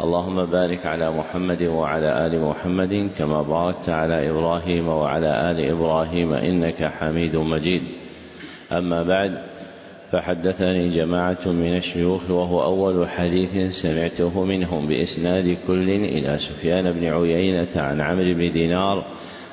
اللهم 0.00 0.46
بارك 0.46 0.86
على 0.86 1.10
محمد 1.10 1.62
وعلى 1.62 2.26
آل 2.26 2.40
محمد 2.40 3.10
كما 3.18 3.42
باركت 3.42 3.88
على 3.88 4.30
إبراهيم 4.30 4.88
وعلى 4.88 5.50
آل 5.50 5.70
إبراهيم 5.70 6.32
إنك 6.32 6.84
حميد 6.84 7.36
مجيد. 7.36 7.82
أما 8.72 9.02
بعد 9.02 9.42
فحدثني 10.12 10.88
جماعة 10.88 11.46
من 11.46 11.76
الشيوخ 11.76 12.30
وهو 12.30 12.62
أول 12.62 13.08
حديث 13.08 13.80
سمعته 13.82 14.44
منهم 14.44 14.88
بإسناد 14.88 15.56
كل 15.66 15.90
إلى 15.90 16.38
سفيان 16.38 16.92
بن 16.92 17.04
عيينة 17.04 17.68
عن 17.76 18.00
عمرو 18.00 18.34
بن 18.34 18.52
دينار 18.52 19.04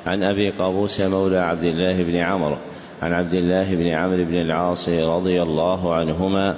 عن 0.05 0.23
أبي 0.23 0.49
قابوس 0.49 1.01
مولى 1.01 1.37
عبد 1.37 1.63
الله 1.63 2.03
بن 2.03 2.15
عمرو 2.15 2.57
عن 3.01 3.13
عبد 3.13 3.33
الله 3.33 3.75
بن 3.75 3.87
عمرو 3.87 4.25
بن 4.25 4.41
العاص 4.41 4.89
رضي 4.89 5.41
الله 5.41 5.93
عنهما 5.93 6.57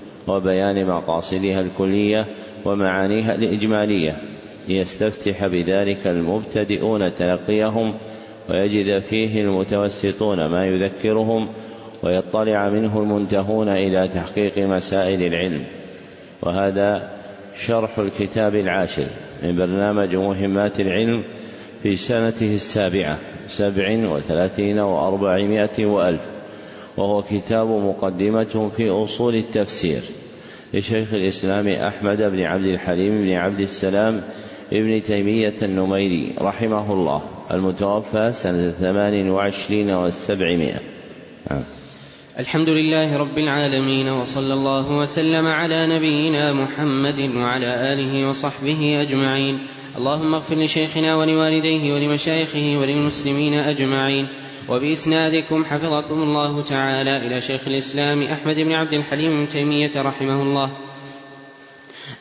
وبيان 0.35 0.85
مقاصدها 0.87 1.61
الكلية 1.61 2.27
ومعانيها 2.65 3.35
الإجمالية 3.35 4.17
ليستفتح 4.67 5.47
بذلك 5.47 6.07
المبتدئون 6.07 7.15
تلقيهم 7.15 7.95
ويجد 8.49 8.99
فيه 8.99 9.41
المتوسطون 9.41 10.45
ما 10.45 10.65
يذكرهم 10.65 11.49
ويطلع 12.03 12.69
منه 12.69 12.99
المنتهون 12.99 13.69
إلى 13.69 14.07
تحقيق 14.07 14.57
مسائل 14.57 15.23
العلم. 15.23 15.63
وهذا 16.41 17.09
شرح 17.55 17.99
الكتاب 17.99 18.55
العاشر 18.55 19.07
من 19.43 19.57
برنامج 19.57 20.15
مهمات 20.15 20.79
العلم 20.79 21.23
في 21.83 21.95
سنته 21.95 22.55
السابعة 22.55 23.17
سبع 23.49 24.09
وثلاثين 24.09 24.79
وأربعمائة 24.79 25.85
وألف 25.85 26.21
وهو 26.97 27.21
كتاب 27.21 27.67
مقدمة 27.67 28.71
في 28.77 28.89
أصول 28.89 29.35
التفسير. 29.35 30.01
لشيخ 30.73 31.13
الإسلام 31.13 31.67
أحمد 31.67 32.21
بن 32.21 32.41
عبد 32.41 32.65
الحليم 32.65 33.21
بن 33.21 33.31
عبد 33.31 33.59
السلام 33.59 34.23
ابن 34.73 35.03
تيمية 35.03 35.53
النميري 35.61 36.33
رحمه 36.41 36.93
الله 36.93 37.23
المتوفى 37.51 38.31
سنة 38.33 38.71
ثمان 38.71 39.29
وعشرين 39.29 39.89
والسبعمائة. 39.89 40.79
نعم. 41.51 41.63
الحمد 42.39 42.69
لله 42.69 43.17
رب 43.17 43.37
العالمين 43.37 44.09
وصلى 44.09 44.53
الله 44.53 44.97
وسلم 44.97 45.47
على 45.47 45.97
نبينا 45.97 46.53
محمد 46.53 47.19
وعلى 47.19 47.93
آله 47.93 48.29
وصحبه 48.29 49.01
أجمعين. 49.01 49.59
اللهم 49.97 50.33
اغفر 50.33 50.55
لشيخنا 50.55 51.15
ولوالديه 51.15 51.93
ولمشايخه 51.93 52.77
وللمسلمين 52.77 53.53
أجمعين. 53.53 54.27
وبإسنادكم 54.71 55.65
حفظكم 55.65 56.21
الله 56.21 56.61
تعالى 56.61 57.27
إلى 57.27 57.41
شيخ 57.41 57.61
الإسلام 57.67 58.23
أحمد 58.23 58.55
بن 58.55 58.71
عبد 58.71 58.93
الحليم 58.93 59.39
بن 59.39 59.47
تيمية 59.47 59.91
رحمه 59.95 60.41
الله. 60.41 60.71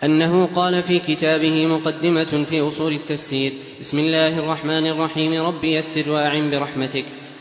أنه 0.05 0.47
قال 0.47 0.83
في 0.83 0.99
كتابه 0.99 1.66
مقدمة 1.66 2.44
في 2.44 2.61
أصول 2.61 2.93
التفسير 2.93 3.53
بسم 3.81 3.99
الله 3.99 4.38
الرحمن 4.38 4.87
الرحيم 4.87 5.43
رب 5.43 5.65
يسر 5.65 6.11
وأعن 6.11 6.50
برحمتك. 6.50 7.05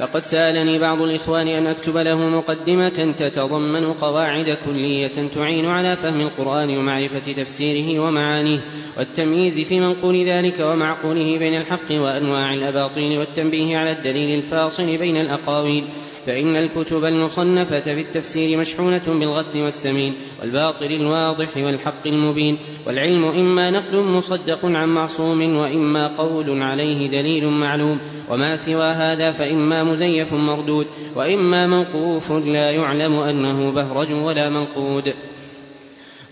فقد 0.00 0.24
سألني 0.24 0.78
بعض 0.78 1.02
الإخوان 1.02 1.48
أن 1.48 1.66
أكتب 1.66 1.96
له 1.96 2.28
مقدمة 2.28 3.14
تتضمن 3.18 3.92
قواعد 3.92 4.58
كلية 4.64 5.28
تعين 5.34 5.66
على 5.66 5.96
فهم 5.96 6.20
القرآن 6.20 6.78
ومعرفة 6.78 7.32
تفسيره 7.32 8.00
ومعانيه 8.00 8.60
والتمييز 8.98 9.60
في 9.60 9.80
منقول 9.80 10.28
ذلك 10.28 10.60
ومعقوله 10.60 11.38
بين 11.38 11.56
الحق 11.56 11.90
وأنواع 11.90 12.54
الأباطيل 12.54 13.18
والتنبيه 13.18 13.78
على 13.78 13.92
الدليل 13.92 14.38
الفاصل 14.38 14.96
بين 14.96 15.16
الأقاويل. 15.16 15.84
فإن 16.26 16.56
الكتب 16.56 17.04
المصنفة 17.04 17.80
في 17.80 18.00
التفسير 18.00 18.58
مشحونة 18.58 19.02
بالغث 19.06 19.56
والسمين 19.56 20.14
والباطل 20.40 20.86
الواضح 20.86 21.56
والحق 21.56 22.06
المبين 22.06 22.58
والعلم 22.86 23.24
إما 23.24 23.70
نقل 23.70 24.02
مصدق 24.02 24.64
عن 24.64 24.88
معصوم 24.88 25.56
وإما 25.56 26.16
قول 26.16 26.62
عليه 26.62 27.08
دليل 27.08 27.46
معلوم 27.46 27.98
وما 28.28 28.56
سوى 28.56 28.84
هذا 28.84 29.30
فإما 29.30 29.84
مزيف 29.84 30.32
مردود 30.34 30.86
وإما 31.16 31.66
موقوف 31.66 32.32
لا 32.32 32.70
يعلم 32.70 33.14
أنه 33.14 33.72
بهرج 33.72 34.12
ولا 34.12 34.50
منقود. 34.50 35.14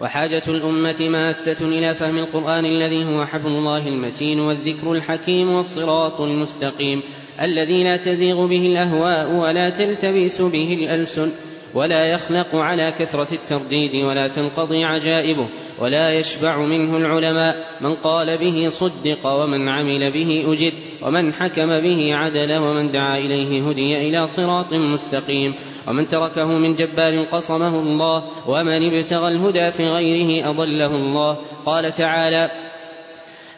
وحاجة 0.01 0.43
الأمة 0.49 1.09
ماسة 1.09 1.67
إلى 1.69 1.95
فهم 1.95 2.19
القرآن 2.19 2.65
الذي 2.65 3.05
هو 3.05 3.27
حبل 3.27 3.51
الله 3.51 3.89
المتين 3.89 4.41
والذكر 4.41 4.93
الحكيم 4.93 5.49
والصراط 5.49 6.21
المستقيم. 6.21 7.03
الذي 7.41 7.85
لا 7.85 7.97
تزيغ 7.97 8.47
به 8.47 8.67
الأهواء 8.67 9.33
ولا 9.33 9.71
تلتبس 9.71 10.43
به 10.43 10.79
الألسن 10.81 11.31
ولا 11.75 12.07
يخلق 12.07 12.57
على 12.57 12.93
كثرة 12.99 13.35
الترديد 13.35 13.95
ولا 13.95 14.29
تنقضي 14.29 14.85
عجائبه 14.85 15.49
ولا 15.79 16.13
يشبع 16.13 16.59
منه 16.59 16.97
العلماء 16.97 17.57
من 17.81 17.95
قال 17.95 18.39
به 18.39 18.69
صدق 18.69 19.27
ومن 19.27 19.69
عمل 19.69 20.13
به 20.13 20.45
أجد 20.53 20.73
ومن 21.03 21.33
حكم 21.33 21.81
به 21.81 22.15
عدل 22.15 22.57
ومن 22.57 22.91
دعا 22.91 23.19
إليه 23.19 23.69
هدي 23.69 24.09
إلى 24.09 24.27
صراط 24.27 24.73
مستقيم 24.73 25.55
ومن 25.87 26.09
تركه 26.09 26.47
من 26.47 26.75
جبار 26.75 27.23
قصمه 27.23 27.81
الله 27.81 28.25
ومن 28.47 28.95
ابتغى 28.95 29.29
الهدى 29.29 29.71
في 29.71 29.87
غيره 29.87 30.51
أضله 30.51 30.95
الله 30.95 31.37
قال 31.67 31.93
تعالى 31.93 32.51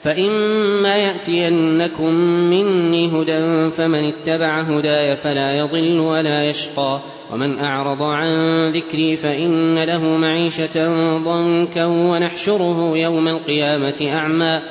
فإما 0.01 0.97
يأتينكم 0.97 2.15
مني 2.51 3.07
هدى 3.09 3.71
فمن 3.71 4.05
اتبع 4.05 4.61
هداي 4.61 5.17
فلا 5.17 5.59
يضل 5.59 6.01
ولا 6.01 6.45
يشقى 6.45 6.99
ومن 7.33 7.59
أعرض 7.59 8.03
عن 8.03 8.29
ذكري 8.71 9.17
فإن 9.17 9.85
له 9.85 10.17
معيشة 10.17 10.89
ضنكا 11.19 11.85
ونحشره 11.85 12.97
يوم 12.97 13.29
القيامة 13.29 14.11
أعمى 14.15 14.63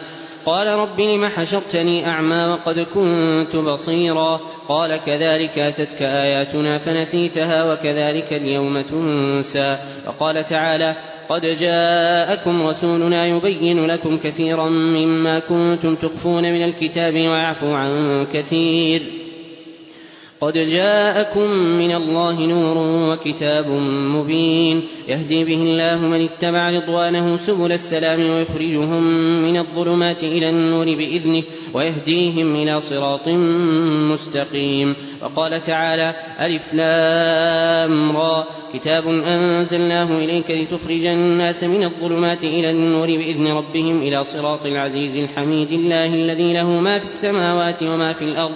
قال 0.46 0.68
رب 0.68 1.02
لم 1.02 1.26
حشرتني 1.26 2.08
أعمى 2.08 2.46
وقد 2.46 2.80
كنت 2.80 3.56
بصيرا 3.56 4.40
قال 4.68 4.98
كذلك 4.98 5.60
أتتك 5.60 6.02
آياتنا 6.02 6.78
فنسيتها 6.78 7.74
وكذلك 7.74 8.34
اليوم 8.34 8.82
تنسى 8.82 9.78
وقال 10.08 10.46
تعالى 10.46 10.96
قد 11.30 11.42
جاءكم 11.42 12.68
رسولنا 12.68 13.26
يبين 13.26 13.86
لكم 13.86 14.18
كثيرا 14.18 14.70
مما 14.70 15.40
كنتم 15.40 15.96
تخفون 15.96 16.44
من 16.44 16.64
الكتاب 16.64 17.14
ويعفو 17.14 17.74
عن 17.74 18.26
كثير 18.34 19.19
قد 20.42 20.58
جاءكم 20.58 21.52
من 21.52 21.96
الله 21.96 22.40
نور 22.40 22.78
وكتاب 23.12 23.70
مبين. 24.16 24.82
يهدي 25.08 25.44
به 25.46 25.64
الله 25.64 26.08
من 26.08 26.24
اتبع 26.24 26.70
رضوانه 26.70 27.38
سبل 27.38 27.72
السلام 27.72 28.30
ويخرجهم 28.30 29.04
من 29.42 29.58
الظلمات 29.58 30.24
إلى 30.24 30.50
النور 30.50 30.86
بإذنه 30.86 31.44
ويهديهم 31.74 32.56
إلى 32.56 32.82
صراط 32.82 33.28
مستقيم. 34.12 34.96
وقال 35.22 35.62
تعالى 35.62 36.16
ألف 36.40 36.74
لام 36.74 38.18
را. 38.18 38.48
كتاب 38.74 39.08
أنزلناه 39.08 40.18
إليك 40.18 40.52
لتخرج 40.52 41.06
الناس 41.06 41.64
من 41.64 41.84
الظلمات 41.84 42.44
إلى 42.44 42.72
النور 42.72 43.08
بإذن 43.08 43.48
ربهم 43.48 44.02
إلى 44.02 44.24
صراط 44.24 44.66
العزيز 44.66 45.18
الحميد. 45.18 45.72
الله 45.72 46.06
الذي 46.06 46.54
له 46.54 46.80
ما 46.80 46.98
في 46.98 47.04
السماوات 47.04 47.84
وما 47.84 48.14
في 48.14 48.26
الأرض. 48.26 48.56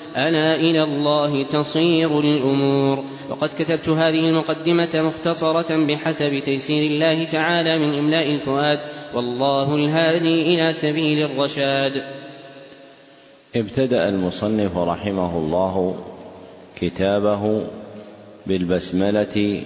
ألا 0.17 0.55
إلى 0.55 0.83
الله 0.83 1.43
تصير 1.43 2.19
الأمور. 2.19 3.03
وقد 3.29 3.49
كتبت 3.59 3.89
هذه 3.89 4.29
المقدمة 4.29 4.89
مختصرة 4.93 5.85
بحسب 5.85 6.39
تيسير 6.39 6.91
الله 6.91 7.23
تعالى 7.23 7.77
من 7.77 7.99
إملاء 7.99 8.29
الفؤاد. 8.29 8.79
والله 9.13 9.75
الهادي 9.75 10.41
إلى 10.41 10.73
سبيل 10.73 11.25
الرشاد. 11.25 12.03
ابتدأ 13.55 14.09
المصنف 14.09 14.77
رحمه 14.77 15.37
الله 15.37 16.03
كتابه 16.81 17.63
بالبسملة 18.47 19.61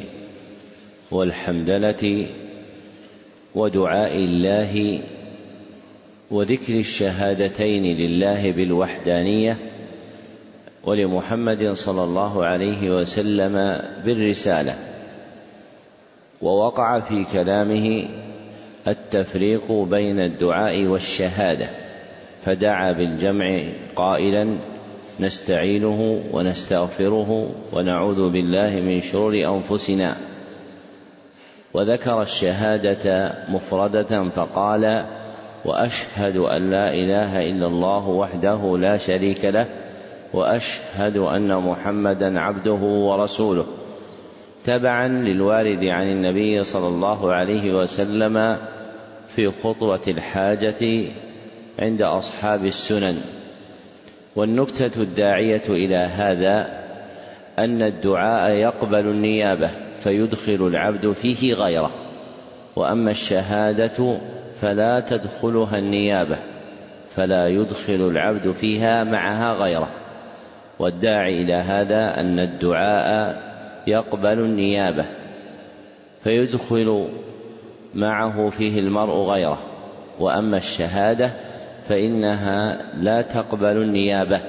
والحمدلة 1.12 2.27
ودعاء 3.56 4.15
الله 4.15 5.00
وذكر 6.31 6.74
الشهادتين 6.74 7.97
لله 7.97 8.51
بالوحدانية 8.51 9.57
ولمحمد 10.85 11.73
صلى 11.73 12.03
الله 12.03 12.45
عليه 12.45 12.89
وسلم 13.01 13.81
بالرسالة 14.05 14.75
ووقع 16.41 16.99
في 16.99 17.25
كلامه 17.33 18.07
التفريق 18.87 19.71
بين 19.71 20.19
الدعاء 20.19 20.83
والشهادة 20.83 21.67
فدعا 22.45 22.91
بالجمع 22.91 23.59
قائلا 23.95 24.57
نستعينه 25.19 26.23
ونستغفره 26.31 27.49
ونعوذ 27.73 28.29
بالله 28.29 28.81
من 28.81 29.01
شرور 29.01 29.33
أنفسنا. 29.33 30.15
وذكر 31.73 32.21
الشهادة 32.21 33.33
مفردة 33.49 34.29
فقال 34.29 35.05
وأشهد 35.65 36.37
أن 36.37 36.71
لا 36.71 36.93
إله 36.93 37.49
إلا 37.49 37.67
الله 37.67 38.07
وحده 38.07 38.77
لا 38.77 38.97
شريك 38.97 39.45
له 39.45 39.65
وأشهد 40.35 41.17
أن 41.17 41.57
محمدا 41.57 42.39
عبده 42.39 42.71
ورسوله. 42.81 43.65
تبعا 44.65 45.07
للوارد 45.07 45.83
عن 45.83 46.07
النبي 46.07 46.63
صلى 46.63 46.87
الله 46.87 47.33
عليه 47.33 47.73
وسلم 47.73 48.57
في 49.27 49.51
خطوة 49.51 50.01
الحاجة 50.07 51.03
عند 51.79 52.01
أصحاب 52.01 52.65
السنن. 52.65 53.21
والنكتة 54.35 55.01
الداعية 55.01 55.61
إلى 55.69 55.95
هذا 55.95 56.83
أن 57.59 57.81
الدعاء 57.81 58.51
يقبل 58.51 59.07
النيابة 59.07 59.69
فيدخل 59.99 60.67
العبد 60.67 61.11
فيه 61.11 61.53
غيره. 61.53 61.91
وأما 62.75 63.11
الشهادة 63.11 64.17
فلا 64.61 64.99
تدخلها 64.99 65.77
النيابة 65.77 66.37
فلا 67.15 67.47
يدخل 67.47 68.09
العبد 68.11 68.51
فيها 68.51 69.03
معها 69.03 69.53
غيره. 69.53 70.05
والداعي 70.80 71.42
إلى 71.42 71.54
هذا 71.54 72.19
أن 72.19 72.39
الدعاء 72.39 73.42
يقبل 73.88 74.39
النيابة 74.39 75.06
فيدخل 76.24 77.07
معه 77.94 78.50
فيه 78.50 78.80
المرء 78.80 79.13
غيره 79.13 79.60
وأما 80.19 80.57
الشهادة 80.57 81.31
فإنها 81.89 82.81
لا 82.98 83.22
تقبل 83.22 83.81
النيابة 83.81 84.39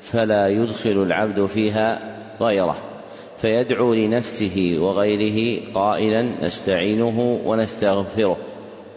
فلا 0.00 0.48
يدخل 0.48 1.02
العبد 1.02 1.46
فيها 1.46 2.16
غيره 2.40 2.76
فيدعو 3.42 3.94
لنفسه 3.94 4.76
وغيره 4.80 5.60
قائلا 5.74 6.46
نستعينه 6.46 7.40
ونستغفره 7.44 8.36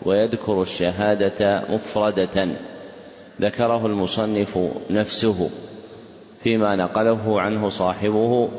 ويذكر 0.04 0.62
الشهادة 0.62 1.64
مفردة 1.70 2.48
ذكره 3.42 3.86
المصنف 3.86 4.60
نفسه. 4.90 5.50
فيما 6.44 6.76
نقله 6.76 7.42
عنه 7.42 7.70
صاحبه 7.70 8.50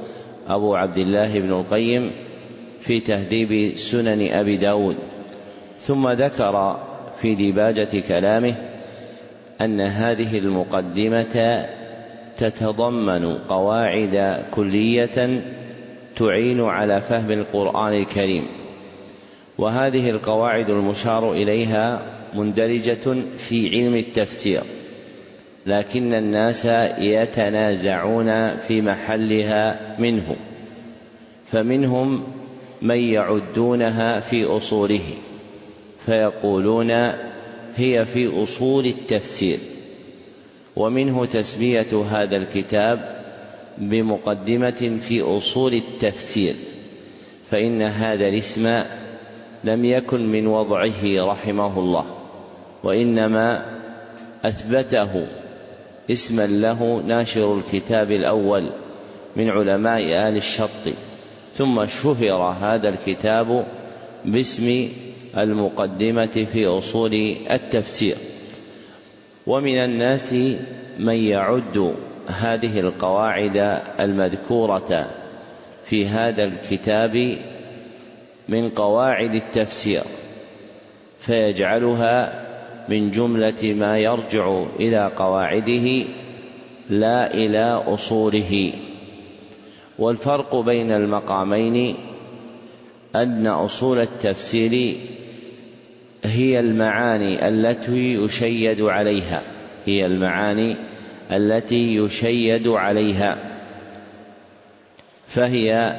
أبو 0.49 0.75
عبد 0.75 0.99
الله 0.99 1.41
بن 1.41 1.53
القيم 1.53 2.11
في 2.81 3.01
تهذيب 3.01 3.77
سنن 3.77 4.29
أبي 4.33 4.57
داود. 4.57 4.97
ثم 5.81 6.09
ذكر 6.09 6.81
في 7.21 7.35
ديباجة 7.35 8.01
كلامه 8.09 8.55
أن 9.61 9.81
هذه 9.81 10.39
المقدمة 10.39 11.67
تتضمن 12.37 13.39
قواعد 13.39 14.45
كلية 14.51 15.43
تعين 16.17 16.61
على 16.61 17.01
فهم 17.01 17.31
القرآن 17.31 17.93
الكريم 17.93 18.47
وهذه 19.59 20.11
القواعد 20.11 20.71
المشار 20.71 21.33
إليها 21.33 22.03
مندرجة 22.35 23.23
في 23.39 23.69
علم 23.69 23.95
التفسير. 23.95 24.63
لكن 25.67 26.15
الناس 26.15 26.65
يتنازعون 26.99 28.57
في 28.57 28.83
محلها 28.83 29.97
منه 29.99 30.37
فمنهم 31.53 32.25
من 32.83 32.97
يعدونها 32.97 34.21
في 34.21 34.45
أصوله 34.45 35.01
فيقولون 36.07 36.91
هي 37.77 38.07
في 38.07 38.43
أصول 38.43 38.87
التفسير 38.87 39.59
ومنه 40.77 41.25
تسمية 41.25 42.05
هذا 42.11 42.37
الكتاب 42.37 43.21
بمقدمة 43.79 44.99
في 45.09 45.21
أصول 45.23 45.75
التفسير 45.75 46.55
فإن 47.51 47.83
هذا 47.83 48.29
الاسم 48.29 48.83
لم 49.65 49.85
يكن 49.85 50.27
من 50.27 50.47
وضعه 50.47 51.05
رحمه 51.05 51.79
الله 51.79 52.05
وإنما 52.85 53.67
أثبته 54.45 55.27
اسما 56.11 56.47
له 56.47 57.03
ناشر 57.07 57.59
الكتاب 57.59 58.11
الأول 58.11 58.71
من 59.37 59.51
علماء 59.51 60.01
آل 60.01 60.37
الشط. 60.37 60.87
ثم 61.57 61.87
شهر 61.87 62.57
هذا 62.61 62.89
الكتاب 62.89 63.67
باسم 64.25 64.89
المقدمة 65.39 66.47
في 66.53 66.67
أصول 66.67 67.37
التفسير. 67.51 68.17
ومن 69.47 69.77
الناس 69.77 70.35
من 70.99 71.15
يعد 71.15 71.95
هذه 72.27 72.81
القواعد 72.81 73.81
المذكورة 74.01 75.11
في 75.85 76.07
هذا 76.07 76.45
الكتاب 76.45 77.37
من 78.49 78.69
قواعد 78.69 79.35
التفسير 79.35 80.03
فيجعلها 81.21 82.47
من 82.89 83.11
جملة 83.11 83.75
ما 83.79 83.99
يرجع 83.99 84.63
إلى 84.81 85.13
قواعده 85.17 86.05
لا 86.91 87.35
إلى 87.35 87.83
أصوله. 87.87 88.73
والفرق 89.99 90.57
بين 90.57 90.93
المقامين 90.93 91.95
أن 93.17 93.47
أصول 93.47 93.99
التفسير 93.99 94.97
هي 96.25 96.61
المعاني 96.61 97.49
التي 97.49 98.15
يشيد 98.15 98.83
عليها. 98.83 99.43
هي 99.87 100.07
المعاني 100.07 100.77
التي 101.31 101.97
يشيد 101.97 102.69
عليها. 102.69 103.39
فهي 105.29 105.97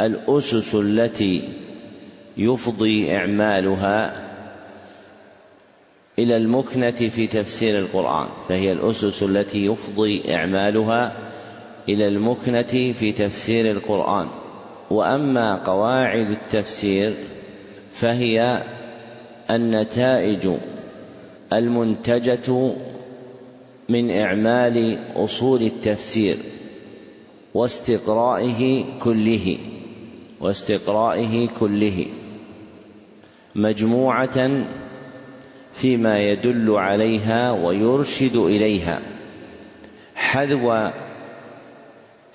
الأسس 0.00 0.74
التي 0.74 1.42
يفضي 2.36 3.16
إعمالها 3.16 4.23
إلى 6.18 6.36
المكنة 6.36 6.90
في 6.90 7.26
تفسير 7.26 7.78
القرآن 7.78 8.26
فهي 8.48 8.72
الأسس 8.72 9.22
التي 9.22 9.66
يفضي 9.66 10.34
إعمالها 10.34 11.12
إلى 11.88 12.08
المكنة 12.08 12.92
في 12.92 13.12
تفسير 13.12 13.70
القرآن. 13.70 14.26
وأما 14.90 15.54
قواعد 15.56 16.30
التفسير 16.30 17.14
فهي 17.92 18.62
النتائج 19.50 20.48
المنتجة 21.52 22.72
من 23.88 24.10
إعمال 24.10 24.98
أصول 25.16 25.62
التفسير 25.62 26.36
واستقرائه 27.54 28.84
كله 29.00 29.58
واستقرائه 30.40 31.48
كله. 31.60 32.06
مجموعة 33.54 34.64
فيما 35.74 36.20
يدل 36.20 36.70
عليها 36.70 37.52
ويرشد 37.52 38.36
إليها. 38.36 39.00
حذو 40.14 40.90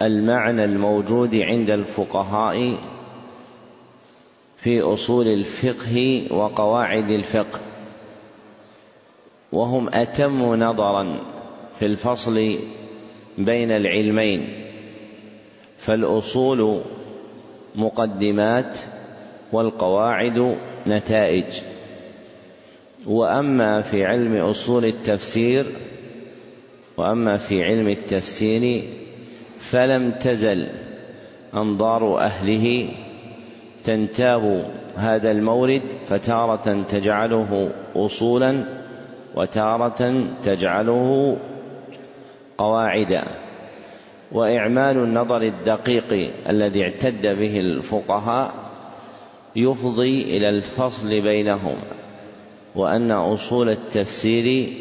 المعنى 0.01 0.65
الموجود 0.65 1.36
عند 1.36 1.69
الفقهاء 1.69 2.74
في 4.58 4.81
أصول 4.81 5.27
الفقه 5.27 6.27
وقواعد 6.31 7.10
الفقه 7.10 7.60
وهم 9.51 9.89
أتم 9.93 10.55
نظرا 10.55 11.22
في 11.79 11.86
الفصل 11.86 12.55
بين 13.38 13.72
العلمين. 13.72 14.50
فالأصول 15.77 16.81
مقدمات 17.75 18.77
والقواعد 19.51 20.55
نتائج. 20.88 21.46
وأما 23.06 23.82
في 23.82 24.06
علم 24.06 24.36
أصول 24.36 24.86
التفسير 24.86 25.65
وأما 26.98 27.38
في 27.38 27.63
علم 27.63 27.88
التفسير 27.88 28.84
فلم 29.60 30.12
تزل 30.12 30.68
أنظار 31.53 32.20
أهله 32.20 32.89
تنتاب 33.84 34.72
هذا 34.96 35.32
المورد 35.32 35.82
فتارة 36.10 36.84
تجعله 36.89 37.72
اصولا 37.96 38.63
وتارة 39.36 40.24
تجعله 40.44 41.38
قواعدا. 42.58 43.24
وإعمال 44.32 44.98
النظر 44.98 45.41
الدقيق 45.41 46.32
الذي 46.50 46.84
اعتد 46.84 47.27
به 47.27 47.60
الفقهاء 47.60 48.53
يفضي 49.56 50.38
إلى 50.38 50.50
الفصل 50.50 51.22
بينهم. 51.22 51.75
وأن 52.75 53.11
أصول 53.11 53.69
التفسير 53.69 54.73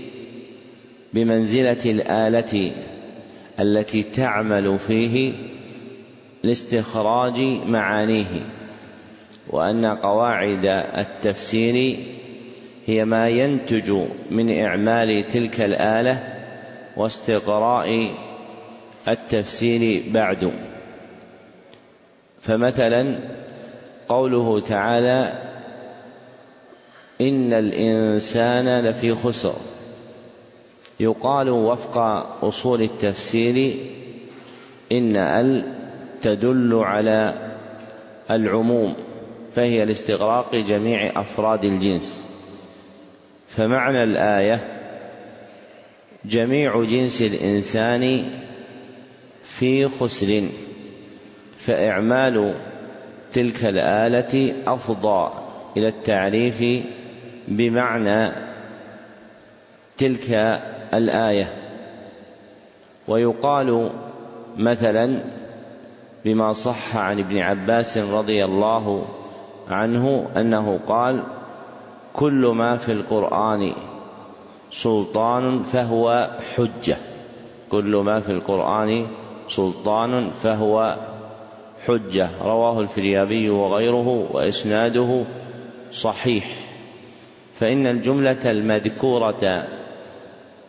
بمنزلة 1.12 1.90
الآلة 1.90 2.72
التي 3.60 4.02
تعمل 4.02 4.78
فيه 4.78 5.32
لاستخراج 6.42 7.40
معانيه 7.66 8.46
وأن 9.50 9.86
قواعد 9.86 10.66
التفسير 10.96 11.96
هي 12.86 13.04
ما 13.04 13.28
ينتج 13.28 13.90
من 14.30 14.58
إعمال 14.58 15.28
تلك 15.28 15.60
الآلة 15.60 16.34
واستقراء 16.96 18.10
التفسير 19.08 20.02
بعد. 20.12 20.52
فمثلا 22.42 23.18
قوله 24.08 24.60
تعالى 24.60 25.47
إن 27.20 27.52
الإنسان 27.52 28.84
لفي 28.84 29.14
خسر. 29.14 29.54
يقال 31.00 31.50
وفق 31.50 31.98
أصول 32.42 32.82
التفسير 32.82 33.74
إن 34.92 35.16
ال 35.16 35.74
تدل 36.22 36.74
على 36.74 37.34
العموم 38.30 38.94
فهي 39.54 39.84
لاستغراق 39.84 40.54
جميع 40.54 41.20
أفراد 41.20 41.64
الجنس. 41.64 42.28
فمعنى 43.56 44.04
الآية 44.04 44.60
جميع 46.24 46.84
جنس 46.84 47.22
الإنسان 47.22 48.24
في 49.42 49.88
خسر 49.88 50.42
فإعمال 51.58 52.54
تلك 53.32 53.64
الآلة 53.64 54.54
أفضى 54.66 55.32
إلى 55.76 55.88
التعريف 55.88 56.64
بمعنى 57.48 58.32
تلك 59.96 60.30
الآية. 60.94 61.48
ويقال 63.08 63.90
مثلا 64.56 65.20
بما 66.24 66.52
صح 66.52 66.96
عن 66.96 67.18
ابن 67.18 67.38
عباس 67.38 67.98
رضي 67.98 68.44
الله 68.44 69.04
عنه 69.68 70.28
أنه 70.36 70.80
قال 70.86 71.22
كل 72.12 72.52
ما 72.56 72.76
في 72.76 72.92
القرآن 72.92 73.72
سلطان 74.70 75.62
فهو 75.62 76.30
حجة. 76.56 76.96
كل 77.70 77.96
ما 77.96 78.20
في 78.20 78.32
القرآن 78.32 79.06
سلطان 79.48 80.30
فهو 80.42 80.96
حجة. 81.86 82.28
رواه 82.42 82.80
الفريابي 82.80 83.50
وغيره 83.50 84.28
وإسناده 84.32 85.24
صحيح. 85.92 86.67
فإن 87.60 87.86
الجملة 87.86 88.50
المذكورة 88.50 89.68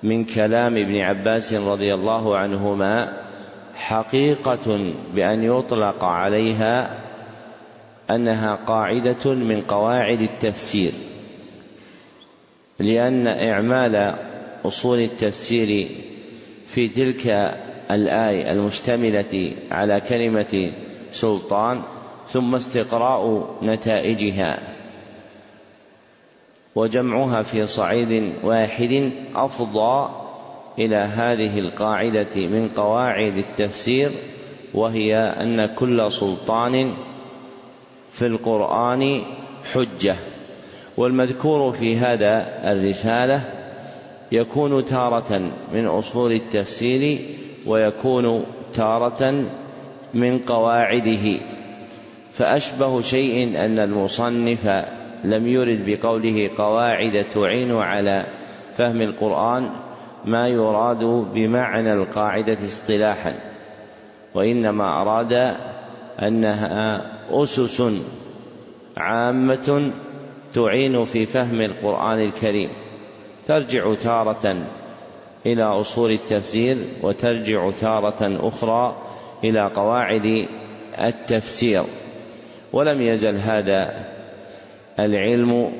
من 0.03 0.25
كلام 0.25 0.77
ابن 0.77 0.97
عباس 0.97 1.53
رضي 1.53 1.93
الله 1.93 2.37
عنهما 2.37 3.13
حقيقة 3.75 4.93
بأن 5.13 5.43
يطلق 5.43 6.03
عليها 6.03 6.97
أنها 8.09 8.55
قاعدة 8.55 9.33
من 9.33 9.61
قواعد 9.61 10.21
التفسير 10.21 10.91
لأن 12.79 13.27
إعمال 13.27 14.15
أصول 14.65 14.99
التفسير 14.99 15.87
في 16.67 16.87
تلك 16.87 17.27
الايه 17.91 18.51
المشتملة 18.51 19.51
على 19.71 20.01
كلمة 20.01 20.71
سلطان 21.11 21.81
ثم 22.29 22.55
استقراء 22.55 23.55
نتائجها. 23.63 24.59
وجمعها 26.75 27.41
في 27.41 27.67
صعيد 27.67 28.33
واحد 28.43 29.11
أفضى 29.35 30.09
إلى 30.79 30.95
هذه 30.95 31.59
القاعدة 31.59 32.35
من 32.35 32.69
قواعد 32.75 33.37
التفسير 33.37 34.11
وهي 34.73 35.15
أن 35.17 35.65
كل 35.65 36.11
سلطان 36.11 36.93
في 38.11 38.25
القرآن 38.25 39.21
حجة. 39.73 40.15
والمذكور 40.97 41.71
في 41.71 41.97
هذا 41.97 42.61
الرسالة 42.71 43.41
يكون 44.31 44.85
تارة 44.85 45.51
من 45.73 45.87
أصول 45.87 46.31
التفسير 46.31 47.19
ويكون 47.65 48.43
تارة 48.73 49.43
من 50.13 50.39
قواعده. 50.39 51.39
فأشبه 52.33 53.01
شيء 53.01 53.43
أن 53.65 53.79
المصنف 53.79 54.85
لم 55.23 55.47
يرد 55.47 55.83
بقوله 55.85 56.49
قواعد 56.57 57.25
تعين 57.33 57.75
على 57.75 58.25
فهم 58.77 59.01
القرآن 59.01 59.69
ما 60.25 60.47
يراد 60.47 61.03
بمعنى 61.33 61.93
القاعدة 61.93 62.57
اصطلاحا 62.65 63.33
وإنما 64.35 65.01
أراد 65.01 65.55
أنها 66.21 67.01
أسس 67.31 67.83
عامة 68.97 69.91
تعين 70.53 71.05
في 71.05 71.25
فهم 71.25 71.61
القرآن 71.61 72.19
الكريم. 72.19 72.69
ترجع 73.47 73.93
تارة 73.93 74.57
إلى 75.45 75.63
أصول 75.63 76.11
التفسير 76.11 76.77
وترجع 77.01 77.69
تارة 77.81 78.47
أخرى 78.47 78.95
إلى 79.43 79.71
قواعد 79.75 80.45
التفسير. 80.99 81.83
ولم 82.73 83.01
يزل 83.01 83.35
هذا 83.35 84.08
العلم 85.05 85.71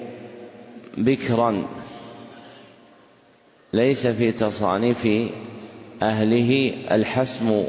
بكرا 0.98 1.66
ليس 3.74 4.08
في 4.08 4.32
تصانيف 4.32 5.08
أهله 6.02 6.74
الحسم 6.92 7.64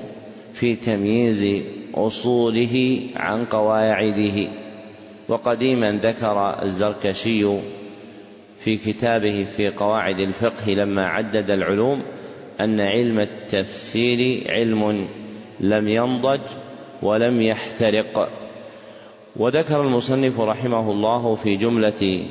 في 0.54 0.76
تمييز 0.76 1.62
أصوله 1.94 3.00
عن 3.16 3.44
قواعده. 3.44 4.48
وقديما 5.28 5.92
ذكر 6.02 6.62
الزركشي 6.62 7.46
في 8.58 8.76
كتابه 8.76 9.44
في 9.44 9.68
قواعد 9.68 10.20
الفقه 10.20 10.70
لما 10.70 11.06
عدد 11.06 11.50
العلوم 11.50 12.02
أن 12.60 12.80
علم 12.80 13.18
التفسير 13.18 14.50
علم 14.50 15.08
لم 15.60 15.88
ينضج 15.88 16.40
ولم 17.02 17.42
يحترق. 17.42 18.30
وذكر 19.36 19.82
المصنف 19.82 20.40
رحمه 20.40 20.90
الله 20.90 21.34
في 21.34 21.56
جملة 21.56 22.22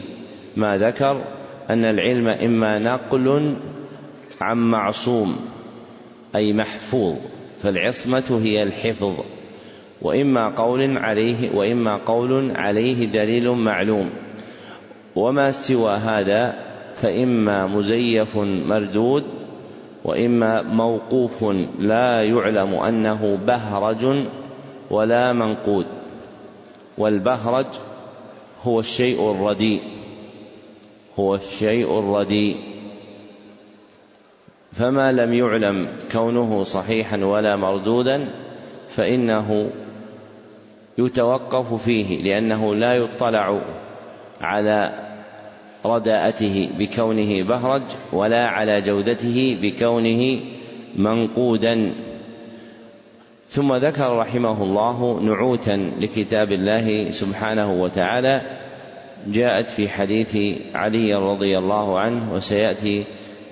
ما 0.58 0.78
ذكر 0.78 1.22
أن 1.70 1.86
العلم 1.86 2.28
إما 2.28 2.80
نقل 2.80 3.56
عن 4.42 4.58
معصوم 4.58 5.38
أي 6.36 6.54
محفوظ 6.54 7.16
فالعصمة 7.62 8.40
هي 8.44 8.64
الحفظ 8.64 9.14
وإما 10.02 10.50
قول 10.50 10.98
عليه 10.98 11.56
وإما 11.56 11.98
قول 11.98 12.52
عليه 12.56 13.06
دليل 13.06 13.50
معلوم. 13.50 14.10
وما 15.16 15.50
استوى 15.50 15.92
هذا 15.92 16.56
فإما 16.96 17.68
مزيف 17.68 18.38
مردود 18.38 19.24
وإما 20.04 20.62
موقوف 20.62 21.44
لا 21.80 22.24
يعلم 22.24 22.74
أنه 22.74 23.40
بهرج 23.48 24.26
ولا 24.92 25.34
منقود. 25.34 25.86
والبهرج 27.00 27.66
هو 28.64 28.80
الشيء 28.80 29.32
الرديء. 29.32 29.82
هو 31.20 31.36
الشيء 31.36 32.00
الرديء. 32.00 32.58
فما 34.72 35.12
لم 35.12 35.34
يعلم 35.34 35.88
كونه 36.12 36.64
صحيحا 36.64 37.18
ولا 37.18 37.56
مردودا 37.56 38.30
فإنه 38.90 39.70
يتوقف 40.98 41.74
فيه 41.74 42.24
لأنه 42.24 42.76
لا 42.76 42.94
يطلع 42.96 43.62
على 44.42 45.06
رداءته 45.86 46.70
بكونه 46.80 47.44
بهرج 47.44 47.82
ولا 48.14 48.48
على 48.48 48.82
جودته 48.82 49.58
بكونه 49.62 50.40
منقودا. 50.96 51.96
ثم 53.50 53.74
ذكر 53.74 54.18
رحمه 54.18 54.64
الله 54.64 55.20
نعوتا 55.22 55.92
لكتاب 56.00 56.52
الله 56.52 57.12
سبحانه 57.12 57.82
وتعالى 57.82 58.42
جاءت 59.28 59.70
في 59.70 59.90
حديث 59.90 60.38
علي 60.76 61.16
رضي 61.16 61.58
الله 61.58 62.00
عنه 62.00 62.34
وسيأتي 62.34 63.04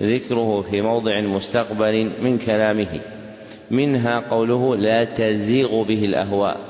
ذكره 0.02 0.62
في 0.62 0.80
موضع 0.80 1.20
مستقبل 1.20 2.10
من 2.22 2.38
كلامه. 2.38 3.00
منها 3.70 4.18
قوله 4.18 4.76
لا 4.76 5.04
تزيغ 5.04 5.82
به 5.82 6.04
الأهواء 6.04 6.60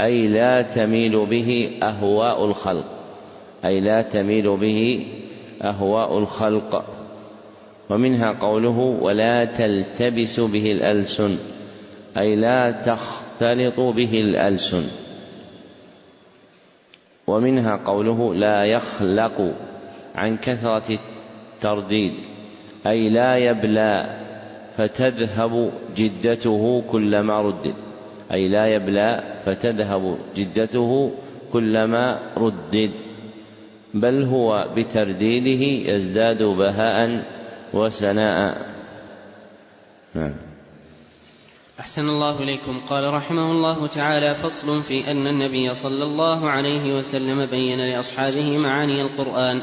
أي 0.00 0.28
لا 0.28 0.62
تميل 0.62 1.26
به 1.26 1.70
أهواء 1.82 2.44
الخلق 2.44 2.84
أي 3.64 3.80
لا 3.80 4.02
تميل 4.02 4.56
به 4.56 5.06
أهواء 5.62 6.18
الخلق 6.18 6.84
ومنها 7.90 8.32
قوله 8.32 8.78
ولا 8.78 9.44
تلتبس 9.44 10.40
به 10.40 10.72
الألسن 10.72 11.36
أي 12.18 12.36
لا 12.36 12.70
تختلط 12.70 13.80
به 13.80 14.20
الألسن. 14.20 14.84
ومنها 17.26 17.80
قوله 17.86 18.34
لا 18.34 18.64
يخلق 18.64 19.54
عن 20.14 20.36
كثرة 20.36 20.98
الترديد 21.54 22.12
أي 22.86 23.08
لا 23.08 23.36
يبلى 23.36 24.20
فتذهب 24.76 25.70
جدته 25.96 26.82
كلما 26.90 27.42
ردد 27.42 27.74
أي 28.32 28.48
لا 28.48 28.66
يبلى 28.66 29.36
فتذهب 29.44 30.18
جدته 30.36 31.10
كلما 31.52 32.20
ردد. 32.36 32.90
بل 33.94 34.22
هو 34.22 34.68
بترديده 34.76 35.92
يزداد 35.92 36.42
بهاء 36.42 37.24
وسناء. 37.72 38.66
نعم. 40.14 40.45
أحسن 41.80 42.08
الله 42.08 42.42
إليكم. 42.42 42.80
قال 42.88 43.14
رحمه 43.14 43.50
الله 43.52 43.86
تعالى 43.86 44.34
فصل 44.34 44.82
في 44.82 45.10
أن 45.10 45.26
النبي 45.26 45.74
صلى 45.74 46.04
الله 46.04 46.50
عليه 46.50 46.96
وسلم 46.96 47.46
بين 47.46 47.80
لأصحابه 47.80 48.58
معاني 48.58 49.02
القرآن. 49.02 49.62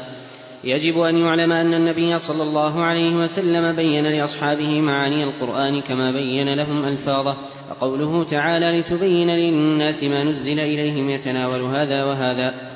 يجب 0.64 1.00
أن 1.00 1.18
يعلم 1.18 1.52
أن 1.52 1.74
النبي 1.74 2.18
صلى 2.18 2.42
الله 2.42 2.82
عليه 2.82 3.16
وسلم 3.16 3.76
بين 3.76 4.06
لأصحابه 4.06 4.80
معاني 4.80 5.24
القرآن 5.24 5.80
كما 5.80 6.12
بين 6.12 6.54
لهم 6.54 6.84
ألفاظه. 6.84 7.36
وقوله 7.70 8.24
تعالى 8.24 8.80
لتبين 8.80 9.30
للناس 9.30 10.04
ما 10.04 10.24
نزل 10.24 10.60
إليهم 10.60 11.10
يتناول 11.10 11.60
هذا 11.60 12.04
وهذا. 12.04 12.73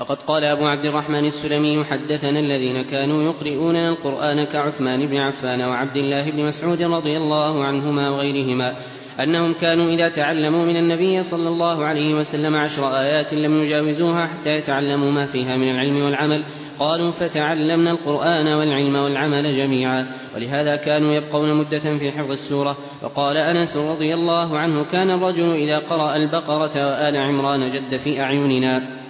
وقد 0.00 0.18
قال 0.26 0.44
أبو 0.44 0.66
عبد 0.66 0.84
الرحمن 0.84 1.26
السلمي 1.26 1.84
حدثنا 1.84 2.40
الذين 2.40 2.82
كانوا 2.82 3.22
يقرؤوننا 3.22 3.88
القرآن 3.88 4.44
كعثمان 4.44 5.06
بن 5.06 5.16
عفان 5.16 5.62
وعبد 5.62 5.96
الله 5.96 6.30
بن 6.30 6.44
مسعود 6.44 6.82
رضي 6.82 7.16
الله 7.16 7.64
عنهما 7.64 8.10
وغيرهما 8.10 8.74
أنهم 9.20 9.52
كانوا 9.52 9.90
إذا 9.90 10.08
تعلموا 10.08 10.66
من 10.66 10.76
النبي 10.76 11.22
صلى 11.22 11.48
الله 11.48 11.84
عليه 11.84 12.14
وسلم 12.14 12.56
عشر 12.56 13.00
آيات 13.00 13.34
لم 13.34 13.62
يجاوزوها 13.62 14.26
حتى 14.26 14.50
يتعلموا 14.50 15.10
ما 15.10 15.26
فيها 15.26 15.56
من 15.56 15.70
العلم 15.70 16.04
والعمل. 16.04 16.44
قالوا 16.78 17.10
فتعلمنا 17.10 17.90
القرآن 17.90 18.46
والعلم 18.46 18.96
والعمل 18.96 19.56
جميعا. 19.56 20.06
ولهذا 20.34 20.76
كانوا 20.76 21.12
يبقون 21.12 21.54
مدة 21.54 21.98
في 21.98 22.12
حفظ 22.12 22.30
السورة. 22.30 22.76
وقال 23.02 23.36
أنس 23.36 23.76
رضي 23.76 24.14
الله 24.14 24.58
عنه 24.58 24.84
كان 24.84 25.10
الرجل 25.10 25.54
إذا 25.54 25.78
قرأ 25.78 26.16
البقرة 26.16 26.86
وآل 26.86 27.16
عمران 27.16 27.68
جد 27.68 27.96
في 27.96 28.20
أعيننا. 28.20 29.00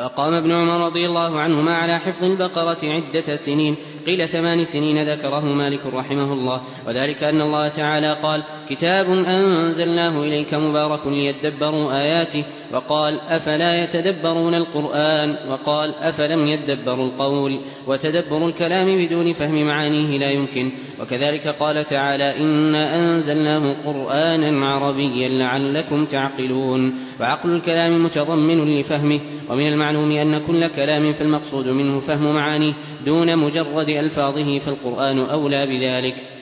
وأقام 0.00 0.34
ابن 0.34 0.52
عمر 0.52 0.86
رضي 0.86 1.06
الله 1.06 1.40
عنهما 1.40 1.76
على 1.76 1.98
حفظ 1.98 2.24
البقرة 2.24 2.78
عدة 2.82 3.36
سنين. 3.36 3.76
قيل 4.06 4.28
ثمان 4.28 4.64
سنين 4.64 5.12
ذكره 5.12 5.40
مالك 5.40 5.86
رحمه 5.86 6.32
الله. 6.32 6.60
وذلك 6.86 7.22
أن 7.22 7.40
الله 7.40 7.68
تعالى 7.68 8.16
قال 8.22 8.42
كتاب 8.70 9.06
أنزلناه 9.10 10.22
إليك 10.22 10.54
مبارك 10.54 11.06
ليدبروا 11.06 11.92
آياته. 11.92 12.44
وقال 12.72 13.20
أفلا 13.20 13.84
يتدبرون 13.84 14.54
القرآن؟ 14.54 15.36
وقال 15.48 15.94
أفلم 15.94 16.46
يدبروا 16.46 17.06
القول؟ 17.06 17.60
وتدبر 17.86 18.46
الكلام 18.46 19.06
بدون 19.06 19.32
فهم 19.32 19.66
معانيه 19.66 20.18
لا 20.18 20.30
يمكن. 20.30 20.72
وكذلك 21.00 21.48
قال 21.48 21.84
تعالى 21.84 22.38
إنا 22.38 22.96
أنزلناه 22.96 23.74
قرآنا 23.86 24.66
عربيا 24.66 25.28
لعلكم 25.28 26.04
تعقلون. 26.04 26.94
وعقل 27.20 27.50
الكلام 27.50 28.04
متضمن 28.04 28.80
لفهمه. 28.80 29.20
ومن 29.48 29.68
المعلوم 29.90 30.10
أن 30.12 30.46
كل 30.46 30.68
كلام 30.68 31.12
فالمقصود 31.12 31.68
منه 31.68 32.00
فهم 32.00 32.34
معانيه 32.34 32.72
دون 33.06 33.36
مجرد 33.36 33.88
ألفاظه 33.88 34.58
فالقرآن 34.58 35.18
أولى 35.18 35.66
بذلك. 35.66 36.39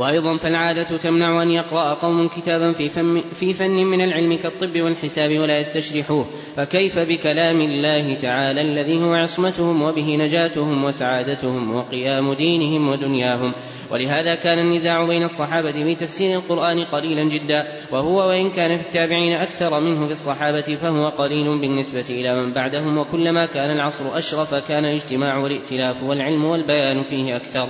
وأيضا 0.00 0.36
فالعادة 0.36 0.96
تمنع 0.96 1.42
أن 1.42 1.50
يقرأ 1.50 1.94
قوم 1.94 2.28
كتابا 2.28 2.72
في, 2.72 2.88
فن 2.88 3.22
في 3.32 3.52
فن 3.52 3.70
من 3.70 4.00
العلم 4.00 4.34
كالطب 4.34 4.80
والحساب 4.80 5.38
ولا 5.38 5.58
يستشرحوه. 5.58 6.26
فكيف 6.56 6.98
بكلام 6.98 7.60
الله 7.60 8.14
تعالى 8.14 8.60
الذي 8.60 9.02
هو 9.02 9.14
عصمتهم 9.14 9.82
وبه 9.82 10.16
نجاتهم 10.16 10.84
وسعادتهم 10.84 11.76
وقيام 11.76 12.32
دينهم 12.32 12.88
ودنياهم؟ 12.88 13.52
ولهذا 13.90 14.34
كان 14.34 14.58
النزاع 14.58 15.04
بين 15.04 15.22
الصحابة 15.22 15.72
في 15.72 15.94
تفسير 15.94 16.38
القرآن 16.38 16.84
قليلا 16.84 17.24
جدا. 17.24 17.66
وهو 17.92 18.28
وإن 18.28 18.50
كان 18.50 18.78
في 18.78 18.86
التابعين 18.86 19.32
أكثر 19.32 19.80
منه 19.80 20.06
في 20.06 20.12
الصحابة 20.12 20.60
فهو 20.60 21.08
قليل 21.08 21.58
بالنسبة 21.58 22.04
إلى 22.10 22.34
من 22.34 22.52
بعدهم. 22.52 22.98
وكلما 22.98 23.46
كان 23.46 23.70
العصر 23.70 24.18
أشرف 24.18 24.54
كان 24.68 24.84
الاجتماع 24.84 25.36
والائتلاف 25.36 26.02
والعلم 26.02 26.44
والبيان 26.44 27.02
فيه 27.02 27.36
أكثر. 27.36 27.68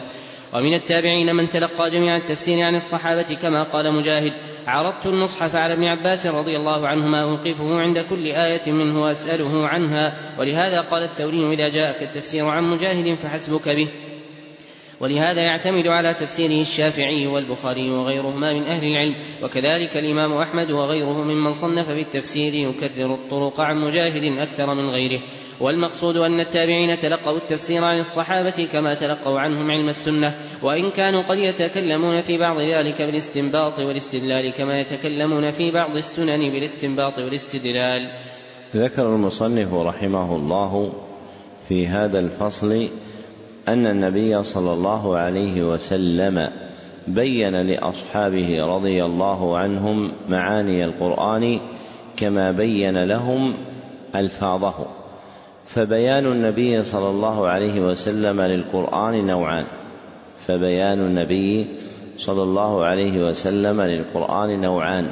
ومن 0.54 0.74
التابعين 0.74 1.34
من 1.36 1.50
تلقى 1.50 1.90
جميع 1.90 2.16
التفسير 2.16 2.64
عن 2.64 2.76
الصحابة 2.76 3.22
كما 3.42 3.62
قال 3.62 3.94
مجاهد 3.94 4.32
عرضت 4.66 5.06
المصحف 5.06 5.56
على 5.56 5.72
ابن 5.72 5.84
عباس 5.84 6.26
رضي 6.26 6.56
الله 6.56 6.88
عنهما 6.88 7.22
أوقفه 7.22 7.80
عند 7.80 7.98
كل 7.98 8.26
آية 8.26 8.72
منه 8.72 9.02
وأسأله 9.02 9.68
عنها. 9.68 10.16
ولهذا 10.38 10.80
قال 10.80 11.02
الثوري 11.02 11.54
إذا 11.54 11.68
جاءك 11.68 12.02
التفسير 12.02 12.46
عن 12.46 12.64
مجاهد 12.64 13.14
فحسبك 13.14 13.68
به. 13.68 13.88
ولهذا 15.00 15.40
يعتمد 15.40 15.86
على 15.86 16.14
تفسيره 16.14 16.62
الشافعي 16.62 17.26
والبخاري 17.26 17.90
وغيرهما 17.90 18.52
من 18.52 18.62
أهل 18.62 18.84
العلم. 18.84 19.14
وكذلك 19.42 19.96
الإمام 19.96 20.32
أحمد 20.32 20.70
وغيره 20.70 21.22
ممن 21.22 21.52
صنف 21.52 21.90
في 21.90 22.00
التفسير 22.00 22.54
يكرر 22.54 23.14
الطرق 23.14 23.60
عن 23.60 23.76
مجاهد 23.76 24.24
أكثر 24.24 24.74
من 24.74 24.90
غيره. 24.90 25.22
والمقصود 25.60 26.16
أن 26.16 26.40
التابعين 26.40 26.98
تلقوا 26.98 27.36
التفسير 27.36 27.84
عن 27.84 27.98
الصحابة 28.00 28.68
كما 28.72 28.94
تلقوا 28.94 29.40
عنهم 29.40 29.70
علم 29.70 29.88
السنة 29.88 30.34
وإن 30.62 30.90
كانوا 30.90 31.22
قد 31.22 31.38
يتكلمون 31.38 32.20
في 32.20 32.38
بعض 32.38 32.60
ذلك 32.60 33.02
بالاستنباط 33.02 33.78
والاستدلال 33.78 34.52
كما 34.52 34.80
يتكلمون 34.80 35.50
في 35.50 35.70
بعض 35.70 35.96
السنن 35.96 36.50
بالاستنباط 36.50 37.18
والاستدلال. 37.18 38.08
ذكر 38.76 39.06
المصنف 39.06 39.74
رحمه 39.74 40.36
الله 40.36 40.92
في 41.68 41.86
هذا 41.86 42.18
الفصل 42.18 42.88
أن 43.68 43.86
النبي 43.86 44.44
صلى 44.44 44.72
الله 44.72 45.16
عليه 45.16 45.62
وسلم 45.62 46.50
بين 47.06 47.54
لأصحابه 47.54 48.64
رضي 48.64 49.04
الله 49.04 49.58
عنهم 49.58 50.12
معاني 50.28 50.84
القرآن 50.84 51.60
كما 52.16 52.50
بين 52.52 53.04
لهم 53.04 53.54
ألفاظه. 54.14 54.99
فبيان 55.74 56.26
النبي 56.26 56.84
صلى 56.84 57.10
الله 57.10 57.48
عليه 57.48 57.80
وسلم 57.80 58.40
للقرآن 58.40 59.26
نوعان. 59.26 59.64
فبيان 60.46 60.98
النبي 61.00 61.66
صلى 62.18 62.42
الله 62.42 62.84
عليه 62.84 63.28
وسلم 63.28 63.80
للقرآن 63.80 64.60
نوعان. 64.60 65.08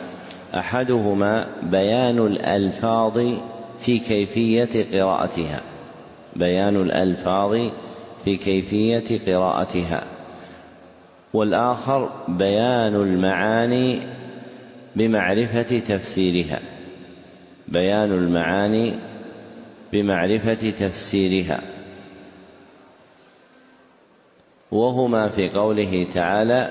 أحدهما 0.55 1.47
بيان 1.63 2.19
الألفاظ 2.19 3.19
في 3.81 3.99
كيفية 3.99 4.87
قراءتها. 4.93 5.61
بيان 6.37 6.77
الألفاظ 6.77 7.71
في 8.25 8.37
كيفية 8.37 9.19
قراءتها. 9.27 10.03
والآخر 11.35 12.11
بيان 12.29 12.95
المعاني 12.95 13.99
بمعرفة 14.97 15.79
تفسيرها. 15.79 16.61
بيان 17.69 18.13
المعاني 18.13 18.93
بمعرفة 19.93 20.71
تفسيرها. 20.71 21.61
وهما 24.71 25.29
في 25.29 25.49
قوله 25.49 26.07
تعالى 26.15 26.71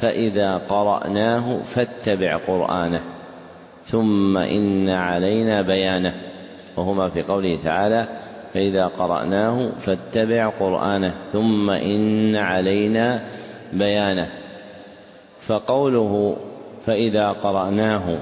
فإذا 0.00 0.56
قرأناه 0.56 1.62
فاتبع 1.62 2.36
قرآنه 2.36 3.04
ثم 3.84 4.36
إن 4.36 4.88
علينا 4.88 5.62
بيانه. 5.62 6.20
وهما 6.76 7.08
في 7.08 7.22
قوله 7.22 7.58
تعالى 7.64 8.08
فإذا 8.54 8.86
قرأناه 8.86 9.70
فاتبع 9.80 10.48
قرآنه 10.48 11.14
ثم 11.32 11.70
إن 11.70 12.36
علينا 12.36 13.24
بيانه. 13.72 14.30
فقوله 15.40 16.36
فإذا 16.86 17.28
قرأناه 17.28 18.18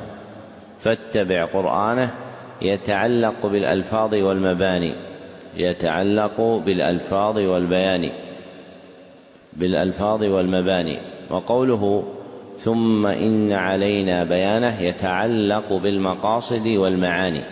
فاتبع 0.81 1.45
قرآنه 1.45 2.15
يتعلق 2.63 3.47
بالألفاظ 3.47 4.15
والمباني 4.15 4.95
يتعلق 5.57 6.41
بالألفاظ 6.41 7.39
والبيان 7.39 8.11
بالألفاظ 9.53 10.23
والمباني. 10.23 10.99
وقوله 11.31 12.13
ثم 12.59 13.07
إن 13.07 13.53
علينا 13.53 14.25
بيانه 14.25 14.83
يتعلق 14.83 15.73
بالمقاصد 15.73 16.67
والمعاني 16.67 17.43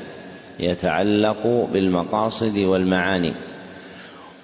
يتعلق 0.61 1.69
بالمقاصد 1.73 2.59
والمعاني. 2.59 3.35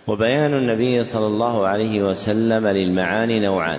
وبيان 0.07 0.55
النبي 0.55 1.05
صلى 1.05 1.27
الله 1.27 1.67
عليه 1.67 2.03
وسلم 2.03 2.67
للمعاني 2.67 3.41
نوعان. 3.41 3.79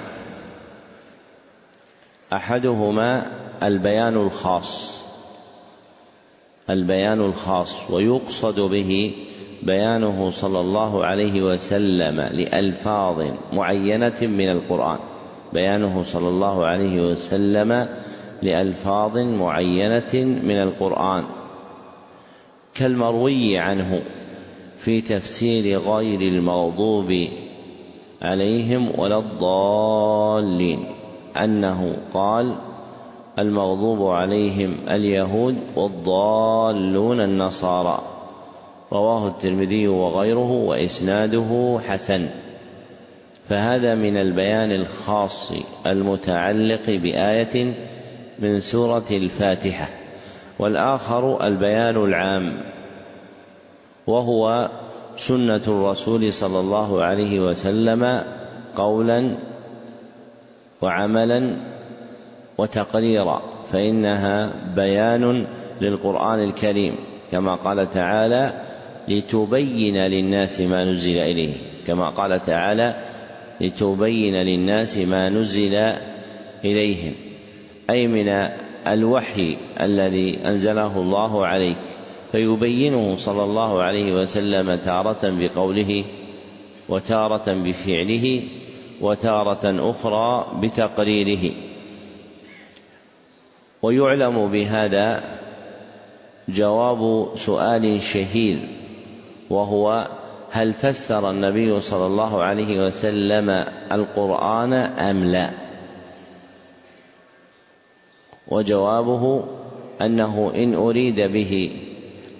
أحدهما 2.34 3.26
البيان 3.63 4.15
الخاص. 4.15 5.01
البيان 6.69 7.21
الخاص 7.21 7.76
ويقصد 7.89 8.60
به 8.60 9.13
بيانه 9.63 10.30
صلى 10.30 10.60
الله 10.60 11.06
عليه 11.06 11.41
وسلم 11.41 12.21
لألفاظ 12.21 13.24
معينة 13.54 14.17
من 14.21 14.50
القرآن. 14.50 14.97
بيانه 15.54 16.04
صلى 16.04 16.30
الله 16.30 16.65
عليه 16.65 17.12
وسلم 17.12 17.88
لألفاظ 18.43 19.17
معينة 19.17 20.13
من 20.43 20.62
القرآن. 20.62 21.24
كالمروي 22.76 23.58
عنه 23.58 24.02
في 24.78 25.02
تفسير 25.02 25.80
غير 25.80 26.21
المغضوب 26.21 27.28
عليهم 28.21 29.00
ولا 29.00 29.17
الضالين 29.17 30.86
أنه 31.43 31.97
قال 32.13 32.56
المغضوب 33.39 34.12
عليهم 34.12 34.76
اليهود 34.89 35.56
والضالون 35.76 37.22
النصارى. 37.22 38.02
رواه 38.94 39.28
الترمذي 39.28 39.88
وغيره 39.88 40.52
وإسناده 40.52 41.80
حسن. 41.88 42.28
فهذا 43.50 43.96
من 43.96 44.17
البيان 44.17 44.72
الخاص 44.72 45.52
المتعلق 45.86 46.86
بآية 46.88 47.74
من 48.39 48.60
سورة 48.60 49.06
الفاتحة. 49.12 49.89
والآخر 50.60 51.48
البيان 51.48 51.96
العام. 51.96 52.58
وهو 54.08 54.70
سنة 55.17 55.62
الرسول 55.67 56.34
صلى 56.34 56.60
الله 56.60 57.04
عليه 57.04 57.39
وسلم 57.39 58.24
قولا 58.76 59.36
وعملا 60.82 61.70
وتقريرا 62.62 63.41
فإنها 63.71 64.54
بيان 64.76 65.47
للقرآن 65.82 66.43
الكريم 66.43 66.95
كما 67.32 67.56
قال 67.56 67.89
تعالى 67.89 68.54
لتبين 69.08 69.97
للناس 69.97 70.62
ما 70.62 70.86
نزل 70.86 71.17
إليه. 71.17 71.54
كما 71.88 72.10
قال 72.10 72.41
تعالى 72.41 72.95
لتبين 73.62 74.36
للناس 74.36 74.97
ما 74.97 75.30
نزل 75.30 75.93
إليهم. 76.65 77.13
أي 77.89 78.08
من 78.08 78.30
الوحي 78.88 79.58
الذي 79.80 80.39
أنزله 80.45 80.97
الله 80.97 81.45
عليك. 81.45 81.78
فيبينه 82.32 83.15
صلى 83.15 83.43
الله 83.43 83.82
عليه 83.82 84.21
وسلم 84.21 84.80
تارة 84.86 85.19
بقوله 85.24 86.04
وتارة 86.89 87.54
بفعله 87.54 88.41
وتارة 89.02 89.91
أخرى 89.91 90.60
بتقريره. 90.62 91.52
ويعلم 93.82 94.52
بهذا 94.52 95.24
جواب 96.50 97.30
سؤال 97.36 98.02
شهير 98.02 98.58
وهو 99.50 100.08
هل 100.52 100.74
فسر 100.74 101.30
النبي 101.30 101.82
صلى 101.82 102.06
الله 102.06 102.44
عليه 102.44 102.88
وسلم 102.88 103.65
القرآن 103.91 104.74
أم 104.74 105.26
لا؟ 105.26 105.50
وجوابه 108.48 109.44
أنه 110.02 110.52
إن 110.56 110.76
أريد 110.76 111.20
به 111.20 111.72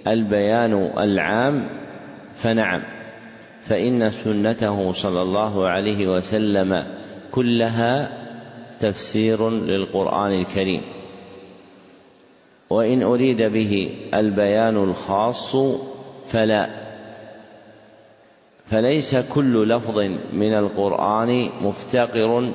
البيان 0.06 0.90
العام 0.98 1.68
فنعم 2.36 2.82
فإن 3.62 4.10
سنته 4.10 4.92
صلى 4.92 5.22
الله 5.22 5.68
عليه 5.68 6.06
وسلم 6.06 6.86
كلها 7.32 8.12
تفسير 8.80 9.50
للقرآن 9.50 10.32
الكريم 10.32 10.82
وإن 12.72 13.02
أريد 13.02 13.42
به 13.42 13.90
البيان 14.14 14.76
الخاص 14.76 15.56
فلا. 16.28 16.68
فليس 18.66 19.16
كل 19.16 19.68
لفظ 19.68 19.98
من 20.32 20.54
القرآن 20.54 21.48
مفتقر 21.60 22.52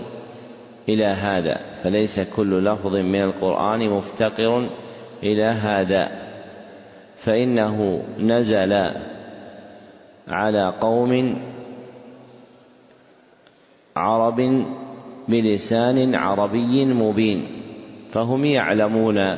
إلى 0.90 1.06
هذا. 1.06 1.60
فليس 1.84 2.20
كل 2.20 2.66
لفظ 2.66 2.96
من 2.96 3.24
القرآن 3.24 3.90
مفتقر 3.90 4.70
إلى 5.24 5.44
هذا. 5.46 6.12
فإنه 7.18 8.04
نزل 8.20 8.92
على 10.28 10.74
قوم 10.82 11.42
عرب 13.96 14.66
بلسان 15.28 16.16
عربي 16.16 16.86
مبين. 16.86 17.48
فهم 18.12 18.46
يعلمون 18.46 19.38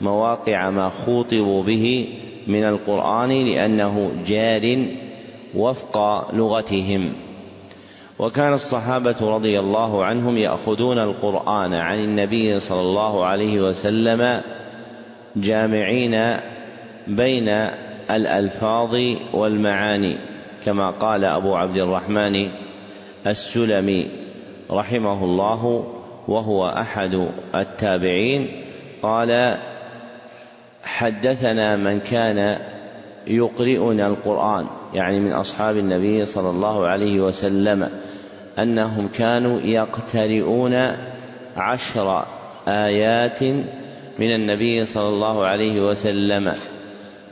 مواقع 0.00 0.70
ما 0.70 0.88
خوطبوا 0.88 1.62
به 1.62 2.08
من 2.46 2.64
القرآن 2.64 3.44
لأنه 3.46 4.12
جار 4.26 4.86
وفق 5.54 6.26
لغتهم. 6.34 7.12
وكان 8.18 8.52
الصحابة 8.52 9.14
رضي 9.20 9.60
الله 9.60 10.04
عنهم 10.04 10.38
يأخذون 10.38 10.98
القرآن 10.98 11.74
عن 11.74 11.98
النبي 11.98 12.60
صلى 12.60 12.80
الله 12.80 13.24
عليه 13.24 13.60
وسلم 13.60 14.40
جامعين 15.36 16.36
بين 17.06 17.48
الألفاظ 18.10 18.96
والمعاني 19.32 20.18
كما 20.64 20.90
قال 20.90 21.24
أبو 21.24 21.54
عبد 21.54 21.76
الرحمن 21.76 22.48
السلمي 23.26 24.06
رحمه 24.70 25.24
الله 25.24 25.86
وهو 26.28 26.68
أحد 26.68 27.28
التابعين. 27.54 28.48
قال 29.02 29.58
حدثنا 30.84 31.76
من 31.76 32.00
كان 32.00 32.58
يقرئنا 33.26 34.06
القرآن 34.06 34.66
يعني 34.94 35.20
من 35.20 35.32
أصحاب 35.32 35.76
النبي 35.76 36.26
صلى 36.26 36.50
الله 36.50 36.86
عليه 36.86 37.20
وسلم 37.20 37.90
أنهم 38.58 39.08
كانوا 39.08 39.60
يقترئون 39.60 40.92
عشر 41.56 42.24
آيات 42.68 43.42
من 44.18 44.34
النبي 44.34 44.84
صلى 44.84 45.08
الله 45.08 45.44
عليه 45.44 45.80
وسلم 45.80 46.52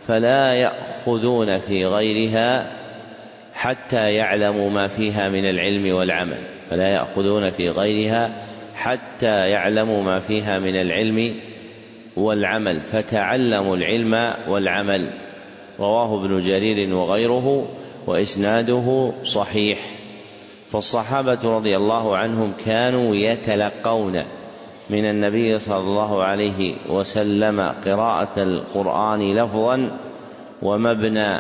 فلا 0.06 0.54
يأخذون 0.54 1.58
في 1.58 1.86
غيرها 1.86 2.72
حتى 3.54 4.12
يعلموا 4.12 4.70
ما 4.70 4.88
فيها 4.88 5.28
من 5.28 5.50
العلم 5.50 5.94
والعمل 5.94 6.38
فلا 6.70 6.88
يأخذون 6.88 7.50
في 7.50 7.70
غيرها 7.70 8.32
حتى 8.74 9.48
يعلموا 9.48 10.02
ما 10.02 10.20
فيها 10.20 10.58
من 10.58 10.80
العلم 10.80 11.34
والعمل 12.16 12.81
فتعلموا 12.81 13.77
العلم 13.77 14.35
والعمل. 14.48 15.11
رواه 15.81 16.25
ابن 16.25 16.38
جرير 16.38 16.94
وغيره 16.94 17.68
وإسناده 18.07 19.12
صحيح. 19.25 19.79
فالصحابة 20.70 21.57
رضي 21.57 21.77
الله 21.77 22.16
عنهم 22.16 22.55
كانوا 22.64 23.16
يتلقون 23.16 24.22
من 24.90 25.05
النبي 25.05 25.59
صلى 25.59 25.79
الله 25.79 26.22
عليه 26.22 26.75
وسلم 26.88 27.72
قراءة 27.87 28.42
القرآن 28.42 29.37
لفظا 29.37 29.98
ومبنى 30.62 31.37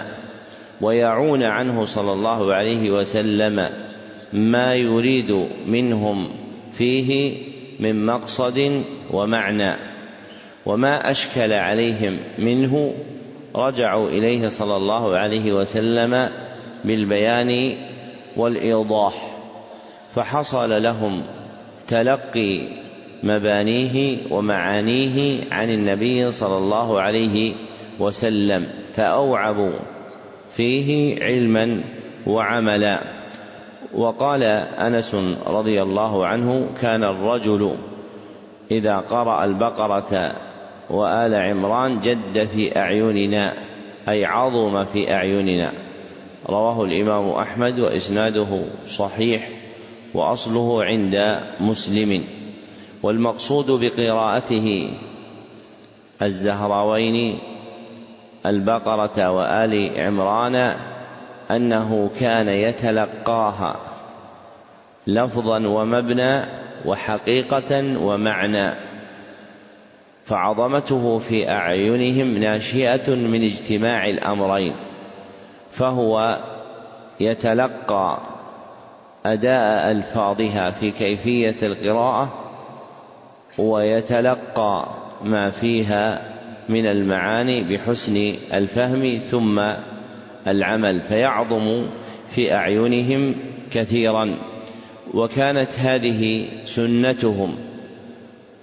ويعون 0.80 1.42
عنه 1.42 1.84
صلى 1.84 2.12
الله 2.12 2.54
عليه 2.54 2.90
وسلم 2.90 3.68
ما 4.32 4.74
يريد 4.74 5.46
منهم 5.66 6.28
فيه 6.72 7.36
من 7.80 8.06
مقصد 8.06 8.82
ومعنى. 9.10 9.91
وما 10.66 11.10
أشكل 11.10 11.52
عليهم 11.52 12.16
منه 12.38 12.94
رجعوا 13.56 14.08
إليه 14.08 14.48
صلى 14.48 14.76
الله 14.76 15.16
عليه 15.16 15.52
وسلم 15.52 16.28
بالبيان 16.84 17.76
والإيضاح 18.36 19.14
فحصل 20.14 20.82
لهم 20.82 21.22
تلقي 21.88 22.60
مبانيه 23.22 24.18
ومعانيه 24.30 25.40
عن 25.50 25.70
النبي 25.70 26.30
صلى 26.30 26.58
الله 26.58 27.00
عليه 27.00 27.54
وسلم 27.98 28.66
فأوعبوا 28.96 29.72
فيه 30.56 31.22
علما 31.24 31.82
وعملا. 32.26 32.98
وقال 33.94 34.42
أنس 34.42 35.14
رضي 35.46 35.82
الله 35.82 36.26
عنه 36.26 36.68
كان 36.80 37.04
الرجل 37.04 37.76
إذا 38.70 38.96
قرأ 38.96 39.44
البقرة 39.44 40.32
وآل 40.92 41.34
عمران 41.34 41.98
جد 41.98 42.48
في 42.54 42.78
أعيننا 42.78 43.52
أي 44.08 44.24
عظم 44.24 44.84
في 44.84 45.14
أعيننا. 45.14 45.72
رواه 46.48 46.84
الإمام 46.84 47.28
أحمد 47.28 47.80
وإسناده 47.80 48.64
صحيح 48.86 49.48
وأصله 50.14 50.84
عند 50.84 51.40
مسلم. 51.60 52.24
والمقصود 53.02 53.70
بقراءته 53.70 54.90
الزهراوين 56.22 57.38
البقرة 58.46 59.30
وآل 59.30 60.00
عمران 60.00 60.76
أنه 61.50 62.10
كان 62.20 62.48
يتلقاها 62.48 63.76
لفظا 65.06 65.66
ومبنى 65.66 66.40
وحقيقة 66.84 67.98
ومعنى. 67.98 68.91
فعظمته 70.24 71.18
في 71.18 71.50
أعينهم 71.50 72.38
ناشئة 72.38 73.14
من 73.14 73.44
اجتماع 73.44 74.08
الأمرين 74.08 74.74
فهو 75.70 76.38
يتلقى 77.20 78.18
أداء 79.26 79.90
ألفاظها 79.90 80.70
في 80.70 80.90
كيفية 80.90 81.56
القراءة 81.62 82.32
ويتلقى 83.58 84.86
ما 85.24 85.50
فيها 85.50 86.32
من 86.68 86.86
المعاني 86.86 87.62
بحسن 87.64 88.34
الفهم 88.52 89.18
ثم 89.18 89.62
العمل 90.46 91.02
فيعظم 91.02 91.86
في 92.28 92.54
أعينهم 92.54 93.34
كثيرا 93.72 94.36
وكانت 95.14 95.78
هذه 95.78 96.46
سنتهم 96.64 97.71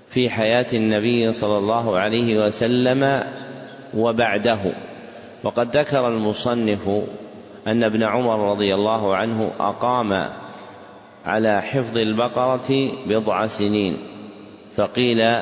في 0.10 0.30
حياة 0.30 0.66
النبي 0.74 1.32
صلى 1.32 1.58
الله 1.58 1.98
عليه 1.98 2.46
وسلم 2.46 3.24
وبعده. 3.94 4.60
وقد 5.44 5.78
ذكر 5.78 6.08
المصنف 6.08 6.90
أن 7.68 7.84
ابن 7.84 8.04
عمر 8.04 8.52
رضي 8.52 8.76
الله 8.76 9.16
عنه 9.16 9.52
أقام 9.60 10.26
على 11.26 11.62
حفظ 11.62 11.98
البقرة 11.98 12.92
بضع 13.06 13.48
سنين 13.48 13.98
فقيل 14.76 15.42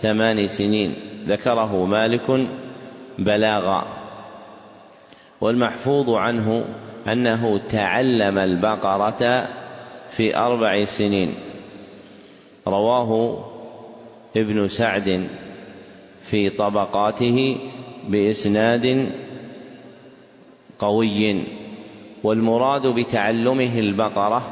ثمان 0.00 0.48
سنين. 0.48 0.94
ذكره 1.28 1.84
مالك 1.84 2.46
بلاغا. 3.18 3.86
والمحفوظ 5.40 6.10
عنه 6.10 6.64
أنه 7.08 7.58
تعلم 7.58 8.38
البقرة 8.38 9.48
في 10.10 10.36
أربع 10.36 10.84
سنين. 10.84 11.34
رواه 12.66 13.51
ابن 14.36 14.68
سعد 14.68 15.26
في 16.20 16.50
طبقاته 16.50 17.56
بإسناد 18.08 19.08
قوي 20.78 21.42
والمراد 22.24 22.86
بتعلمه 22.86 23.78
البقرة 23.78 24.42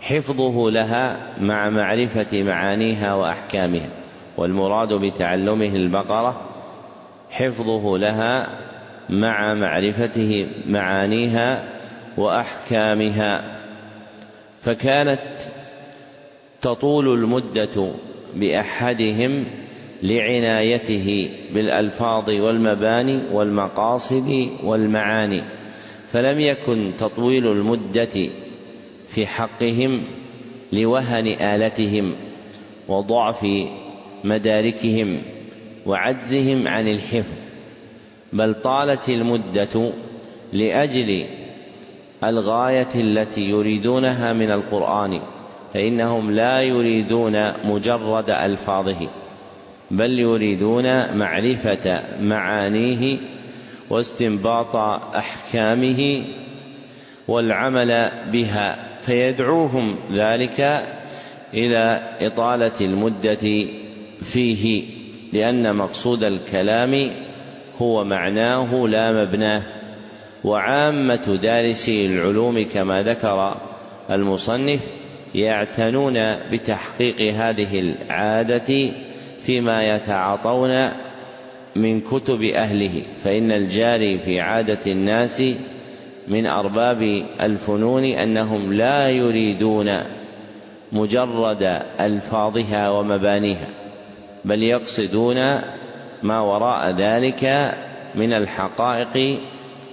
حفظه 0.00 0.70
لها 0.70 1.16
مع 1.40 1.70
معرفة 1.70 2.42
معانيها 2.42 3.14
وأحكامها 3.14 3.88
والمراد 4.36 4.92
بتعلمه 4.92 5.66
البقرة 5.66 6.40
حفظه 7.30 7.98
لها 7.98 8.48
مع 9.10 9.54
معرفته 9.54 10.46
معانيها 10.66 11.64
وأحكامها. 12.16 13.60
فكانت 14.62 15.20
تطول 16.62 17.08
المدة 17.14 17.92
بأحدهم 18.36 19.44
لعنايته 20.02 21.30
بالألفاظ 21.54 22.30
والمباني 22.30 23.18
والمقاصد 23.32 24.48
والمعاني 24.62 25.42
فلم 26.12 26.40
يكن 26.40 26.92
تطويل 26.98 27.46
المدة 27.46 28.28
في 29.08 29.26
حقهم 29.26 30.02
لوهن 30.72 31.26
آلتهم 31.26 32.14
وضعف 32.88 33.46
مداركهم 34.24 35.18
وعجزهم 35.86 36.68
عن 36.68 36.88
الحفظ 36.88 37.34
بل 38.32 38.54
طالت 38.54 39.08
المدة 39.08 39.92
لأجل 40.52 41.24
الغاية 42.24 42.88
التي 42.94 43.50
يريدونها 43.50 44.32
من 44.32 44.50
القرآن. 44.50 45.20
فإنهم 45.74 46.30
لا 46.30 46.62
يريدون 46.62 47.52
مجرد 47.64 48.30
ألفاظه 48.30 49.08
بل 49.90 50.20
يريدون 50.20 51.16
معرفة 51.16 52.02
معانيه 52.20 53.16
واستنباط 53.90 54.76
أحكامه 55.16 56.24
والعمل 57.28 58.10
بها 58.32 58.76
فيدعوهم 59.06 59.96
ذلك 60.12 60.84
إلى 61.54 62.02
إطالة 62.20 62.80
المدة 62.80 63.66
فيه 64.22 64.84
لأن 65.32 65.76
مقصود 65.76 66.24
الكلام 66.24 67.10
هو 67.78 68.04
معناه 68.04 68.86
لا 68.86 69.24
مبناه 69.24 69.62
وعامة 70.44 71.38
دارسي 71.42 72.06
العلوم 72.06 72.66
كما 72.74 73.02
ذكر 73.02 73.56
المصنف 74.10 74.88
يعتنون 75.34 76.14
بتحقيق 76.52 77.34
هذه 77.34 77.80
العادة 77.80 78.90
فيما 79.40 79.94
يتعاطون 79.96 80.88
من 81.76 82.00
كتب 82.00 82.42
أهله 82.42 83.02
فإن 83.24 83.52
الجاري 83.52 84.18
في 84.18 84.40
عادة 84.40 84.92
الناس 84.92 85.42
من 86.28 86.46
أرباب 86.46 87.24
الفنون 87.40 88.04
أنهم 88.04 88.72
لا 88.72 89.08
يريدون 89.10 89.98
مجرد 90.92 91.82
ألفاظها 92.00 92.90
ومبانيها 92.90 93.68
بل 94.44 94.62
يقصدون 94.62 95.36
ما 96.22 96.40
وراء 96.40 96.90
ذلك 96.90 97.74
من 98.14 98.32
الحقائق 98.32 99.38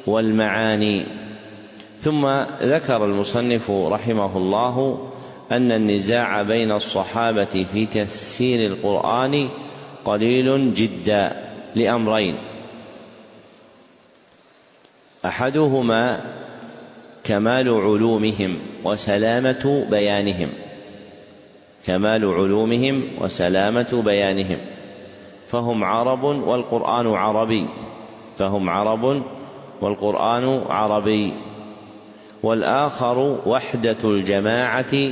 والمعاني. 0.08 1.04
ثم 1.99 2.27
ذكر 2.62 3.06
المصنف 3.06 3.71
رحمه 3.71 4.38
الله 4.38 5.11
أن 5.51 5.71
النزاع 5.71 6.41
بين 6.41 6.71
الصحابة 6.71 7.65
في 7.73 7.85
تفسير 7.85 8.71
القرآن 8.71 9.49
قليل 10.05 10.73
جدا 10.73 11.49
لأمرين. 11.75 12.37
أحدهما 15.25 16.21
كمال 17.23 17.69
علومهم 17.69 18.57
وسلامة 18.83 19.87
بيانهم. 19.89 20.49
كمال 21.85 22.25
علومهم 22.25 23.03
وسلامة 23.21 24.01
بيانهم. 24.05 24.57
فهم 25.47 25.83
عرب 25.83 26.23
والقرآن 26.23 27.07
عربي. 27.07 27.67
فهم 28.37 28.69
عرب 28.69 29.23
والقرآن 29.81 30.61
عربي. 30.69 31.33
والآخر 32.43 33.37
وحدة 33.45 33.97
الجماعة 34.03 35.11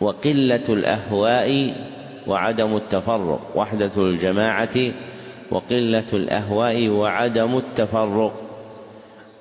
وقلة 0.00 0.64
الأهواء 0.68 1.74
وعدم 2.26 2.76
التفرق 2.76 3.40
وحدة 3.54 3.90
الجماعة 3.96 4.76
وقلة 5.50 6.04
الأهواء 6.12 6.88
وعدم 6.88 7.56
التفرق. 7.56 8.44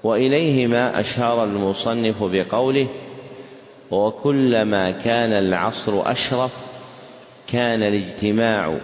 وإليهما 0.04 1.00
أشار 1.00 1.43
المصنف 1.43 2.24
بقوله 2.24 2.88
وكلما 3.91 4.91
كان 4.91 5.32
العصر 5.32 6.12
أشرف 6.12 6.52
كان 7.48 7.84
الاجتماع 7.84 8.78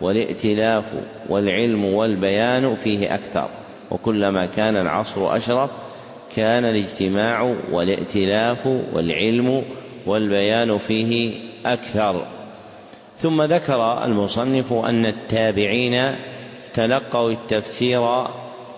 والائتلاف 0.00 0.84
والعلم 1.28 1.84
والبيان 1.84 2.74
فيه 2.74 3.14
أكثر. 3.14 3.48
وكلما 3.90 4.46
كان 4.46 4.76
العصر 4.76 5.36
أشرف 5.36 5.70
كان 6.36 6.64
الاجتماع 6.64 7.56
والائتلاف 7.72 8.66
والعلم 8.92 9.64
والبيان 10.06 10.78
فيه 10.78 11.40
أكثر. 11.66 12.26
ثم 13.16 13.42
ذكر 13.42 14.04
المصنف 14.04 14.72
أن 14.72 15.06
التابعين 15.06 16.16
تلقوا 16.74 17.30
التفسير 17.30 18.02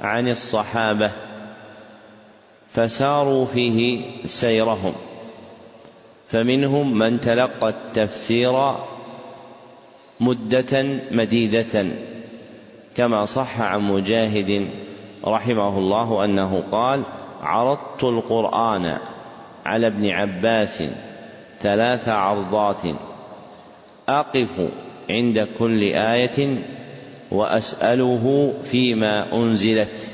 عن 0.01 0.29
الصحابة 0.29 1.11
فساروا 2.71 3.47
فيه 3.47 4.03
سيرهم 4.27 4.93
فمنهم 6.29 6.99
من 6.99 7.21
تلقى 7.21 7.69
التفسير 7.69 8.73
مدة 10.21 10.87
مديدة 11.11 11.87
كما 12.97 13.25
صح 13.25 13.61
عن 13.61 13.81
مجاهد 13.81 14.69
رحمه 15.25 15.79
الله 15.79 16.25
أنه 16.25 16.63
قال 16.73 17.03
عرضت 17.43 18.05
القرآن 18.05 18.99
على 19.67 19.87
ابن 19.87 20.11
عباس 20.11 20.83
ثلاث 21.63 22.09
عرضات. 22.09 22.83
أقف 24.09 24.69
عند 25.11 25.49
كل 25.59 25.83
آية 25.83 26.57
وأسأله 27.31 28.55
فيما 28.65 29.33
أنزلت. 29.33 30.11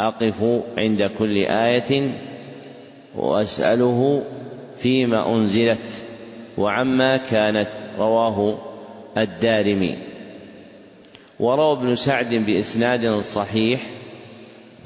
أقف 0.00 0.62
عند 0.78 1.10
كل 1.18 1.36
آية 1.36 2.10
وأسأله 3.16 4.22
فيما 4.78 5.34
أنزلت. 5.34 6.02
وعما 6.58 7.16
كانت 7.16 7.70
رواه 7.98 8.58
الدارمي. 9.18 9.98
وروى 11.40 11.72
ابن 11.72 11.96
سعد 11.96 12.34
بإسناد 12.34 13.20
صحيح 13.20 13.80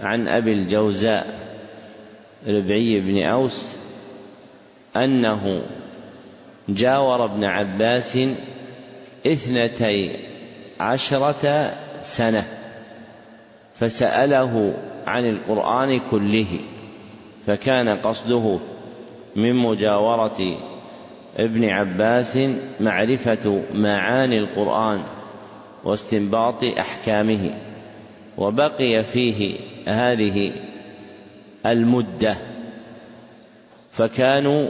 عن 0.01 0.29
أبي 0.29 0.53
الجوزاء 0.53 1.42
ربعي 2.48 3.01
بن 3.01 3.22
أوس 3.22 3.77
أنه 4.96 5.62
جاور 6.68 7.24
ابن 7.24 7.44
عباس 7.44 8.18
اثنتي 9.26 10.11
عشرة 10.81 11.72
سنة 12.02 12.44
فسأله 13.81 14.74
عن 15.07 15.31
القرآن 15.31 16.00
كله 16.11 16.61
فكان 17.46 17.88
قصده 17.88 18.59
من 19.37 19.55
مجاورة 19.55 20.57
ابن 21.37 21.64
عباس 21.64 22.38
معرفة 22.81 23.62
معاني 23.74 24.38
القرآن 24.38 25.02
واستنباط 25.85 26.64
أحكامه 26.64 27.55
وبقي 28.38 29.05
فيه 29.05 29.57
هذه 29.87 30.52
المدة. 31.66 32.37
فكانوا 33.92 34.68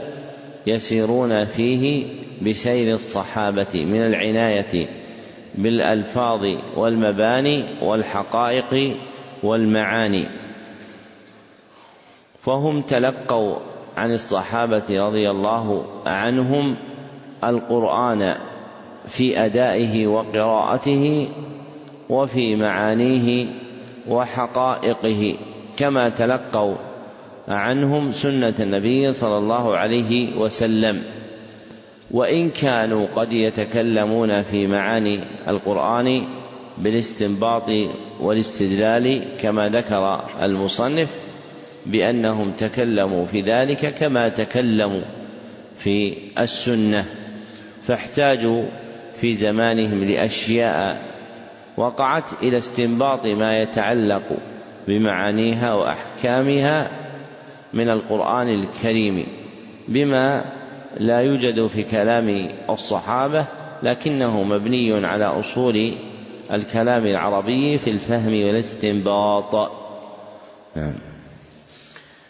يسيرون 0.67 1.45
فيه 1.45 2.05
بسير 2.41 2.93
الصحابة 2.93 3.85
من 3.85 3.99
العناية 3.99 4.87
بالألفاظ 5.55 6.57
والمباني 6.75 7.63
والحقائق 7.81 8.97
والمعاني. 9.43 10.25
فهم 12.41 12.81
تلقوا 12.81 13.55
عن 13.97 14.13
الصحابة 14.13 15.05
رضي 15.07 15.29
الله 15.29 15.85
عنهم 16.05 16.75
القرآن 17.43 18.35
في 19.07 19.45
أدائه 19.45 20.07
وقراءته 20.07 21.29
وفي 22.09 22.55
معانيه 22.55 23.45
وحقائقه 24.07 25.35
كما 25.77 26.09
تلقوا 26.09 26.75
عنهم 27.47 28.11
سنة 28.11 28.53
النبي 28.59 29.13
صلى 29.13 29.37
الله 29.37 29.77
عليه 29.77 30.35
وسلم. 30.35 31.03
وإن 32.11 32.49
كانوا 32.49 33.07
قد 33.15 33.33
يتكلمون 33.33 34.43
في 34.43 34.67
معاني 34.67 35.19
القرآن 35.47 36.23
بالاستنباط 36.77 37.69
والاستدلال 38.19 39.23
كما 39.41 39.69
ذكر 39.69 40.25
المصنف 40.41 41.09
بأنهم 41.85 42.51
تكلموا 42.51 43.25
في 43.25 43.41
ذلك 43.41 43.95
كما 43.99 44.29
تكلموا 44.29 45.01
في 45.77 46.17
السنة 46.39 47.05
فاحتاجوا 47.83 48.63
في 49.15 49.33
زمانهم 49.33 50.03
لأشياء 50.03 51.01
وقعت 51.77 52.43
إلى 52.43 52.57
استنباط 52.57 53.25
ما 53.27 53.61
يتعلق 53.61 54.23
بمعانيها 54.87 55.73
وأحكامها 55.73 57.02
من 57.73 57.89
القرآن 57.89 58.49
الكريم 58.49 59.27
بما 59.87 60.45
لا 60.97 61.19
يوجد 61.19 61.67
في 61.67 61.83
كلام 61.83 62.49
الصحابة 62.69 63.45
لكنه 63.83 64.43
مبني 64.43 65.05
على 65.05 65.25
أصول 65.25 65.93
الكلام 66.51 67.05
العربي 67.05 67.77
في 67.77 67.89
الفهم 67.89 68.33
والاستنباط. 68.33 69.71
نعم. 70.75 70.95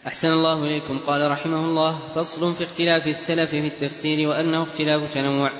أحسن 0.06 0.32
الله 0.32 0.64
إليكم. 0.64 0.98
قال 1.06 1.30
رحمه 1.30 1.64
الله 1.64 1.98
فصل 2.14 2.54
في 2.54 2.64
اختلاف 2.64 3.06
السلف 3.08 3.50
في 3.50 3.66
التفسير 3.66 4.28
وأنه 4.28 4.62
اختلاف 4.62 5.14
تنوع. 5.14 5.50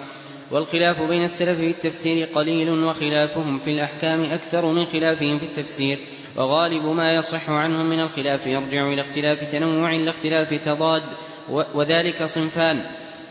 والخلاف 0.50 1.02
بين 1.02 1.24
السلف 1.24 1.58
في 1.58 1.70
التفسير 1.70 2.28
قليل 2.34 2.70
وخلافهم 2.70 3.58
في 3.58 3.70
الأحكام 3.70 4.20
أكثر 4.20 4.66
من 4.66 4.84
خلافهم 4.84 5.38
في 5.38 5.44
التفسير 5.44 5.98
وغالب 6.36 6.86
ما 6.86 7.14
يصح 7.14 7.50
عنهم 7.50 7.86
من 7.86 8.00
الخلاف 8.00 8.46
يرجع 8.46 8.88
إلى 8.88 9.00
اختلاف 9.00 9.52
تنوع 9.52 9.92
لا 9.92 10.10
اختلاف 10.10 10.54
تضاد 10.54 11.02
وذلك 11.74 12.24
صنفان. 12.24 12.80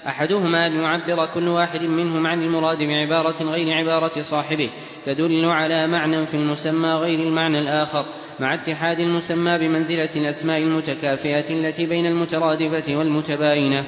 أحدهما 0.08 0.67
أن 0.67 0.76
يعبر 0.76 1.26
كل 1.26 1.47
واحد 1.47 1.82
منهم 1.82 2.28
عن 2.28 2.43
المراد 2.43 2.78
بعبارة 2.78 3.43
غير 3.43 3.73
عبارة 3.73 4.21
صاحبه 4.21 4.69
تدل 5.06 5.45
على 5.45 5.88
معنى 5.88 6.26
في 6.26 6.34
المسمى 6.34 6.89
غير 6.89 7.19
المعنى 7.19 7.60
الآخر 7.60 8.06
مع 8.39 8.54
اتحاد 8.54 8.99
المسمى 8.99 9.58
بمنزلة 9.58 10.10
الأسماء 10.15 10.58
المتكافئة 10.58 11.49
التي 11.49 11.86
بين 11.86 12.06
المترادفة 12.06 12.95
والمتباينة. 12.95 13.86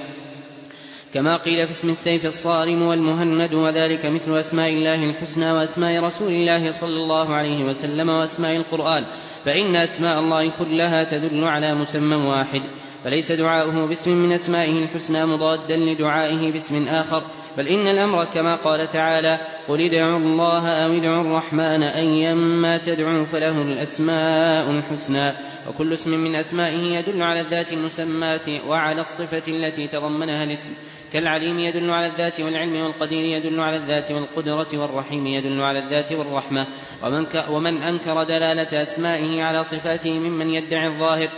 كما 1.15 1.37
قيل 1.37 1.65
في 1.65 1.71
اسم 1.71 1.89
السيف 1.89 2.25
الصارم 2.25 2.81
والمهند 2.81 3.53
وذلك 3.53 4.05
مثل 4.05 4.39
أسماء 4.39 4.69
الله 4.69 5.03
الحسنى 5.03 5.51
وأسماء 5.51 6.03
رسول 6.03 6.31
الله 6.31 6.71
صلى 6.71 6.95
الله 6.95 7.33
عليه 7.33 7.63
وسلم 7.63 8.09
وأسماء 8.09 8.55
القرآن 8.55 9.05
فإن 9.45 9.75
أسماء 9.75 10.19
الله 10.19 10.51
كلها 10.59 11.03
تدل 11.03 11.43
على 11.43 11.75
مسمى 11.75 12.15
واحد 12.15 12.61
فليس 13.03 13.31
دعاؤه 13.31 13.85
باسم 13.85 14.11
من 14.11 14.31
أسمائه 14.31 14.83
الحسنى 14.83 15.25
مضادا 15.25 15.77
لدعائه 15.77 16.51
باسم 16.51 16.87
آخر 16.87 17.23
بل 17.57 17.67
إن 17.67 17.87
الأمر 17.87 18.25
كما 18.25 18.55
قال 18.55 18.89
تعالى 18.89 19.39
قل 19.67 19.81
ادعوا 19.81 20.17
الله 20.17 20.67
أو 20.67 20.97
ادعوا 20.97 21.21
الرحمن 21.21 21.83
أيما 21.83 22.77
تدعوا 22.77 23.25
فله 23.25 23.61
الأسماء 23.61 24.71
الحسنى 24.71 25.31
وكل 25.67 25.93
اسم 25.93 26.11
من 26.11 26.35
أسمائه 26.35 26.97
يدل 26.99 27.23
على 27.23 27.41
الذات 27.41 27.73
المسماة 27.73 28.67
وعلى 28.67 29.01
الصفة 29.01 29.43
التي 29.47 29.87
تضمنها 29.87 30.43
الاسم. 30.43 30.73
كالعليم 31.15 31.59
يدل 31.59 31.91
على 31.91 32.07
الذات 32.07 32.39
والعلم 32.39 32.75
والقدير 32.75 33.25
يدل 33.25 33.59
على 33.59 33.77
الذات 33.77 34.11
والقدرة 34.11 34.67
والرحيم 34.73 35.27
يدل 35.27 35.61
على 35.61 35.79
الذات 35.79 36.11
والرحمة. 36.11 36.67
ومن, 37.03 37.25
ومن 37.49 37.81
أنكر 37.81 38.23
دلالة 38.23 38.81
أسمائه 38.81 39.43
على 39.43 39.63
صفاته 39.63 40.19
ممن 40.19 40.49
يدعي 40.49 40.87
الظاهر 40.87 41.29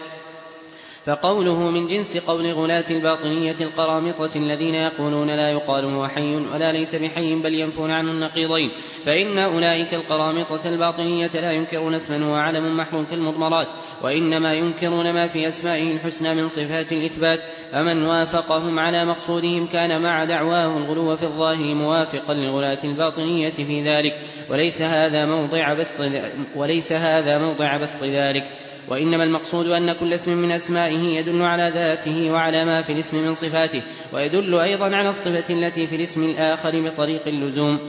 فقوله 1.08 1.70
من 1.70 1.88
جنس 1.88 2.18
قول 2.18 2.52
غلاة 2.52 2.86
الباطنية 2.92 3.56
القرامطة 3.62 4.30
الذين 4.36 4.76
يقولون 4.76 5.28
لا 5.28 5.52
يقال 5.52 5.86
هو 5.86 6.08
حي 6.08 6.36
ولا 6.36 6.72
ليس 6.72 6.96
بحي 6.96 7.36
بل 7.36 7.54
ينفون 7.54 7.92
عنه 7.92 8.12
النقيضين 8.12 8.72
فإن 9.06 9.40
أولئك 9.40 9.94
القرامطة 9.94 10.70
الباطنية 10.70 11.28
لا 11.28 11.52
ينكرون 11.52 11.94
اسما 11.94 12.26
هو 12.26 12.36
علم 12.36 12.78
محروم 12.78 13.06
كالمضمرات 13.06 13.68
وإنما 14.02 14.54
ينكرون 14.54 15.14
ما 15.14 15.28
في 15.28 15.48
أسمائه 15.48 15.94
الحسنى 15.94 16.36
من 16.36 16.50
صفات 16.50 16.92
الإثبات 16.92 17.40
فمن 17.72 18.04
وافقهم 18.04 18.80
على 18.80 19.06
مقصودهم 19.06 19.68
كان 19.68 20.02
مع 20.02 20.24
دعواه 20.24 20.78
الغلو 20.78 21.16
في 21.16 21.24
الظاهر 21.24 21.74
موافقا 21.74 22.34
لغلاة 22.34 22.80
الباطنية 22.84 23.50
في 23.50 23.84
ذلك 23.84 24.20
وليس 24.50 24.82
هذا 24.82 25.26
موضع 25.26 25.74
بسط 25.74 26.12
وليس 26.56 26.92
هذا 26.92 27.38
موضع 27.38 27.78
بسط 27.78 28.04
ذلك. 28.04 28.52
وإنما 28.88 29.24
المقصود 29.24 29.68
أن 29.68 29.94
كل 29.94 30.14
اسم 30.14 30.38
من 30.38 30.52
أسمائه 30.52 31.20
يدل 31.20 31.42
على 31.42 31.72
ذاته 31.74 32.32
وعلى 32.32 32.66
ما 32.66 32.82
في 32.82 32.94
الاسم 32.94 33.18
من 33.18 33.34
صفاته 33.34 33.82
ويدل 34.14 34.60
أيضا 34.60 34.96
على 34.96 35.10
الصفة 35.10 35.54
التي 35.54 35.88
في 35.88 35.96
الاسم 35.96 36.24
الآخر 36.24 36.82
بطريق 36.82 37.28
اللزوم. 37.28 37.80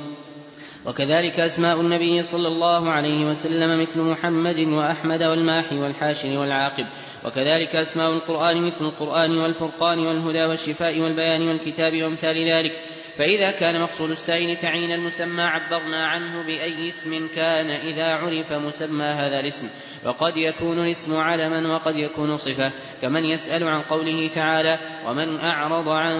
وكذلك 0.87 1.41
أسماء 1.41 1.81
النبي 1.81 2.23
صلى 2.23 2.49
الله 2.49 2.91
عليه 2.91 3.27
وسلم 3.27 3.83
مثل 3.83 4.01
محمد 4.01 4.59
وأحمد 4.59 5.23
والماحي 5.23 5.79
والحاشر 5.79 6.39
والعاقب. 6.39 6.87
وكذلك 7.25 7.77
أسماء 7.77 8.11
القرآن 8.11 8.63
مثل 8.63 8.85
القرآن 8.85 9.39
والفرقان 9.39 9.99
والهدى 9.99 10.45
والشفاء 10.45 11.01
والبيان 11.01 11.49
والكتاب 11.49 12.03
وأمثال 12.03 12.49
ذلك. 12.49 12.73
فإذا 13.17 13.51
كان 13.51 13.81
مقصود 13.81 14.11
السائل 14.11 14.57
تعيين 14.57 14.93
المسمى 14.93 15.43
عبرنا 15.43 16.07
عنه 16.07 16.43
بأي 16.43 16.89
اسم 16.89 17.29
كان 17.37 17.71
إذا 17.71 18.05
عرف 18.05 18.53
مسمى 18.53 19.05
هذا 19.05 19.41
الاسم. 19.41 19.69
وقد 20.05 20.37
يكون 20.37 20.85
الاسم 20.85 21.17
علما 21.17 21.75
وقد 21.75 21.97
يكون 21.97 22.37
صفة. 22.37 22.71
كمن 23.03 23.25
يسأل 23.25 23.69
عن 23.69 23.83
قوله 23.83 24.31
تعالى 24.35 24.79
ومن 25.07 25.41
أعرض 25.41 25.89
عن 25.89 26.17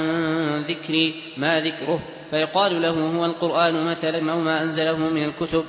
ذكري 0.63 1.23
ما 1.37 1.61
ذكره؟ 1.61 2.01
فيقال 2.31 2.83
له 2.83 2.91
هو 2.91 3.25
القرآن 3.25 3.85
مثلا 3.85 4.33
أو 4.33 4.41
ما 4.41 4.63
أنزله 4.63 4.97
من 4.97 5.25
الكتب. 5.25 5.65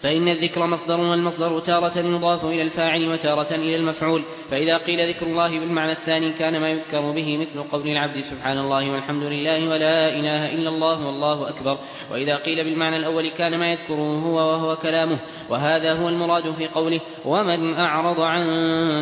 فإن 0.00 0.28
الذكر 0.28 0.66
مصدر 0.66 1.00
والمصدر 1.00 1.60
تارة 1.60 1.98
يضاف 1.98 2.44
إلى 2.44 2.62
الفاعل 2.62 3.08
وتارة 3.08 3.54
إلى 3.54 3.76
المفعول 3.76 4.22
فإذا 4.50 4.78
قيل 4.78 5.08
ذكر 5.08 5.26
الله 5.26 5.60
بالمعنى 5.60 5.92
الثاني 5.92 6.32
كان 6.32 6.60
ما 6.60 6.68
يذكر 6.70 7.10
به 7.10 7.38
مثل 7.38 7.62
قول 7.62 7.88
العبد 7.88 8.20
سبحان 8.20 8.58
الله 8.58 8.90
والحمد 8.92 9.22
لله 9.22 9.68
ولا 9.68 10.18
إله 10.18 10.54
إلا 10.54 10.68
الله 10.68 11.06
والله 11.06 11.48
أكبر. 11.48 11.78
وإذا 12.12 12.36
قيل 12.36 12.64
بالمعنى 12.64 12.96
الأول 12.96 13.28
كان 13.28 13.58
ما 13.58 13.72
يذكره 13.72 14.22
هو 14.24 14.36
وهو 14.36 14.76
كلامه 14.76 15.18
وهذا 15.48 15.92
هو 15.92 16.08
المراد 16.08 16.52
في 16.52 16.68
قوله 16.68 17.00
ومن 17.24 17.74
أعرض 17.74 18.20
عن 18.20 18.46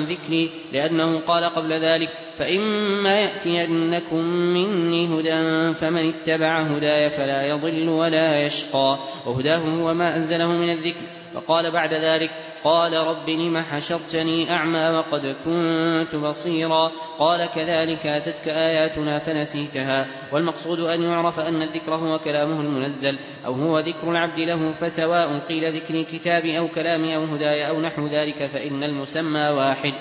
ذكري 0.05 0.51
لأنه 0.73 1.21
قال 1.21 1.45
قبل 1.45 1.73
ذلك 1.73 2.09
فإما 2.39 3.15
يأتينكم 3.15 4.25
مني 4.27 5.07
هدى 5.07 5.75
فمن 5.75 6.09
اتبع 6.09 6.61
هداي 6.61 7.11
فلا 7.11 7.47
يضل 7.47 7.89
ولا 7.89 8.47
يشقى. 8.47 8.97
وهداه 9.27 9.59
هو 9.59 9.95
ما 9.95 10.17
أنزله 10.17 10.53
من 10.53 10.73
الذكر. 10.73 11.01
فقال 11.35 11.71
بعد 11.71 11.95
ذلك 11.95 12.31
قال 12.65 12.93
رب 12.93 13.31
لم 13.31 13.59
حشرتني 13.59 14.51
أعمى 14.51 14.89
وقد 14.89 15.37
كنت 15.45 16.17
بصيرا. 16.17 16.93
قال 17.19 17.49
كذلك 17.55 18.07
أتتك 18.07 18.49
آياتنا 18.49 19.19
فنسيتها. 19.19 20.07
والمقصود 20.33 20.81
أن 20.81 21.03
يعرف 21.03 21.41
أن 21.41 21.63
الذكر 21.63 21.95
هو 21.95 22.19
كلامه 22.19 22.61
المنزل 22.61 23.17
أو 23.47 23.53
هو 23.53 23.79
ذكر 23.79 24.11
العبد 24.11 24.39
له 24.39 24.73
فسواء 24.81 25.41
قيل 25.49 25.73
ذكري 25.73 26.05
كتابي 26.05 26.59
أو 26.59 26.69
كلامي 26.69 27.17
أو 27.17 27.25
هداي 27.25 27.69
أو 27.69 27.81
نحو 27.81 28.07
ذلك 28.07 28.47
فإن 28.53 28.85
المسمى 28.85 29.49
واحد. 29.49 29.95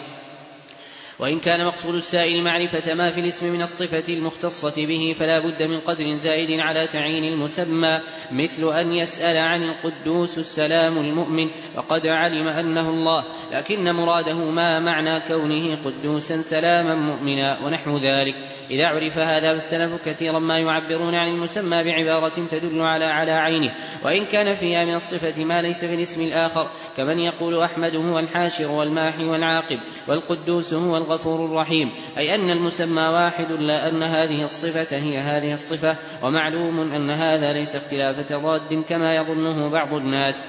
وإن 1.20 1.40
كان 1.40 1.66
مقصود 1.66 1.96
السائل 1.96 2.44
معرفة 2.44 2.94
ما 2.94 3.10
في 3.10 3.20
الاسم 3.20 3.54
من 3.54 3.62
الصفة 3.62 4.14
المختصة 4.14 4.86
به 4.86 5.16
فلا 5.20 5.40
بد 5.40 5.64
من 5.64 5.80
قدر 5.80 6.14
زائد 6.14 6.60
على 6.60 6.88
تعيين 6.88 7.34
المسمى 7.34 8.00
مثل 8.32 8.80
أن 8.80 8.94
يسأل 8.94 9.38
عن 9.38 9.64
القدوس 9.64 10.38
السلام 10.38 10.98
المؤمن 10.98 11.50
وقد 11.76 12.08
علم 12.08 12.48
أنه 12.48 12.90
الله 12.90 13.24
لكن 13.52 13.92
مراده 13.92 14.36
ما 14.36 14.80
معنى 14.80 15.20
كونه 15.28 15.78
قدوسا 15.86 16.42
سلاما 16.42 16.96
مؤمنا 16.96 17.60
ونحو 17.64 17.98
ذلك. 17.98 18.36
إذا 18.72 18.88
عرف 18.88 19.18
هذا 19.18 19.54
فالسلف 19.54 20.06
كثيرا 20.06 20.40
ما 20.40 20.60
يعبرون 20.60 21.16
عن 21.16 21.28
المسمى 21.28 21.84
بعبارة 21.84 22.48
تدل 22.52 22.82
على 22.82 23.06
على 23.06 23.32
عينه. 23.32 23.74
وإن 24.04 24.26
كان 24.26 24.56
فيها 24.56 24.86
من 24.86 24.94
الصفة 24.94 25.46
ما 25.46 25.62
ليس 25.62 25.86
في 25.86 25.94
الاسم 25.96 26.22
الآخر 26.22 26.68
كمن 26.98 27.20
يقول 27.20 27.62
أحمد 27.62 27.96
هو 27.96 28.20
الحاشر 28.20 28.72
والماحي 28.72 29.26
والعاقب 29.26 29.80
والقدوس 30.08 30.74
هو 30.74 30.98
الغفور 31.08 31.46
الرحيم 31.46 31.92
أي 32.18 32.36
أن 32.36 32.50
المسمى 32.50 33.02
واحد 33.02 33.52
لا 33.52 33.90
أن 33.90 34.04
هذه 34.04 34.44
الصفة 34.44 34.98
هي 34.98 35.18
هذه 35.18 35.54
الصفة 35.54 35.96
ومعلوم 36.24 36.80
أن 36.80 37.10
هذا 37.10 37.54
ليس 37.54 37.76
اختلاف 37.76 38.20
تضاد 38.30 38.84
كما 38.90 39.16
يظنه 39.16 39.70
بعض 39.70 39.94
الناس. 39.94 40.46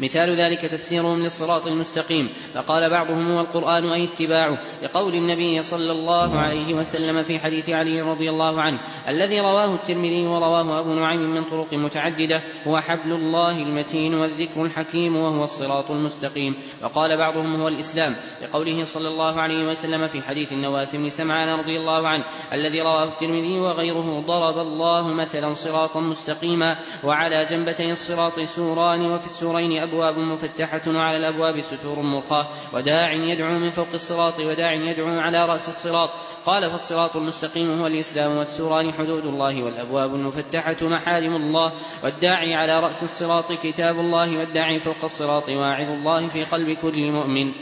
مثال 0.00 0.36
ذلك 0.36 0.60
تفسيرهم 0.60 1.22
للصراط 1.22 1.66
المستقيم. 1.66 2.28
فقال 2.54 2.90
بعضهم 2.90 3.32
هو 3.32 3.40
القرآن 3.40 3.88
أي 3.88 4.04
اتباعه؟ 4.04 4.58
لقول 4.82 5.14
النبي 5.14 5.62
صلى 5.62 5.92
الله 5.92 6.38
عليه 6.38 6.74
وسلم 6.74 7.22
في 7.22 7.38
حديث 7.38 7.70
علي 7.70 8.02
رضي 8.02 8.30
الله 8.30 8.60
عنه 8.60 8.78
الذي 9.08 9.40
رواه 9.40 9.74
الترمذي 9.74 10.26
ورواه 10.26 10.80
أبو 10.80 10.94
نعيم 10.94 11.34
من 11.34 11.44
طرق 11.44 11.72
متعددة 11.72 12.42
هو 12.66 12.80
حبل 12.80 13.12
الله 13.12 13.58
المتين 13.62 14.14
والذكر 14.14 14.62
الحكيم 14.64 15.16
وهو 15.16 15.44
الصراط 15.44 15.90
المستقيم. 15.90 16.54
وقال 16.82 17.16
بعضهم 17.16 17.60
هو 17.60 17.68
الإسلام 17.68 18.16
لقوله 18.42 18.84
صلى 18.84 19.08
الله 19.08 19.40
عليه 19.40 19.68
وسلم 19.68 20.08
في 20.08 20.22
حديث 20.22 20.52
النواس 20.52 20.96
بن 20.96 21.08
سمعان 21.08 21.58
رضي 21.58 21.76
الله 21.78 22.08
عنه 22.08 22.24
الذي 22.52 22.80
رواه 22.80 23.04
الترمذي 23.04 23.60
وغيره 23.60 24.24
ضرب 24.26 24.58
الله 24.58 25.08
مثلا 25.08 25.54
صراطا 25.54 26.00
مستقيما 26.00 26.78
وعلى 27.04 27.44
جنبتي 27.44 27.90
الصراط 27.92 28.40
سوران 28.40 29.10
وفي 29.10 29.26
السورين 29.26 29.72
أبواب 29.84 30.18
مفتحة 30.18 30.80
وعلى 30.86 31.16
الأبواب 31.16 31.60
ستور 31.60 32.00
مرخاة 32.00 32.46
وداع 32.72 33.12
يدعو 33.12 33.58
من 33.58 33.70
فوق 33.70 33.88
الصراط 33.94 34.40
وداع 34.40 34.72
يدعو 34.72 35.18
على 35.18 35.46
رأس 35.46 35.68
الصراط. 35.68 36.10
قال 36.46 36.70
فالصراط 36.70 37.16
المستقيم 37.16 37.80
هو 37.80 37.86
الإسلام 37.86 38.36
والسوران 38.36 38.92
حدود 38.92 39.26
الله 39.26 39.62
والأبواب 39.64 40.14
المفتحة 40.14 40.76
محارم 40.82 41.36
الله 41.36 41.72
والداعي 42.02 42.54
على 42.54 42.80
رأس 42.80 43.02
الصراط 43.02 43.52
كتاب 43.52 43.98
الله 43.98 44.38
والداعي 44.38 44.78
فوق 44.78 45.04
الصراط 45.04 45.48
واعظ 45.48 45.90
الله 45.90 46.28
في 46.28 46.44
قلب 46.44 46.76
كل 46.76 47.12
مؤمن. 47.12 47.52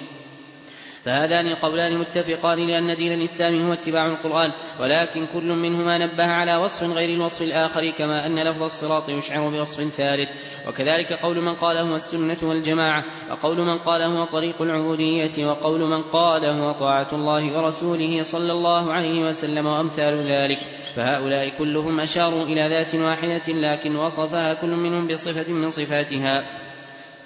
فهذان 1.05 1.55
قولان 1.55 1.99
متفقان 1.99 2.69
لأن 2.69 2.97
دين 2.97 3.13
الإسلام 3.13 3.67
هو 3.67 3.73
اتباع 3.73 4.07
القرآن 4.07 4.53
ولكن 4.81 5.27
كل 5.27 5.47
منهما 5.47 5.99
نبه 5.99 6.25
على 6.25 6.57
وصف 6.57 6.91
غير 6.91 7.17
الوصف 7.17 7.43
الآخر 7.43 7.91
كما 7.91 8.27
أن 8.27 8.39
لفظ 8.49 8.63
الصراط 8.63 9.09
يشعر 9.09 9.49
بوصف 9.49 9.83
ثالث. 9.83 10.31
وكذلك 10.69 11.13
قول 11.13 11.41
من 11.41 11.55
قال 11.55 11.77
هو 11.77 11.97
السنة 11.97 12.37
والجماعة 12.43 13.05
وقول 13.31 13.59
من 13.61 13.79
قال 13.79 14.03
هو 14.03 14.25
طريق 14.25 14.63
العبودية 14.63 15.47
وقول 15.47 15.81
من 15.81 16.03
قال 16.03 16.45
هو 16.45 16.73
طاعة 16.73 17.09
الله 17.13 17.59
ورسوله 17.59 18.23
صلى 18.23 18.53
الله 18.53 18.93
عليه 18.93 19.29
وسلم 19.29 19.67
وأمثال 19.67 20.31
ذلك. 20.31 20.59
فهؤلاء 20.97 21.59
كلهم 21.59 22.01
أشاروا 22.01 22.43
إلى 22.43 22.69
ذات 22.69 22.95
واحدة 22.95 23.49
لكن 23.49 23.97
وصفها 23.97 24.55
كل 24.55 24.71
منهم 24.71 25.07
بصفة 25.07 25.53
من 25.53 25.71
صفاتها. 25.71 26.45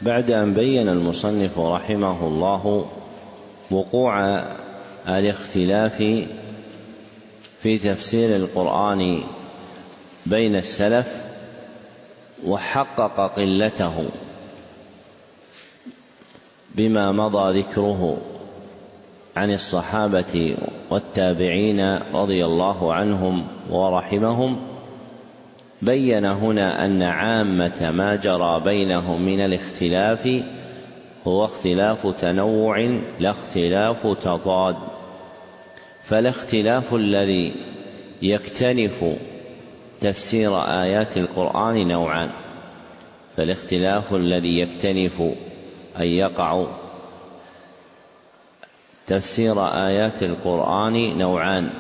بعد 0.03 0.31
أن 0.31 0.55
بين 0.55 0.89
المصنف 0.89 1.59
رحمه 1.59 2.27
الله 2.27 2.87
وقوع 3.71 4.45
الاختلاف 5.09 5.97
في 7.63 7.79
تفسير 7.79 8.37
القرآن 8.37 9.21
بين 10.27 10.57
السلف 10.57 11.17
وحقق 12.45 13.21
قلته 13.37 14.09
بما 16.75 17.13
مضى 17.13 17.61
ذكره 17.61 18.21
عن 19.37 19.53
الصحابة 19.53 20.57
والتابعين 20.91 21.99
رضي 22.15 22.45
الله 22.45 22.95
عنهم 22.95 23.47
ورحمهم 23.71 24.61
بين 25.83 26.25
هنا 26.25 26.85
أن 26.85 27.03
عامة 27.03 27.91
ما 27.91 28.17
جرى 28.17 28.61
بينهم 28.61 29.23
من 29.23 29.41
الاختلاف 29.41 30.43
هو 31.27 31.45
اختلاف 31.45 32.07
تنوع 32.07 32.79
لا 33.21 33.31
اختلاف 33.31 34.07
تضاد. 34.07 34.77
فالاختلاف 36.05 36.95
الذي 36.95 37.55
يكتنف 38.23 39.05
تفسير 40.01 40.59
آيات 40.63 41.17
القرآن 41.17 41.89
نوعان 41.89 42.31
فالاختلاف 43.37 44.15
الذي 44.15 44.61
يكتنف 44.61 45.23
أن 46.01 46.07
يقع 46.07 46.67
تفسير 49.07 49.67
آيات 49.67 50.23
القرآن 50.23 51.19
نوعان 51.19 51.71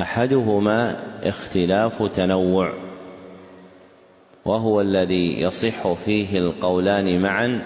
أحدهما 0.00 0.96
اختلاف 1.22 2.02
تنوع 2.02 2.74
وهو 4.44 4.80
الذي 4.80 5.40
يصح 5.40 5.92
فيه 5.92 6.38
القولان 6.38 7.20
معا 7.20 7.62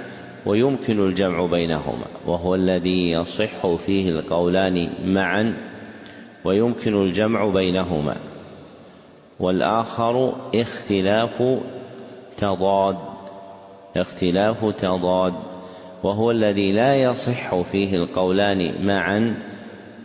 ويمكن 0.47 1.07
الجمع 1.07 1.47
بينهما 1.47 2.07
وهو 2.27 2.55
الذي 2.55 3.11
يصح 3.11 3.75
فيه 3.75 4.11
القولان 4.11 4.89
معا 5.07 5.57
ويمكن 6.45 7.03
الجمع 7.03 7.49
بينهما. 7.49 8.17
والآخر 9.41 10.35
اختلاف 10.55 11.43
تضاد 12.37 12.97
اختلاف 13.97 14.65
تضاد 14.65 15.35
وهو 16.03 16.31
الذي 16.31 16.73
لا 16.73 16.97
يصح 16.97 17.61
فيه 17.61 17.97
القولان 17.97 18.87
معا 18.87 19.35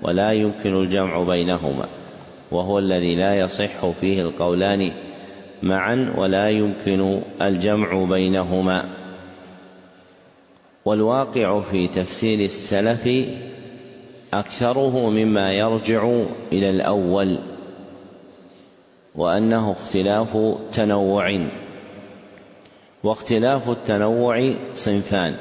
ولا 0.01 0.31
يمكن 0.31 0.75
الجمع 0.75 1.23
بينهما 1.23 1.87
وهو 2.51 2.79
الذي 2.79 3.15
لا 3.15 3.39
يصح 3.39 3.85
فيه 4.01 4.21
القولان 4.21 4.91
معا 5.63 6.13
ولا 6.17 6.49
يمكن 6.49 7.21
الجمع 7.41 8.03
بينهما. 8.03 8.96
والواقع 10.87 11.61
في 11.61 11.87
تفسير 11.87 12.39
السلف 12.39 13.09
أكثره 14.33 15.09
مما 15.09 15.53
يرجع 15.53 16.11
إلى 16.51 16.69
الأول 16.69 17.39
وأنه 19.15 19.71
اختلاف 19.71 20.37
تنوع 20.73 21.39
واختلاف 23.03 23.69
التنوع 23.69 24.51
صنفان. 24.73 25.35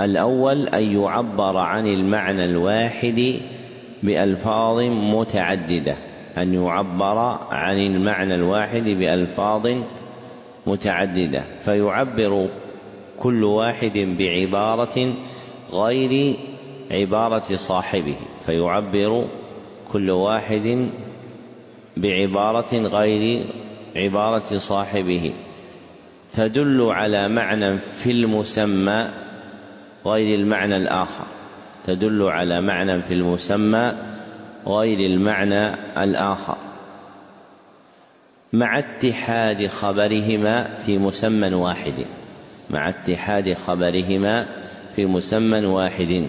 الأول 0.00 0.68
أن 0.68 0.82
يعبر 0.82 1.56
عن 1.56 1.86
المعنى 1.86 2.44
الواحد 2.44 3.34
بألفاظ 4.02 4.80
متعددة 4.80 5.96
أن 6.38 6.54
يعبر 6.54 7.18
عن 7.50 7.78
المعنى 7.78 8.34
الواحد 8.34 8.84
بألفاظ 8.84 9.68
متعددة 10.66 11.44
فيعبر 11.60 12.48
كل 13.18 13.44
واحد 13.44 14.16
بعبارة 14.18 15.14
غير 15.72 16.34
عبارة 16.90 17.56
صاحبه 17.56 18.16
فيعبر 18.46 19.24
كل 19.92 20.10
واحد 20.10 20.88
بعبارة 21.96 22.74
غير 22.74 23.44
عبارة 23.96 24.58
صاحبه. 24.58 25.32
تدل 26.32 26.82
على 26.82 27.28
معنى 27.28 27.78
في 27.78 28.10
المسمى 28.10 29.06
غير 30.06 30.38
المعنى 30.38 30.76
الآخر. 30.76 31.24
تدل 31.86 32.22
على 32.22 32.60
معنى 32.60 33.02
في 33.02 33.14
المسمى 33.14 33.92
غير 34.66 34.98
المعنى 34.98 35.74
الآخر. 36.04 36.56
مع 38.52 38.78
اتحاد 38.78 39.66
خبرهما 39.66 40.78
في 40.86 40.98
مسمى 40.98 41.54
واحد. 41.54 41.94
مع 42.70 42.88
اتحاد 42.88 43.54
خبرهما 43.54 44.46
في 44.96 45.06
مسمى 45.06 45.66
واحد. 45.66 46.24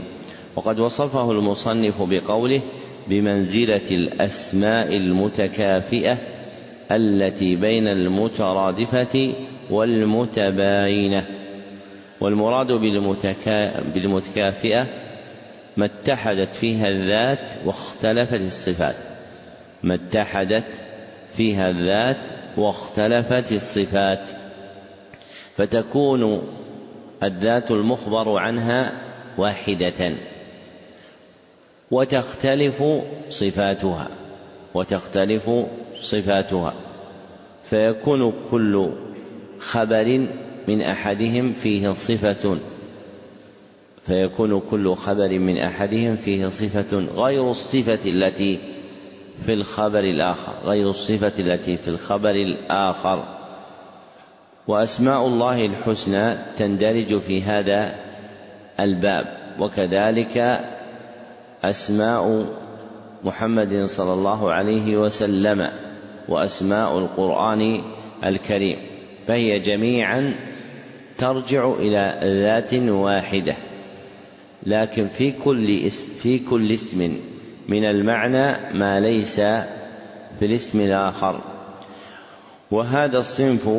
وقد 0.56 0.80
وصفه 0.80 1.32
المصنف 1.32 2.02
بقوله 2.02 2.62
بمنزلة 3.08 3.88
الأسماء 3.92 4.98
المتكافئة 4.98 6.18
التي 6.92 7.56
بين 7.56 7.88
المترادفة 7.88 9.34
والمتباينة. 9.70 11.26
والمراد 12.22 12.72
بالمتكافئة 13.94 14.88
ما 15.78 15.86
اتحدت 15.86 16.54
فيها 16.54 16.90
الذات 16.90 17.50
واختلفت 17.66 18.42
الصفات. 18.42 18.96
ما 19.84 19.94
اتحدت 19.94 20.64
فيها 21.38 21.70
الذات 21.70 22.18
واختلفت 22.58 23.52
الصفات. 23.52 24.45
فتكون 25.56 26.42
الذات 27.24 27.72
المخبر 27.72 28.38
عنها 28.38 28.92
واحدة 29.38 30.12
وتختلف 31.92 32.84
صفاتها 33.30 34.08
وتختلف 34.74 35.50
صفاتها 36.02 36.74
فيكون 37.64 38.34
كل 38.52 38.90
خبر 39.60 40.28
من 40.68 40.82
أحدهم 40.82 41.54
فيه 41.54 41.94
صفة 41.94 42.58
فيكون 44.08 44.60
كل 44.60 44.96
خبر 44.96 45.40
من 45.40 45.58
أحدهم 45.58 46.16
فيه 46.16 46.48
صفة 46.48 46.98
غير 46.98 47.52
الصفة 47.52 48.00
التي 48.06 48.60
في 49.46 49.54
الخبر 49.54 50.00
الآخر 50.00 50.54
غير 50.66 50.90
الصفة 50.90 51.34
التي 51.40 51.78
في 51.78 51.88
الخبر 51.88 52.32
الآخر. 52.32 53.45
وأسماء 54.68 55.28
الله 55.28 55.66
الحسنى 55.66 56.36
تندرج 56.58 57.20
في 57.20 57.42
هذا 57.42 57.96
الباب 58.80 59.38
وكذلك 59.60 60.62
أسماء 61.64 62.46
محمد 63.24 63.86
صلى 63.86 64.14
الله 64.14 64.52
عليه 64.52 64.98
وسلم 64.98 65.70
وأسماء 66.28 66.98
القرآن 66.98 67.82
الكريم 68.24 68.78
فهي 69.28 69.60
جميعا 69.60 70.36
ترجع 71.18 71.74
إلى 71.80 72.20
ذات 72.24 72.74
واحدة 72.74 73.56
لكن 74.64 75.08
في 75.08 75.32
كل 75.32 75.86
اسم 75.88 76.14
في 76.22 76.40
كل 76.40 76.72
اسم 76.72 77.18
من 77.68 77.86
المعنى 77.86 78.74
ما 78.74 79.00
ليس 79.00 79.36
في 80.40 80.46
الاسم 80.46 80.82
الآخر. 80.82 81.42
وهذا 82.72 83.18
الصنف 83.18 83.70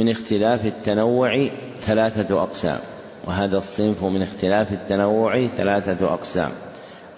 من 0.00 0.08
اختلاف 0.08 0.66
التنوع 0.66 1.48
ثلاثة 1.80 2.42
أقسام 2.42 2.78
وهذا 3.26 3.58
الصنف 3.58 4.04
من 4.04 4.22
اختلاف 4.22 4.72
التنوع 4.72 5.46
ثلاثة 5.46 6.14
أقسام. 6.14 6.50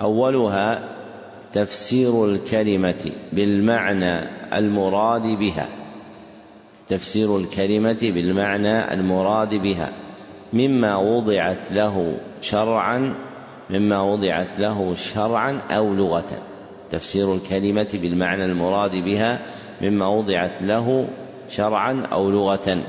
أولها 0.00 0.88
تفسير 1.52 2.24
الكلمة 2.24 3.12
بالمعنى 3.32 4.18
المراد 4.58 5.22
بها. 5.22 5.68
تفسير 6.88 7.36
الكلمة 7.38 7.98
بالمعنى 8.02 8.94
المراد 8.94 9.54
بها. 9.54 9.92
مما 10.52 10.96
وضعت 10.96 11.72
له 11.72 12.16
شرعا 12.40 13.14
مما 13.70 14.02
وضعت 14.02 14.48
له 14.58 14.94
شرعا 14.94 15.60
أو 15.70 15.94
لغة. 15.94 16.38
تفسير 16.92 17.34
الكلمة 17.34 17.88
بالمعنى 17.94 18.44
المراد 18.44 18.96
بها 18.96 19.38
مما 19.82 20.06
وضعت 20.06 20.62
له 20.62 21.08
شرعا 21.56 22.06
أو 22.12 22.30
لغة. 22.30 22.82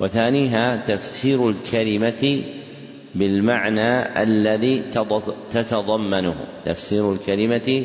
وثانيها 0.00 0.76
تفسير 0.76 1.50
الكلمة 1.50 2.42
بالمعنى 3.14 4.22
الذي 4.22 4.82
تتضمنه. 5.52 6.34
تفسير 6.64 7.12
الكلمة 7.12 7.84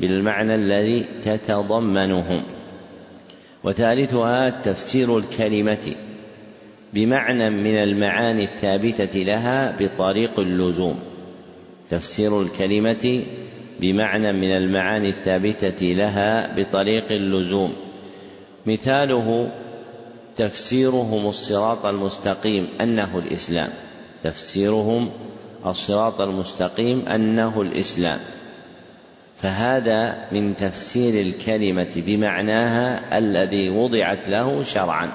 بالمعنى 0.00 0.54
الذي 0.54 1.04
تتضمنه. 1.24 2.42
وثالثها 3.64 4.50
تفسير 4.50 5.18
الكلمة 5.18 5.94
بمعنى 6.94 7.50
من 7.50 7.82
المعاني 7.82 8.44
الثابتة 8.44 9.18
لها 9.18 9.76
بطريق 9.80 10.40
اللزوم. 10.40 10.98
تفسير 11.90 12.42
الكلمة 12.42 13.22
بمعنى 13.80 14.32
من 14.32 14.52
المعاني 14.52 15.08
الثابتة 15.08 15.86
لها 15.86 16.56
بطريق 16.56 17.12
اللزوم. 17.12 17.72
مثاله 18.66 19.52
تفسيرهم 20.36 21.28
الصراط 21.28 21.86
المستقيم 21.86 22.68
أنه 22.80 23.18
الإسلام. 23.18 23.68
تفسيرهم 24.24 25.10
الصراط 25.66 26.20
المستقيم 26.20 27.08
أنه 27.08 27.60
الإسلام. 27.60 28.18
فهذا 29.36 30.26
من 30.32 30.56
تفسير 30.56 31.26
الكلمة 31.26 31.92
بمعناها 31.96 33.18
الذي 33.18 33.70
وضعت 33.70 34.28
له 34.28 34.62
شرعا. 34.62 35.10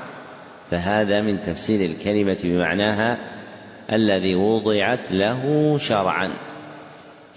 فهذا 0.72 1.22
من 1.22 1.42
تفسير 1.42 1.86
الكلمة 1.86 2.38
بمعناها 2.44 3.18
الذي 3.92 4.36
وضعت 4.36 5.12
له 5.12 5.76
شرعا. 5.78 6.30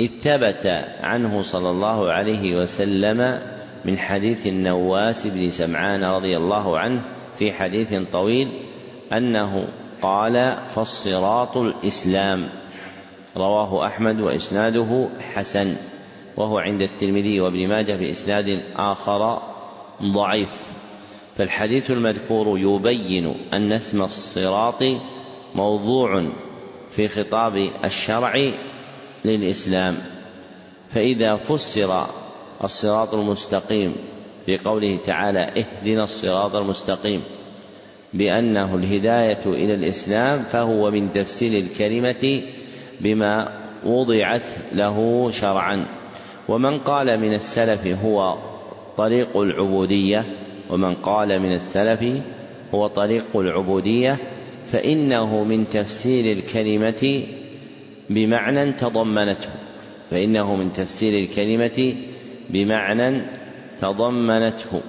إذ 0.00 0.08
ثبت 0.22 0.84
عنه 1.00 1.42
صلى 1.42 1.70
الله 1.70 2.12
عليه 2.12 2.56
وسلم 2.56 3.40
من 3.84 3.98
حديث 3.98 4.46
النواس 4.46 5.26
بن 5.26 5.50
سمعان 5.50 6.04
رضي 6.04 6.36
الله 6.36 6.78
عنه 6.78 7.02
في 7.38 7.52
حديث 7.52 7.94
طويل 8.12 8.52
أنه 9.12 9.68
قال 10.02 10.58
فالصراط 10.74 11.56
الإسلام. 11.56 12.48
رواه 13.36 13.86
أحمد 13.86 14.20
وإسناده 14.20 15.08
حسن 15.34 15.76
وهو 16.36 16.58
عند 16.58 16.82
الترمذي 16.82 17.40
وابن 17.40 17.68
ماجه 17.68 17.96
بإسناد 17.96 18.60
آخر 18.76 19.42
ضعيف. 20.02 20.56
فالحديث 21.36 21.90
المذكور 21.90 22.58
يبين 22.58 23.34
أن 23.52 23.72
اسم 23.72 24.02
الصراط 24.02 24.82
موضوع 25.54 26.26
في 26.90 27.08
خطاب 27.08 27.70
الشرع 27.84 28.50
للإسلام. 29.24 29.98
فإذا 30.94 31.36
فسر 31.36 32.06
الصراط 32.64 33.14
المستقيم 33.14 33.94
في 34.46 34.58
قوله 34.58 34.98
تعالى 35.06 35.40
اهدنا 35.40 36.04
الصراط 36.04 36.54
المستقيم 36.54 37.22
بأنه 38.14 38.74
الهداية 38.74 39.40
إلى 39.46 39.74
الإسلام 39.74 40.42
فهو 40.42 40.90
من 40.90 41.12
تفسير 41.12 41.60
الكلمة 41.60 42.42
بما 43.00 43.58
وضعت 43.84 44.48
له 44.72 45.30
شرعا. 45.30 45.86
ومن 46.48 46.78
قال 46.78 47.20
من 47.20 47.34
السلف 47.34 47.86
هو 48.04 48.36
طريق 48.96 49.36
العبودية 49.36 50.24
ومن 50.70 50.94
قال 50.94 51.40
من 51.40 51.52
السلف 51.52 52.04
هو 52.74 52.86
طريق 52.86 53.36
العبودية 53.36 54.16
فإنه 54.72 55.44
من 55.44 55.68
تفسير 55.68 56.36
الكلمة 56.36 57.22
بمعنى 58.10 58.72
تضمنته. 58.72 59.48
فإنه 60.10 60.56
من 60.56 60.72
تفسير 60.72 61.22
الكلمة 61.22 61.94
بمعنى 62.50 63.22
تضمنته. 63.80 64.80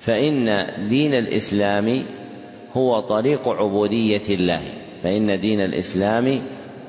فإن 0.00 0.66
دين 0.88 1.14
الإسلام 1.14 2.02
هو 2.72 3.00
طريق 3.00 3.48
عبودية 3.48 4.22
الله. 4.30 4.62
فإن 5.02 5.40
دين 5.40 5.60
الإسلام 5.60 6.40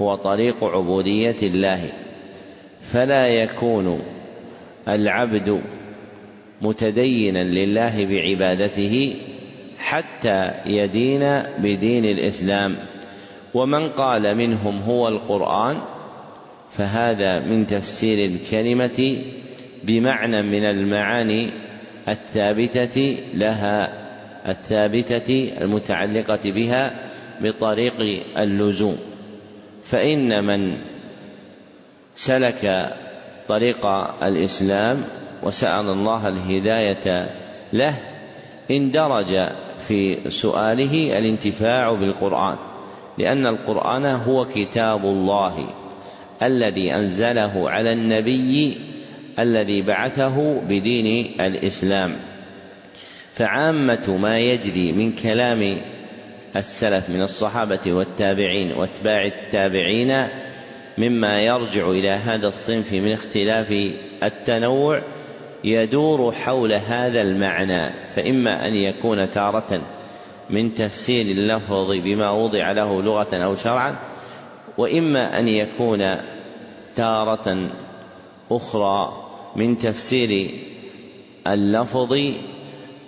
هو 0.02 0.16
طريق 0.16 0.64
عبودية 0.64 1.38
الله. 1.44 1.90
فلا 2.82 3.28
يكون 3.28 4.02
العبد 4.88 5.62
متدينا 6.62 7.44
لله 7.44 8.06
بعبادته 8.06 9.16
حتى 9.80 10.52
يدين 10.66 11.42
بدين 11.58 12.06
الإسلام. 12.06 12.76
ومن 13.54 13.90
قال 13.90 14.38
منهم 14.38 14.82
هو 14.82 15.08
القرآن 15.08 15.78
فهذا 16.72 17.40
من 17.40 17.68
تفسير 17.68 18.26
الكلمة 18.32 19.18
بمعنى 19.84 20.42
من 20.42 20.64
المعاني 20.64 21.50
الثابتة 22.08 23.18
لها 23.34 23.94
الثابتة 24.48 25.52
المتعلقة 25.62 26.52
بها 26.52 26.92
بطريق 27.42 28.24
اللزوم. 28.38 28.98
فإن 29.84 30.44
من 30.44 30.78
سلك 32.16 32.90
طريق 33.48 33.86
الإسلام 34.24 35.04
وسأل 35.44 35.86
الله 35.90 36.28
الهداية 36.28 37.30
له 37.74 37.96
اندرج 38.72 39.50
في 39.88 40.30
سؤاله 40.30 41.20
الانتفاع 41.20 41.94
بالقرآن 41.94 42.58
لأن 43.18 43.48
القرآن 43.48 44.06
هو 44.06 44.46
كتاب 44.46 45.06
الله 45.06 45.70
الذي 46.44 46.96
أنزله 46.96 47.70
على 47.70 47.94
النبي 47.94 48.78
الذي 49.40 49.82
بعثه 49.82 50.62
بدين 50.62 51.32
الإسلام. 51.42 52.16
فعامة 53.36 54.18
ما 54.18 54.40
يجري 54.40 54.92
من 54.92 55.12
كلام 55.12 55.78
السلف 56.56 57.10
من 57.10 57.22
الصحابة 57.22 57.80
والتابعين 57.88 58.72
واتباع 58.72 59.26
التابعين 59.26 60.28
مما 60.98 61.42
يرجع 61.42 61.90
إلى 61.90 62.10
هذا 62.10 62.48
الصنف 62.48 62.94
من 62.94 63.12
اختلاف 63.12 63.92
التنوع 64.24 65.04
يدور 65.64 66.32
حول 66.32 66.74
هذا 66.74 67.22
المعنى. 67.22 67.90
فإما 68.16 68.68
أن 68.68 68.76
يكون 68.76 69.32
تارة 69.32 69.82
من 70.50 70.74
تفسير 70.74 71.26
اللفظ 71.26 71.92
بما 71.92 72.32
وضع 72.32 72.72
له 72.72 73.02
لغة 73.02 73.36
أو 73.36 73.56
شرعا 73.56 73.96
وإما 74.78 75.40
أن 75.40 75.48
يكون 75.48 76.16
تارة 76.96 77.70
أخرى 78.52 79.26
من 79.56 79.78
تفسير 79.78 80.52
اللفظ 81.48 82.18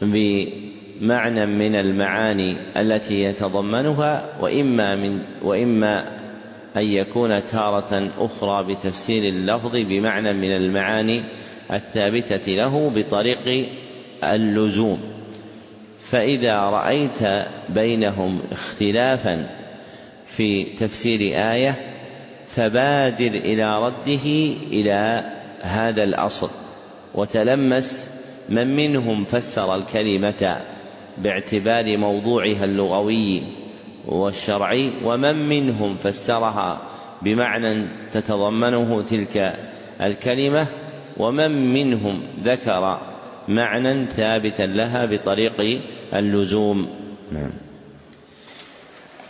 بمعنى 0.02 1.46
من 1.46 1.76
المعاني 1.76 2.58
التي 2.78 3.24
يتضمنها 3.24 4.30
وإما 4.40 4.96
من 4.96 5.24
وإما 5.44 6.22
أن 6.78 6.84
يكون 6.84 7.48
تارة 7.48 8.10
أخرى 8.18 8.74
بتفسير 8.74 9.24
اللفظ 9.34 9.78
بمعنى 9.78 10.34
من 10.34 10.52
المعاني 10.52 11.22
الثابتة 11.72 12.52
له 12.52 12.92
بطريق 12.96 13.70
اللزوم. 14.24 15.00
فإذا 16.02 16.56
رأيت 16.60 17.48
بينهم 17.70 18.40
اختلافا 18.52 19.50
في 20.28 20.64
تفسير 20.64 21.20
آية 21.54 21.91
فبادر 22.56 23.28
إلى 23.28 23.82
رده 23.82 24.26
إلى 24.72 25.24
هذا 25.62 26.04
الأصل 26.04 26.50
وتلمس 27.16 28.10
من 28.50 28.76
منهم 28.76 29.26
فسر 29.26 29.76
الكلمة 29.76 30.58
باعتبار 31.18 31.98
موضوعها 31.98 32.66
اللغوي 32.66 33.44
والشرعي 34.08 34.90
ومن 35.04 35.50
منهم 35.50 35.98
فسرها 36.04 36.82
بمعنى 37.22 37.86
تتضمنه 38.12 39.02
تلك 39.02 39.56
الكلمة 40.02 40.68
ومن 41.18 41.74
منهم 41.74 42.22
ذكر 42.44 43.00
معنى 43.48 44.06
ثابتا 44.06 44.64
لها 44.64 45.06
بطريق 45.06 45.82
اللزوم. 46.14 46.88
نعم. 47.32 47.71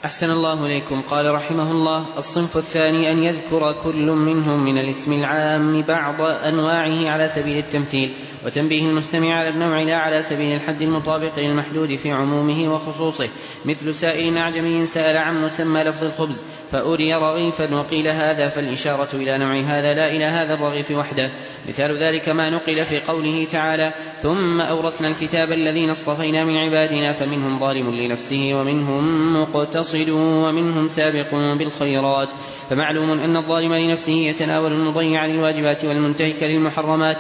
أحسن 0.06 0.32
الله 0.32 0.66
إليكم. 0.66 1.02
قال 1.02 1.36
رحمه 1.36 1.72
الله 1.72 2.06
الصنف 2.18 2.58
الثاني 2.58 3.12
أن 3.12 3.18
يذكر 3.18 3.76
كل 3.84 4.06
منهم 4.06 4.64
من 4.64 4.78
الاسم 4.78 5.14
العام 5.14 5.82
بعض 5.82 6.22
أنواعه 6.22 7.10
على 7.10 7.28
سبيل 7.28 7.58
التمثيل 7.58 8.14
وتنبيه 8.46 8.90
المستمع 8.90 9.34
على 9.34 9.50
النوع 9.50 9.82
لا 9.82 9.98
على 9.98 10.22
سبيل 10.22 10.56
الحد 10.56 10.82
المطابق 10.82 11.40
للمحدود 11.40 11.96
في 11.96 12.12
عمومه 12.12 12.74
وخصوصه 12.74 13.30
مثل 13.66 13.96
سائل 13.96 14.38
أعجمي 14.38 14.86
سأل 14.86 15.18
عن 15.18 15.42
مسمى 15.42 15.84
لفظ 15.84 16.04
الخبز 16.04 16.44
فأري 16.72 17.14
رغيفا 17.14 17.76
وقيل 17.76 18.08
هذا 18.08 18.48
فالإشارة 18.48 19.16
إلى 19.16 19.38
نوع 19.38 19.60
هذا 19.60 19.94
لا 19.94 20.08
إلى 20.08 20.26
هذا 20.26 20.54
الرغيف 20.54 20.92
وحده. 20.92 21.30
مثال 21.70 21.98
ذلك 21.98 22.30
ما 22.30 22.50
نقل 22.50 22.86
في 22.86 23.00
قوله 23.00 23.48
تعالى 23.52 23.94
ثم 24.22 24.62
أورثنا 24.62 25.08
الكتاب 25.08 25.52
الذين 25.52 25.90
اصطفينا 25.90 26.44
من 26.46 26.58
عبادنا 26.58 27.14
فمنهم 27.14 27.60
ظالم 27.60 27.96
لنفسه 27.96 28.52
ومنهم 28.54 29.34
مقتصد 29.42 30.10
ومنهم 30.10 30.88
سابق 30.88 31.32
بالخيرات. 31.32 32.30
فمعلوم 32.70 33.12
أن 33.12 33.38
الظالم 33.38 33.74
لنفسه 33.74 34.14
يتناول 34.14 34.72
المضيع 34.72 35.26
للواجبات 35.26 35.86
والمنتهك 35.86 36.44
للمحرمات. 36.44 37.18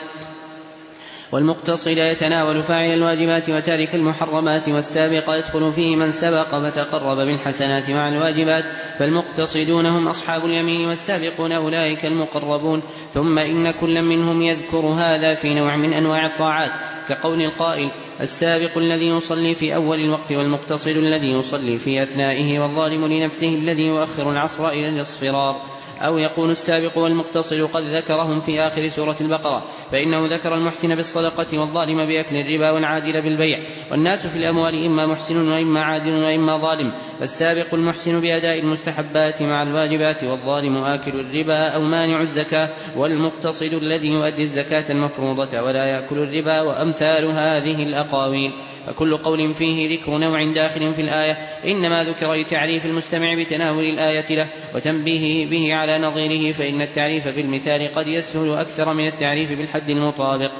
والمقتصد 1.31 1.97
يتناول 1.97 2.63
فاعل 2.63 2.93
الواجبات 2.93 3.49
وتارك 3.49 3.95
المحرمات 3.95 4.69
والسابق 4.69 5.37
يدخل 5.37 5.71
فيه 5.71 5.95
من 5.95 6.11
سبق 6.11 6.47
فتقرب 6.47 7.17
بالحسنات 7.17 7.89
مع 7.89 8.09
الواجبات 8.09 8.65
فالمقتصدون 8.99 9.85
هم 9.85 10.07
أصحاب 10.07 10.45
اليمين 10.45 10.87
والسابقون 10.87 11.51
أولئك 11.51 12.05
المقربون. 12.05 12.81
ثم 13.13 13.39
إن 13.39 13.71
كل 13.71 14.01
منهم 14.01 14.41
يذكر 14.41 14.85
هذا 14.85 15.33
في 15.33 15.53
نوع 15.53 15.75
من 15.75 15.93
أنواع 15.93 16.25
الطاعات 16.25 16.71
كقول 17.09 17.41
القائل 17.41 17.91
السابق 18.21 18.77
الذي 18.77 19.09
يصلي 19.09 19.55
في 19.55 19.75
أول 19.75 19.99
الوقت 19.99 20.31
والمقتصد 20.31 20.97
الذي 20.97 21.31
يصلي 21.31 21.77
في 21.77 22.03
أثنائه 22.03 22.59
والظالم 22.59 23.05
لنفسه 23.05 23.55
الذي 23.55 23.83
يؤخر 23.83 24.31
العصر 24.31 24.69
إلى 24.69 24.89
الإصفرار. 24.89 25.61
أو 26.05 26.17
يقول 26.17 26.51
السابق 26.51 26.97
والمقتصد 26.97 27.61
قد 27.61 27.83
ذكرهم 27.83 28.41
في 28.41 28.61
آخر 28.61 28.87
سورة 28.87 29.15
البقرة 29.21 29.63
فإنه 29.91 30.35
ذكر 30.35 30.55
المحسن 30.55 30.95
بالصدقة 30.95 31.59
والظالم 31.59 32.05
بأكل 32.05 32.35
الربا 32.35 32.71
والعادل 32.71 33.21
بالبيع 33.21 33.59
والناس 33.91 34.27
في 34.27 34.35
الأموال 34.35 34.85
إما 34.85 35.05
محسن 35.05 35.51
وإما 35.51 35.81
عادل 35.81 36.13
وإما 36.13 36.57
ظالم 36.57 36.93
فالسابق 37.19 37.73
المحسن 37.73 38.21
بأداء 38.21 38.59
المستحبات 38.59 39.41
مع 39.41 39.63
الواجبات 39.63 40.23
والظالم 40.23 40.77
آكل 40.77 41.19
الربا 41.19 41.67
أو 41.67 41.81
مانع 41.81 42.21
الزكاة 42.21 42.69
والمقتصد 42.95 43.73
الذي 43.73 44.07
يؤدي 44.07 44.41
الزكاة 44.41 44.91
المفروضة 44.91 45.61
ولا 45.61 45.85
يأكل 45.85 46.17
الربا 46.17 46.61
وأمثال 46.61 47.25
هذه 47.25 47.83
الأقاويل. 47.83 48.51
فكل 48.87 49.17
قول 49.17 49.53
فيه 49.55 49.97
ذكر 49.97 50.17
نوع 50.17 50.43
داخل 50.53 50.93
في 50.93 51.01
الآية 51.01 51.37
إنما 51.65 52.03
ذكر 52.03 52.33
لتعريف 52.33 52.85
المستمع 52.85 53.33
بتناول 53.33 53.83
الآية 53.83 54.35
له 54.35 54.47
وتنبيهه 54.75 55.49
به 55.49 55.73
على 55.73 55.90
نظيره 55.97 56.51
فإن 56.51 56.81
التعريف 56.81 57.27
بالمثال 57.27 57.91
قد 57.91 58.07
يسهل 58.07 58.53
أكثر 58.53 58.93
من 58.93 59.07
التعريف 59.07 59.51
بالحد 59.51 59.89
المطابق. 59.89 60.51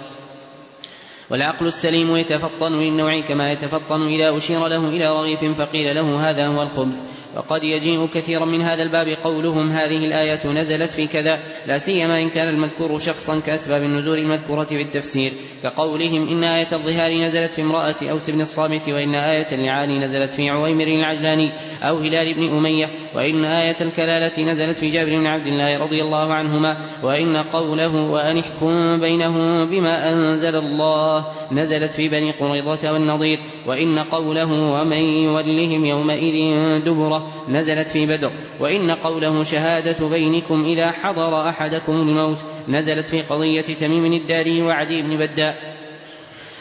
والعقل 1.30 1.68
السليم 1.68 2.16
يتفطن 2.18 2.80
للنوع 2.80 3.20
كما 3.20 3.52
يتفطن 3.52 4.02
إذا 4.02 4.38
أشير 4.38 4.68
له 4.68 4.90
إلى 4.90 5.08
رغيف 5.08 5.46
فقيل 5.46 5.96
له 5.96 6.30
هذا 6.30 6.48
هو 6.48 6.64
الخبز. 6.64 7.04
وقد 7.36 7.64
يجيء 7.64 8.08
كثيرا 8.14 8.46
من 8.46 8.62
هذا 8.62 8.84
الباب 8.84 9.08
قولهم 9.24 9.70
هذه 9.70 10.06
الآية 10.06 10.48
نزلت 10.48 10.92
في 10.92 11.08
كذا 11.08 11.40
لا 11.68 11.78
سيما 11.78 12.22
إن 12.22 12.30
كان 12.30 12.50
المذكور 12.50 13.00
شخصا 13.00 13.42
كأسباب 13.46 13.84
النزول 13.84 14.20
المذكورة 14.20 14.64
في 14.64 14.82
التفسير 14.82 15.32
كقولهم 15.64 16.28
إن 16.28 16.44
آية 16.44 16.68
الظهار 16.74 17.14
نزلت 17.26 17.52
في 17.52 17.62
امرأة 17.62 17.96
أوس 18.02 18.30
بن 18.30 18.42
الصامت 18.42 18.90
وإن 18.90 19.16
آية 19.16 19.48
اللعان 19.52 20.04
نزلت 20.04 20.34
في 20.34 20.50
عويمر 20.50 20.88
العجلاني 20.88 21.52
أو 21.84 21.98
هلال 21.98 22.34
بن 22.34 22.58
أمية 22.58 22.90
وإن 23.16 23.46
آية 23.46 23.78
الكلالة 23.82 24.44
نزلت 24.44 24.78
في 24.78 24.88
جابر 24.88 25.10
بن 25.10 25.28
عبد 25.28 25.48
الله 25.48 25.78
رضي 25.78 26.02
الله 26.02 26.34
عنهما 26.34 26.78
وإن 27.04 27.38
قوله 27.38 27.96
وأن 27.96 28.38
احكم 28.38 29.00
بينهم 29.00 29.70
بما 29.70 30.14
أنزل 30.14 30.56
الله 30.56 31.26
نزلت 31.52 31.92
في 31.92 32.10
بني 32.10 32.32
قريظة 32.32 32.92
والنضير 32.92 33.40
وإن 33.66 34.00
قوله 34.00 34.52
ومن 34.52 34.98
يولهم 34.98 35.86
يومئذ 35.86 36.56
دبره 36.86 37.21
نزلت 37.50 37.88
في 37.88 38.06
بدر. 38.06 38.32
وإن 38.60 38.92
قوله 38.92 39.44
شهادة 39.44 40.08
بينكم 40.08 40.64
إذا 40.64 40.92
حضر 40.92 41.50
أحدكم 41.50 41.92
الموت 41.92 42.44
نزلت 42.68 43.06
في 43.06 43.22
قضية 43.22 43.62
تميم 43.62 44.14
الداري 44.14 44.62
وعدي 44.62 45.02
بن 45.02 45.18
بداء. 45.18 45.82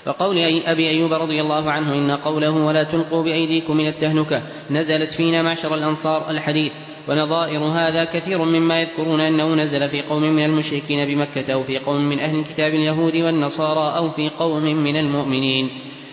وقول 0.07 0.39
أبي 0.67 0.89
أيوب 0.89 1.13
رضي 1.13 1.41
الله 1.41 1.71
عنه 1.71 1.95
إن 1.95 2.11
قوله 2.11 2.51
ولا 2.51 2.83
تلقوا 2.83 3.23
بأيديكم 3.23 3.77
من 3.77 3.89
التهلكة 3.89 4.43
نزلت 4.71 5.13
فينا 5.13 5.43
معشر 5.43 5.75
الأنصار 5.75 6.31
الحديث. 6.31 6.73
ونظائر 7.09 7.61
هذا 7.61 8.05
كثير 8.05 8.45
مما 8.45 8.81
يذكرون 8.81 9.21
أنه 9.21 9.55
نزل 9.55 9.89
في 9.89 10.03
قوم 10.03 10.23
من 10.23 10.45
المشركين 10.45 11.07
بمكة 11.07 11.53
أو 11.53 11.63
في 11.63 11.79
قوم 11.79 12.09
من 12.09 12.19
أهل 12.19 12.39
الكتاب 12.39 12.75
اليهود 12.75 13.17
والنصارى 13.17 13.97
أو 13.97 14.11
في 14.11 14.29
قوم 14.29 14.63
من 14.63 14.97
المؤمنين. 14.97 15.71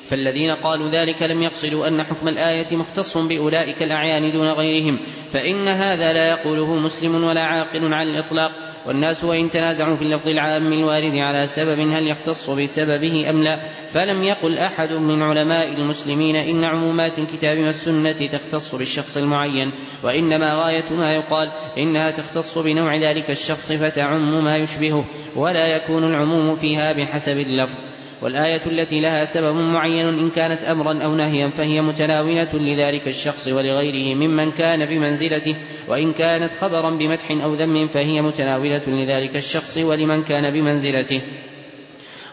فالذين 0.10 0.51
قالوا 0.51 0.89
ذلك 0.89 1.24
لم 1.24 1.43
يقصدوا 1.43 1.88
أن 1.88 2.03
حكم 2.03 2.28
الآية 2.28 2.76
مختص 2.76 3.18
بأولئك 3.18 3.84
الأعيان 3.84 4.32
دون 4.32 4.49
غيرهم 4.49 4.99
فإن 5.32 5.68
هذا 5.68 6.14
لا 6.14 6.30
يقوله 6.30 6.76
مسلم 6.76 7.24
ولا 7.24 7.41
عاقل 7.41 7.93
على 7.93 8.10
الإطلاق. 8.10 8.51
والناس 8.88 9.24
وإن 9.24 9.49
تنازعوا 9.49 9.95
في 9.95 10.01
اللفظ 10.01 10.28
العام 10.28 10.74
الوارد 10.74 11.16
على 11.16 11.47
سبب 11.47 11.80
هل 11.80 12.08
يختص 12.08 12.49
بسببه 12.49 13.30
أم 13.30 13.43
لا 13.43 13.60
فلم 13.91 14.24
يقل 14.24 14.58
أحد 14.58 14.91
من 14.91 15.22
علماء 15.22 15.74
المسلمين 15.74 16.36
إن 16.36 16.64
عمومات 16.64 17.20
الكتاب 17.20 17.58
والسنة 17.58 18.12
تختص 18.12 18.76
بالشخص 18.76 19.18
المعين 19.18 19.72
وإنما 20.03 20.53
غاية 20.53 20.86
ما 20.91 21.16
يقال 21.16 21.51
إنها 21.78 22.12
تختص 22.12 22.58
بنوع 22.58 22.95
ذلك 22.95 23.32
الشخص 23.32 23.72
فتعم 23.72 24.43
ما 24.43 24.58
يشبهه 24.58 25.05
ولا 25.36 25.68
يكون 25.68 26.03
العموم 26.03 26.55
فيها 26.55 26.93
بحسب 26.93 27.39
اللفظ. 27.39 27.76
والآية 28.22 28.61
التي 28.65 28.99
لها 28.99 29.26
سبب 29.26 29.55
معين 29.55 30.07
إن 30.07 30.30
كانت 30.30 30.63
أمرا 30.63 31.03
أو 31.03 31.15
نهيا 31.15 31.49
فهي 31.49 31.82
متناولة 31.82 32.49
لذلك 32.53 33.07
الشخص 33.07 33.47
ولغيره 33.47 34.15
ممن 34.15 34.51
كان 34.51 34.86
بمنزلته 34.86 35.55
وإن 35.88 36.13
كانت 36.13 36.53
خبرا 36.53 36.89
بمدح 36.89 37.32
أو 37.32 37.53
ذم 37.53 37.88
فهي 37.88 38.22
متناولة 38.22 38.82
لذلك 38.88 39.36
الشخص 39.36 39.78
ولمن 39.78 40.24
كان 40.24 40.49
بمنزلته. 40.49 41.22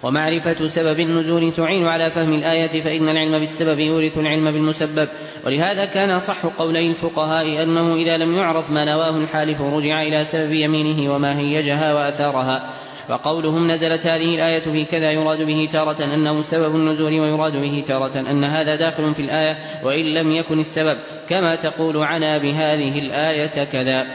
ومعرفة 0.02 0.68
سبب 0.68 1.00
النزول 1.00 1.52
تعين 1.52 1.86
على 1.86 2.10
فهم 2.10 2.32
الآية 2.32 2.80
فإن 2.80 3.08
العلم 3.08 3.38
بالسبب 3.38 3.78
يورث 3.78 4.18
العلم 4.18 4.50
بالمسبب. 4.52 5.08
ولهذا 5.46 5.84
كان 5.84 6.10
أصح 6.10 6.46
قولي 6.46 6.88
الفقهاء 6.88 7.62
أنه 7.62 7.94
إذا 7.94 8.16
لم 8.16 8.34
يعرف 8.34 8.70
ما 8.70 8.84
نواه 8.84 9.16
الحالف 9.16 9.60
رجع 9.60 10.02
إلى 10.02 10.24
سبب 10.24 10.52
يمينه 10.52 11.14
وما 11.14 11.38
هيجها 11.38 11.94
وأثارها. 11.94 12.74
وقولهم 13.08 13.70
نزلت 13.70 14.06
هذه 14.06 14.34
الآية 14.34 14.60
في 14.60 14.84
كذا 14.84 15.10
يراد 15.10 15.42
به 15.42 15.68
تارة 15.72 16.04
أنه 16.04 16.42
سبب 16.42 16.76
النزول 16.76 17.12
ويراد 17.20 17.56
به 17.56 17.84
تارة 17.86 18.20
أن 18.20 18.44
هذا 18.44 18.76
داخل 18.76 19.14
في 19.14 19.22
الآية 19.22 19.58
وإن 19.82 20.04
لم 20.04 20.32
يكن 20.32 20.60
السبب 20.60 20.96
كما 21.28 21.54
تقول 21.54 21.96
عنا 21.96 22.38
بهذه 22.38 22.98
الآية 22.98 23.64
كذا. 23.64 24.06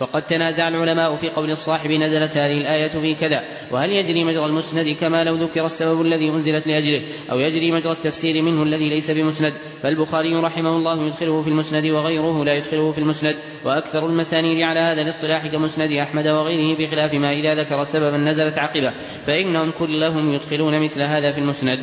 وقد 0.00 0.22
تنازع 0.22 0.68
العلماء 0.68 1.14
في 1.14 1.30
قول 1.30 1.50
الصاحب 1.50 1.90
نزلت 1.90 2.36
هذه 2.36 2.58
الآية 2.58 2.88
في 2.88 3.14
كذا 3.14 3.44
وهل 3.70 3.90
يجري 3.90 4.24
مجرى 4.24 4.44
المسند 4.44 4.96
كما 5.00 5.24
لو 5.24 5.34
ذكر 5.34 5.66
السبب 5.66 6.00
الذي 6.00 6.28
أنزلت 6.28 6.66
لأجله 6.66 7.02
أو 7.30 7.38
يجري 7.38 7.72
مجرى 7.72 7.92
التفسير 7.92 8.42
منه 8.42 8.62
الذي 8.62 8.88
ليس 8.88 9.10
بمسند؟ 9.10 9.52
فالبخاري 9.82 10.34
رحمه 10.34 10.76
الله 10.76 11.06
يدخله 11.06 11.42
في 11.42 11.48
المسند 11.48 11.84
وغيره 11.84 12.44
لا 12.44 12.54
يدخله 12.54 12.92
في 12.92 12.98
المسند 12.98 13.36
وأكثر 13.64 14.06
المسانيد 14.06 14.62
على 14.62 14.80
هذا 14.80 15.02
الاصطلاح 15.02 15.46
كمسند 15.46 15.92
أحمد 15.92 16.26
وغيره 16.26 16.78
بخلاف 16.78 17.14
ما 17.14 17.32
إذا 17.32 17.54
ذكر 17.54 17.84
سببا 17.84 18.16
نزلت 18.16 18.58
عقبه 18.58 18.92
فإنهم 19.26 19.70
كلهم 19.78 20.32
يدخلون 20.32 20.80
مثل 20.80 21.02
هذا 21.02 21.30
في 21.30 21.38
المسند. 21.38 21.80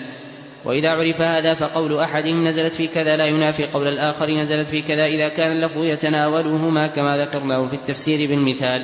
وإذا 0.65 0.89
عرف 0.89 1.21
هذا 1.21 1.53
فقول 1.53 1.99
أحدهم 1.99 2.47
نزلت 2.47 2.73
في 2.73 2.87
كذا 2.87 3.17
لا 3.17 3.25
ينافي 3.25 3.65
قول 3.65 3.87
الآخر 3.87 4.29
نزلت 4.29 4.67
في 4.67 4.81
كذا 4.81 5.05
إذا 5.05 5.29
كان 5.29 5.51
اللفظ 5.51 5.83
يتناولهما 5.83 6.87
كما 6.87 7.17
ذكرناه 7.17 7.67
في 7.67 7.75
التفسير 7.75 8.29
بالمثال. 8.29 8.83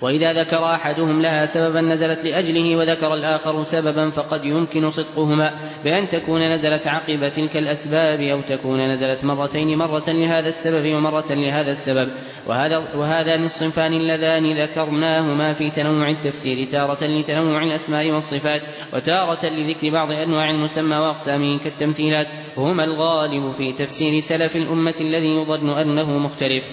وإذا 0.00 0.32
ذكر 0.32 0.64
أحدهم 0.64 1.22
لها 1.22 1.46
سببا 1.46 1.80
نزلت 1.80 2.24
لأجله 2.24 2.76
وذكر 2.76 3.14
الآخر 3.14 3.64
سببا 3.64 4.10
فقد 4.10 4.44
يمكن 4.44 4.90
صدقهما 4.90 5.52
بأن 5.84 6.08
تكون 6.08 6.52
نزلت 6.52 6.86
عقب 6.86 7.28
تلك 7.28 7.56
الأسباب 7.56 8.20
أو 8.20 8.40
تكون 8.40 8.90
نزلت 8.90 9.24
مرتين 9.24 9.78
مرة 9.78 10.04
لهذا 10.08 10.48
السبب 10.48 10.94
ومرة 10.94 11.24
لهذا 11.30 11.70
السبب. 11.70 12.08
وهذا 12.46 12.78
وهذان 12.94 13.44
الصنفان 13.44 13.92
اللذان 13.92 14.62
ذكرناهما 14.62 15.52
في 15.52 15.70
تنوع 15.70 16.10
التفسير 16.10 16.66
تارة 16.72 17.04
لتنوع 17.04 17.62
الأسماء 17.62 18.10
والصفات 18.10 18.62
وتارة 18.92 19.46
لذكر 19.46 19.90
بعض 19.90 20.12
أنواع 20.12 20.50
المسمى 20.50 20.96
وأقسامه 20.96 21.58
كالتمثيلات. 21.58 22.28
هما 22.56 22.84
الغالب 22.84 23.52
في 23.52 23.72
تفسير 23.72 24.20
سلف 24.20 24.56
الأمة 24.56 24.94
الذي 25.00 25.36
يظن 25.36 25.70
أنه 25.70 26.18
مختلف. 26.18 26.70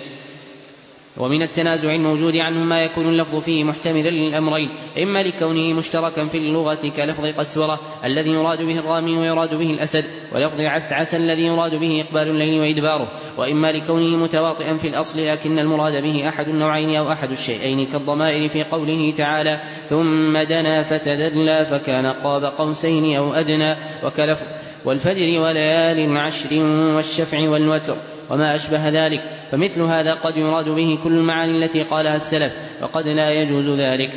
ومن 1.18 1.42
التنازع 1.42 1.92
الموجود 1.92 2.38
عنه 2.38 2.60
ما 2.60 2.84
يكون 2.84 3.10
اللفظ 3.10 3.36
فيه 3.36 3.64
محتملا 3.64 4.10
للأمرين 4.10 4.70
إما 5.04 5.24
لكونه 5.24 5.74
مشتركا 5.74 6.26
في 6.26 6.38
اللغة 6.38 6.92
كلفظ 6.98 7.26
قسورة 7.26 7.80
الذي 8.06 8.30
يراد 8.30 8.62
به 8.62 8.80
الرامي 8.80 9.18
ويراد 9.18 9.56
به 9.56 9.70
الأسد 9.70 10.06
ولفظ 10.32 10.62
عسعس 10.62 11.16
الذي 11.16 11.46
يراد 11.46 11.76
به 11.76 12.02
إقبال 12.08 12.28
الليل 12.28 12.62
وإدباره 12.62 13.08
وإما 13.38 13.72
لكونه 13.72 14.18
متواطئا 14.18 14.78
في 14.78 14.88
الأصل 14.88 15.28
لكن 15.28 15.60
المراد 15.60 16.04
به 16.04 16.30
أحد 16.30 16.48
النوعين 16.48 16.96
أو 16.96 17.12
أحد 17.12 17.32
الشيئين 17.32 17.86
كالضمائر 17.86 18.48
في 18.48 18.64
قوله 18.64 19.14
تعالى 19.18 19.62
ثم 19.90 20.38
دنا 20.38 20.84
فتدلى 20.84 21.66
فكان 21.66 22.06
قاب 22.06 22.46
قوسين 22.46 23.18
أو 23.18 23.34
أدنى 23.34 23.76
وكلفظ 24.04 24.46
والفجر 24.86 25.40
وليال 25.40 26.18
عشر 26.18 26.64
والشفع 26.96 27.50
والوتر 27.50 27.96
وما 28.34 28.56
أشبه 28.56 28.90
ذلك 28.90 29.22
فمثل 29.52 29.82
هذا 29.82 30.14
قد 30.14 30.38
يراد 30.38 30.70
به 30.70 31.00
كل 31.04 31.14
المعاني 31.14 31.66
التي 31.66 31.84
قالها 31.84 32.16
السلف 32.16 32.58
وقد 32.82 33.08
لا 33.08 33.32
يجوز 33.32 33.80
ذلك. 33.80 34.12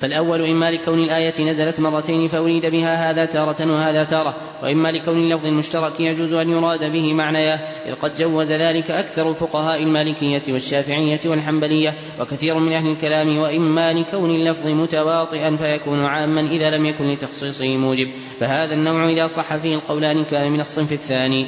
فالأول 0.00 0.42
إما 0.42 0.70
لكون 0.70 0.98
الآية 0.98 1.44
نزلت 1.44 1.80
مرتين 1.80 2.28
فأريد 2.28 2.66
بها 2.66 3.10
هذا 3.10 3.24
تارة 3.24 3.72
وهذا 3.72 4.04
تارة 4.04 4.34
وإما 4.62 4.92
لكون 4.92 5.18
اللفظ 5.18 5.46
المشترك 5.46 6.00
يجوز 6.00 6.32
أن 6.32 6.50
يراد 6.50 6.92
به 6.92 7.14
معنياه 7.14 7.58
إذ 7.86 7.94
قد 7.94 8.14
جوز 8.14 8.52
ذلك 8.52 8.90
أكثر 8.90 9.30
الفقهاء 9.30 9.82
المالكية 9.82 10.42
والشافعية 10.48 11.20
والحنبلية 11.24 11.94
وكثير 12.20 12.58
من 12.58 12.72
أهل 12.72 12.86
الكلام 12.86 13.38
وإما 13.38 13.92
لكون 13.92 14.30
اللفظ 14.30 14.66
متواطئا 14.66 15.56
فيكون 15.56 16.04
عاما 16.04 16.40
إذا 16.40 16.70
لم 16.70 16.84
يكن 16.86 17.08
لتخصيصه 17.08 17.76
موجب. 17.76 18.08
فهذا 18.40 18.74
النوع 18.74 19.08
إذا 19.08 19.26
صح 19.26 19.56
فيه 19.56 19.74
القولان 19.74 20.24
كان 20.24 20.52
من 20.52 20.60
الصنف 20.60 20.92
الثاني. 20.92 21.46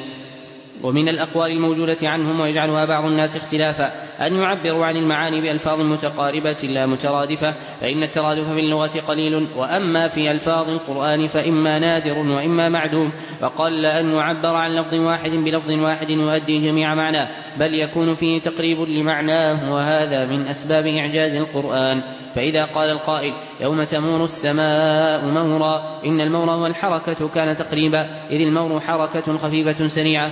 ومن 0.84 1.08
الأقوال 1.08 1.50
الموجودة 1.50 1.96
عنهم 2.02 2.40
ويجعلها 2.40 2.84
بعض 2.84 3.04
الناس 3.04 3.36
اختلافا 3.36 3.92
أن 4.20 4.34
يعبروا 4.36 4.86
عن 4.86 4.96
المعاني 4.96 5.40
بألفاظ 5.40 5.80
متقاربة 5.80 6.56
لا 6.62 6.86
مترادفة 6.86 7.54
فإن 7.80 8.02
الترادف 8.02 8.52
في 8.52 8.60
اللغة 8.60 9.00
قليل 9.08 9.46
وأما 9.56 10.08
في 10.08 10.30
ألفاظ 10.30 10.68
القرآن 10.68 11.26
فإما 11.26 11.78
نادر 11.78 12.18
وإما 12.18 12.68
معدوم 12.68 13.12
وقل 13.42 13.86
أن 13.86 14.10
يعبر 14.14 14.54
عن 14.54 14.70
لفظ 14.74 14.94
واحد 14.94 15.30
بلفظ 15.30 15.70
واحد 15.70 16.10
يؤدي 16.10 16.58
جميع 16.58 16.94
معناه 16.94 17.28
بل 17.58 17.74
يكون 17.74 18.14
فيه 18.14 18.40
تقريب 18.40 18.80
لمعناه 18.80 19.72
وهذا 19.72 20.24
من 20.24 20.46
أسباب 20.46 20.86
إعجاز 20.86 21.36
القرآن. 21.36 22.02
فإذا 22.34 22.64
قال 22.64 22.90
القائل 22.90 23.32
يوم 23.60 23.84
تمور 23.84 24.24
السماء 24.24 25.24
مورا 25.24 26.00
إن 26.06 26.20
المور 26.20 26.50
هو 26.50 26.66
الحركة 26.66 27.28
كان 27.28 27.56
تقريبا 27.56 28.00
إذ 28.30 28.40
المور 28.40 28.80
حركة 28.80 29.36
خفيفة 29.36 29.88
سريعة. 29.88 30.30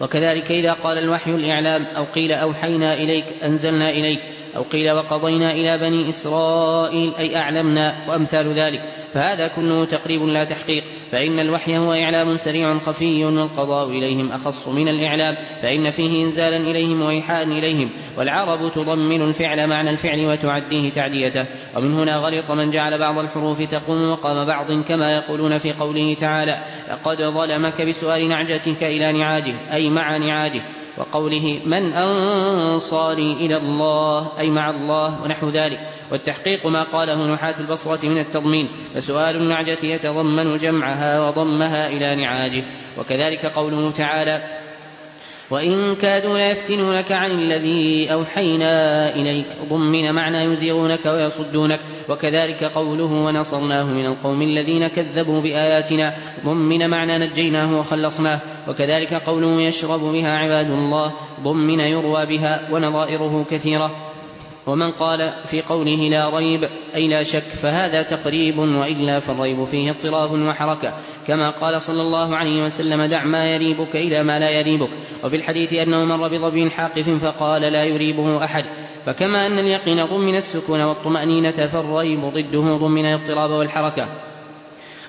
وكذلك 0.00 0.50
إذا 0.50 0.72
قال 0.72 0.98
الوحي 0.98 1.30
الإعلام 1.30 1.84
أو 1.84 2.04
قيل 2.04 2.32
أوحينا 2.32 2.94
إليك 2.94 3.24
أنزلنا 3.44 3.90
إليك 3.90 4.20
أو 4.56 4.62
قيل 4.62 4.90
وقضينا 4.90 5.52
إلى 5.52 5.78
بني 5.78 6.08
إسرائيل 6.08 7.12
أي 7.18 7.36
أعلمنا 7.36 7.94
وأمثال 8.08 8.52
ذلك. 8.52 8.82
فهذا 9.12 9.48
كله 9.48 9.84
تقريب 9.84 10.22
لا 10.22 10.44
تحقيق. 10.44 10.84
فإن 11.12 11.40
الوحي 11.40 11.78
هو 11.78 11.92
إعلام 11.92 12.36
سريع 12.36 12.78
خفي 12.78 13.24
والقضاء 13.24 13.88
إليهم 13.88 14.32
أخص 14.32 14.68
من 14.68 14.88
الإعلام. 14.88 15.36
فإن 15.62 15.90
فيه 15.90 16.24
إنزالا 16.24 16.56
إليهم 16.56 17.02
وإيحاء 17.02 17.42
إليهم. 17.42 17.90
والعرب 18.18 18.72
تضمن 18.72 19.22
الفعل 19.22 19.66
معنى 19.66 19.90
الفعل 19.90 20.26
وتعديه 20.26 20.90
تعديته. 20.90 21.46
ومن 21.76 21.94
هنا 21.94 22.16
غلط 22.16 22.50
من 22.50 22.70
جعل 22.70 22.98
بعض 22.98 23.18
الحروف 23.18 23.62
تقوم 23.62 24.12
مقام 24.12 24.46
بعض 24.46 24.72
كما 24.72 25.12
يقولون 25.16 25.58
في 25.58 25.72
قوله 25.72 26.14
تعالى 26.14 26.64
لقد 26.90 27.16
ظلمك 27.16 27.82
بسؤال 27.82 28.28
نعجتك 28.28 28.82
إلى 28.82 29.12
نعاجه. 29.12 29.54
أي 29.72 29.90
مع 29.90 30.16
نعاجه. 30.16 30.62
وقوله 30.98 31.60
من 31.64 31.92
أنصاري 31.92 33.32
إلى 33.32 33.56
الله؟ 33.56 34.32
أي 34.38 34.45
مع 34.50 34.70
الله 34.70 35.22
ونحو 35.22 35.48
ذلك. 35.48 35.88
والتحقيق 36.12 36.66
ما 36.66 36.82
قاله 36.82 37.34
نحاة 37.34 37.54
البصرة 37.60 38.06
من 38.06 38.18
التضمين. 38.18 38.68
فسؤال 38.94 39.36
النعجة 39.36 39.78
يتضمن 39.82 40.56
جمعها 40.56 41.28
وضمها 41.28 41.88
إلى 41.88 42.16
نعاجه. 42.16 42.62
وكذلك 42.98 43.46
قوله 43.46 43.90
تعالى 43.90 44.42
وإن 45.50 45.94
كادوا 45.94 46.38
ليفتنونك 46.38 47.12
عن 47.12 47.30
الذي 47.30 48.12
أوحينا 48.12 49.14
إليك. 49.14 49.46
ضمن 49.70 50.14
معنى 50.14 50.44
يزيغونك 50.44 51.06
ويصدونك. 51.06 51.80
وكذلك 52.08 52.64
قوله 52.64 53.12
ونصرناه 53.12 53.84
من 53.84 54.06
القوم 54.06 54.42
الذين 54.42 54.86
كذبوا 54.86 55.40
بآياتنا. 55.40 56.14
ضمن 56.44 56.90
معنى 56.90 57.18
نجيناه 57.18 57.78
وخلصناه. 57.78 58.38
وكذلك 58.68 59.14
قوله 59.14 59.60
يشرب 59.60 60.00
بها 60.00 60.38
عباد 60.38 60.70
الله. 60.70 61.12
ضمن 61.42 61.80
يروى 61.80 62.26
بها 62.26 62.68
ونظائره 62.70 63.44
كثيرة. 63.50 64.15
ومن 64.66 64.90
قال 64.90 65.32
في 65.46 65.62
قوله 65.62 66.08
لا 66.08 66.36
ريب 66.36 66.68
أي 66.94 67.08
لا 67.08 67.22
شك 67.22 67.42
فهذا 67.42 68.02
تقريب 68.02 68.58
وإلا 68.58 69.20
فالريب 69.20 69.64
فيه 69.64 69.90
اضطراب 69.90 70.32
وحركة. 70.32 70.94
كما 71.26 71.50
قال 71.50 71.82
صلى 71.82 72.02
الله 72.02 72.36
عليه 72.36 72.64
وسلم 72.64 73.02
دع 73.02 73.24
ما 73.24 73.54
يريبك 73.54 73.96
إلى 73.96 74.22
ما 74.22 74.38
لا 74.38 74.50
يريبك. 74.50 74.90
وفي 75.24 75.36
الحديث 75.36 75.72
أنه 75.72 76.04
مر 76.04 76.28
بظبي 76.28 76.70
حاقف 76.70 77.10
فقال 77.10 77.62
لا 77.62 77.84
يريبه 77.84 78.44
أحد. 78.44 78.64
فكما 79.06 79.46
أن 79.46 79.58
اليقين 79.58 80.04
ضمن 80.04 80.34
السكون 80.34 80.82
والطمأنينة 80.82 81.66
فالريب 81.66 82.20
ضده 82.20 82.76
ضمن 82.76 83.06
الاضطراب 83.06 83.50
والحركة. 83.50 84.08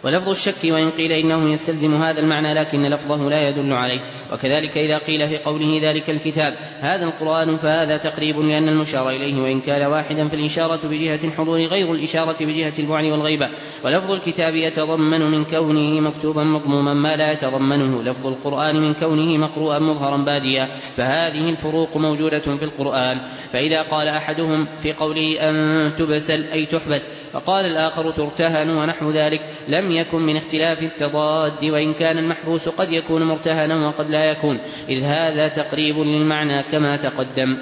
ولفظ 0.07 0.29
الشك 0.29 0.63
وإن 0.63 0.89
قيل 0.89 1.11
إنه 1.11 1.49
يستلزم 1.49 1.95
هذا 1.95 2.19
المعنى 2.19 2.53
لكن 2.53 2.89
لفظه 2.89 3.29
لا 3.29 3.49
يدل 3.49 3.73
عليه. 3.73 3.99
وكذلك 4.33 4.77
إذا 4.77 4.97
قيل 4.97 5.29
في 5.29 5.37
قوله 5.37 5.79
ذلك 5.83 6.09
الكتاب 6.09 6.55
هذا 6.79 7.05
القرآن 7.05 7.57
فهذا 7.57 7.97
تقريب 7.97 8.39
لأن 8.39 8.69
المشار 8.69 9.09
إليه 9.09 9.41
وإن 9.41 9.61
كان 9.61 9.85
واحدا 9.85 10.27
فالإشارة 10.27 10.79
بجهة 10.83 11.19
الحضور 11.23 11.59
غير 11.59 11.91
الإشارة 11.91 12.45
بجهة 12.45 12.73
البعد 12.79 13.05
والغيبة. 13.05 13.49
ولفظ 13.83 14.11
الكتاب 14.11 14.55
يتضمن 14.55 15.21
من 15.31 15.45
كونه 15.45 15.99
مكتوبا 15.99 16.43
مضموما 16.43 16.93
ما 16.93 17.15
لا 17.15 17.31
يتضمنه. 17.31 18.03
لفظ 18.03 18.27
القرآن 18.27 18.75
من 18.81 18.93
كونه 18.93 19.37
مقروءا 19.37 19.79
مظهرا 19.79 20.17
باديا. 20.17 20.69
فهذه 20.95 21.49
الفروق 21.49 21.97
موجودة 21.97 22.39
في 22.39 22.65
القرآن. 22.65 23.17
فإذا 23.53 23.81
قال 23.81 24.07
أحدهم 24.07 24.67
في 24.83 24.93
قوله 24.93 25.49
أن 25.49 25.91
تبسل 25.97 26.43
أي 26.53 26.65
تحبس 26.65 27.09
فقال 27.33 27.65
الآخر 27.65 28.11
ترتهن 28.11 28.69
ونحو 28.69 29.11
ذلك. 29.11 29.41
لم 29.67 29.91
يكن 29.97 30.21
من 30.21 30.37
اختلاف 30.37 30.83
التضاد 30.83 31.65
وإن 31.65 31.93
كان 31.93 32.17
المحبوس 32.17 32.69
قد 32.69 32.91
يكون 32.91 33.23
مرتهنا 33.23 33.87
وقد 33.87 34.09
لا 34.09 34.25
يكون. 34.25 34.57
إذ 34.89 35.03
هذا 35.03 35.47
تقريب 35.47 35.99
للمعنى 35.99 36.63
كما 36.63 36.97
تقدم. 36.97 37.57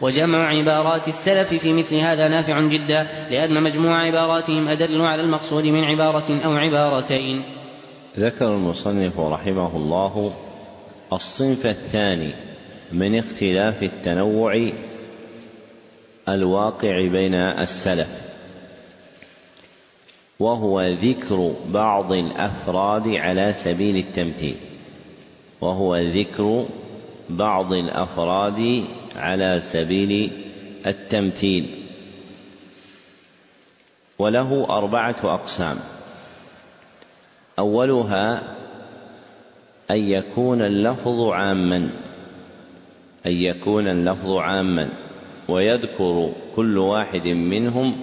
وجمع 0.00 0.48
عبارات 0.48 1.08
السلف 1.08 1.54
في 1.54 1.72
مثل 1.72 1.96
هذا 1.96 2.28
نافع 2.28 2.60
جدا 2.60 3.06
لأن 3.30 3.62
مجموع 3.62 3.98
عباراتهم 4.06 4.68
أدل 4.68 5.00
على 5.00 5.22
المقصود 5.22 5.64
من 5.64 5.84
عبارة 5.84 6.44
أو 6.44 6.56
عبارتين. 6.56 7.42
ذكر 8.18 8.54
المصنف 8.54 9.20
رحمه 9.20 9.76
الله 9.76 10.32
الصنف 11.12 11.66
الثاني 11.66 12.30
من 12.92 13.18
اختلاف 13.18 13.82
التنوع 13.82 14.70
الواقع 16.28 17.08
بين 17.08 17.34
السلف. 17.34 18.29
وهو 20.40 20.82
ذكر 20.82 21.54
بعض 21.68 22.12
الأفراد 22.12 23.08
على 23.08 23.52
سبيل 23.52 23.96
التمثيل. 23.96 24.56
وهو 25.60 25.96
ذكر 25.96 26.66
بعض 27.30 27.72
الأفراد 27.72 28.84
على 29.16 29.60
سبيل 29.60 30.30
التمثيل. 30.86 31.66
وله 34.18 34.66
أربعة 34.70 35.16
أقسام. 35.24 35.76
أولها 37.58 38.42
أن 39.90 40.08
يكون 40.08 40.62
اللفظ 40.62 41.20
عاما. 41.20 41.90
أن 43.26 43.32
يكون 43.32 43.88
اللفظ 43.88 44.30
عاما. 44.32 44.88
ويذكر 45.48 46.32
كل 46.56 46.78
واحد 46.78 47.28
منهم 47.28 47.96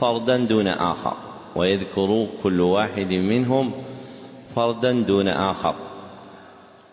فردا 0.00 0.36
دون 0.36 0.68
آخر. 0.68 1.31
ويذكر 1.56 2.28
كل 2.42 2.60
واحد 2.60 3.12
منهم 3.12 3.72
فردا 4.56 5.02
دون 5.02 5.28
آخر. 5.28 5.74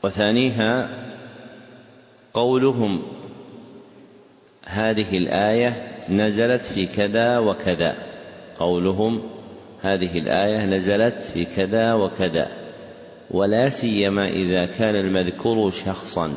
وثانيها 0.03 0.89
قولهم 2.33 3.01
هذه 4.65 5.17
الآية 5.17 5.87
نزلت 6.09 6.65
في 6.65 6.85
كذا 6.85 7.37
وكذا. 7.39 7.95
قولهم 8.59 9.21
هذه 9.81 10.19
الآية 10.19 10.65
نزلت 10.65 11.23
في 11.33 11.45
كذا 11.45 11.93
وكذا. 11.93 12.47
ولا 13.31 13.69
سيما 13.69 14.27
إذا 14.27 14.65
كان 14.65 14.95
المذكور 14.95 15.71
شخصا. 15.71 16.33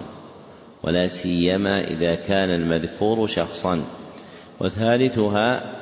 ولا 0.83 1.09
سيما 1.09 1.81
إذا 1.81 2.14
كان 2.14 2.51
المذكور 2.51 3.27
شخصا. 3.27 3.85
وثالثها 4.61 5.82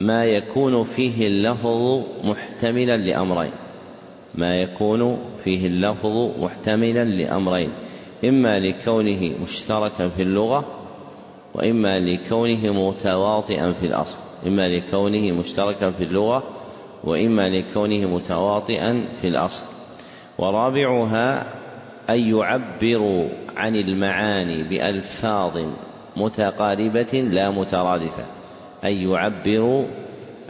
ما 0.00 0.24
يكون 0.24 0.84
فيه 0.84 1.26
اللفظ 1.26 2.02
محتملا 2.24 2.96
لأمرين. 2.96 3.50
ما 4.34 4.60
يكون 4.60 5.18
فيه 5.44 5.66
اللفظ 5.66 6.40
محتملا 6.40 7.04
لأمرين. 7.04 7.70
إما 8.24 8.58
لكونه 8.58 9.30
مشتركا 9.42 10.08
في 10.08 10.22
اللغة 10.22 10.64
وإما 11.54 12.00
لكونه 12.00 12.88
متواطئا 12.88 13.72
في 13.72 13.86
الأصل. 13.86 14.18
إما 14.46 14.68
لكونه 14.68 15.32
مشتركا 15.32 15.90
في 15.90 16.04
اللغة 16.04 16.42
وإما 17.04 17.48
لكونه 17.48 18.14
متواطئا 18.14 19.04
في 19.20 19.28
الأصل. 19.28 19.64
ورابعها 20.38 21.46
أن 22.10 22.20
يعبروا 22.36 23.28
عن 23.56 23.76
المعاني 23.76 24.62
بألفاظ 24.62 25.58
متقاربة 26.16 27.28
لا 27.30 27.50
مترادفة. 27.50 28.37
أن 28.84 28.92
يعبروا 28.92 29.86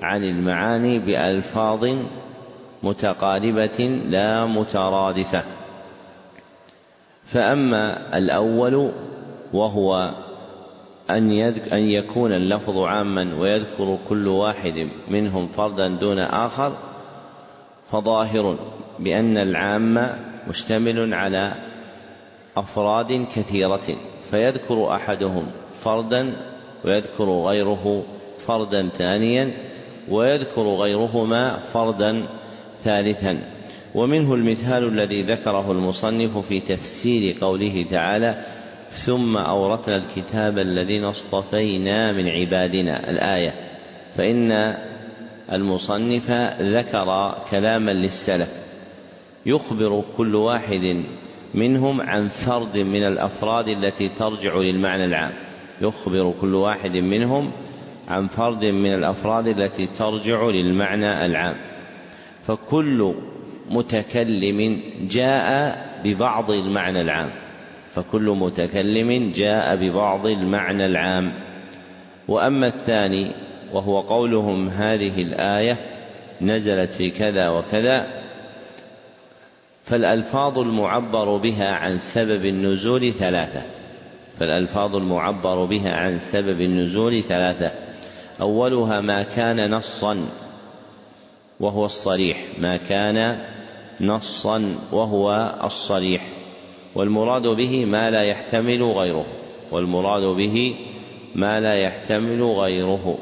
عن 0.02 0.24
المعاني 0.24 0.98
بألفاظ 0.98 1.86
متقاربة 2.82 4.00
لا 4.08 4.46
مترادفة. 4.46 5.44
فأما 7.26 8.18
الأول 8.18 8.92
وهو 9.52 10.14
أن, 11.10 11.30
أن 11.72 11.78
يكون 11.78 12.32
اللفظ 12.32 12.78
عاما 12.78 13.34
ويذكر 13.38 13.98
كل 14.08 14.28
واحد 14.28 14.88
منهم 15.08 15.48
فردا 15.48 15.88
دون 15.88 16.18
آخر 16.18 16.76
فظاهر 17.92 18.58
بأن 18.98 19.38
العام 19.38 20.08
مشتمل 20.48 21.14
على 21.14 21.52
أفراد 22.56 23.26
كثيرة 23.34 23.96
فيذكر 24.30 24.94
أحدهم 24.94 25.46
فردا 25.80 26.32
ويذكر 26.84 27.24
غيره 27.24 28.02
فردا 28.48 28.88
ثانيا 28.88 29.52
ويذكر 30.08 30.62
غيرهما 30.62 31.58
فردا 31.72 32.26
ثالثا. 32.84 33.38
ومنه 33.94 34.34
المثال 34.34 34.88
الذي 34.88 35.22
ذكره 35.22 35.72
المصنف 35.72 36.38
في 36.38 36.60
تفسير 36.60 37.36
قوله 37.40 37.86
تعالى 37.90 38.44
ثم 38.90 39.36
أورثنا 39.36 39.96
الكتاب 39.96 40.58
الذين 40.58 41.04
اصطفينا 41.04 42.12
من 42.12 42.28
عبادنا. 42.28 43.10
الآية 43.10 43.54
فإن 44.16 44.76
المصنف 45.52 46.30
ذكر 46.60 47.38
كلاما 47.50 47.90
للسلف 47.90 48.48
يخبر 49.46 50.04
كل 50.16 50.34
واحد 50.34 51.02
منهم 51.54 52.00
عن 52.00 52.28
فرد 52.28 52.78
من 52.78 53.02
الأفراد 53.02 53.68
التي 53.68 54.08
ترجع 54.08 54.56
للمعنى 54.56 55.04
العام. 55.04 55.32
يخبر 55.80 56.34
كل 56.40 56.54
واحد 56.54 56.96
منهم 56.96 57.52
عن 58.08 58.26
فرد 58.26 58.64
من 58.64 58.94
الأفراد 58.94 59.48
التي 59.48 59.86
ترجع 59.86 60.42
للمعنى 60.42 61.26
العام. 61.26 61.54
فكل 62.46 63.14
متكلم 63.70 64.80
جاء 65.10 65.78
ببعض 66.04 66.50
المعنى 66.50 67.00
العام. 67.00 67.30
فكل 67.90 68.36
متكلم 68.40 69.32
جاء 69.34 69.76
ببعض 69.76 70.26
المعنى 70.26 70.86
العام. 70.86 71.32
وأما 72.28 72.66
الثاني 72.66 73.30
وهو 73.72 74.00
قولهم 74.00 74.68
هذه 74.68 75.22
الآية 75.22 75.76
نزلت 76.40 76.90
في 76.90 77.10
كذا 77.10 77.48
وكذا 77.48 78.06
فالألفاظ 79.84 80.58
المعبر 80.58 81.36
بها 81.36 81.68
عن 81.68 81.98
سبب 81.98 82.44
النزول 82.44 83.12
ثلاثة. 83.12 83.62
فالألفاظ 84.38 84.96
المعبر 84.96 85.64
بها 85.64 85.92
عن 85.92 86.18
سبب 86.18 86.60
النزول 86.60 87.22
ثلاثة. 87.22 87.87
أولها 88.40 89.00
ما 89.00 89.22
كان 89.22 89.70
نصا 89.70 90.26
وهو 91.60 91.84
الصريح 91.84 92.44
ما 92.58 92.76
كان 92.76 93.44
نصا 94.00 94.76
وهو 94.92 95.54
الصريح. 95.64 96.22
والمراد 96.94 97.46
به 97.46 97.84
ما 97.84 98.10
لا 98.10 98.22
يحتمل 98.22 98.82
غيره 98.82 99.26
والمراد 99.70 100.22
به 100.22 100.76
ما 101.34 101.60
لا 101.60 101.74
يحتمل 101.74 102.42
غيره. 102.42 103.18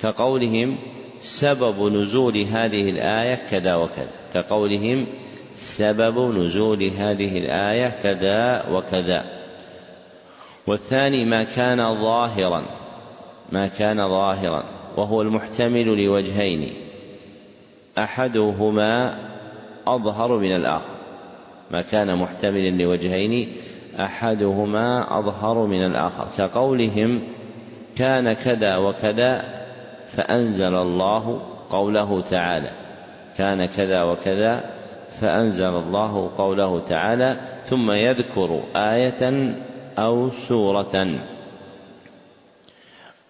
كقولهم 0.00 0.78
سبب 1.20 1.92
نزول 1.92 2.36
هذه 2.38 2.90
الآية 2.90 3.34
كذا 3.50 3.74
وكذا. 3.74 4.10
كقولهم 4.34 5.06
سبب 5.54 6.38
نزول 6.38 6.82
هذه 6.84 7.38
الآية 7.38 7.88
كذا 8.02 8.68
وكذا. 8.70 9.24
والثاني 10.66 11.24
ما 11.24 11.44
كان 11.44 12.00
ظاهرا. 12.00 12.81
ما 13.52 13.66
كان 13.66 14.08
ظاهرا 14.08 14.64
وهو 14.96 15.22
المحتمل 15.22 16.04
لوجهين. 16.04 16.72
أحدهما 17.98 19.14
أظهر 19.86 20.38
من 20.38 20.56
الآخر. 20.56 20.94
ما 21.70 21.82
كان 21.82 22.16
محتملا 22.16 22.82
لوجهين 22.82 23.52
أحدهما 24.00 25.18
أظهر 25.18 25.66
من 25.66 25.86
الآخر. 25.86 26.28
كقولهم 26.38 27.22
كان 27.96 28.32
كذا 28.32 28.76
وكذا 28.76 29.44
فأنزل 30.08 30.74
الله 30.74 31.40
قوله 31.70 32.20
تعالى. 32.20 32.70
كان 33.36 33.64
كذا 33.64 34.02
وكذا 34.02 34.64
فأنزل 35.20 35.64
الله 35.64 36.30
قوله 36.38 36.80
تعالى. 36.80 37.36
ثم 37.64 37.90
يذكر 37.90 38.62
آية 38.76 39.54
أو 39.98 40.30
سورة. 40.30 41.06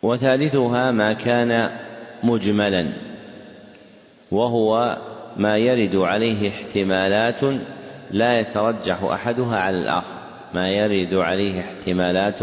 وثالثها 0.02 0.90
ما 0.90 1.12
كان 1.12 1.70
مجملا 2.22 2.86
وهو 4.32 4.98
ما 5.36 5.58
يرد 5.58 5.96
عليه 5.96 6.48
احتمالات 6.48 7.40
لا 8.10 8.40
يترجح 8.40 9.02
أحدها 9.02 9.58
على 9.58 9.78
الآخر. 9.78 10.14
ما 10.54 10.70
يرد 10.70 11.14
عليه 11.14 11.60
احتمالات 11.60 12.40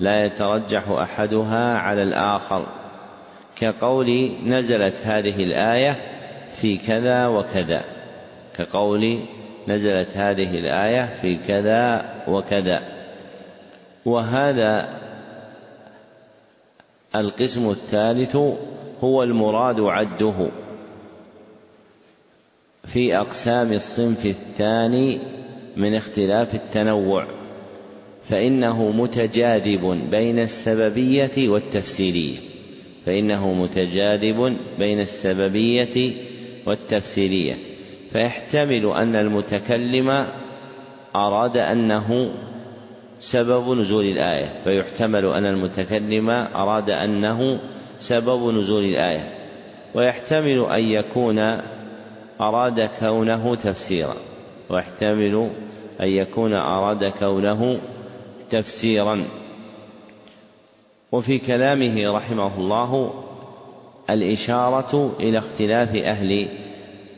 لا 0.00 0.24
يترجح 0.24 0.88
أحدها 0.88 1.78
على 1.78 2.02
الآخر. 2.02 2.66
كقول 3.56 4.30
نزلت 4.46 4.94
هذه 5.04 5.44
الآية 5.44 5.96
في 6.54 6.76
كذا 6.76 7.26
وكذا. 7.26 7.84
كقول 8.58 9.20
نزلت 9.68 10.08
هذه 10.16 10.58
الآية 10.58 11.14
في 11.14 11.38
كذا 11.48 12.04
وكذا. 12.28 12.82
وهذا 14.04 14.88
القسم 17.20 17.70
الثالث 17.70 18.36
هو 19.00 19.22
المراد 19.22 19.80
عده. 19.80 20.48
في 22.84 23.16
أقسام 23.16 23.72
الصنف 23.72 24.26
الثاني 24.26 25.18
من 25.76 25.94
اختلاف 25.94 26.54
التنوع 26.54 27.26
فإنه 28.28 28.90
متجاذب 28.90 30.00
بين 30.10 30.38
السببية 30.38 31.48
والتفسيرية. 31.48 32.36
فإنه 33.06 33.54
متجاذب 33.54 34.56
بين 34.78 35.00
السببية 35.00 36.12
والتفسيرية. 36.66 37.54
فيحتمل 38.12 38.86
أن 38.86 39.16
المتكلم 39.16 40.26
أراد 41.16 41.56
أنه 41.56 42.32
سبب 43.20 43.78
نزول 43.78 44.04
الآية 44.04 44.60
فيحتمل 44.64 45.26
أن 45.26 45.46
المتكلم 45.46 46.30
أراد 46.30 46.90
أنه 46.90 47.60
سبب 47.98 48.54
نزول 48.54 48.84
الآية 48.84 49.34
ويحتمل 49.94 50.66
أن 50.70 50.84
يكون 50.84 51.60
أراد 52.40 52.90
كونه 53.00 53.54
تفسيرا 53.54 54.16
ويحتمل 54.68 55.50
أن 56.00 56.08
يكون 56.08 56.54
أراد 56.54 57.04
كونه 57.04 57.78
تفسيرا. 58.50 59.24
وفي 61.12 61.38
كلامه 61.38 62.10
رحمه 62.16 62.56
الله 62.58 63.14
الإشارة 64.10 65.16
إلى 65.20 65.38
اختلاف 65.38 65.96
أهل 65.96 66.48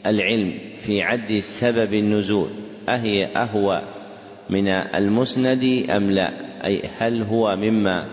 العلم 0.07 0.59
في 0.79 1.03
عد 1.03 1.41
سبب 1.41 1.95
النزول 1.95 2.49
أهي 2.89 3.27
أهوى 3.27 3.83
من 4.51 4.69
المسند 4.69 5.87
أم 5.91 6.11
لا؟ 6.11 6.33
أي 6.65 6.83
هل 6.99 7.23
هو 7.23 7.57
مما 7.57 8.05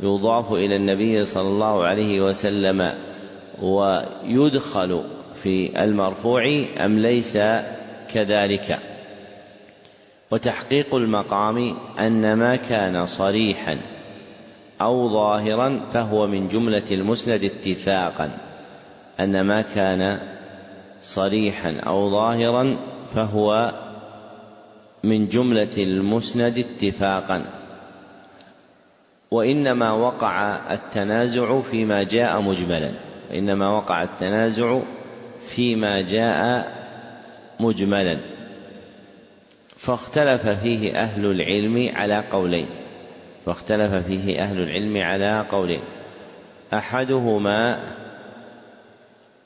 يضاف 0.00 0.52
إلى 0.52 0.76
النبي 0.76 1.24
صلى 1.24 1.48
الله 1.48 1.84
عليه 1.84 2.20
وسلم 2.20 2.92
ويدخل 3.62 5.02
في 5.42 5.84
المرفوع 5.84 6.64
أم 6.80 6.98
ليس 6.98 7.38
كذلك؟ 8.14 8.78
وتحقيق 10.30 10.94
المقام 10.94 11.76
أن 11.98 12.34
ما 12.34 12.56
كان 12.56 13.06
صريحا 13.06 13.78
أو 14.80 15.08
ظاهرا 15.08 15.80
فهو 15.92 16.26
من 16.26 16.48
جملة 16.48 16.82
المسند 16.90 17.44
اتفاقا. 17.44 18.30
أن 19.20 19.40
ما 19.40 19.62
كان 19.74 20.18
صريحا 21.02 21.76
أو 21.86 22.10
ظاهرا 22.10 22.76
فهو 23.14 23.72
من 25.06 25.28
جملة 25.28 25.76
المسند 25.76 26.58
اتفاقا 26.58 27.44
وإنما 29.30 29.92
وقع 29.92 30.56
التنازع 30.72 31.60
فيما 31.60 32.02
جاء 32.02 32.40
مجملا 32.40 32.92
وإنما 33.30 33.68
وقع 33.68 34.02
التنازع 34.02 34.80
فيما 35.46 36.00
جاء 36.00 36.72
مجملا. 37.60 38.18
فاختلف 39.76 40.48
فيه 40.48 40.96
أهل 41.02 41.26
العلم 41.26 41.90
على 41.94 42.24
قولين 42.30 42.66
فاختلف 43.46 43.94
فيه 43.94 44.42
أهل 44.42 44.58
العلم 44.58 44.96
على 44.96 45.46
قولين. 45.50 45.80
أحدهما 46.74 47.78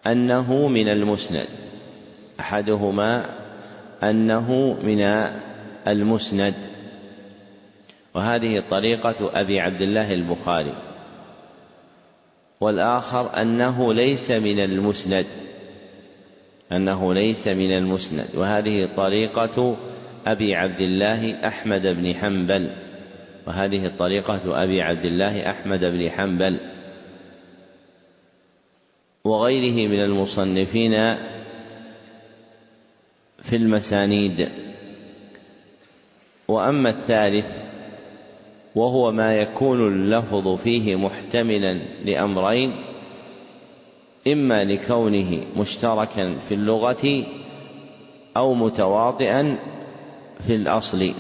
أنه 0.06 0.68
من 0.68 0.88
المسند 0.88 1.46
أحدهما 2.40 3.26
أنه 4.02 4.78
من 4.82 5.00
المسند. 5.88 6.54
وهذه 8.14 8.62
طريقة 8.70 9.40
أبي 9.40 9.60
عبد 9.60 9.82
الله 9.82 10.14
البخاري. 10.14 10.74
والآخر 12.60 13.42
أنه 13.42 13.94
ليس 13.94 14.30
من 14.30 14.60
المسند. 14.60 15.26
أنه 16.72 17.14
ليس 17.14 17.48
من 17.48 17.70
المسند. 17.70 18.26
وهذه 18.34 18.88
طريقة 18.96 19.76
أبي 20.26 20.54
عبد 20.54 20.80
الله 20.80 21.46
أحمد 21.46 21.86
بن 21.86 22.14
حنبل. 22.14 22.70
وهذه 23.46 23.92
طريقة 23.98 24.62
أبي 24.64 24.82
عبد 24.82 25.04
الله 25.04 25.50
أحمد 25.50 25.84
بن 25.84 26.10
حنبل. 26.10 26.60
وغيره 29.24 29.88
من 29.88 30.00
المصنفين 30.00 30.92
في 33.42 33.56
المسانيد. 33.56 34.48
وأما 36.50 36.90
الثالث 36.90 37.46
وهو 38.74 39.12
ما 39.12 39.36
يكون 39.36 39.88
اللفظ 39.88 40.48
فيه 40.56 40.96
محتملا 40.96 41.78
لأمرين 42.04 42.72
إما 44.26 44.64
لكونه 44.64 45.40
مشتركا 45.56 46.34
في 46.48 46.54
اللغة 46.54 47.24
أو 48.36 48.54
متواطئا 48.54 49.56
في 50.46 50.54
الأصل. 50.54 51.12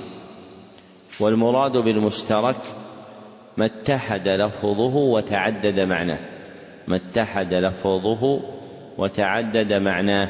والمراد 1.20 1.76
بالمشترك 1.76 2.56
ما 3.56 3.64
اتحد 3.64 4.28
لفظه 4.28 4.96
وتعدد 4.96 5.80
معناه 5.80 6.18
ما 6.88 6.96
اتحد 6.96 7.54
لفظه 7.54 8.40
وتعدد 8.98 9.72
معناه. 9.72 10.28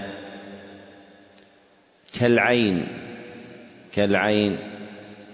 كالعين 2.20 2.88
كالعين 3.94 4.69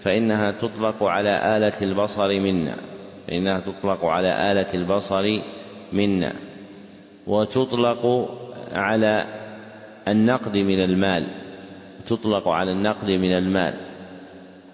فإنها 0.07 0.51
تطلق 0.51 1.03
على 1.03 1.57
آلة 1.57 1.73
البصر 1.81 2.39
منا. 2.39 2.75
فإنها 3.27 3.59
تطلق 3.59 4.05
على 4.05 4.51
آلة 4.51 4.73
البصر 4.73 5.39
منا. 5.93 6.33
وتطلق 7.27 8.29
على 8.73 9.25
النقد 10.07 10.57
من 10.57 10.83
المال. 10.83 11.27
تطلق 12.05 12.47
على 12.47 12.71
النقد 12.71 13.11
من 13.11 13.37
المال. 13.37 13.73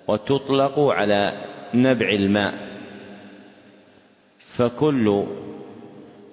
وتطلق 0.07 0.79
على 0.79 1.33
نبع 1.73 2.09
الماء. 2.09 2.53
فكل 4.39 5.25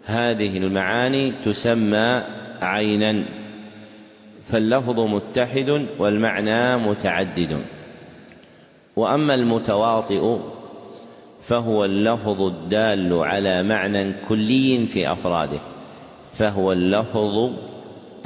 هذه 0.04 0.58
المعاني 0.58 1.32
تسمى 1.44 2.22
عينا. 2.62 3.24
فاللفظ 4.46 5.00
متحد 5.00 5.86
والمعنى 5.98 6.76
متعدد. 6.76 7.64
وأما 9.00 9.34
المتواطئ 9.34 10.38
فهو 11.42 11.84
اللفظ 11.84 12.42
الدال 12.42 13.14
على 13.14 13.62
معنى 13.62 14.12
كلي 14.28 14.86
في 14.86 15.12
أفراده 15.12 15.58
فهو 16.34 16.72
اللفظ 16.72 17.50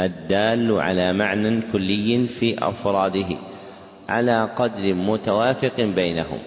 الدال 0.00 0.72
على 0.80 1.12
معنى 1.12 1.60
كلي 1.72 2.26
في 2.26 2.68
أفراده 2.68 3.36
على 4.08 4.50
قدر 4.56 4.94
متوافق 4.94 5.80
بينهم 5.80 6.38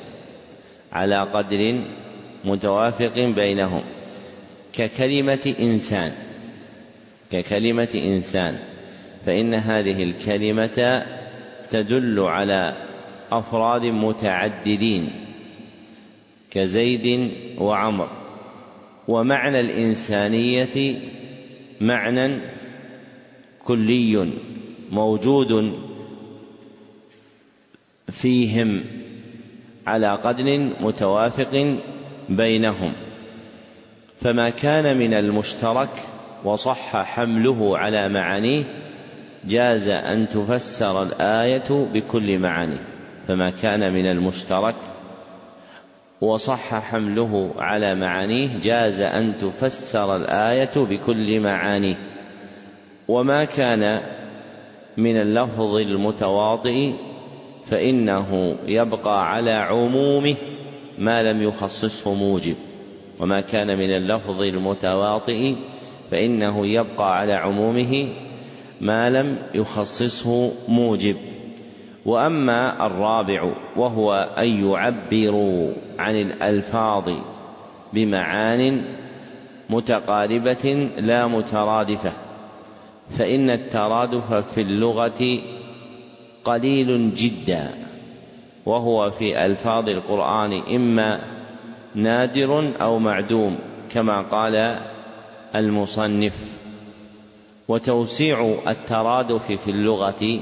على 0.93 1.21
قدر 1.21 1.79
متوافق 2.45 3.13
بينهم 3.15 3.83
ككلمة 4.73 5.53
إنسان 5.59 6.11
ككلمة 7.31 7.89
إنسان 7.95 8.57
فإن 9.25 9.53
هذه 9.53 10.03
الكلمة 10.03 11.05
تدل 11.71 12.19
على 12.19 12.86
أفراد 13.31 13.85
متعددين 13.85 15.09
كزيد 16.51 17.31
وعمر. 17.57 18.09
ومعنى 19.07 19.59
الإنسانية 19.59 20.99
معنى 21.81 22.37
كلي 23.65 24.33
موجود 24.91 25.79
فيهم 28.11 28.81
على 29.87 30.15
قدر 30.15 30.69
متوافق 30.81 31.77
بينهم. 32.29 32.93
فما 34.21 34.49
كان 34.49 34.97
من 34.97 35.13
المشترك 35.13 35.89
وصح 36.43 37.03
حمله 37.03 37.77
على 37.77 38.09
معانيه 38.09 38.63
جاز 39.45 39.87
أن 39.87 40.29
تفسر 40.29 41.03
الآية 41.03 41.87
بكل 41.93 42.39
معانيه. 42.39 42.96
فما 43.27 43.49
كان 43.49 43.93
من 43.93 44.05
المشترك 44.05 44.75
وصح 46.21 46.75
حمله 46.75 47.51
على 47.57 47.95
معانيه 47.95 48.49
جاز 48.63 48.99
أن 49.01 49.33
تفسر 49.41 50.15
الآية 50.15 50.71
بكل 50.75 51.39
معانيه. 51.39 51.95
وما 53.07 53.45
كان 53.45 54.01
من 54.97 55.21
اللفظ 55.21 55.75
المتواطئ 55.75 56.91
فإنه 57.65 58.57
يبقى 58.67 59.33
على 59.33 59.51
عمومه 59.51 60.35
ما 60.97 61.23
لم 61.23 61.41
يخصصه 61.41 62.13
موجب. 62.13 62.55
وما 63.19 63.41
كان 63.41 63.67
من 63.67 63.89
اللفظ 63.95 64.41
المتواطئ 64.41 65.55
فإنه 66.11 66.67
يبقى 66.67 67.19
على 67.19 67.33
عمومه 67.33 68.07
ما 68.81 69.09
لم 69.09 69.37
يخصصه 69.53 70.51
موجب. 70.67 71.15
وأما 72.07 72.85
الرابع 72.85 73.51
وهو 73.75 74.13
أن 74.37 74.65
يعبروا 74.65 75.73
عن 75.99 76.15
الألفاظ 76.15 77.09
بمعان 77.93 78.83
متقاربة 79.69 80.89
لا 80.97 81.27
مترادفة 81.27 82.11
فإن 83.17 83.49
الترادف 83.49 84.33
في 84.33 84.61
اللغة 84.61 85.39
قليل 86.43 87.13
جدا 87.15 87.69
وهو 88.65 89.09
في 89.09 89.45
ألفاظ 89.45 89.89
القرآن 89.89 90.53
إما 90.75 91.19
نادر 91.95 92.71
أو 92.81 92.99
معدوم 92.99 93.57
كما 93.91 94.21
قال 94.21 94.79
المصنف. 95.55 96.57
وتوسيع 97.67 98.55
الترادف 98.67 99.51
في 99.51 99.71
اللغة 99.71 100.39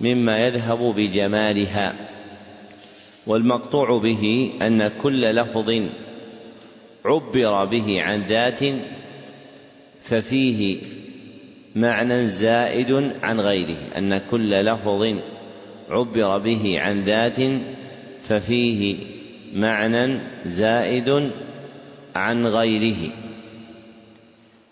مما 0.00 0.46
يذهب 0.46 0.78
بجمالها. 0.78 1.94
والمقطوع 3.26 3.98
به 3.98 4.52
أن 4.62 4.88
كل 4.88 5.20
لفظ 5.20 5.70
عبر 7.04 7.64
به 7.64 8.02
عن 8.02 8.22
ذات 8.28 8.60
ففيه 10.02 10.78
معنى 11.76 12.28
زائد 12.28 13.12
عن 13.22 13.40
غيره. 13.40 13.76
أن 13.98 14.18
كل 14.18 14.50
لفظ 14.50 15.16
عبر 15.88 16.38
به 16.38 16.80
عن 16.80 17.04
ذات 17.04 17.38
ففيه 18.22 18.96
معنى 19.54 20.18
زائد 20.44 21.30
عن 22.16 22.46
غيره. 22.46 23.12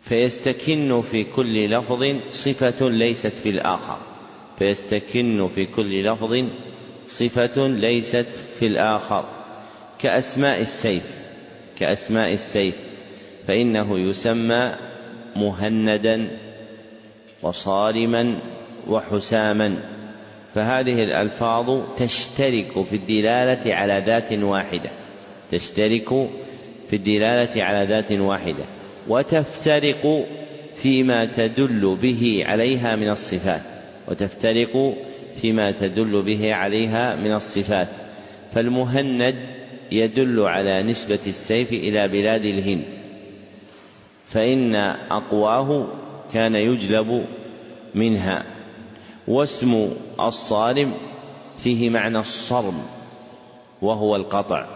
فيستكن 0.01 1.03
في 1.03 1.25
كل 1.25 1.71
لفظ 1.71 2.05
صفة 2.31 2.89
ليست 2.89 3.33
في 3.33 3.51
الآخر. 3.51 4.14
فيستكن 4.59 5.49
في 5.55 5.67
كل 5.67 6.05
لفظ 6.05 6.45
صفة 7.07 7.67
ليست 7.67 8.27
في 8.59 8.67
الآخر. 8.67 9.25
كأسماء 9.99 10.61
السيف 10.61 11.11
كأسماء 11.79 12.33
السيف 12.33 12.75
فإنه 13.49 13.99
يسمى 13.99 14.73
مهندا 15.37 16.29
وصارما 17.43 18.39
وحساما. 18.89 19.77
فهذه 20.55 21.03
الألفاظ 21.03 21.81
تشترك 21.97 22.85
في 22.91 22.97
الدلالة 22.97 23.75
على 23.75 24.03
ذات 24.07 24.33
واحدة 24.33 24.91
تشترك 25.51 26.09
في 26.91 26.97
الدلالة 26.97 27.63
على 27.63 27.87
ذات 27.87 28.13
واحدة 28.13 28.65
وتفترق 29.09 30.27
فيما 30.77 31.25
تدل 31.25 31.99
به 32.03 32.45
عليها 32.47 32.97
من 32.97 33.09
الصفات. 33.09 33.74
وتفترق 34.09 34.95
فيما 35.41 35.71
تدل 35.71 36.23
به 36.23 36.55
عليها 36.55 37.17
من 37.17 37.33
الصفات. 37.33 37.89
فالمهند 38.53 39.35
يدل 39.93 40.41
على 40.41 40.83
نسبة 40.83 41.19
السيف 41.27 41.73
إلى 41.73 42.09
بلاد 42.09 42.45
الهند. 42.45 42.85
فإن 44.27 44.75
أقواه 45.11 45.87
كان 46.33 46.55
يجلب 46.55 47.27
منها. 47.95 48.45
واسم 49.29 49.89
الصارم 50.21 50.93
فيه 51.59 51.91
معنى 51.91 52.19
الصرم 52.19 52.83
وهو 53.83 54.17
القطع. 54.17 54.67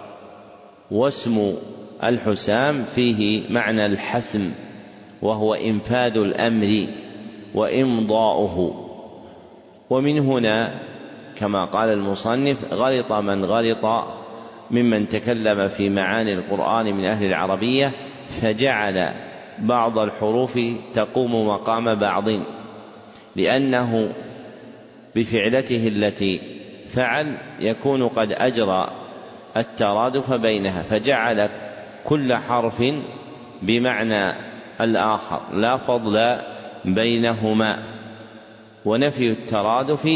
واسم 0.91 1.55
الحسام 2.05 2.85
فيه 2.95 3.43
معنى 3.51 3.87
الحسم 3.87 4.51
وهو 5.23 5.55
إنفاذ 5.55 6.17
الأمر 6.17 6.87
وإمضاؤه. 7.55 8.88
ومن 9.91 10.19
هنا 10.19 10.75
كما 11.37 11.65
قال 11.65 11.89
المصنف 11.89 12.73
غلط 12.73 13.13
من 13.13 13.45
غلط 13.45 14.05
ممن 14.71 15.09
تكلم 15.09 15.69
في 15.69 15.89
معاني 15.89 16.35
القرآن 16.35 16.97
من 16.97 17.05
أهل 17.05 17.27
العربية 17.27 17.93
فجعل 18.29 19.13
بعض 19.59 19.99
الحروف 19.99 20.59
تقوم 20.95 21.49
مقام 21.49 21.95
بعض 21.95 22.25
لأنه 23.37 24.13
بفعلته 25.17 25.89
التي 25.89 26.41
فعل 26.89 27.35
يكون 27.61 28.09
قد 28.09 28.33
أجرى 28.33 28.91
الترادف 29.57 30.33
بينها 30.33 30.83
فجعل 30.83 31.49
كل 32.05 32.35
حرف 32.35 32.83
بمعنى 33.63 34.35
الآخر 34.81 35.41
لا 35.53 35.77
فضل 35.77 36.39
بينهما. 36.85 37.79
ونفي 38.85 39.31
الترادف 39.31 40.09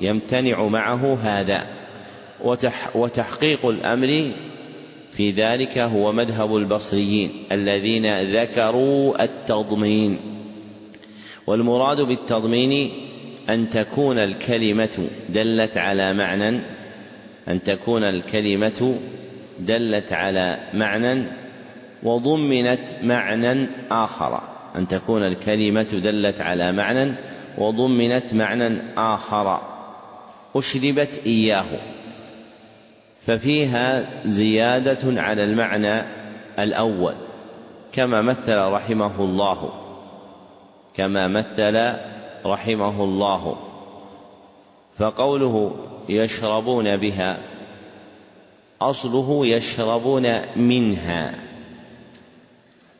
يمتنع 0.00 0.68
معه 0.68 1.18
هذا. 1.22 1.66
وتحقيق 2.94 3.66
الأمر 3.66 4.30
في 5.12 5.30
ذلك 5.30 5.78
هو 5.78 6.12
مذهب 6.12 6.56
البصريين 6.56 7.30
الذين 7.52 8.34
ذكروا 8.36 9.24
التضمين. 9.24 10.18
والمراد 11.46 12.00
بالتضمين 12.00 12.90
أن 13.48 13.70
تكون 13.70 14.18
الكلمة 14.18 15.08
دلت 15.28 15.76
على 15.76 16.12
معنى 16.12 16.60
أن 17.48 17.62
تكون 17.62 18.04
الكلمة 18.04 18.98
دلت 19.58 20.12
على 20.12 20.58
معنى 20.74 21.22
وضمنت 22.02 22.80
معنى 23.02 23.66
آخر. 23.90 24.40
أن 24.76 24.88
تكون 24.88 25.22
الكلمة 25.22 25.82
دلت 25.82 26.40
على 26.40 26.72
معنى 26.72 27.12
وضمنت 27.58 28.34
معنى 28.34 28.76
آخر. 28.96 29.60
أشربت 30.56 31.20
إياه. 31.26 31.64
ففيها 33.26 34.06
زيادة 34.24 35.20
على 35.20 35.44
المعنى 35.44 36.02
الأول. 36.58 37.14
كما 37.92 38.22
مثل 38.22 38.58
رحمه 38.58 39.20
الله. 39.20 39.72
كما 40.94 41.28
مثل 41.28 41.94
رحمه 42.46 43.04
الله. 43.04 43.56
فقوله 44.98 45.76
يشربون 46.08 46.96
بها 46.96 47.38
أصله 48.82 49.46
يشربون 49.46 50.40
منها. 50.56 51.34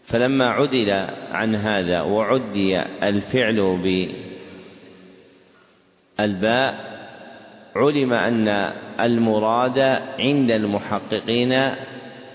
فلما 0.05 0.49
عدل 0.49 0.91
عن 1.31 1.55
هذا 1.55 2.03
وعدي 2.03 2.81
الفعل 2.83 3.61
بالباء 6.21 6.81
علم 7.77 8.13
أن 8.13 8.49
المراد 9.01 9.79
عند 10.19 10.51
المحققين 10.51 11.75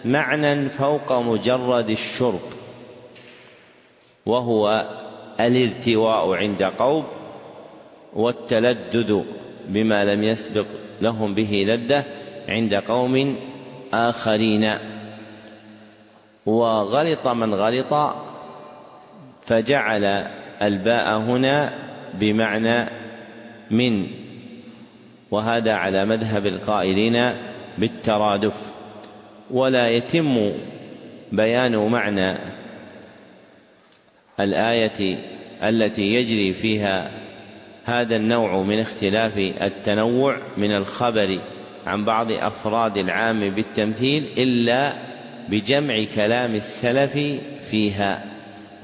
معنى 0.06 0.70
فوق 0.70 1.14
مجرد 1.14 1.90
الشرب 1.90 2.40
وهو 4.26 4.86
الارتواء 5.40 6.34
عند 6.34 6.64
قوم 6.64 7.04
والتلدد 8.14 9.26
بما 9.68 10.06
لم 10.06 10.24
يسبق 10.24 10.66
لهم 11.02 11.36
به 11.36 11.66
لده 11.68 12.04
عند 12.50 12.74
قوم 12.74 13.36
آخرين. 13.94 14.74
وغلط 16.46 17.28
من 17.28 17.54
غلط 17.54 18.16
فجعل 19.42 20.04
الباء 20.62 21.18
هنا 21.18 21.74
بمعنى 22.14 23.05
من 23.72 24.08
وهذا 25.32 25.74
على 25.74 26.06
مذهب 26.06 26.46
القائلين 26.46 27.32
بالترادف. 27.78 28.54
ولا 29.52 29.90
يتم 29.90 30.52
بيان 31.32 31.76
معنى 31.78 32.38
الآية 34.40 35.18
التي 35.64 36.02
يجري 36.02 36.54
فيها 36.54 37.12
هذا 37.86 38.16
النوع 38.16 38.64
من 38.64 38.80
اختلاف 38.80 39.38
التنوع 39.38 40.42
من 40.58 40.72
الخبر 40.72 41.40
عن 41.88 42.06
بعض 42.06 42.32
أفراد 42.32 42.98
العام 42.98 43.50
بالتمثيل 43.50 44.24
إلا 44.38 44.94
بجمع 45.50 46.04
كلام 46.16 46.56
السلف 46.56 47.20
فيها. 47.70 48.26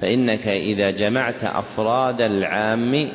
فإنك 0.01 0.47
إذا 0.47 0.91
جمعت 0.91 1.43
أفراد 1.43 2.21
العام 2.21 3.09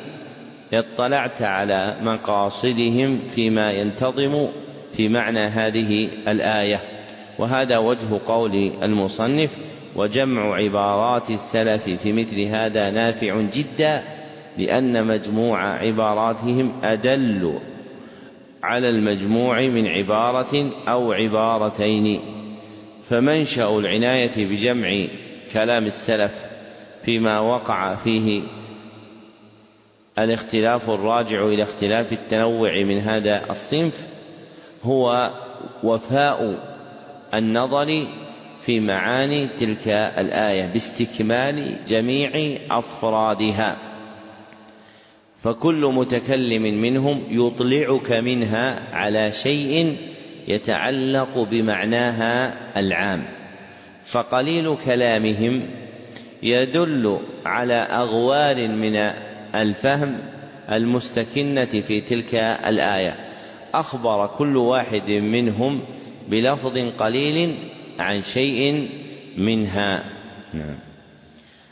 اطلعت 0.73 1.41
على 1.41 1.97
مقاصدهم 2.01 3.19
فيما 3.35 3.71
ينتظم 3.71 4.47
في 4.93 5.09
معنى 5.09 5.39
هذه 5.39 6.09
الآية. 6.27 6.79
وهذا 7.39 7.77
وجه 7.77 8.19
قول 8.25 8.71
المصنف 8.83 9.57
وجمع 9.95 10.55
عبارات 10.55 11.29
السلف 11.29 11.89
في 11.89 12.13
مثل 12.13 12.41
هذا 12.41 12.91
نافع 12.91 13.41
جدا 13.41 14.03
لأن 14.57 15.07
مجموع 15.07 15.77
عباراتهم 15.77 16.71
أدل 16.83 17.59
على 18.63 18.89
المجموع 18.89 19.61
من 19.61 19.87
عبارة 19.87 20.69
أو 20.87 21.11
عبارتين. 21.11 22.19
فمنشأ 23.09 23.77
العناية 23.79 24.45
بجمع 24.45 25.05
كلام 25.53 25.85
السلف 25.85 26.45
فيما 27.03 27.39
وقع 27.39 27.95
فيه 27.95 28.41
الاختلاف 30.19 30.89
الراجع 30.89 31.45
إلى 31.45 31.63
اختلاف 31.63 32.13
التنوع 32.13 32.83
من 32.83 32.99
هذا 32.99 33.41
الصنف 33.49 34.07
هو 34.83 35.31
وفاء 35.83 36.55
النظر 37.33 38.05
في 38.61 38.79
معاني 38.79 39.47
تلك 39.59 39.87
الآية 39.87 40.65
باستكمال 40.65 41.75
جميع 41.87 42.57
أفرادها. 42.71 43.75
فكل 45.43 45.91
متكلم 45.93 46.61
منهم 46.61 47.23
يطلعك 47.29 48.11
منها 48.11 48.95
على 48.95 49.31
شيء 49.31 49.97
يتعلق 50.47 51.47
بمعناها 51.51 52.53
العام. 52.77 53.23
فقليل 54.05 54.75
كلامهم 54.85 55.65
يدل 56.43 57.19
على 57.45 57.73
اغوار 57.73 58.67
من 58.67 59.11
الفهم 59.61 60.17
المستكنة 60.71 61.65
في 61.65 62.01
تلك 62.01 62.35
الآية. 62.67 63.15
أخبر 63.73 64.27
كل 64.27 64.57
واحد 64.57 65.09
منهم 65.11 65.81
بلفظ 66.29 66.77
قليل 66.99 67.55
عن 67.99 68.21
شيء 68.21 68.89
منها. 69.37 70.03
نعم. 70.53 70.75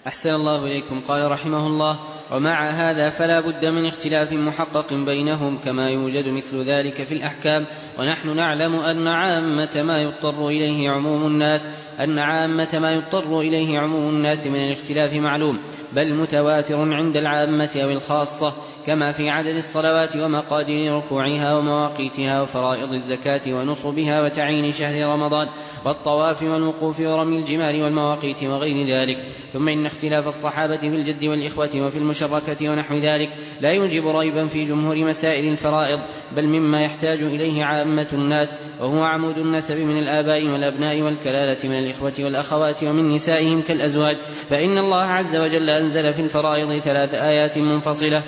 أحسن 0.07 0.35
الله 0.35 0.65
إليكم. 0.65 1.01
قال 1.07 1.31
رحمه 1.31 1.67
الله 1.67 1.99
ومع 2.31 2.69
هذا 2.69 3.09
فلا 3.09 3.41
بد 3.41 3.65
من 3.65 3.85
اختلاف 3.85 4.33
محقق 4.33 4.93
بينهم 4.93 5.57
كما 5.57 5.89
يوجد 5.89 6.27
مثل 6.27 6.63
ذلك 6.63 7.03
في 7.03 7.13
الأحكام. 7.13 7.65
ونحن 7.99 8.35
نعلم 8.35 8.76
أن 8.76 9.07
عامة 9.07 9.84
ما 9.84 10.01
يضطر 10.01 10.47
إليه 10.47 10.89
عموم 10.89 11.27
الناس 11.27 11.69
أن 11.99 12.19
عامة 12.19 12.80
ما 12.80 12.93
يضطر 12.93 13.39
إليه 13.39 13.80
عموم 13.80 14.09
الناس 14.09 14.47
من 14.47 14.55
الاختلاف 14.55 15.13
معلوم 15.13 15.59
بل 15.93 16.13
متواتر 16.13 16.93
عند 16.93 17.17
العامة 17.17 17.80
أو 17.84 17.89
الخاصة. 17.89 18.53
كما 18.85 19.11
في 19.11 19.29
عدد 19.29 19.55
الصلوات 19.55 20.15
ومقادير 20.15 20.95
ركوعها 20.97 21.57
ومواقيتها 21.57 22.41
وفرائض 22.41 22.93
الزكاة 22.93 23.41
ونصبها 23.47 24.21
وتعيين 24.21 24.71
شهر 24.71 25.13
رمضان 25.13 25.47
والطواف 25.85 26.43
والوقوف 26.43 26.99
ورمي 26.99 27.39
الجمار 27.39 27.75
والمواقيت 27.75 28.43
وغير 28.43 28.87
ذلك. 28.87 29.17
ثم 29.53 29.69
إن 29.69 29.85
اختلاف 29.85 30.27
الصحابة 30.27 30.77
في 30.77 30.87
الجد 30.87 31.23
والإخوة 31.23 31.69
وفي 31.75 31.97
المشركة 31.97 32.69
ونحو 32.69 32.95
ذلك 32.95 33.29
لا 33.61 33.71
يوجب 33.71 34.07
ريبا 34.07 34.47
في 34.47 34.63
جمهور 34.63 34.97
مسائل 34.97 35.51
الفرائض 35.51 35.99
بل 36.35 36.47
مما 36.47 36.83
يحتاج 36.83 37.21
إليه 37.21 37.63
عامة 37.63 38.07
الناس 38.13 38.55
وهو 38.79 39.03
عمود 39.03 39.37
النسب 39.37 39.77
من 39.77 39.97
الآباء 39.99 40.45
والأبناء 40.45 41.01
والكلالة 41.01 41.69
من 41.69 41.79
الإخوة 41.79 42.13
والأخوات 42.19 42.83
ومن 42.83 43.09
نسائهم 43.09 43.61
كالأزواج. 43.61 44.17
فإن 44.49 44.77
الله 44.77 45.03
عز 45.03 45.35
وجل 45.35 45.69
أنزل 45.69 46.13
في 46.13 46.21
الفرائض 46.21 46.79
ثلاث 46.79 47.13
آيات 47.13 47.57
منفصلة. 47.57 48.21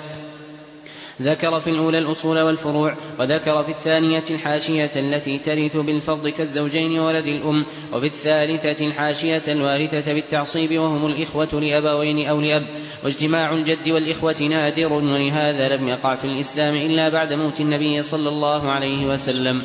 ذكر 1.22 1.60
في 1.60 1.70
الأولى 1.70 1.98
الأصول 1.98 2.40
والفروع 2.40 2.94
وذكر 3.18 3.62
في 3.62 3.68
الثانية 3.68 4.24
الحاشية 4.30 4.90
التي 4.96 5.38
ترث 5.38 5.76
بالفضل 5.76 6.30
كالزوجين 6.30 6.98
ولد 6.98 7.26
الأم 7.26 7.64
وفي 7.92 8.06
الثالثة 8.06 8.86
الحاشية 8.86 9.42
الوارثة 9.48 10.12
بالتعصيب 10.12 10.78
وهم 10.78 11.06
الإخوة 11.06 11.60
لأبوين 11.60 12.28
أو 12.28 12.40
لأب. 12.40 12.66
واجتماع 13.04 13.52
الجد 13.52 13.88
والإخوة 13.88 14.42
نادر 14.42 14.92
ولهذا 14.92 15.68
لم 15.68 15.88
يقع 15.88 16.14
في 16.14 16.24
الإسلام 16.24 16.74
إلا 16.74 17.08
بعد 17.08 17.32
موت 17.32 17.60
النبي 17.60 18.02
صلى 18.02 18.28
الله 18.28 18.70
عليه 18.70 19.06
وسلم. 19.06 19.62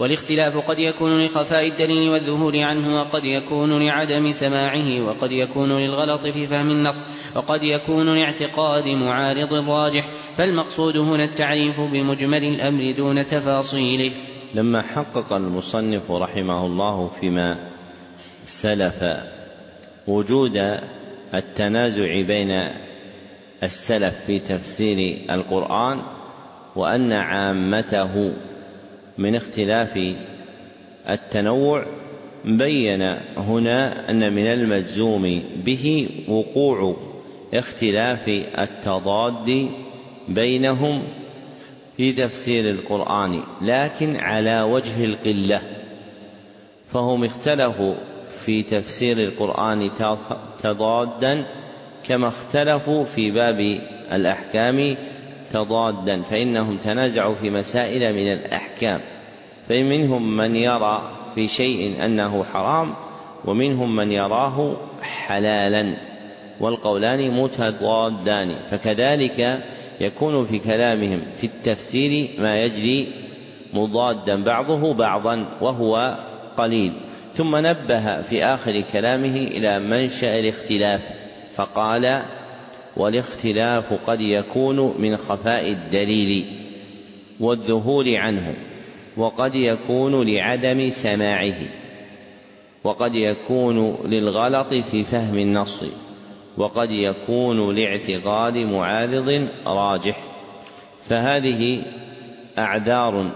والاختلاف 0.00 0.56
قد 0.56 0.78
يكون 0.78 1.24
لخفاء 1.24 1.68
الدليل 1.68 2.08
والظهور 2.08 2.58
عنه 2.58 3.00
وقد 3.00 3.24
يكون 3.24 3.82
لعدم 3.82 4.32
سماعه 4.32 5.06
وقد 5.06 5.32
يكون 5.32 5.72
للغلط 5.72 6.26
في 6.26 6.46
فهم 6.46 6.70
النص 6.70 7.06
وقد 7.34 7.62
يكون 7.62 8.14
لاعتقاد 8.14 8.86
معارض 8.86 9.52
راجح 9.52 10.04
فالمقصود 10.36 10.96
هنا 10.96 11.24
التعريف 11.24 11.80
بمجمل 11.80 12.44
الأمر 12.44 12.96
دون 12.96 13.26
تفاصيله. 13.26 14.10
لما 14.54 14.82
حقق 14.82 15.32
المصنف 15.32 16.10
رحمه 16.10 16.66
الله 16.66 17.10
فيما 17.20 17.58
سلف 18.44 19.04
وجود 20.06 20.56
التنازع 21.34 22.22
بين 22.22 22.68
السلف 23.62 24.14
في 24.26 24.38
تفسير 24.38 25.18
القرآن 25.30 26.02
وأن 26.76 27.12
عامته 27.12 28.32
من 29.20 29.34
اختلاف 29.34 30.14
التنوع 31.08 31.86
بين 32.44 33.02
هنا 33.36 34.10
أن 34.10 34.32
من 34.32 34.46
المجزوم 34.46 35.42
به 35.64 36.08
وقوع 36.28 36.96
اختلاف 37.54 38.28
التضاد 38.58 39.68
بينهم 40.28 41.02
في 41.96 42.12
تفسير 42.12 42.70
القرآن 42.70 43.42
لكن 43.62 44.16
على 44.16 44.62
وجه 44.62 45.04
القلة. 45.04 45.60
فهم 46.92 47.24
اختلفوا 47.24 47.94
في 48.44 48.62
تفسير 48.62 49.18
القرآن 49.18 49.90
تضادا 50.62 51.46
كما 52.08 52.28
اختلفوا 52.28 53.04
في 53.04 53.30
باب 53.30 53.80
الأحكام 54.12 54.96
تضادا 55.52 56.22
فإنهم 56.22 56.76
تنازعوا 56.76 57.34
في 57.34 57.50
مسائل 57.50 58.14
من 58.14 58.32
الأحكام. 58.32 59.00
فمنهم 59.70 60.36
من 60.36 60.56
يرى 60.56 61.10
في 61.34 61.48
شيء 61.48 62.04
أنه 62.04 62.44
حرام 62.52 62.94
ومنهم 63.44 63.96
من 63.96 64.12
يراه 64.12 64.76
حلالا. 65.02 65.94
والقولان 66.60 67.30
متضادان 67.30 68.54
فكذلك 68.70 69.64
يكون 70.00 70.46
في 70.46 70.58
كلامهم 70.58 71.22
في 71.36 71.46
التفسير 71.46 72.28
ما 72.38 72.64
يجري 72.64 73.08
مضادا 73.74 74.44
بعضه 74.44 74.94
بعضا 74.94 75.46
وهو 75.60 76.14
قليل. 76.56 76.92
ثم 77.34 77.56
نبه 77.56 78.22
في 78.22 78.44
آخر 78.44 78.82
كلامه 78.92 79.36
إلى 79.36 79.78
منشأ 79.78 80.40
الاختلاف 80.40 81.00
فقال 81.54 82.22
والاختلاف 82.96 83.92
قد 84.06 84.20
يكون 84.20 84.94
من 84.98 85.16
خفاء 85.16 85.68
الدليل 85.68 86.44
والذهول 87.40 88.14
عنه. 88.14 88.54
وقد 89.16 89.54
يكون 89.54 90.28
لعدم 90.28 90.90
سماعه 90.90 91.54
وقد 92.84 93.14
يكون 93.14 93.98
للغلط 94.04 94.74
في 94.74 95.04
فهم 95.04 95.38
النص 95.38 95.84
وقد 96.56 96.90
يكون 96.90 97.74
لاعتقاد 97.74 98.58
معارض 98.58 99.48
راجح. 99.66 100.20
فهذه 101.08 101.82
أعذار 102.58 103.30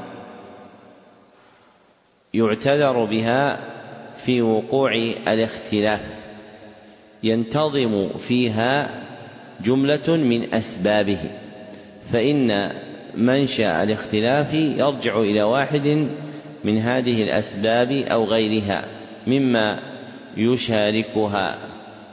يعتذر 2.35 3.05
بها 3.05 3.61
في 4.17 4.43
وقوع 4.43 4.95
الاختلاف 5.29 6.27
ينتظم 7.23 8.09
فيها 8.09 8.91
جملة 9.61 10.17
من 10.17 10.55
أسبابه. 10.55 11.19
فإن 12.13 12.73
منشأ 13.17 13.83
الاختلاف 13.83 14.55
يرجع 14.55 15.19
إلى 15.21 15.43
واحد 15.43 16.09
من 16.65 16.79
هذه 16.79 17.23
الأسباب 17.23 17.93
أو 17.93 18.25
غيرها 18.25 18.85
مما 19.27 19.81
يشاركها 20.37 21.59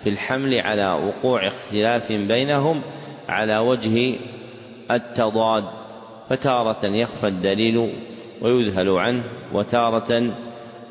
في 0.03 0.09
الحمل 0.09 0.59
على 0.59 0.93
وقوع 0.93 1.47
اختلاف 1.47 2.11
بينهم 2.11 2.81
على 3.29 3.57
وجه 3.57 4.15
التضاد 4.91 5.63
فتارة 6.29 6.85
يخفى 6.85 7.27
الدليل 7.27 7.89
ويذهل 8.41 8.89
عنه 8.89 9.23
وتارة 9.53 10.31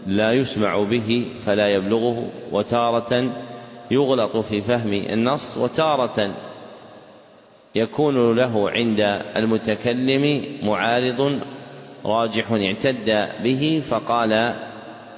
لا 0.06 0.32
يسمع 0.32 0.82
به 0.82 1.24
فلا 1.46 1.68
يبلغه 1.68 2.30
وتارة 2.52 3.30
يغلط 3.90 4.36
في 4.36 4.60
فهم 4.60 4.92
النص 4.92 5.56
وتارة 5.56 6.30
يكون 7.74 8.36
له 8.36 8.70
عند 8.70 9.00
المتكلم 9.36 10.44
معارض 10.62 11.40
راجح 12.04 12.52
اعتد 12.52 13.28
به 13.44 13.82
فقال 13.88 14.54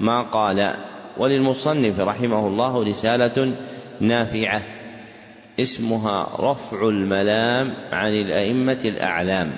ما 0.01 0.23
قال. 0.23 0.75
وللمصنف 1.17 2.01
رحمه 2.01 2.47
الله 2.47 2.85
رسالة 2.85 3.53
نافعة 4.01 4.63
اسمها 5.61 6.29
رفع 6.41 6.89
الملام 6.89 7.75
عن 7.93 8.13
الأئمة 8.13 8.79
الأعلام. 8.85 9.51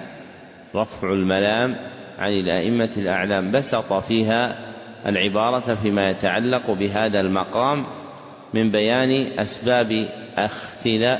رفع 0.74 1.12
الملام 1.12 1.76
عن 2.18 2.32
الأئمة 2.32 2.90
الأعلام 2.96 3.50
بسط 3.50 3.92
فيها 3.92 4.56
العبارة 5.06 5.74
فيما 5.82 6.10
يتعلق 6.10 6.70
بهذا 6.70 7.20
المقام 7.20 7.86
من 8.54 8.70
بيان 8.70 9.26
أسباب 9.38 10.06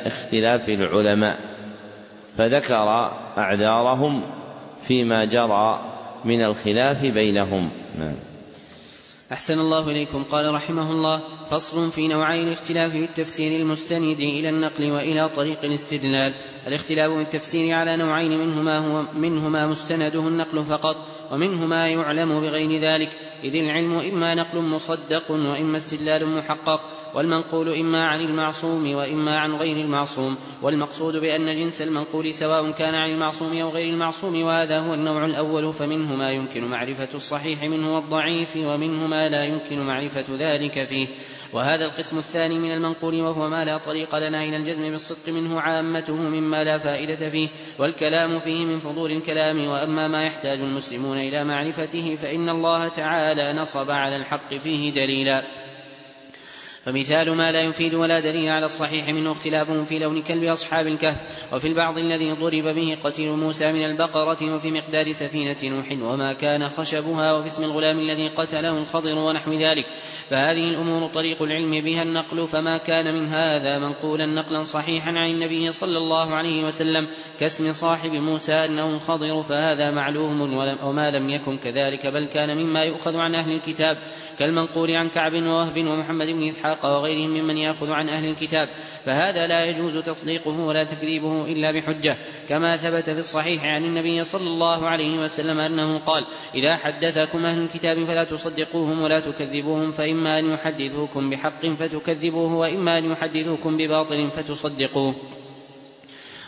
اختلاف 0.07 0.69
العلماء. 0.69 1.54
فذكر 2.39 3.11
أعذارهم 3.39 4.23
فيما 4.83 5.25
جرى 5.25 5.81
من 6.25 6.45
الخلاف 6.45 7.05
بينهم. 7.07 7.71
نعم. 7.99 8.15
أحسن 9.33 9.59
الله 9.59 9.91
إليكم. 9.91 10.25
قال 10.31 10.55
رحمه 10.55 10.91
الله 10.91 11.21
فصل 11.51 11.91
في 11.91 12.09
نوعي 12.09 12.43
الاختلاف 12.43 12.93
في 12.93 13.05
التفسير 13.05 13.61
المستند 13.61 14.21
إلى 14.21 14.49
النقل 14.49 14.91
وإلى 14.91 15.29
طريق 15.29 15.65
الاستدلال. 15.65 16.33
الاختلاف 16.67 17.13
في 17.13 17.23
التفسير 17.23 17.75
على 17.75 17.97
نوعين 17.97 18.39
منهما 18.39 18.79
هو 18.79 19.03
منهما 19.15 19.67
مستنده 19.67 20.29
النقل 20.29 20.65
فقط 20.65 20.97
ومنهما 21.31 21.89
يعلم 21.89 22.41
بغير 22.41 22.81
ذلك. 22.81 23.11
إذ 23.45 23.55
العلم 23.55 23.99
إما 23.99 24.35
نقل 24.35 24.59
مصدق 24.59 25.31
وإما 25.31 25.77
استدلال 25.77 26.27
محقق. 26.27 26.81
والمنقول 27.15 27.75
إما 27.75 28.07
عن 28.07 28.21
المعصوم 28.21 28.95
وإما 28.95 29.39
عن 29.39 29.55
غير 29.55 29.77
المعصوم 29.77 30.37
والمقصود 30.63 31.17
بأن 31.17 31.55
جنس 31.55 31.83
المنقول 31.83 32.35
سواء 32.35 32.71
كان 32.71 32.95
عن 32.95 33.11
المعصوم 33.11 33.57
أو 33.59 33.71
غير 33.71 33.93
المعصوم 33.93 34.43
وهذا 34.43 34.79
هو 34.79 34.95
النوع 34.95 35.25
الأول 35.25 35.73
فمنه 35.73 36.17
ما 36.17 36.31
يمكن 36.31 36.65
معرفة 36.65 37.09
الصحيح 37.15 37.63
منه 37.63 37.95
والضعيف 37.95 38.57
ومنه 38.57 39.07
ما 39.07 39.29
لا 39.29 39.45
يمكن 39.45 39.81
معرفة 39.81 40.25
ذلك 40.31 40.85
فيه. 40.85 41.09
وهذا 41.53 41.85
القسم 41.85 42.19
الثاني 42.19 42.59
من 42.59 42.73
المنقول 42.73 43.21
وهو 43.21 43.49
ما 43.49 43.65
لا 43.65 43.79
طريق 43.79 44.17
لنا 44.17 44.45
إلى 44.45 44.57
الجزم 44.57 44.91
بالصدق 44.91 45.29
منه 45.29 45.61
عامته 45.61 46.17
مما 46.17 46.65
لا 46.65 46.79
فائدة 46.79 47.31
فيه. 47.31 47.49
والكلام 47.79 48.39
فيه 48.39 48.65
من 48.65 48.79
فضول 48.79 49.13
الكلام 49.13 49.67
وأما 49.67 50.09
ما 50.09 50.27
يحتاج 50.27 50.61
المسلمون 50.61 51.19
إلى 51.19 51.45
معرفته 51.45 52.17
فإن 52.23 52.49
الله 52.49 52.89
تعالى 52.89 53.53
نصب 53.53 53.91
على 53.91 54.17
الحق 54.17 54.55
فيه 54.55 54.93
دليلا. 54.95 55.45
فمثال 56.85 57.31
ما 57.31 57.53
لا 57.53 57.61
يفيد 57.61 57.95
ولا 57.95 58.21
دليل 58.21 58.49
على 58.49 58.67
الصحيح 58.67 59.09
منه 59.09 59.33
اختلافهم 59.33 59.85
في 59.85 59.99
لون 59.99 60.23
كلب 60.23 60.45
أصحاب 60.45 60.87
الكهف 60.87 61.17
وفي 61.53 61.69
البعض 61.69 61.99
الذي 61.99 62.33
ضرب 62.33 62.65
به 62.65 62.99
قتيل 63.05 63.31
موسى 63.31 63.73
من 63.73 63.85
البقرة 63.85 64.55
وفي 64.55 64.71
مقدار 64.71 65.13
سفينة 65.13 65.57
نوح 65.65 65.93
وما 65.93 66.33
كان 66.33 66.69
خشبها 66.69 67.33
وفي 67.33 67.47
اسم 67.47 67.65
الغلام 67.65 67.99
الذي 67.99 68.29
قتله 68.29 68.79
الخضر 68.79 69.19
ونحو 69.19 69.53
ذلك. 69.53 69.87
فهذه 70.31 70.71
الأمور 70.71 71.09
طريق 71.09 71.43
العلم 71.43 71.81
بها 71.85 72.03
النقل 72.03 72.49
فما 72.49 72.79
كان 72.79 73.15
من 73.15 73.29
هذا 73.29 73.79
منقولا 73.79 74.27
نقلا 74.27 74.63
صحيحا 74.63 75.11
عن 75.11 75.31
النبي 75.31 75.73
صلى 75.73 75.99
الله 75.99 76.35
عليه 76.35 76.65
وسلم 76.65 77.07
كاسم 77.41 77.73
صاحب 77.73 78.13
موسى 78.13 78.53
أنه 78.53 78.89
الخضر 78.97 79.43
فهذا 79.43 79.91
معلوم 79.91 80.41
وما 80.83 81.11
لم 81.11 81.31
يكن 81.31 81.59
كذلك 81.59 82.07
بل 82.07 82.25
كان 82.25 82.57
مما 82.57 82.85
يؤخذ 82.85 83.17
عن 83.17 83.35
أهل 83.35 83.53
الكتاب 83.53 83.99
كالمنقول 84.39 84.91
عن 84.91 85.09
كعب 85.09 85.33
ووهب 85.33 85.87
ومحمد 85.87 86.27
بن 86.27 86.49
إسحاق 86.49 86.74
وغيرهم 86.83 87.31
ممن 87.31 87.59
يأخذ 87.59 87.91
عن 87.91 88.09
أهل 88.09 88.29
الكتاب 88.29 88.69
فهذا 89.05 89.47
لا 89.47 89.65
يجوز 89.65 89.97
تصديقه 89.97 90.61
ولا 90.61 90.85
تكذيبه 90.85 91.45
إلا 91.45 91.71
بحجة 91.71 92.17
كما 92.49 92.77
ثبت 92.77 93.11
في 93.11 93.19
الصحيح 93.19 93.65
عن 93.65 93.85
النبي 93.85 94.25
صلى 94.25 94.47
الله 94.47 94.89
عليه 94.89 95.19
وسلم 95.19 95.61
أنه 95.61 95.99
قال 95.99 96.25
إذا 96.55 96.77
حدثكم 96.77 97.47
أهل 97.47 97.59
الكتاب 97.59 98.05
فلا 98.05 98.25
تصدقوهم 98.25 99.03
ولا 99.03 99.21
تكذبوهم 99.21 99.93
فإما 99.93 100.39
أن 100.39 100.53
يحدثوكم 100.53 101.31
بحق 101.31 101.67
فتكذبوه 101.67 102.55
وإما 102.55 102.99
أن 102.99 103.11
يحدثوكم 103.11 103.77
بباطل 103.77 104.31
فتصدقوه. 104.31 105.15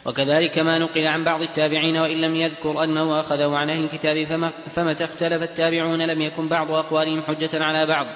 وكذلك 0.07 0.59
ما 0.59 0.79
نقل 0.79 1.07
عن 1.07 1.25
بعض 1.25 1.43
التابعين 1.43 1.97
وإن 1.97 2.21
لم 2.21 2.37
يذكر 2.37 2.85
أنه 2.85 3.21
أخذه 3.21 3.57
عن 3.57 3.71
أهل 3.71 3.85
الكتاب 3.85 4.25
فمتى 4.75 5.05
اختلف 5.05 5.43
التابعون 5.43 6.03
لم 6.03 6.23
يكن 6.23 6.49
بعض 6.49 6.71
أقوالهم 6.71 7.23
حجة 7.23 7.65
على 7.65 7.87
بعض. 7.87 8.07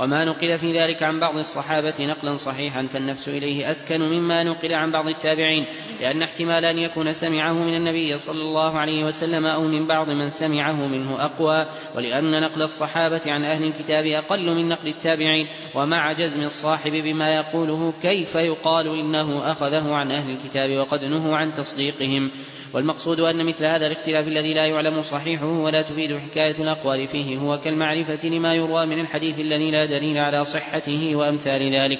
وما 0.00 0.24
نقل 0.24 0.58
في 0.58 0.80
ذلك 0.80 1.02
عن 1.02 1.20
بعض 1.20 1.36
الصحابة 1.36 1.94
نقلا 2.00 2.36
صحيحا 2.36 2.86
فالنفس 2.86 3.28
إليه 3.28 3.70
أسكن 3.70 4.00
مما 4.00 4.44
نقل 4.44 4.72
عن 4.72 4.92
بعض 4.92 5.08
التابعين 5.08 5.66
لأن 6.00 6.22
احتمال 6.22 6.64
أن 6.64 6.78
يكون 6.78 7.12
سمعه 7.12 7.52
من 7.52 7.76
النبي 7.76 8.18
صلى 8.18 8.42
الله 8.42 8.78
عليه 8.78 9.04
وسلم 9.04 9.46
أو 9.46 9.62
من 9.62 9.86
بعض 9.86 10.10
من 10.10 10.30
سمعه 10.30 10.86
منه 10.86 11.24
أقوى 11.24 11.66
ولأن 11.96 12.42
نقل 12.42 12.62
الصحابة 12.62 13.20
عن 13.26 13.44
أهل 13.44 13.64
الكتاب 13.64 14.06
أقل 14.06 14.54
من 14.54 14.68
نقل 14.68 14.88
التابعين. 14.88 15.46
ومع 15.74 16.12
جزم 16.12 16.42
الصاحب 16.42 16.92
بما 16.92 17.34
يقوله 17.34 17.94
كيف 18.02 18.34
يقال 18.34 18.98
إنه 18.98 19.50
أخذه 19.50 19.94
عن 19.94 20.10
أهل 20.10 20.30
الكتاب 20.30 20.70
وقد 20.70 21.04
نهوا 21.04 21.36
عن 21.36 21.54
تصديقهم. 21.54 22.30
والمقصود 22.72 23.20
أن 23.20 23.46
مثل 23.46 23.66
هذا 23.66 23.86
الاختلاف 23.86 24.28
الذي 24.28 24.54
لا 24.54 24.66
يعلم 24.66 25.00
صحيحه 25.00 25.46
ولا 25.46 25.82
تفيد 25.82 26.18
حكاية 26.18 26.54
الأقوال 26.58 27.06
فيه 27.06 27.38
هو 27.38 27.58
كالمعرفة 27.58 28.28
لما 28.28 28.54
يروى 28.54 28.86
من 28.86 29.00
الحديث 29.00 29.40
الذي 29.40 29.70
لا 29.70 29.84
دليل 29.86 30.18
على 30.18 30.44
صحته 30.44 31.16
وأمثال 31.16 31.74
ذلك. 31.74 31.98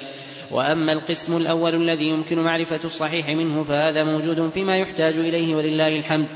وأما 0.51 0.93
القسم 0.93 1.37
الأول 1.37 1.75
الذي 1.75 2.09
يمكن 2.09 2.39
معرفة 2.39 2.81
الصحيح 2.85 3.29
منه 3.29 3.65
فهذا 3.65 4.05
موجود 4.05 4.51
فيما 4.51 4.77
يحتاج 4.77 5.19
إليه 5.19 5.55
ولله 5.55 5.97
الحمد. 5.97 6.27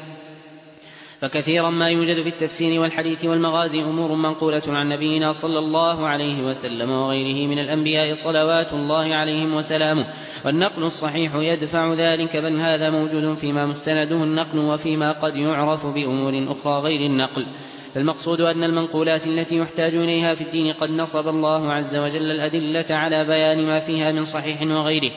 فكثيرا 1.25 1.71
ما 1.71 1.89
يوجد 1.89 2.23
في 2.23 2.29
التفسير 2.29 2.81
والحديث 2.81 3.25
والمغازي 3.25 3.83
أمور 3.83 4.15
منقولة 4.15 4.63
عن 4.69 4.89
نبينا 4.89 5.33
صلى 5.33 5.59
الله 5.59 6.07
عليه 6.07 6.43
وسلم 6.43 6.91
وغيره 6.91 7.49
من 7.49 7.59
الأنبياء 7.59 8.15
صلوات 8.15 8.73
الله 8.73 9.15
عليهم 9.15 9.55
وسلامه. 9.55 10.07
والنقل 10.45 10.83
الصحيح 10.83 11.35
يدفع 11.35 11.95
ذلك 11.95 12.37
بل 12.37 12.61
هذا 12.61 12.91
موجود 12.91 13.35
فيما 13.35 13.67
مستنده 13.67 14.25
النقل 14.25 14.59
وفيما 14.59 15.13
قد 15.13 15.37
يعرف 15.37 15.87
بأمور 15.87 16.47
أخرى 16.49 16.81
غير 16.81 17.01
النقل. 17.01 17.47
فالمقصود 17.95 18.41
أن 18.41 18.65
المنقولات 18.65 19.27
التي 19.27 19.57
يحتاج 19.57 19.95
إليها 19.95 20.35
في 20.35 20.41
الدين 20.41 20.73
قد 20.73 20.91
نصب 20.91 21.29
الله 21.29 21.73
عز 21.73 21.97
وجل 21.97 22.31
الأدلة 22.31 22.97
على 22.97 23.25
بيان 23.25 23.67
ما 23.67 23.81
فيها 23.81 24.13
من 24.13 24.25
صحيح 24.25 24.63
وغيره. 24.63 25.11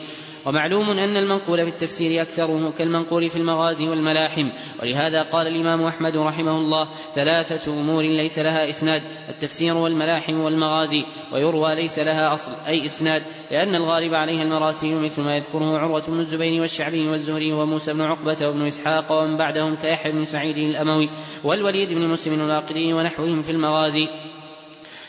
ومعلوم 0.46 0.90
أن 0.90 1.16
المنقول 1.16 1.58
في 1.58 1.68
التفسير 1.68 2.22
أكثره 2.22 2.72
كالمنقول 2.78 3.30
في 3.30 3.36
المغازي 3.36 3.88
والملاحم 3.88 4.50
ولهذا 4.82 5.22
قال 5.22 5.46
الإمام 5.46 5.82
أحمد 5.82 6.16
رحمه 6.16 6.56
الله 6.56 6.88
ثلاثة 7.14 7.72
أمور 7.72 8.02
ليس 8.02 8.38
لها 8.38 8.70
إسناد 8.70 9.02
التفسير 9.28 9.76
والملاحم 9.76 10.40
والمغازي 10.40 11.04
ويروى 11.32 11.74
ليس 11.74 11.98
لها 11.98 12.34
أصل 12.34 12.52
أي 12.66 12.86
إسناد 12.86 13.22
لأن 13.50 13.74
الغالب 13.74 14.14
عليها 14.14 14.42
المراسيل 14.42 14.96
مثل 14.96 15.22
ما 15.22 15.36
يذكره 15.36 15.78
عروة 15.78 16.02
بن 16.08 16.20
الزبير 16.20 16.60
والشعبي 16.60 17.08
والزهري 17.08 17.52
وموسى 17.52 17.92
بن 17.92 18.00
عقبة 18.00 18.36
وابن 18.48 18.66
إسحاق 18.66 19.12
ومن 19.12 19.36
بعدهم 19.36 19.76
كيحيى 19.76 20.12
بن 20.12 20.24
سعيد 20.24 20.58
الأموي 20.58 21.10
والوليد 21.44 21.92
بن 21.92 22.08
مسلم 22.08 22.40
الواقدي 22.40 22.92
ونحوهم 22.92 23.42
في 23.42 23.52
المغازي. 23.52 24.08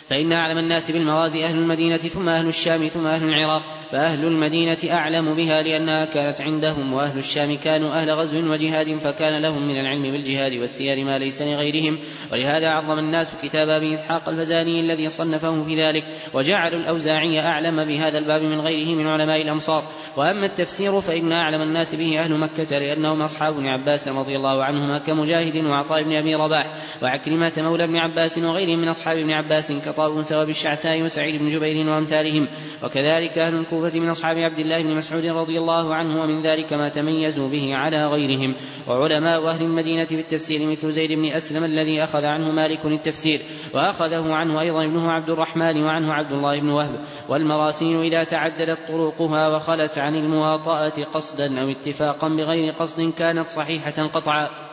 فإن 0.09 0.33
أعلم 0.33 0.57
الناس 0.57 0.91
بالمغازي 0.91 1.45
أهل 1.45 1.57
المدينة 1.57 1.97
ثم 1.97 2.29
أهل 2.29 2.47
الشام 2.47 2.87
ثم 2.87 3.07
أهل 3.07 3.29
العراق 3.29 3.61
فأهل 3.91 4.25
المدينة 4.25 4.77
أعلم 4.91 5.35
بها 5.35 5.61
لأنها 5.61 6.05
كانت 6.05 6.41
عندهم 6.41 6.93
وأهل 6.93 7.17
الشام 7.17 7.57
كانوا 7.63 7.89
أهل 7.89 8.11
غزو 8.11 8.51
وجهاد 8.51 8.97
فكان 8.97 9.41
لهم 9.41 9.67
من 9.67 9.79
العلم 9.79 10.01
بالجهاد 10.01 10.53
والسير 10.53 11.05
ما 11.05 11.17
ليس 11.17 11.41
لغيرهم. 11.41 11.97
ولهذا 12.31 12.67
عظم 12.67 12.99
الناس 12.99 13.33
كتاب 13.43 13.69
أبي 13.69 13.93
إسحاق 13.93 14.29
الفزاني 14.29 14.79
الذي 14.79 15.09
صنفه 15.09 15.63
في 15.63 15.83
ذلك. 15.83 16.03
وجعلوا 16.33 16.79
الأوزاعي 16.79 17.39
أعلم 17.39 17.85
بهذا 17.85 18.17
الباب 18.17 18.41
من 18.41 18.61
غيره 18.61 18.95
من 18.95 19.07
علماء 19.07 19.41
الأمصار. 19.41 19.83
وأما 20.17 20.45
التفسير 20.45 21.01
فإن 21.01 21.31
أعلم 21.31 21.61
الناس 21.61 21.95
به 21.95 22.19
أهل 22.19 22.33
مكة 22.33 22.79
لأنهم 22.79 23.21
أصحاب 23.21 23.53
ابن 23.53 23.67
عباس 23.67 24.07
رضي 24.07 24.35
الله 24.35 24.63
عنهما 24.63 24.99
كمجاهد 24.99 25.65
وعطاء 25.65 26.03
بن 26.03 26.13
أبي 26.13 26.35
رباح 26.35 26.73
وعكرمة 27.01 27.53
مولى 27.57 27.83
ابن 27.83 27.97
عباس 27.97 28.37
وغيرهم 28.37 28.79
من 28.79 28.87
أصحاب 28.87 29.17
ابن 29.17 29.31
عباس 29.31 29.71
كطاووس 29.99 30.31
وبالشعثاء 30.31 31.01
وسعيد 31.01 31.39
بن 31.39 31.49
جبير 31.49 31.89
وأمثالهم. 31.89 32.47
وكذلك 32.83 33.37
أهل 33.37 33.55
الكوفة 33.55 33.99
من 33.99 34.09
أصحاب 34.09 34.37
عبد 34.37 34.59
الله 34.59 34.83
بن 34.83 34.95
مسعود 34.95 35.25
رضي 35.25 35.59
الله 35.59 35.95
عنه 35.95 36.23
ومن 36.23 36.41
ذلك 36.41 36.73
ما 36.73 36.89
تميزوا 36.89 37.49
به 37.49 37.75
على 37.75 38.07
غيرهم. 38.07 38.55
وعلماء 38.87 39.47
أهل 39.47 39.63
المدينة 39.63 40.05
في 40.05 40.19
التفسير 40.19 40.67
مثل 40.67 40.91
زيد 40.91 41.11
بن 41.11 41.25
أسلم 41.25 41.63
الذي 41.63 42.03
أخذ 42.03 42.25
عنه 42.25 42.51
مالك 42.51 42.85
التفسير. 42.85 43.41
وأخذه 43.73 44.33
عنه 44.33 44.61
أيضا 44.61 44.85
ابنه 44.85 45.11
عبد 45.11 45.29
الرحمن 45.29 45.83
وعنه 45.83 46.13
عبد 46.13 46.31
الله 46.31 46.59
بن 46.59 46.69
وهب. 46.69 46.99
والمراسيل 47.29 48.01
إذا 48.01 48.23
تعددت 48.23 48.79
طرقها 48.87 49.55
وخلت 49.55 49.97
عن 49.97 50.15
المواطأة 50.15 51.03
قصدا 51.13 51.61
أو 51.61 51.69
اتفاقا 51.69 52.27
بغير 52.27 52.73
قصد 52.73 53.13
كانت 53.17 53.49
صحيحة 53.49 54.07
قطعا. 54.07 54.68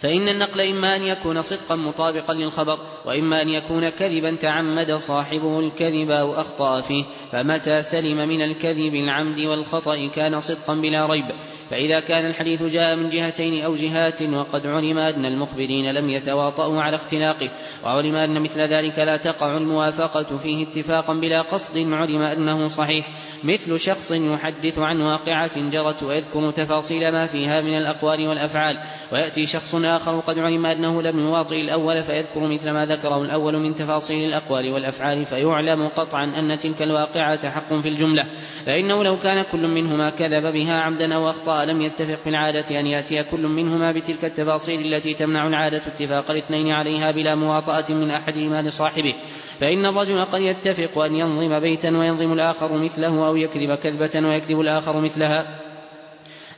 فإن 0.00 0.28
النقل 0.28 0.60
إما 0.60 0.96
أن 0.96 1.02
يكون 1.02 1.42
صدقا 1.42 1.76
مطابقا 1.76 2.34
للخبر 2.34 2.78
وإما 3.04 3.42
أن 3.42 3.48
يكون 3.48 3.88
كذبا 3.88 4.36
تعمد 4.36 4.92
صاحبه 4.92 5.60
الكذب 5.60 6.10
أو 6.10 6.40
أخطأ 6.40 6.80
فيه 6.80 7.04
فمتى 7.32 7.82
سلم 7.82 8.28
من 8.28 8.42
الكذب 8.42 8.94
العمد 8.94 9.40
والخطأ 9.40 10.08
كان 10.14 10.40
صدقا 10.40 10.74
بلا 10.74 11.06
ريب. 11.06 11.24
فإذا 11.70 12.00
كان 12.00 12.26
الحديث 12.26 12.62
جاء 12.62 12.96
من 12.96 13.08
جهتين 13.08 13.64
أو 13.64 13.74
جهات 13.74 14.22
وقد 14.22 14.66
علم 14.66 14.98
أن 14.98 15.24
المخبرين 15.24 15.94
لم 15.94 16.10
يتواطؤوا 16.10 16.82
على 16.82 16.96
اختلاقه 16.96 17.50
وعلم 17.84 18.14
أن 18.14 18.42
مثل 18.42 18.60
ذلك 18.60 18.98
لا 18.98 19.16
تقع 19.16 19.56
الموافقة 19.56 20.38
فيه 20.38 20.66
اتفاقا 20.66 21.14
بلا 21.14 21.42
قصد 21.42 21.92
علم 21.92 22.22
أنه 22.22 22.68
صحيح. 22.68 23.06
مثل 23.44 23.80
شخص 23.80 24.10
يحدث 24.10 24.78
عن 24.78 25.00
واقعة 25.00 25.70
جرت 25.70 26.02
ويذكر 26.02 26.50
تفاصيل 26.50 27.12
ما 27.12 27.26
فيها 27.26 27.60
من 27.60 27.78
الأقوال 27.78 28.28
والأفعال 28.28 28.80
ويأتي 29.12 29.46
شخص 29.46 29.74
آخر 29.74 30.20
قد 30.20 30.38
علم 30.38 30.66
أنه 30.66 31.02
لم 31.02 31.18
يواطئ 31.18 31.60
الأول 31.60 32.02
فيذكر 32.02 32.40
مثل 32.40 32.70
ما 32.70 32.86
ذكره 32.86 33.22
الأول 33.22 33.56
من 33.56 33.74
تفاصيل 33.74 34.28
الأقوال 34.28 34.70
والأفعال 34.70 35.24
فيعلم 35.24 35.88
قطعا 35.88 36.24
أن 36.24 36.58
تلك 36.58 36.82
الواقعة 36.82 37.50
حق 37.50 37.74
في 37.74 37.88
الجملة. 37.88 38.26
فإنه 38.66 39.04
لو 39.04 39.18
كان 39.18 39.44
كل 39.52 39.68
منهما 39.68 40.10
كذب 40.10 40.52
بها 40.52 40.74
عمدا 40.74 41.14
أو 41.14 41.30
أخطأ 41.30 41.59
لم 41.64 41.80
يتفق 41.80 42.18
في 42.24 42.30
العادة 42.30 42.80
أن 42.80 42.86
يأتي 42.86 43.22
كل 43.22 43.46
منهما 43.46 43.92
بتلك 43.92 44.24
التفاصيل 44.24 44.94
التي 44.94 45.14
تمنع 45.14 45.46
العادة 45.46 45.82
اتفاق 45.86 46.30
الاثنين 46.30 46.72
عليها 46.72 47.10
بلا 47.10 47.34
مواطأة 47.34 47.84
من 47.88 48.10
أحدهما 48.10 48.62
لصاحبه 48.62 49.14
فإن 49.60 49.86
الرجل 49.86 50.24
قد 50.24 50.40
يتفق 50.40 50.98
أن 50.98 51.14
ينظم 51.14 51.60
بيتا 51.60 51.98
وينظم 51.98 52.32
الآخر 52.32 52.72
مثله 52.72 53.26
أو 53.26 53.36
يكذب 53.36 53.74
كذبة 53.74 54.28
ويكذب 54.28 54.60
الآخر 54.60 55.00
مثلها 55.00 55.69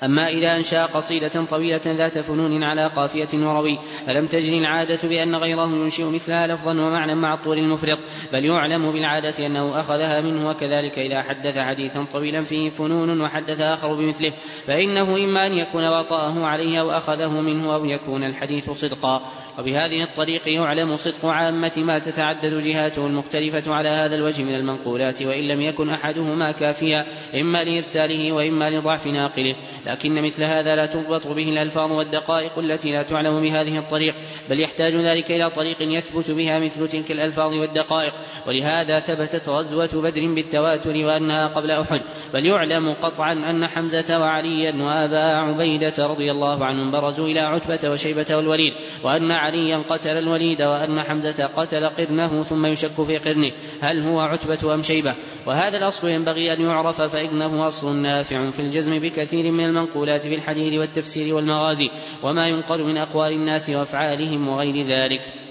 أما 0.03 0.29
إذا 0.29 0.57
أنشأ 0.57 0.87
قصيدة 0.87 1.45
طويلة 1.51 1.81
ذات 1.87 2.19
فنون 2.19 2.62
على 2.62 2.87
قافية 2.87 3.29
وروي 3.35 3.79
فلم 4.07 4.27
تجري 4.27 4.59
العادة 4.59 5.09
بأن 5.09 5.37
غيره 5.37 5.66
ينشئ 5.66 6.05
مثلها 6.05 6.47
لفظا 6.47 6.70
ومعنى 6.70 7.15
مع 7.15 7.35
الطول 7.35 7.59
المفرط 7.59 7.99
بل 8.33 8.45
يعلم 8.45 8.93
بالعادة 8.93 9.47
أنه 9.47 9.81
أخذها 9.81 10.20
منه 10.20 10.51
وكذلك 10.51 10.99
إذا 10.99 11.23
حدث 11.23 11.59
حديثا 11.59 12.07
طويلا 12.12 12.43
فيه 12.43 12.70
فنون 12.70 13.20
وحدث 13.20 13.61
آخر 13.61 13.95
بمثله 13.95 14.33
فإنه 14.66 15.16
إما 15.16 15.47
أن 15.47 15.53
يكون 15.53 15.89
وطأه 15.89 16.47
عليه 16.47 16.81
أو 16.81 16.91
أخذه 16.91 17.41
منه 17.41 17.74
أو 17.74 17.85
يكون 17.85 18.24
الحديث 18.24 18.70
صدقا. 18.70 19.23
وبهذه 19.59 20.03
الطريق 20.03 20.49
يعلم 20.49 20.97
صدق 20.97 21.27
عامة 21.27 21.73
ما 21.77 21.99
تتعدد 21.99 22.62
جهاته 22.62 23.07
المختلفة 23.07 23.74
على 23.74 23.89
هذا 23.89 24.15
الوجه 24.15 24.43
من 24.43 24.55
المنقولات 24.55 25.23
وإن 25.23 25.49
لم 25.49 25.61
يكن 25.61 25.91
أحدهما 25.91 26.53
كافيا 26.53 27.07
إما 27.35 27.65
لإرساله 27.65 28.33
وإما 28.33 28.70
لضعف 28.70 29.07
ناقله. 29.07 29.57
لكن 29.87 30.23
مثل 30.23 30.45
هذا 30.45 30.77
لا 30.77 30.87
تضبط 30.87 31.27
به 31.27 31.49
الألفاظ 31.49 31.93
والدقائق 31.93 32.59
التي 32.59 32.91
لا 32.91 33.03
تعلم 33.03 33.41
بهذه 33.41 33.79
الطريق 33.79 34.15
بل 34.51 34.61
يحتاج 34.61 34.97
ذلك 34.97 35.31
إلى 35.31 35.51
طريق 35.51 35.77
يثبت 35.81 36.31
بها 36.31 36.59
مثل 36.59 36.89
تلك 36.89 37.11
الألفاظ 37.11 37.53
والدقائق. 37.55 38.12
ولهذا 38.47 39.01
ثبتت 39.01 39.49
غزوة 39.49 40.03
بدر 40.03 40.35
بالتواتر 40.35 40.97
وأنها 40.97 41.49
قبل 41.49 41.70
أحد. 41.70 42.03
بل 42.35 42.47
يعلم 42.47 42.95
قطعا 43.03 43.33
أن 43.33 43.66
حمزة 43.66 44.20
وعليا 44.20 44.83
وأبا 44.83 45.37
عبيدة 45.37 46.07
رضي 46.07 46.31
الله 46.31 46.65
عنهم 46.65 46.91
برزوا 46.91 47.27
إلى 47.27 47.41
عتبة 47.41 47.91
وشيبة 47.91 48.27
والوليد 48.37 48.73
وأن 49.03 49.41
عليا 49.43 49.78
قتل 49.89 50.19
الوليد 50.19 50.62
وأن 50.62 51.02
حمزة 51.02 51.47
قتل 51.47 51.89
قرنه 51.89 52.43
ثم 52.43 52.66
يشك 52.66 53.05
في 53.06 53.19
قرنه. 53.19 53.51
هل 53.81 54.02
هو 54.02 54.20
عتبة 54.20 54.74
أم 54.74 54.82
شيبة؟ 54.82 55.14
وهذا 55.47 55.78
الأصل 55.78 56.09
ينبغي 56.09 56.52
أن 56.52 56.60
يعرف 56.60 57.02
فإنه 57.02 57.69
أصل 57.69 57.97
نافع 57.97 58.51
في 58.51 58.62
الجزم 58.62 58.98
بكثير 58.98 59.51
من 59.51 59.64
المنقولات 59.64 60.23
في 60.23 60.35
الحديث 60.35 60.74
والتفسير 60.81 61.35
والمغازي 61.35 61.90
وما 62.23 62.48
ينقل 62.48 62.85
من 62.85 62.97
أقوال 62.97 63.32
الناس 63.32 63.70
وأفعالهم 63.70 64.48
وغير 64.48 64.86
ذلك. 64.86 65.41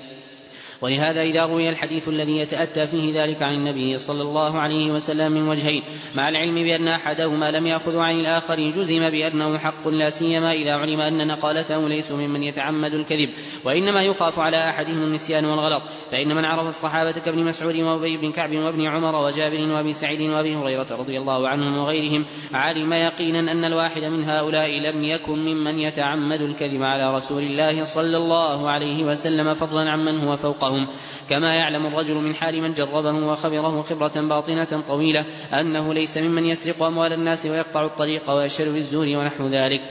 ولهذا 0.81 1.21
إذا 1.21 1.45
روي 1.45 1.69
الحديث 1.69 2.09
الذي 2.09 2.37
يتأتى 2.37 2.87
فيه 2.87 3.23
ذلك 3.23 3.41
عن 3.41 3.53
النبي 3.53 3.97
صلى 3.97 4.21
الله 4.21 4.59
عليه 4.59 4.91
وسلم 4.91 5.31
من 5.31 5.47
وجهين 5.47 5.83
مع 6.15 6.29
العلم 6.29 6.55
بأن 6.55 6.87
أحدهما 6.87 7.51
لم 7.51 7.67
يأخذ 7.67 7.97
عن 7.97 8.19
الآخر 8.19 8.59
جزم 8.69 9.09
بأنه 9.09 9.57
حق 9.57 9.87
لا 9.87 10.09
سيما 10.09 10.53
إذا 10.53 10.71
علم 10.71 10.99
أن 10.99 11.27
نقالته 11.27 11.89
ليس 11.89 12.11
ممن 12.11 12.43
يتعمد 12.43 12.93
الكذب 12.93 13.29
وإنما 13.63 14.03
يخاف 14.03 14.39
على 14.39 14.69
أحدهم 14.69 15.03
النسيان 15.03 15.45
والغلط 15.45 15.81
فإن 16.11 16.35
من 16.35 16.45
عرف 16.45 16.67
الصحابة 16.67 17.11
كابن 17.11 17.43
مسعود 17.43 17.75
وأبي 17.75 18.17
بن 18.17 18.31
كعب 18.31 18.55
وابن 18.55 18.85
عمر 18.85 19.15
وجابر 19.15 19.71
وأبي 19.71 19.93
سعيد 19.93 20.21
وأبي 20.21 20.55
هريرة 20.55 20.87
رضي 20.91 21.17
الله 21.17 21.47
عنهم 21.47 21.77
وغيرهم 21.77 22.25
علم 22.53 22.93
يقينا 22.93 23.51
أن 23.51 23.65
الواحد 23.65 24.03
من 24.03 24.23
هؤلاء 24.23 24.79
لم 24.79 25.03
يكن 25.03 25.39
ممن 25.39 25.79
يتعمد 25.79 26.41
الكذب 26.41 26.83
على 26.83 27.15
رسول 27.15 27.43
الله 27.43 27.83
صلى 27.83 28.17
الله 28.17 28.69
عليه 28.69 29.03
وسلم 29.03 29.53
فضلا 29.53 29.91
عمن 29.91 30.19
هو 30.19 30.37
فوقه. 30.37 30.70
فوقهم 30.71 30.87
كما 31.29 31.55
يعلم 31.55 31.85
الرجل 31.85 32.15
من 32.15 32.35
حال 32.35 32.61
من 32.61 32.73
جربه 32.73 33.13
وخبره 33.13 33.81
خبرة 33.81 34.21
باطنة 34.21 34.83
طويلة 34.87 35.25
أنه 35.53 35.93
ليس 35.93 36.17
ممن 36.17 36.45
يسرق 36.45 36.83
أموال 36.83 37.13
الناس 37.13 37.45
ويقطع 37.45 37.85
الطريق 37.85 38.29
ويشر 38.29 38.71
بالزور 38.71 39.07
ونحو 39.07 39.47
ذلك. 39.47 39.81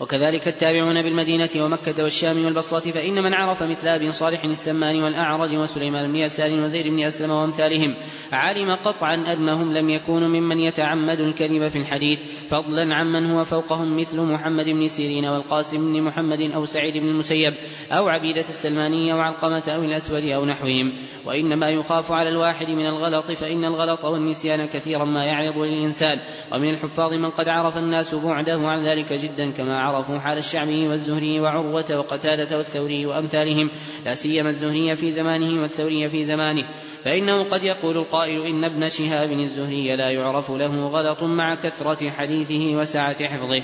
وكذلك 0.00 0.48
التابعون 0.48 1.02
بالمدينة 1.02 1.50
ومكة 1.56 2.02
والشام 2.02 2.44
والبصرة 2.44 2.90
فإن 2.90 3.22
من 3.22 3.34
عرف 3.34 3.62
مثل 3.62 3.88
أبي 3.88 4.12
صالح 4.12 4.44
السمان 4.44 5.02
والأعرج 5.02 5.56
وسليمان 5.56 6.08
بن 6.08 6.16
يسار 6.16 6.50
وزيد 6.50 6.86
بن 6.86 7.04
أسلم 7.04 7.30
وأمثالهم 7.30 7.94
علم 8.32 8.76
قطعا 8.84 9.14
أنهم 9.14 9.72
لم 9.72 9.90
يكونوا 9.90 10.28
ممن 10.28 10.58
يتعمد 10.58 11.20
الكذب 11.20 11.68
في 11.68 11.78
الحديث 11.78 12.20
فضلا 12.48 12.94
عمن 12.94 13.30
هو 13.30 13.44
فوقهم 13.44 14.00
مثل 14.00 14.20
محمد 14.20 14.64
بن 14.64 14.88
سيرين 14.88 15.24
والقاسم 15.24 15.92
بن 15.92 16.02
محمد 16.02 16.40
أو 16.40 16.64
سعيد 16.64 16.96
بن 16.96 17.08
المسيب 17.08 17.54
أو 17.92 18.08
عبيدة 18.08 18.44
السلمانية 18.48 19.14
وعلقمة 19.14 19.62
أو 19.68 19.82
الأسود 19.84 20.24
أو 20.24 20.44
نحوهم. 20.44 20.92
وإنما 21.26 21.70
يخاف 21.70 22.12
على 22.12 22.28
الواحد 22.28 22.70
من 22.70 22.86
الغلط 22.86 23.30
فإن 23.30 23.64
الغلط 23.64 24.04
والنسيان 24.04 24.66
كثيرا 24.66 25.04
ما 25.04 25.24
يعرض 25.24 25.58
للإنسان. 25.58 26.18
ومن 26.52 26.70
الحفاظ 26.70 27.12
من 27.12 27.30
قد 27.30 27.48
عرف 27.48 27.76
الناس 27.76 28.14
بعده 28.14 28.68
عن 28.68 28.82
ذلك 28.82 29.12
جدا 29.12 29.50
كما 29.50 29.87
عرفوا 29.88 30.18
حال 30.18 30.38
الشعبي 30.38 30.88
والزهري 30.88 31.40
وعروة 31.40 31.98
وقتادة 31.98 32.56
والثوري 32.56 33.06
وأمثالهم 33.06 33.70
لا 34.04 34.14
سيما 34.14 34.50
الزهري 34.50 34.96
في 34.96 35.12
زمانه 35.12 35.62
والثوري 35.62 36.08
في 36.08 36.24
زمانه. 36.24 36.68
فإنه 37.04 37.44
قد 37.44 37.64
يقول 37.64 37.96
القائل 37.96 38.46
إن 38.46 38.64
ابن 38.64 38.88
شهاب 38.88 39.32
الزهري 39.32 39.96
لا 39.96 40.10
يعرف 40.10 40.50
له 40.50 40.86
غلط 40.86 41.22
مع 41.22 41.54
كثرة 41.54 42.10
حديثه 42.10 42.76
وسعة 42.76 43.24
حفظه. 43.24 43.62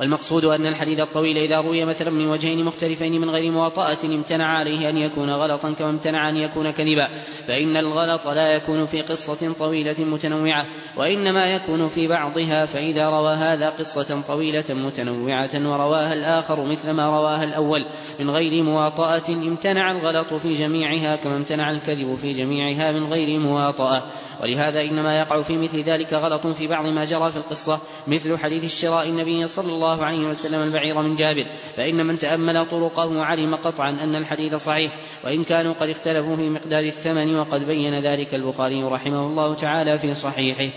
والمقصود 0.00 0.44
أن 0.44 0.66
الحديث 0.66 1.00
الطويل 1.00 1.38
إذا 1.38 1.60
روي 1.60 1.84
مثلا 1.84 2.10
من 2.10 2.26
وجهين 2.26 2.64
مختلفين 2.64 3.20
من 3.20 3.30
غير 3.30 3.52
مواطأة 3.52 3.98
امتنع 4.04 4.46
عليه 4.46 4.88
أن 4.90 4.96
يكون 4.96 5.30
غلطا 5.30 5.72
كما 5.72 5.90
امتنع 5.90 6.28
أن 6.28 6.36
يكون 6.36 6.70
كذبا. 6.70 7.08
فإن 7.46 7.76
الغلط 7.76 8.26
لا 8.26 8.56
يكون 8.56 8.86
في 8.86 9.02
قصة 9.02 9.52
طويلة 9.52 10.04
متنوعة 10.04 10.66
وإنما 10.96 11.46
يكون 11.46 11.88
في 11.88 12.08
بعضها 12.08 12.66
فإذا 12.66 13.08
روى 13.08 13.34
هذا 13.34 13.70
قصة 13.70 14.22
طويلة 14.28 14.64
متنوعة 14.70 15.50
ورواها 15.54 16.12
الآخر 16.12 16.64
مثل 16.64 16.90
ما 16.90 17.06
رواها 17.06 17.44
الأول. 17.44 17.86
من 18.20 18.30
غير 18.30 18.62
مواطأة 18.62 19.28
امتنع 19.28 19.90
الغلط 19.90 20.34
في 20.34 20.52
جميعها 20.52 21.16
كما 21.16 21.36
امتنع 21.36 21.70
الكذب 21.70 22.14
في 22.14 22.32
جميعها 22.32 22.92
من 22.92 23.04
غير 23.04 23.38
مواطأة. 23.40 24.02
ولهذا 24.42 24.80
إنما 24.80 25.18
يقع 25.18 25.42
في 25.42 25.56
مثل 25.56 25.82
ذلك 25.82 26.12
غلط 26.12 26.46
في 26.46 26.66
بعض 26.66 26.86
ما 26.86 27.04
جرى 27.04 27.30
في 27.30 27.36
القصة 27.36 27.78
مثل 28.06 28.38
حديث 28.38 28.64
الشراء 28.64 29.08
النبي 29.08 29.48
صلى 29.48 29.72
الله 29.72 29.87
عليه 29.88 30.26
وسلم 30.26 30.62
البعير 30.62 31.02
من 31.02 31.16
جابر 31.16 31.46
فإن 31.76 32.06
من 32.06 32.18
تأمل 32.18 32.66
طرقه 32.66 33.22
علم 33.24 33.54
قطعا 33.54 33.90
أن 33.90 34.14
الحديث 34.14 34.54
صحيح 34.54 34.92
وإن 35.24 35.44
كانوا 35.44 35.74
قد 35.80 35.88
اختلفوا 35.88 36.36
في 36.36 36.50
مقدار 36.50 36.84
الثمن 36.84 37.36
وقد 37.36 37.66
بين 37.66 38.02
ذلك 38.02 38.34
البخاري 38.34 38.82
رحمه 38.82 39.26
الله 39.26 39.54
تعالى 39.54 39.98
في 39.98 40.14
صحيحه. 40.14 40.70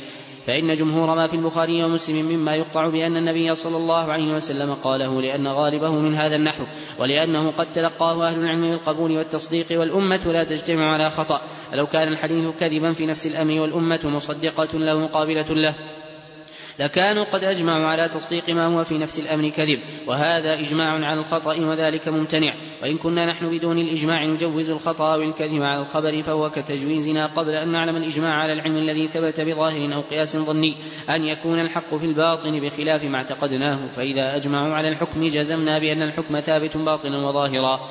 فإن 0.47 0.75
جمهور 0.75 1.15
ما 1.15 1.27
في 1.27 1.35
البخاري 1.35 1.83
ومسلم 1.83 2.25
مما 2.25 2.55
يقطع 2.55 2.87
بأن 2.87 3.17
النبي 3.17 3.55
صلى 3.55 3.77
الله 3.77 4.11
عليه 4.11 4.33
وسلم 4.33 4.73
قاله 4.73 5.21
لأن 5.21 5.47
غالبه 5.47 5.91
من 5.91 6.15
هذا 6.15 6.35
النحو 6.35 6.63
ولأنه 6.99 7.51
قد 7.51 7.73
تلقاه 7.73 8.27
أهل 8.27 8.39
العلم 8.39 8.71
بالقبول 8.71 9.11
والتصديق 9.11 9.65
والأمة 9.71 10.21
لا 10.25 10.43
تجتمع 10.43 10.93
على 10.93 11.09
خطأ. 11.09 11.41
فلو 11.71 11.87
كان 11.87 12.07
الحديث 12.07 12.55
كذبا 12.59 12.93
في 12.93 13.05
نفس 13.05 13.25
الأمر 13.27 13.59
والأمة 13.59 13.99
مصدقة 14.03 14.77
له 14.77 15.07
قابلة 15.07 15.49
له. 15.49 15.73
لكانوا 16.81 17.23
قد 17.23 17.43
أجمعوا 17.43 17.85
على 17.85 18.09
تصديق 18.09 18.49
ما 18.49 18.65
هو 18.65 18.83
في 18.83 18.97
نفس 18.97 19.19
الأمر 19.19 19.49
كذب 19.49 19.79
وهذا 20.07 20.59
إجماع 20.59 21.05
على 21.05 21.19
الخطأ 21.19 21.55
وذلك 21.55 22.07
ممتنع. 22.07 22.53
وإن 22.81 22.97
كنا 22.97 23.25
نحن 23.25 23.49
بدون 23.49 23.77
الإجماع 23.77 24.25
نجوز 24.25 24.69
الخطأ 24.69 25.15
والكذب 25.15 25.61
على 25.61 25.81
الخبر 25.81 26.21
فهو 26.21 26.49
كتجويزنا 26.49 27.25
قبل 27.25 27.49
أن 27.49 27.71
نعلم 27.71 27.95
الإجماع 27.95 28.33
على 28.33 28.53
العلم 28.53 28.77
الذي 28.77 29.07
ثبت 29.07 29.41
بظاهر 29.41 29.93
أو 29.93 30.01
قياس 30.01 30.37
ظني. 30.37 30.75
أن 31.09 31.23
يكون 31.23 31.59
الحق 31.59 31.95
في 31.95 32.05
الباطن 32.05 32.59
بخلاف 32.59 33.03
ما 33.03 33.17
اعتقدناه 33.17 33.79
فإذا 33.95 34.35
أجمعوا 34.35 34.73
على 34.73 34.89
الحكم 34.89 35.27
جزمنا 35.27 35.79
بأن 35.79 36.01
الحكم 36.01 36.39
ثابت 36.39 36.77
باطنا 36.77 37.27
وظاهرا. 37.27 37.89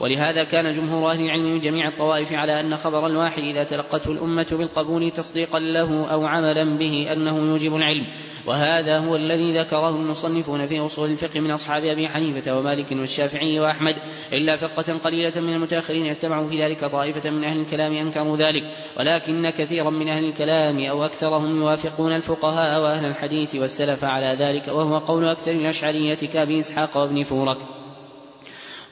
ولهذا 0.00 0.44
كان 0.44 0.72
جمهور 0.72 1.10
أهل 1.10 1.24
العلم 1.24 1.44
من 1.44 1.60
جميع 1.60 1.88
الطوائف 1.88 2.32
على 2.32 2.60
أن 2.60 2.76
خبر 2.76 3.06
الواحد 3.06 3.42
إذا 3.42 3.64
تلقته 3.64 4.12
الأمة 4.12 4.46
بالقبول 4.50 5.10
تصديقا 5.10 5.58
له 5.58 6.06
أو 6.12 6.26
عملا 6.26 6.64
به 6.64 7.12
أنه 7.12 7.38
يوجب 7.38 7.76
العلم. 7.76 8.06
وهذا 8.46 8.98
هو 8.98 9.16
الذي 9.16 9.58
ذكره 9.58 9.88
المصنفون 9.88 10.66
في 10.66 10.80
أصول 10.80 11.10
الفقه 11.10 11.40
من 11.40 11.50
أصحاب 11.50 11.84
أبي 11.84 12.08
حنيفة 12.08 12.58
ومالك 12.58 12.92
والشافعي 12.92 13.60
وأحمد 13.60 13.96
إلا 14.32 14.56
فرقة 14.56 14.98
قليلة 15.04 15.40
من 15.40 15.54
المتأخرين 15.54 16.06
اتبعوا 16.06 16.48
في 16.48 16.64
ذلك 16.64 16.84
طائفة 16.84 17.30
من 17.30 17.44
أهل 17.44 17.60
الكلام 17.60 17.92
أنكروا 17.92 18.36
ذلك. 18.36 18.64
ولكن 18.98 19.50
كثيرا 19.50 19.90
من 19.90 20.08
أهل 20.08 20.24
الكلام 20.24 20.84
أو 20.84 21.04
أكثرهم 21.04 21.56
يوافقون 21.56 22.16
الفقهاء 22.16 22.80
وأهل 22.80 23.04
الحديث 23.04 23.54
والسلف 23.54 24.04
على 24.04 24.36
ذلك 24.38 24.68
وهو 24.68 24.98
قول 24.98 25.28
أكثر 25.28 25.50
الأشعرية 25.50 26.14
كأبي 26.14 26.60
إسحاق 26.60 26.96
وابن 26.96 27.24
فورك. 27.24 27.58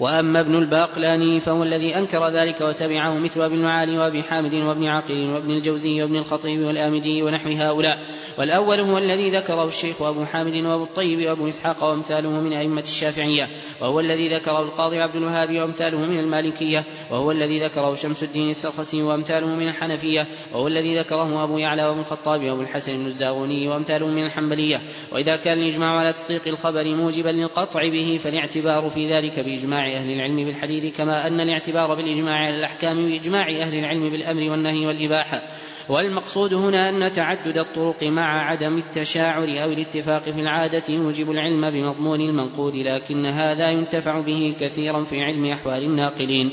وأما 0.00 0.40
ابن 0.40 0.54
الباقلاني 0.54 1.40
فهو 1.40 1.62
الذي 1.62 1.98
أنكر 1.98 2.28
ذلك 2.28 2.60
وتبعه 2.60 3.18
مثل 3.18 3.42
أبي 3.42 3.54
المعالي 3.54 3.98
وأبي 3.98 4.22
حامد 4.22 4.54
وابن 4.54 4.86
عقيل 4.86 5.30
وابن 5.30 5.50
الجوزي 5.50 6.02
وابن 6.02 6.16
الخطيب 6.16 6.60
والآمدي 6.60 7.22
ونحو 7.22 7.48
هؤلاء. 7.50 7.98
والأول 8.38 8.80
هو 8.80 8.98
الذي 8.98 9.30
ذكره 9.30 9.68
الشيخ 9.68 10.02
أبو 10.02 10.24
حامد 10.24 10.54
وأبو 10.64 10.84
الطيب 10.84 11.28
وأبو 11.28 11.48
إسحاق 11.48 11.84
وأمثاله 11.84 12.30
من 12.30 12.52
أئمة 12.52 12.80
الشافعية. 12.80 13.48
وهو 13.80 14.00
الذي 14.00 14.34
ذكره 14.34 14.62
القاضي 14.62 14.98
عبد 14.98 15.16
الوهاب 15.16 15.50
وأمثاله 15.50 16.06
من 16.06 16.18
المالكية. 16.18 16.84
وهو 17.10 17.30
الذي 17.30 17.64
ذكره 17.64 17.94
شمس 17.94 18.22
الدين 18.22 18.50
السرخسي 18.50 19.02
وأمثاله 19.02 19.46
من 19.46 19.68
الحنفية. 19.68 20.26
وهو 20.52 20.68
الذي 20.68 20.98
ذكره 20.98 21.44
أبو 21.44 21.58
يعلى 21.58 21.86
وابن 21.86 22.00
الخطاب 22.00 22.44
وأبو 22.44 22.60
الحسن 22.60 22.96
بن 22.96 23.06
الزاغوني 23.06 23.68
وأمثاله 23.68 24.06
من 24.06 24.26
الحنبلية. 24.26 24.82
وإذا 25.12 25.36
كان 25.36 25.58
الإجماع 25.58 25.98
على 25.98 26.12
تصديق 26.12 26.42
الخبر 26.46 26.84
موجبا 26.84 27.28
للقطع 27.28 27.88
به 27.88 28.18
فالاعتبار 28.22 28.90
في 28.90 29.12
ذلك 29.12 29.40
بإجماع 29.40 29.85
أهل 29.86 30.10
العلم 30.10 30.36
بالحديث 30.36 30.96
كما 30.96 31.26
أن 31.26 31.40
الاعتبار 31.40 31.94
بالإجماع 31.94 32.34
على 32.34 32.56
الأحكام 32.56 32.96
بإجماع 32.96 33.48
أهل 33.48 33.78
العلم 33.78 34.10
بالأمر 34.10 34.50
والنهي 34.50 34.86
والإباحة. 34.86 35.42
والمقصود 35.88 36.54
هنا 36.54 36.88
أن 36.88 37.12
تعدد 37.12 37.58
الطرق 37.58 38.02
مع 38.02 38.50
عدم 38.50 38.76
التشاعر 38.78 39.62
أو 39.62 39.72
الاتفاق 39.72 40.22
في 40.22 40.40
العادة 40.40 40.82
يوجب 40.88 41.30
العلم 41.30 41.70
بمضمون 41.70 42.20
المنقول 42.20 42.84
لكن 42.84 43.26
هذا 43.26 43.70
ينتفع 43.70 44.20
به 44.20 44.54
كثيرا 44.60 45.04
في 45.04 45.22
علم 45.22 45.44
أحوال 45.44 45.84
الناقلين. 45.84 46.50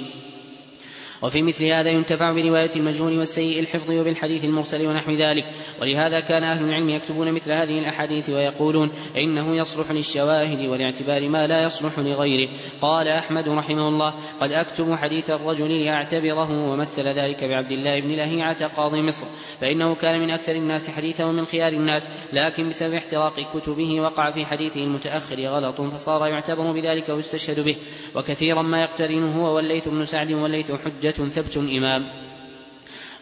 وفي 1.24 1.42
مثل 1.42 1.66
هذا 1.66 1.90
ينتفع 1.90 2.32
برواية 2.32 2.70
المجهول 2.76 3.18
والسيء 3.18 3.60
الحفظ 3.60 3.92
وبالحديث 3.92 4.46
المرسل 4.46 4.88
ونحو 4.88 5.12
ذلك. 5.12 5.46
ولهذا 5.82 6.20
كان 6.20 6.44
أهل 6.44 6.66
العلم 6.66 6.90
يكتبون 6.90 7.32
مثل 7.32 7.52
هذه 7.52 7.80
الأحاديث 7.80 8.30
ويقولون 8.30 8.92
إنه 9.18 9.56
يصلح 9.56 9.92
للشواهد 9.92 10.68
ولاعتبار 10.68 11.30
ما 11.30 11.48
لا 11.48 11.64
يصلح 11.64 12.00
لغيره. 12.00 12.50
قال 12.82 13.08
أحمد 13.08 13.50
رحمه 13.50 13.88
الله 13.88 14.14
قد 14.42 14.52
أكتب 14.52 14.96
حديث 14.96 15.30
الرجل 15.30 15.86
لأعتبره 15.86 16.70
ومثل 16.70 17.08
ذلك 17.08 17.44
بعبد 17.44 17.72
الله 17.72 18.02
بن 18.02 18.10
لهيعة 18.10 18.68
قاضي 18.68 19.02
مصر. 19.02 19.26
فإنه 19.62 19.96
كان 19.96 20.20
من 20.20 20.30
أكثر 20.30 20.56
الناس 20.56 20.90
حديثا 20.90 21.26
ومن 21.26 21.46
خيار 21.46 21.74
الناس 21.74 22.10
لكن 22.34 22.70
بسبب 22.70 22.94
احتراق 22.94 23.34
كتبه 23.54 24.02
وقع 24.02 24.32
في 24.32 24.46
حديثه 24.46 24.84
المتأخر 24.84 25.40
غلط 25.40 25.82
فصار 25.82 26.28
يعتبر 26.28 26.72
بذلك 26.72 27.10
ويستشهد 27.10 27.60
به. 27.60 27.76
وكثيرا 28.16 28.62
ما 28.62 28.82
يقترن 28.82 29.34
هو 29.34 29.56
والليث 29.56 29.88
بن 29.88 30.06
سعد 30.06 30.32
والليث 30.32 30.72
حجة 30.72 31.13
ثبت 31.14 31.58
إمام. 31.58 32.06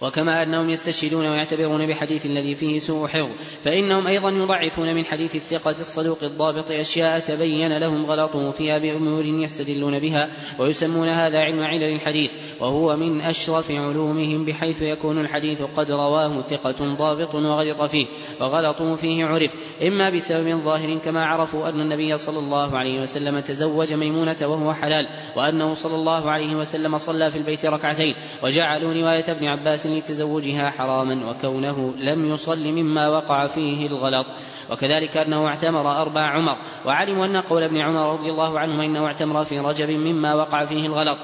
وكما 0.02 0.44
أنهم 0.44 0.70
يستشهدون 0.70 1.26
ويعتبرون 1.26 1.86
بحديث 1.86 2.26
الذي 2.26 2.56
فيه 2.56 2.80
سوء 2.80 3.08
حفظ 3.08 3.30
فإنهم 3.64 4.08
أيضا 4.08 4.30
يضعفون 4.30 4.96
من 4.96 5.06
حديث 5.06 5.36
الثقة 5.36 5.76
الصدوق 5.80 6.24
الضابط 6.24 6.72
أشياء 6.72 7.20
تبين 7.20 7.78
لهم 7.78 8.06
غلطه 8.06 8.52
فيها 8.52 8.80
بأمور 8.80 9.26
يستدلون 9.26 10.00
بها 10.00 10.30
ويسمون 10.60 11.08
هذا 11.08 11.40
علم 11.40 11.64
علل 11.64 11.84
الحديث 11.84 12.32
وهو 12.60 12.96
من 12.96 13.22
أشرف 13.22 13.72
علومهم 13.72 14.46
بحيث 14.46 14.82
يكون 14.82 15.22
الحديث 15.22 15.62
قد 15.62 15.92
رواه 15.92 16.42
ثقة 16.42 16.96
ضابط 16.96 17.36
وغلط 17.36 17.82
فيه 17.82 18.08
وغلطه 18.40 18.96
فيه 18.96 19.26
عرف. 19.26 19.52
إما 19.82 20.10
بسبب 20.10 20.50
ظاهر 20.50 20.98
كما 20.98 21.26
عرفوا 21.26 21.70
أن 21.70 21.82
النبي 21.82 22.18
صلى 22.18 22.40
الله 22.40 22.78
عليه 22.78 23.02
وسلم 23.02 23.40
تزوج 23.40 23.94
ميمونة 23.94 24.38
وهو 24.42 24.74
حلال 24.74 25.08
وأنه 25.36 25.74
صلى 25.74 25.96
الله 25.96 26.32
عليه 26.32 26.56
وسلم 26.56 26.98
صلى 26.98 27.32
في 27.32 27.38
البيت 27.38 27.66
ركعتين 27.66 28.16
وجعلوا 28.44 28.94
رواية 28.94 29.26
ابن 29.32 29.46
عباس 29.46 29.88
لتزوجها 29.98 30.70
حراما 30.70 31.20
وكونه 31.30 31.94
لم 31.98 32.26
يصل 32.26 32.68
مما 32.68 33.10
وقع 33.10 33.48
فيه 33.48 33.88
الغلط. 33.88 34.26
وكذلك 34.72 35.18
أنه 35.18 35.48
اعتمر 35.48 36.02
أربع 36.02 36.22
عمر. 36.22 36.58
وعلموا 36.86 37.26
أن 37.26 37.38
قول 37.38 37.64
ابن 37.64 37.78
عمر 37.78 38.14
رضي 38.14 38.32
الله 38.32 38.60
عنهما 38.60 38.86
إنه 38.86 39.06
اعتمر 39.06 39.44
في 39.44 39.60
رجب 39.60 39.90
مما 39.90 40.34
وقع 40.36 40.66
فيه 40.66 40.86
الغلط. 40.86 41.18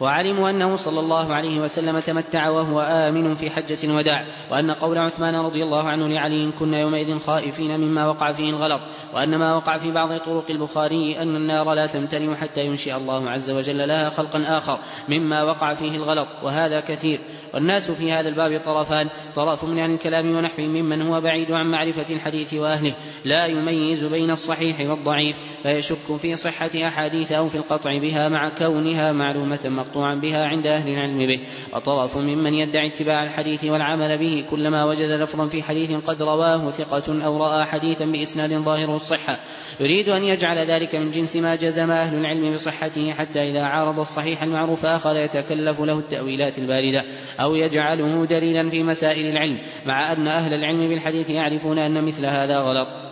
وعلموا 0.00 0.50
أنه 0.50 0.76
صلى 0.76 1.00
الله 1.00 1.34
عليه 1.34 1.60
وسلم 1.60 1.98
تمتع 1.98 2.48
وهو 2.48 2.80
آمن 2.80 3.34
في 3.34 3.50
حجة 3.50 3.78
الوداع 3.84 4.24
وأن 4.50 4.70
قول 4.70 4.98
عثمان 4.98 5.34
رضي 5.34 5.62
الله 5.62 5.88
عنه 5.88 6.08
لعلي 6.08 6.50
كنا 6.58 6.80
يومئذ 6.80 7.18
خائفين 7.18 7.80
مما 7.80 8.06
وقع 8.06 8.32
فيه 8.32 8.50
الغلط 8.50 8.80
وأن 9.14 9.38
ما 9.38 9.54
وقع 9.54 9.78
في 9.78 9.90
بعض 9.90 10.18
طرق 10.18 10.50
البخاري 10.50 11.22
أن 11.22 11.36
النار 11.36 11.74
لا 11.74 11.86
تمتلئ 11.86 12.34
حتى 12.34 12.66
ينشئ 12.66 12.96
الله 12.96 13.30
عز 13.30 13.50
وجل 13.50 13.88
لها 13.88 14.10
خلقا 14.10 14.58
آخر 14.58 14.78
مما 15.08 15.42
وقع 15.42 15.74
فيه 15.74 15.96
الغلط 15.96 16.28
وهذا 16.42 16.80
كثير. 16.80 17.20
والناس 17.54 17.90
في 17.90 18.12
هذا 18.12 18.28
الباب 18.28 18.60
طرفان 18.64 19.08
طرف 19.34 19.64
من 19.64 19.78
أهل 19.78 19.90
الكلام 19.90 20.36
ونحوه 20.36 20.66
ممن 20.66 21.02
هو 21.02 21.20
بعيد 21.20 21.52
عن 21.52 21.66
معرفة 21.66 22.14
الحديث 22.14 22.54
وأهله 22.54 22.94
لا 23.24 23.46
يميز 23.46 24.04
بين 24.04 24.30
الصحيح 24.30 24.90
والضعيف 24.90 25.36
فيشك 25.62 26.16
في 26.20 26.36
صحة 26.36 26.70
أحاديث 26.76 27.32
أو 27.32 27.48
في 27.48 27.58
القطع 27.58 27.98
بها 27.98 28.28
مع 28.28 28.48
كونها 28.48 29.12
معلومة 29.12 29.58
مقطوعا 29.88 30.14
بها 30.14 30.46
عند 30.46 30.66
أهل 30.66 30.88
العلم 30.88 31.18
به. 31.18 31.40
وطرف 31.72 32.16
ممن 32.16 32.54
يدعي 32.54 32.86
اتباع 32.86 33.22
الحديث 33.24 33.64
والعمل 33.64 34.18
به 34.18 34.44
كلما 34.50 34.84
وجد 34.84 35.10
لفظا 35.10 35.46
في 35.46 35.62
حديث 35.62 35.92
قد 36.06 36.22
رواه 36.22 36.70
ثقة 36.70 37.24
أو 37.24 37.44
رأى 37.44 37.64
حديثا 37.64 38.04
بإسناد 38.04 38.52
ظاهر 38.52 38.96
الصحة. 38.96 39.38
يريد 39.80 40.08
أن 40.08 40.24
يجعل 40.24 40.58
ذلك 40.58 40.94
من 40.94 41.10
جنس 41.10 41.36
ما 41.36 41.54
جزم 41.54 41.90
أهل 41.90 42.18
العلم 42.18 42.54
بصحته 42.54 43.12
حتى 43.12 43.50
إذا 43.50 43.62
عارض 43.62 44.00
الصحيح 44.00 44.42
المعروف 44.42 44.86
أخذ 44.86 45.16
يتكلف 45.16 45.80
له 45.80 45.98
التأويلات 45.98 46.58
الباردة 46.58 47.04
أو 47.40 47.54
يجعله 47.54 48.24
دليلا 48.24 48.68
في 48.68 48.82
مسائل 48.82 49.26
العلم 49.26 49.58
مع 49.86 50.12
أن 50.12 50.28
أهل 50.28 50.54
العلم 50.54 50.88
بالحديث 50.88 51.30
يعرفون 51.30 51.78
أن 51.78 52.04
مثل 52.04 52.26
هذا 52.26 52.58
غلط. 52.58 53.07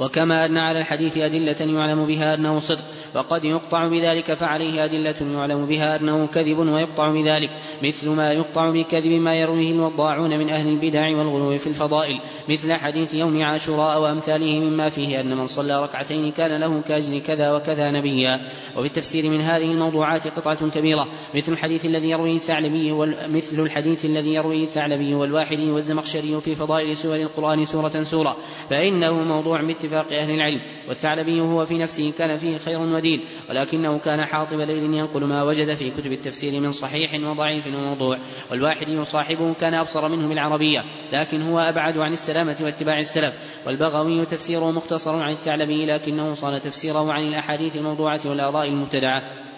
وكما 0.00 0.46
أن 0.46 0.56
على 0.58 0.80
الحديث 0.80 1.16
أدلة 1.18 1.56
يعلم 1.60 2.06
بها 2.06 2.34
أنه 2.34 2.58
صدق 2.58 2.84
وقد 3.14 3.44
يقطع 3.44 3.88
بذلك 3.88 4.34
فعليه 4.34 4.84
أدلة 4.84 5.14
يعلم 5.20 5.66
بها 5.66 5.96
أنه 5.96 6.26
كذب 6.26 6.58
ويقطع 6.58 7.12
بذلك 7.12 7.50
مثل 7.82 8.08
ما 8.08 8.32
يقطع 8.32 8.70
بكذب 8.70 9.12
ما 9.12 9.34
يرويه 9.34 9.72
الوضاعون 9.72 10.38
من 10.38 10.50
أهل 10.50 10.68
البدع 10.68 11.08
والغلو 11.08 11.58
في 11.58 11.66
الفضائل 11.66 12.20
مثل 12.48 12.72
حديث 12.72 13.14
يوم 13.14 13.42
عاشوراء 13.42 14.00
وأمثاله 14.00 14.60
مما 14.60 14.90
فيه 14.90 15.20
أن 15.20 15.36
من 15.36 15.46
صلى 15.46 15.82
ركعتين 15.82 16.32
كان 16.32 16.60
له 16.60 16.80
كأجر 16.80 17.18
كذا 17.18 17.52
وكذا 17.52 17.90
نبيا 17.90 18.40
وفي 18.76 18.86
التفسير 18.86 19.30
من 19.30 19.40
هذه 19.40 19.72
الموضوعات 19.72 20.26
قطعة 20.26 20.70
كبيرة 20.70 21.06
مثل 21.34 21.52
الحديث 21.52 21.84
الذي 21.86 22.10
يرويه 22.10 22.36
الثعلبي 22.36 22.92
مثل 23.28 23.60
الحديث 23.60 24.04
الذي 24.04 24.34
يرويه 24.34 24.64
الثعلبي 24.64 25.14
والواحدي 25.14 25.70
والزمخشري 25.70 26.40
في 26.40 26.54
فضائل 26.54 26.96
سور 26.96 27.16
القرآن 27.16 27.64
سورة 27.64 28.02
سورة 28.02 28.36
فإنه 28.70 29.12
موضوع 29.12 29.60
باتفاق 29.90 30.18
أهل 30.18 30.30
العلم 30.30 30.60
والثعلبي 30.88 31.40
هو 31.40 31.66
في 31.66 31.78
نفسه 31.78 32.12
كان 32.18 32.36
فيه 32.36 32.58
خير 32.58 32.80
ودين 32.80 33.20
ولكنه 33.50 33.98
كان 33.98 34.24
حاطب 34.24 34.60
ليل 34.60 34.94
ينقل 34.94 35.24
ما 35.24 35.42
وجد 35.42 35.74
في 35.74 35.90
كتب 35.90 36.12
التفسير 36.12 36.60
من 36.60 36.72
صحيح 36.72 37.14
وضعيف 37.14 37.66
وموضوع 37.66 38.18
والواحد 38.50 38.88
يصاحبه 38.88 39.54
كان 39.60 39.74
أبصر 39.74 40.08
منه 40.08 40.28
بالعربية 40.28 40.84
لكن 41.12 41.42
هو 41.42 41.58
أبعد 41.58 41.98
عن 41.98 42.12
السلامة 42.12 42.56
واتباع 42.60 43.00
السلف 43.00 43.34
والبغوي 43.66 44.26
تفسيره 44.26 44.70
مختصر 44.70 45.22
عن 45.22 45.32
الثعلبي 45.32 45.86
لكنه 45.86 46.34
صان 46.34 46.60
تفسيره 46.60 47.12
عن 47.12 47.28
الأحاديث 47.28 47.76
الموضوعة 47.76 48.20
والآراء 48.24 48.68
المبتدعة. 48.68 49.49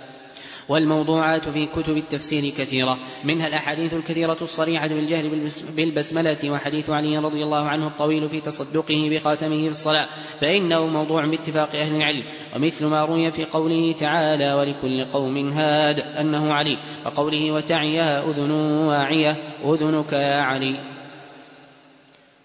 والموضوعات 0.73 1.49
في 1.49 1.66
كتب 1.66 1.97
التفسير 1.97 2.53
كثيرة. 2.59 2.99
منها 3.24 3.47
الأحاديث 3.47 3.94
الكثيرة 3.94 4.36
الصريحة 4.43 4.89
بالجهل 4.89 5.51
بالبسملة 5.77 6.51
وحديث 6.51 6.90
علي 6.90 7.19
رضي 7.19 7.43
الله 7.43 7.69
عنه 7.69 7.86
الطويل 7.86 8.28
في 8.28 8.40
تصدقه 8.40 9.09
بخاتمه 9.11 9.62
في 9.62 9.69
الصلاة. 9.69 10.07
فإنه 10.40 10.86
موضوع 10.86 11.27
باتفاق 11.27 11.77
أهل 11.77 11.97
العلم. 11.97 12.24
ومثل 12.57 12.86
ما 12.86 13.05
روي 13.05 13.31
في 13.31 13.44
قوله 13.44 13.93
تعالى 13.93 14.55
ولكل 14.55 15.05
قوم 15.05 15.49
هاد 15.49 16.01
أنه 16.01 16.53
علي. 16.53 16.78
وقوله 17.07 17.53
وتعيها 17.53 18.31
أذن 18.31 18.51
واعية 18.51 19.36
أذنك 19.65 20.12
يا 20.12 20.36
علي 20.36 20.78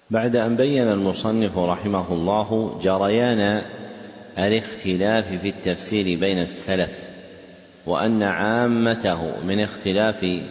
بعد 0.09 0.35
أن 0.35 0.55
بين 0.55 0.87
المصنف 0.87 1.57
رحمه 1.57 2.13
الله 2.13 2.79
جريان 2.81 3.61
الاختلاف 4.37 5.27
في 5.41 5.49
التفسير 5.49 6.19
بين 6.19 6.37
السلف. 6.37 7.06
وأن 7.87 8.23
عامته 8.23 9.41
من 9.43 9.59
اختلاف 9.59 10.41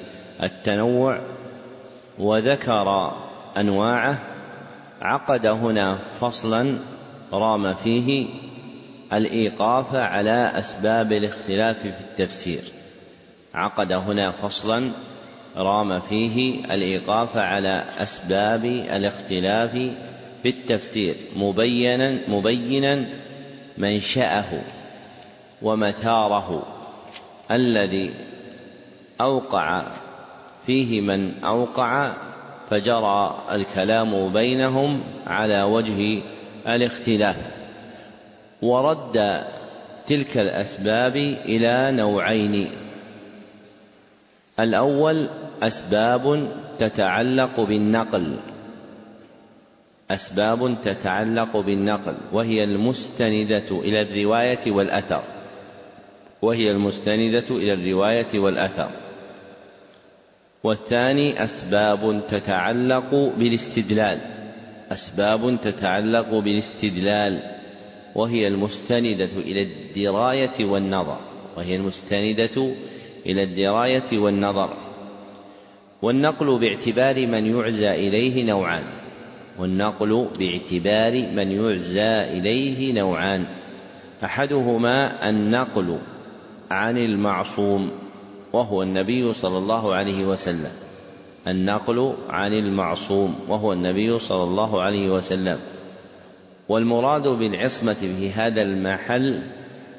التنوع 0.43 1.21
وذكر 2.19 3.13
أنواعه 3.57 4.19
عقد 5.01 5.47
هنا 5.47 5.99
فصلا 6.21 6.79
رام 7.33 7.75
فيه 7.75 8.29
الإيقاف 9.13 9.95
على 9.95 10.53
أسباب 10.55 11.13
الاختلاف 11.13 11.79
في 11.83 12.01
التفسير. 12.01 12.63
عقد 13.55 13.93
هنا 13.93 14.31
فصلا 14.31 14.91
رام 15.57 16.01
فيه 16.01 16.65
الإيقاف 16.65 17.37
على 17.37 17.85
أسباب 17.99 18.65
الاختلاف 18.65 19.71
في 20.43 20.49
التفسير 20.49 21.15
مبينا 21.37 22.19
مبينا 22.29 23.05
منشأه 23.79 24.63
ومثاره. 25.63 26.76
الذي 27.51 28.11
أوقع 29.21 29.83
فيه 30.67 31.01
من 31.01 31.45
أوقع 31.45 32.13
فجرى 32.71 33.39
الكلام 33.53 34.33
بينهم 34.33 35.01
على 35.27 35.63
وجه 35.63 36.19
الاختلاف 36.67 37.37
ورد 38.63 39.45
تلك 40.07 40.39
الأسباب 40.39 41.17
إلى 41.45 41.93
نوعين. 41.97 42.69
الأول 44.61 45.29
أسباب 45.63 46.49
تتعلق 46.79 47.61
بالنقل. 47.61 48.37
أسباب 50.11 50.77
تتعلق 50.85 51.57
بالنقل 51.57 52.15
وهي 52.33 52.65
المستندة 52.65 53.71
إلى 53.71 54.01
الرواية 54.01 54.73
والأثر. 54.73 55.23
وهي 56.43 56.71
المستندة 56.71 57.45
إلى 57.51 57.73
الرواية 57.73 58.39
والأثر. 58.39 58.91
والثاني 60.65 61.45
أسباب 61.45 62.23
تتعلق 62.29 63.33
بالاستدلال. 63.39 64.19
أسباب 64.93 65.59
تتعلق 65.65 66.39
بالاستدلال. 66.39 67.41
وهي 68.15 68.49
المستندة 68.49 69.29
إلى 69.37 69.63
الدراية 69.63 70.65
والنظر. 70.65 71.19
وهي 71.57 71.77
المستندة 71.77 72.75
إلى 73.27 73.43
الدراية 73.43 74.19
والنظر. 74.19 74.77
والنقل 76.03 76.59
باعتبار 76.59 77.27
من 77.27 77.57
يعزى 77.57 77.91
إليه 77.91 78.45
نوعان. 78.45 78.85
والنقل 79.59 80.29
باعتبار 80.39 81.13
من 81.13 81.53
يعزى 81.53 82.39
إليه 82.39 82.93
نوعان. 82.93 83.45
أحدهما 84.25 85.29
النقل 85.29 85.99
عن 86.71 86.99
المعصوم 86.99 87.91
وهو 88.53 88.83
النبي 88.83 89.33
صلى 89.33 89.59
الله 89.59 89.95
عليه 89.95 90.25
وسلم. 90.25 90.73
النقل 91.49 92.15
عن 92.29 92.53
المعصوم 92.53 93.35
وهو 93.49 93.73
النبي 93.73 94.19
صلى 94.19 94.45
الله 94.45 94.83
عليه 94.83 95.11
وسلم. 95.11 95.59
والمراد 96.69 97.29
بالعصمة 97.29 97.95
في 98.19 98.31
هذا 98.31 98.63
المحل 98.63 99.43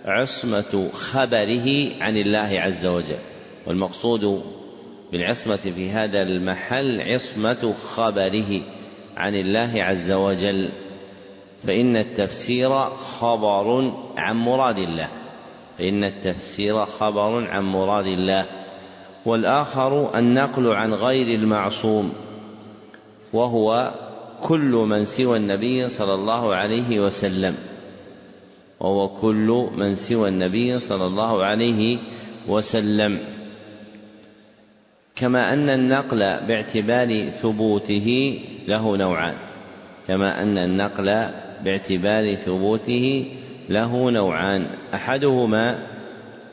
عصمة 0.05 0.89
خبره 0.93 1.89
عن 2.01 2.17
الله 2.17 2.59
عز 2.59 2.85
وجل. 2.85 3.19
والمقصود 3.67 4.43
بالعصمة 5.11 5.55
في 5.75 5.89
هذا 5.89 6.21
المحل 6.21 7.01
عصمة 7.01 7.73
خبره 7.73 8.61
عن 9.17 9.35
الله 9.35 9.83
عز 9.83 10.11
وجل. 10.11 10.69
فإن 11.67 11.97
التفسير 11.97 12.69
خبر 12.89 13.93
عن 14.17 14.35
مراد 14.35 14.77
الله. 14.77 15.09
فإن 15.77 16.03
التفسير 16.03 16.85
خبر 16.85 17.47
عن 17.47 17.63
مراد 17.63 18.05
الله 18.05 18.45
والآخر 19.25 20.19
النقل 20.19 20.67
عن 20.67 20.93
غير 20.93 21.39
المعصوم 21.39 22.13
وهو 23.33 23.93
كل 24.41 24.85
من 24.89 25.05
سوى 25.05 25.37
النبي 25.37 25.89
صلى 25.89 26.13
الله 26.13 26.55
عليه 26.55 26.99
وسلم 26.99 27.55
وهو 28.79 29.07
كل 29.07 29.69
من 29.77 29.95
سوى 29.95 30.29
النبي 30.29 30.79
صلى 30.79 31.05
الله 31.05 31.43
عليه 31.43 31.97
وسلم. 32.47 33.19
كما 35.15 35.53
أن 35.53 35.69
النقل 35.69 36.19
باعتبار 36.19 37.29
ثبوته 37.29 38.39
له 38.67 38.97
نوعان 38.97 39.35
كما 40.07 40.41
أن 40.41 40.57
النقل 40.57 41.05
باعتبار 41.63 42.35
ثبوته 42.35 43.25
له 43.69 44.11
نوعان. 44.11 44.67
أحدهما 44.93 45.79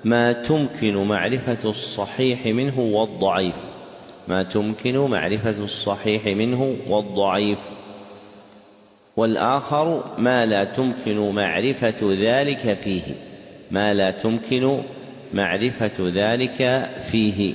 ما 0.04 0.32
تمكن 0.32 0.96
معرفة 0.96 1.68
الصحيح 1.70 2.46
منه 2.46 2.80
والضعيف. 2.80 3.54
ما 4.28 4.42
تمكن 4.42 4.98
معرفة 4.98 5.64
الصحيح 5.64 6.26
منه 6.26 6.76
والضعيف. 6.88 7.58
والآخر 9.16 10.04
ما 10.18 10.46
لا 10.46 10.64
تمكن 10.64 11.30
معرفة 11.30 12.16
ذلك 12.20 12.74
فيه. 12.74 13.02
ما 13.70 13.94
لا 13.94 14.10
تمكن 14.10 14.82
معرفة 15.32 16.10
ذلك 16.14 16.90
فيه. 17.10 17.54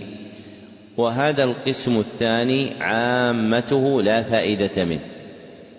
وهذا 0.97 1.43
القسم 1.43 1.99
الثاني 1.99 2.69
عامته 2.81 4.01
لا 4.01 4.23
فائدة 4.23 4.85
منه. 4.85 4.99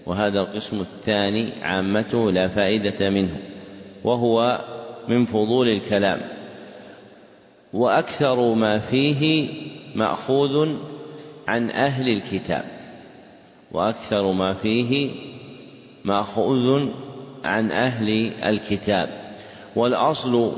وهذا 0.06 0.40
القسم 0.40 0.80
الثاني 0.80 1.48
عامته 1.62 2.30
لا 2.30 2.48
فائدة 2.48 3.10
منه. 3.10 3.36
وهو 4.04 4.60
من 5.08 5.24
فضول 5.24 5.68
الكلام. 5.68 6.20
وأكثر 7.72 8.54
ما 8.54 8.78
فيه 8.78 9.48
مأخوذ 9.94 10.68
عن 11.48 11.70
أهل 11.70 12.08
الكتاب. 12.08 12.64
وأكثر 13.72 14.32
ما 14.32 14.54
فيه 14.54 15.10
مأخوذ 16.04 16.88
عن 17.44 17.70
أهل 17.70 18.32
الكتاب. 18.44 19.34
والأصل 19.76 20.52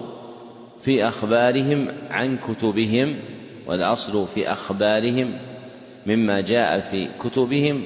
في 0.83 1.09
أخبارهم 1.09 1.89
عن 2.11 2.37
كتبهم 2.37 3.17
والأصل 3.67 4.27
في 4.35 4.53
أخبارهم 4.53 5.39
مما 6.07 6.41
جاء 6.41 6.81
في 6.81 7.09
كتبهم. 7.25 7.83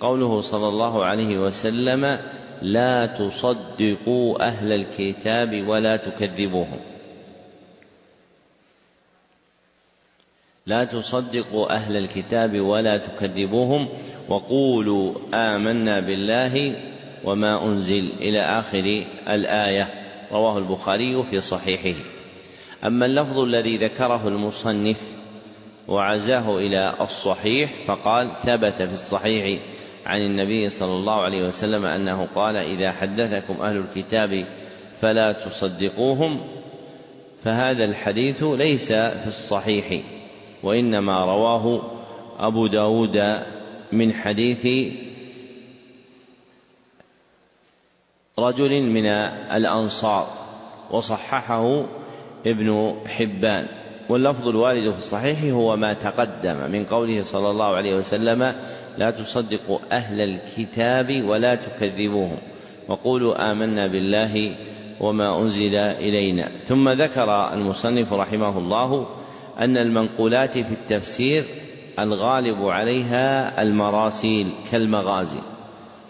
قوله 0.00 0.40
صلى 0.40 0.68
الله 0.68 1.04
عليه 1.04 1.38
وسلم 1.38 2.18
لا 2.62 3.06
تصدقوا 3.06 4.46
أهل 4.46 4.72
الكتاب 4.72 5.68
ولا 5.68 5.96
تكذبوهم. 5.96 6.78
لا 10.66 10.84
تصدقوا 10.84 11.74
أهل 11.74 11.96
الكتاب 11.96 12.60
ولا 12.60 12.96
تكذبوهم 12.96 13.88
وقولوا 14.28 15.14
آمنا 15.34 16.00
بالله 16.00 16.82
وما 17.24 17.64
أنزل 17.64 18.08
إلى 18.20 18.40
آخر 18.40 19.04
الآية. 19.28 19.88
رواه 20.32 20.58
البخاري 20.58 21.24
في 21.30 21.40
صحيحه. 21.40 21.98
أما 22.84 23.06
اللفظ 23.06 23.38
الذي 23.38 23.76
ذكره 23.76 24.28
المصنف 24.28 24.96
وعزاه 25.88 26.58
إلى 26.58 26.94
الصحيح 27.00 27.70
فقال 27.86 28.30
ثبت 28.44 28.82
في 28.82 28.92
الصحيح 28.92 29.60
عن 30.06 30.20
النبي 30.20 30.70
صلى 30.70 30.92
الله 30.92 31.20
عليه 31.20 31.48
وسلم 31.48 31.84
أنه 31.84 32.28
قال 32.34 32.56
إذا 32.56 32.92
حدثكم 32.92 33.60
أهل 33.60 33.76
الكتاب 33.76 34.46
فلا 35.00 35.32
تصدقوهم 35.32 36.40
فهذا 37.44 37.84
الحديث 37.84 38.42
ليس 38.42 38.92
في 38.92 39.26
الصحيح 39.26 40.02
وإنما 40.62 41.24
رواه 41.24 41.82
أبو 42.38 42.66
داود 42.66 43.38
من 43.92 44.12
حديث 44.12 44.92
رجل 48.38 48.82
من 48.82 49.06
الأنصار 49.06 50.28
وصححه 50.90 51.84
ابن 52.46 52.96
حبان 53.06 53.66
واللفظ 54.08 54.48
الوارد 54.48 54.90
في 54.90 54.98
الصحيح 54.98 55.42
هو 55.54 55.76
ما 55.76 55.92
تقدم 55.92 56.70
من 56.70 56.84
قوله 56.84 57.22
صلى 57.22 57.50
الله 57.50 57.66
عليه 57.66 57.94
وسلم 57.94 58.54
لا 58.98 59.10
تصدقوا 59.10 59.78
أهل 59.92 60.20
الكتاب 60.20 61.22
ولا 61.24 61.54
تكذبوهم 61.54 62.38
وقولوا 62.88 63.52
آمنا 63.52 63.86
بالله 63.86 64.54
وما 65.00 65.38
أنزل 65.42 65.74
إلينا. 65.74 66.48
ثم 66.66 66.88
ذكر 66.88 67.52
المصنف 67.52 68.12
رحمه 68.12 68.58
الله 68.58 69.06
أن 69.58 69.76
المنقولات 69.76 70.52
في 70.52 70.72
التفسير 70.72 71.44
الغالب 71.98 72.62
عليها 72.62 73.62
المراسيل 73.62 74.46
كالمغازي. 74.72 75.40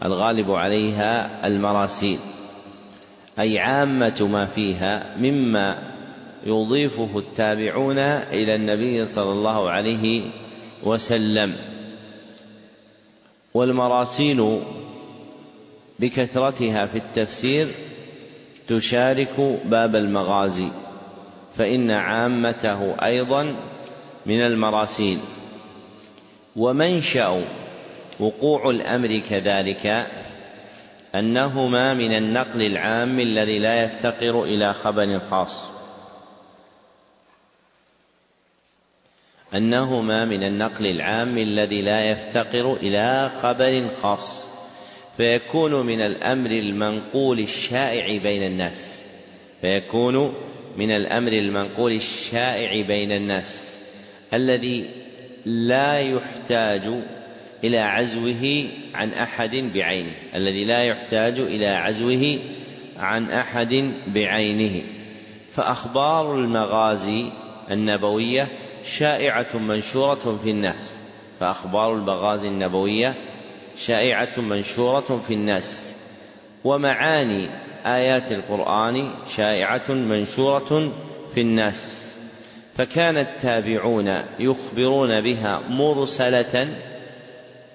الغالب 0.05 0.51
عليها 0.51 1.47
المراسيل. 1.47 2.19
أي 3.39 3.59
عامة 3.59 4.29
ما 4.33 4.47
فيها 4.47 5.17
مما 5.19 5.79
يضيفه 6.47 7.19
التابعون 7.19 7.99
إلى 7.99 8.55
النبي 8.55 9.07
صلى 9.07 9.33
الله 9.33 9.71
عليه 9.71 10.23
وسلم. 10.85 11.53
والمراسيل 13.55 14.61
بكثرتها 15.99 16.87
في 16.87 16.99
التفسير 16.99 17.69
تشارك 18.69 19.59
باب 19.65 19.97
المغازي 19.97 20.69
فإن 21.57 21.91
عامته 21.91 22.95
أيضا 23.05 23.55
من 24.27 24.41
المراسيل. 24.41 25.19
ومنشأ 26.57 27.45
وقوع 28.21 28.71
الأمر 28.71 29.19
كذلك 29.31 30.07
أنهما 31.15 31.95
من 31.95 32.13
النقل 32.13 32.63
العام 32.63 33.21
الذي 33.21 33.59
لا 33.59 33.85
يفتقر 33.85 34.45
إلى 34.45 34.75
خبر 34.75 35.21
خاص. 35.31 35.80
أنهما 39.55 40.25
من 40.25 40.43
النقل 40.43 40.87
العام 40.87 41.39
الذي 41.39 41.83
لا 41.83 42.11
يفتقر 42.11 42.75
إلى 42.75 43.31
خبر 43.43 43.89
خاص 44.03 44.49
فيكون 45.17 45.87
من 45.87 46.01
الأمر 46.01 46.51
المنقول 46.51 47.41
الشائع 47.41 48.19
بين 48.23 48.43
الناس. 48.43 49.05
فيكون 49.61 50.35
من 50.77 50.91
الأمر 50.91 51.33
المنقول 51.33 51.93
الشائع 51.93 52.87
بين 52.87 53.13
الناس 53.13 53.77
الذي 54.35 54.85
لا 55.45 56.01
يحتاج 56.01 56.83
إلى 57.65 57.79
عزوه 57.79 58.65
عن 58.95 59.13
أحد 59.13 59.57
بعينه 59.75 60.13
الذي 60.35 60.65
لا 60.65 60.85
يحتاج 60.85 61.39
إلى 61.41 61.67
عزوه 61.67 62.39
عن 62.97 63.31
أحد 63.31 63.93
بعينه. 64.07 64.83
فأخبار 65.51 66.39
المغازي 66.39 67.25
النبوية 67.71 68.49
شائعة 68.85 69.59
منشورة 69.59 70.39
في 70.45 70.51
الناس. 70.51 70.97
فأخبار 71.41 71.95
المغازي 71.95 72.49
النبوية 72.49 73.15
شائعة 73.77 74.41
منشورة 74.41 75.23
في 75.27 75.35
الناس. 75.35 75.97
ومعاني 76.65 77.49
آيات 77.87 78.33
القرآن 78.33 79.11
شائعة 79.37 79.93
منشورة 79.93 80.93
في 81.35 81.41
الناس. 81.41 82.13
فكان 82.77 83.17
التابعون 83.17 84.23
يخبرون 84.39 85.21
بها 85.21 85.61
مرسلة 85.69 86.69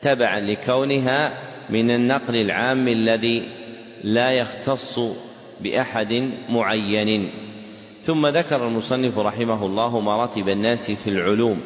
تبعا 0.01 0.39
لكونها 0.39 1.31
من 1.69 1.91
النقل 1.91 2.35
العام 2.35 2.87
الذي 2.87 3.49
لا 4.03 4.31
يختص 4.31 4.99
بأحد 5.61 6.31
معين. 6.49 7.31
ثم 8.05 8.27
ذكر 8.27 8.67
المصنف 8.67 9.17
رحمه 9.17 9.65
الله 9.65 9.99
مراتب 9.99 10.49
الناس 10.49 10.91
في 10.91 11.09
العلوم 11.09 11.61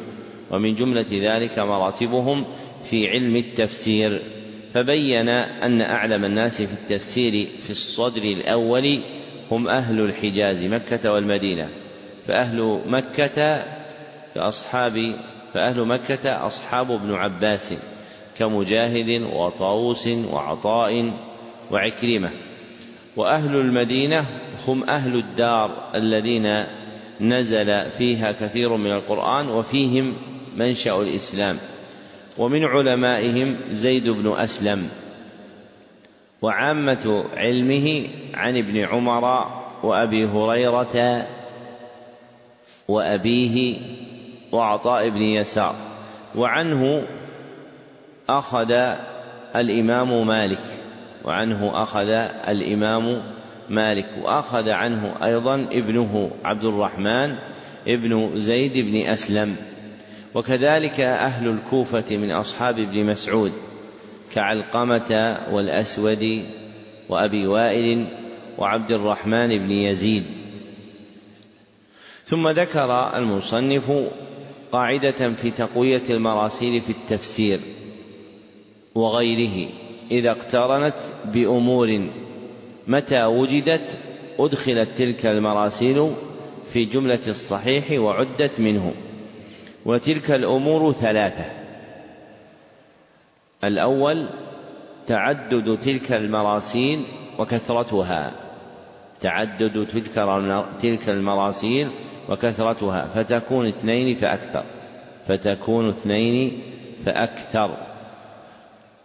ومن 0.50 0.74
جملة 0.74 1.06
ذلك 1.12 1.58
مراتبهم 1.58 2.44
في 2.84 3.08
علم 3.08 3.36
التفسير 3.36 4.20
فبين 4.74 5.28
أن 5.28 5.80
أعلم 5.80 6.24
الناس 6.24 6.62
في 6.62 6.72
التفسير 6.72 7.46
في 7.62 7.70
الصدر 7.70 8.22
الأول 8.22 9.00
هم 9.50 9.68
أهل 9.68 10.00
الحجاز 10.00 10.64
مكة 10.64 11.12
والمدينة 11.12 11.68
فأهل 12.26 12.80
مكة 12.86 13.64
كأصحاب 14.34 15.12
فأهل 15.54 15.84
مكة 15.84 16.46
أصحاب 16.46 16.90
ابن 16.90 17.14
عباس 17.14 17.74
كمجاهد 18.38 19.22
وطاووس 19.22 20.06
وعطاء 20.06 21.12
وعكرمة. 21.70 22.30
وأهل 23.20 23.56
المدينة 23.56 24.24
هم 24.68 24.90
أهل 24.90 25.16
الدار 25.16 25.70
الذين 25.94 26.64
نزل 27.20 27.90
فيها 27.90 28.32
كثير 28.32 28.76
من 28.76 28.90
القرآن 28.90 29.48
وفيهم 29.48 30.14
منشأ 30.56 31.02
الإسلام. 31.02 31.58
ومن 32.38 32.64
علمائهم 32.64 33.56
زيد 33.70 34.08
بن 34.08 34.32
أسلم. 34.36 34.88
وعامة 36.42 37.24
علمه 37.36 38.08
عن 38.34 38.56
ابن 38.56 38.76
عمر 38.76 39.46
وأبي 39.82 40.24
هريرة 40.24 41.26
وأبيه 42.88 43.76
وعطاء 44.52 45.08
بن 45.08 45.22
يسار. 45.22 45.74
وعنه 46.34 47.06
أخذ 48.28 48.72
الإمام 49.56 50.26
مالك. 50.26 50.79
وعنه 51.24 51.82
أخذ 51.82 52.08
الإمام 52.48 53.22
مالك 53.68 54.08
وأخذ 54.22 54.68
عنه 54.68 55.14
أيضا 55.24 55.54
ابنه 55.54 56.30
عبد 56.44 56.64
الرحمن 56.64 57.36
ابن 57.88 58.40
زيد 58.40 58.78
بن 58.78 59.06
أسلم. 59.06 59.56
وكذلك 60.34 61.00
أهل 61.00 61.48
الكوفة 61.48 62.16
من 62.16 62.30
أصحاب 62.30 62.78
ابن 62.78 63.04
مسعود 63.04 63.52
كعلقمة 64.32 65.38
والأسود 65.50 66.44
وأبي 67.08 67.46
وائل 67.46 68.06
وعبد 68.58 68.92
الرحمن 68.92 69.48
بن 69.58 69.70
يزيد. 69.70 70.24
ثم 72.24 72.48
ذكر 72.48 73.16
المصنف 73.16 73.92
قاعدة 74.72 75.32
في 75.32 75.50
تقوية 75.50 76.02
المراسيل 76.10 76.80
في 76.80 76.90
التفسير 76.90 77.60
وغيره. 78.94 79.70
إذا 80.10 80.30
اقترنت 80.30 80.94
بأمور 81.24 82.00
متى 82.86 83.24
وجدت 83.24 83.98
أدخلت 84.38 84.88
تلك 84.98 85.26
المراسيل 85.26 86.12
في 86.72 86.84
جملة 86.84 87.18
الصحيح 87.28 88.00
وعدت 88.00 88.60
منه. 88.60 88.92
وتلك 89.84 90.30
الأمور 90.30 90.92
ثلاثة. 90.92 91.44
الأول 93.64 94.28
تعدد 95.06 95.78
تلك 95.82 96.12
المراسيل 96.12 97.02
وكثرتها. 97.38 98.32
تعدد 99.20 99.86
تلك 99.86 100.14
تلك 100.82 101.08
المراسيل 101.08 101.88
وكثرتها. 102.28 103.06
فتكون 103.14 103.66
اثنين 103.66 104.16
فأكثر. 104.16 104.64
فتكون 105.26 105.88
اثنين 105.88 106.62
فأكثر. 107.04 107.89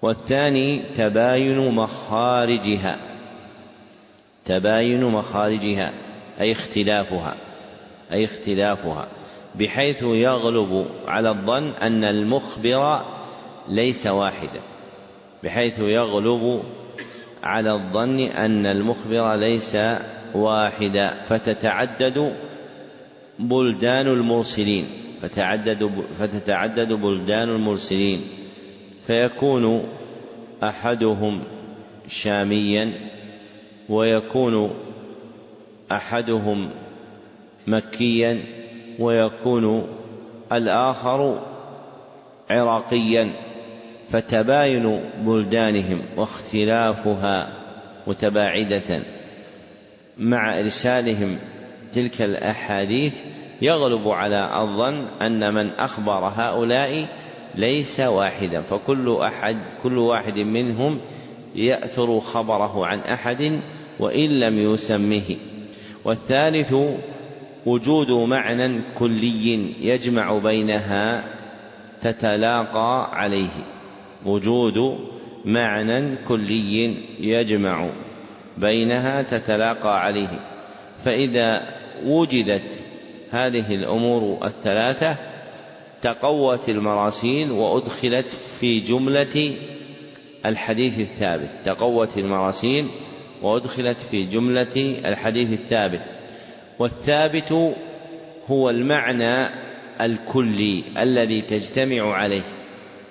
والثاني 0.06 0.82
تباين 0.98 1.58
مخارجها. 1.58 2.98
تباين 4.46 5.04
مخارجها 5.04 5.92
أي 6.40 6.52
اختلافها 6.52 7.36
أي 8.12 8.26
اختلافها 8.26 9.08
بحيث 9.56 10.04
يغلب 10.04 10.88
على 11.08 11.30
الظن 11.30 11.72
أن 11.82 12.04
المخبر 12.04 13.02
ليس 13.70 14.08
واحدا. 14.08 14.62
بحيث 15.44 15.80
يغلب 15.80 16.64
على 17.44 17.72
الظن 17.74 18.20
أن 18.20 18.66
المخبر 18.66 19.36
ليس 19.36 19.78
واحدا. 20.34 21.14
فتتعدد 21.28 22.36
بلدان 23.40 24.08
المرسلين. 24.08 24.86
فتتعدد 25.22 26.94
بلدان 26.94 27.50
المرسلين. 27.50 28.45
فيكون 29.08 29.88
أحدهم 30.64 31.44
شاميا 32.08 32.92
ويكون 33.90 34.72
أحدهم 35.92 36.70
مكيا 37.68 38.44
ويكون 39.00 39.88
الآخر 40.52 41.40
عراقيا 42.50 43.30
فتباين 44.10 45.02
بلدانهم 45.20 46.02
واختلافها 46.18 47.50
متباعدة 48.08 49.00
مع 50.18 50.60
إرسالهم 50.60 51.38
تلك 51.94 52.22
الأحاديث 52.22 53.14
يغلب 53.62 54.08
على 54.08 54.62
الظن 54.62 55.06
أن 55.22 55.54
من 55.54 55.70
أخبر 55.70 56.32
هؤلاء 56.36 57.08
ليس 57.58 58.00
واحدا 58.00 58.62
فكل 58.62 59.18
أحد 59.22 59.58
كل 59.84 59.98
واحد 59.98 60.40
منهم 60.40 61.00
يأثر 61.56 62.20
خبره 62.20 62.86
عن 62.86 63.00
أحد 63.00 63.60
وإن 64.00 64.40
لم 64.40 64.74
يسمه. 64.74 65.36
والثالث 66.06 66.76
وجود 67.66 68.12
معنى 68.12 68.82
كلي 68.98 69.74
يجمع 69.82 70.38
بينها 70.38 71.24
تتلاقى 72.02 73.20
عليه. 73.20 73.66
وجود 74.26 75.00
معنى 75.46 76.16
كلي 76.28 76.96
يجمع 77.20 77.90
بينها 78.58 79.22
تتلاقى 79.22 80.04
عليه. 80.04 80.40
فإذا 81.06 81.76
وجدت 82.06 82.80
هذه 83.32 83.76
الأمور 83.76 84.46
الثلاثة 84.46 85.16
تقوت 86.06 86.70
المراسيل 86.70 87.52
وأدخلت 87.52 88.26
في 88.60 88.80
جملة 88.80 89.56
الحديث 90.46 91.00
الثابت. 91.00 91.50
تقوت 91.64 92.18
المراسيل 92.18 92.88
وأدخلت 93.42 93.98
في 93.98 94.24
جملة 94.24 94.96
الحديث 95.06 95.54
الثابت. 95.54 96.02
والثابت 96.80 97.76
هو 98.50 98.70
المعنى 98.70 99.48
الكلي 100.02 100.84
الذي 100.98 101.42
تجتمع 101.42 102.14
عليه. 102.14 102.46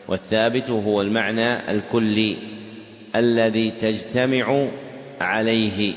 والثابت 0.09 0.71
هو 0.71 1.03
المعنى 1.03 1.71
الكلي 1.71 2.37
الذي 3.17 3.71
تجتمع 3.71 4.69
عليه. 5.21 5.95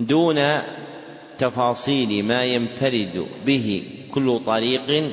دون 0.00 0.40
تفاصيل 1.38 2.24
ما 2.24 2.44
ينفرد 2.44 3.26
به 3.46 3.82
كل 4.10 4.40
طريق 4.46 5.10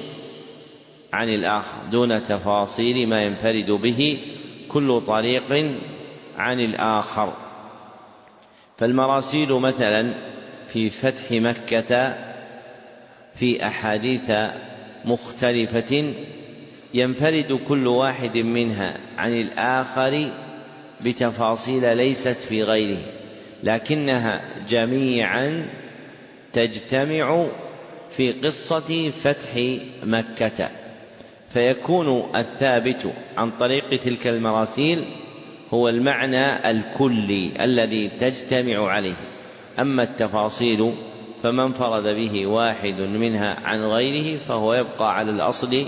عن 1.14 1.30
الآخر 1.30 1.74
دون 1.92 2.24
تفاصيل 2.24 3.10
ما 3.10 3.24
ينفرد 3.24 3.72
به 3.72 4.20
كل 4.68 5.02
طريق 5.08 5.76
عن 6.38 6.60
الآخر. 6.60 7.34
فالمراسيل 8.78 9.54
مثلا 9.54 10.14
في 10.68 10.90
فتح 10.90 11.32
مكة 11.32 12.16
في 13.36 13.68
أحاديث 13.68 14.32
مختلفة 15.06 16.14
ينفرد 16.94 17.60
كل 17.68 17.88
واحد 17.88 18.38
منها 18.38 18.98
عن 19.18 19.42
الآخر 19.42 20.32
بتفاصيل 21.06 21.98
ليست 21.98 22.28
في 22.28 22.64
غيره 22.64 22.98
لكنها 23.64 24.42
جميعا 24.70 25.66
تجتمع 26.54 27.46
في 28.12 28.32
قصة 28.32 29.10
فتح 29.12 29.78
مكة. 30.04 30.70
فيكون 31.50 32.30
الثابت 32.36 33.14
عن 33.38 33.52
طريق 33.52 33.90
تلك 34.04 34.28
المراسيل 34.28 35.04
هو 35.74 35.88
المعنى 35.88 36.72
الكلي 36.72 37.52
الذي 37.60 38.10
تجتمع 38.20 38.88
عليه. 38.88 39.14
أما 39.80 40.04
التفاصيل 40.04 40.94
فما 41.44 41.66
انفرد 41.66 42.04
به 42.04 42.48
واحد 42.48 43.02
منها 43.02 43.58
عن 43.64 43.84
غيره 43.84 44.38
فهو 44.38 44.74
يبقى 44.74 45.18
على 45.18 45.32
الأصل 45.32 45.86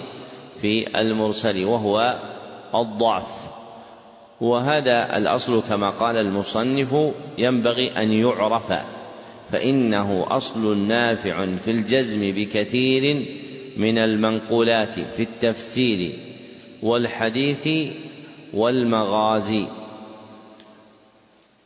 في 0.61 0.99
المرسل 0.99 1.65
وهو 1.65 2.19
الضعف. 2.75 3.49
وهذا 4.41 5.17
الأصل 5.17 5.63
كما 5.69 5.89
قال 5.89 6.17
المصنف 6.17 6.95
ينبغي 7.37 7.91
أن 7.97 8.11
يعرف 8.11 8.73
فإنه 9.51 10.25
أصل 10.29 10.77
نافع 10.77 11.45
في 11.45 11.71
الجزم 11.71 12.31
بكثير 12.35 13.25
من 13.77 13.97
المنقولات 13.97 14.99
في 14.99 15.23
التفسير 15.23 16.11
والحديث 16.83 17.89
والمغازي 18.53 19.65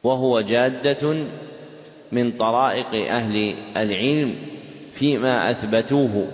وهو 0.04 0.42
جادة 0.42 1.26
من 2.12 2.32
طرائق 2.32 3.12
أهل 3.12 3.56
العلم 3.78 4.36
فيما 4.92 5.52
أثبتوه 5.52 6.28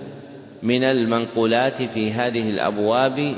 من 0.63 0.83
المنقولات 0.83 1.81
في 1.81 2.11
هذه 2.11 2.49
الأبواب 2.49 3.35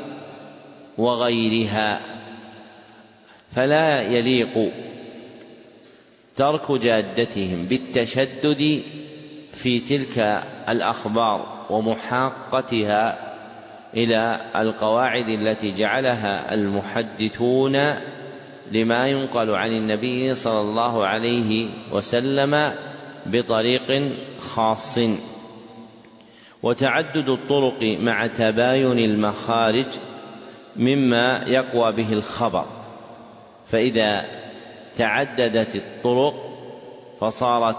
وغيرها. 0.98 2.02
فلا 3.56 4.02
يليق 4.02 4.72
ترك 6.36 6.72
جادتهم 6.72 7.66
بالتشدد 7.66 8.82
في 9.54 9.80
تلك 9.80 10.44
الأخبار. 10.70 11.61
ومحاقتها 11.72 13.32
إلى 13.94 14.42
القواعد 14.56 15.30
التي 15.30 15.72
جعلها 15.72 16.54
المحدثون 16.54 17.78
لما 18.72 19.08
ينقل 19.08 19.52
عن 19.52 19.72
النبي 19.72 20.36
صلى 20.36 20.62
الله 20.62 21.06
عليه 21.06 21.70
وسلم 21.92 22.74
بطريق 23.26 24.12
خاص. 24.40 25.00
وتعدد 26.64 27.30
الطرق 27.30 27.98
مع 28.00 28.28
تباين 28.28 29.00
المخارج 29.00 29.86
مما 30.76 31.44
يقوى 31.48 31.92
به 31.92 32.14
الخبر. 32.14 32.66
فإذا 33.68 34.26
تعددت 34.96 35.76
الطرق 35.76 36.34
فصارت 37.20 37.78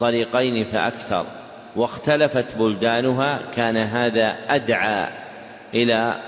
طريقين 0.00 0.64
فأكثر. 0.64 1.39
واختلفت 1.76 2.56
بلدانها 2.58 3.40
كان 3.56 3.76
هذا 3.76 4.36
أدعى 4.48 5.08
إلى 5.74 6.20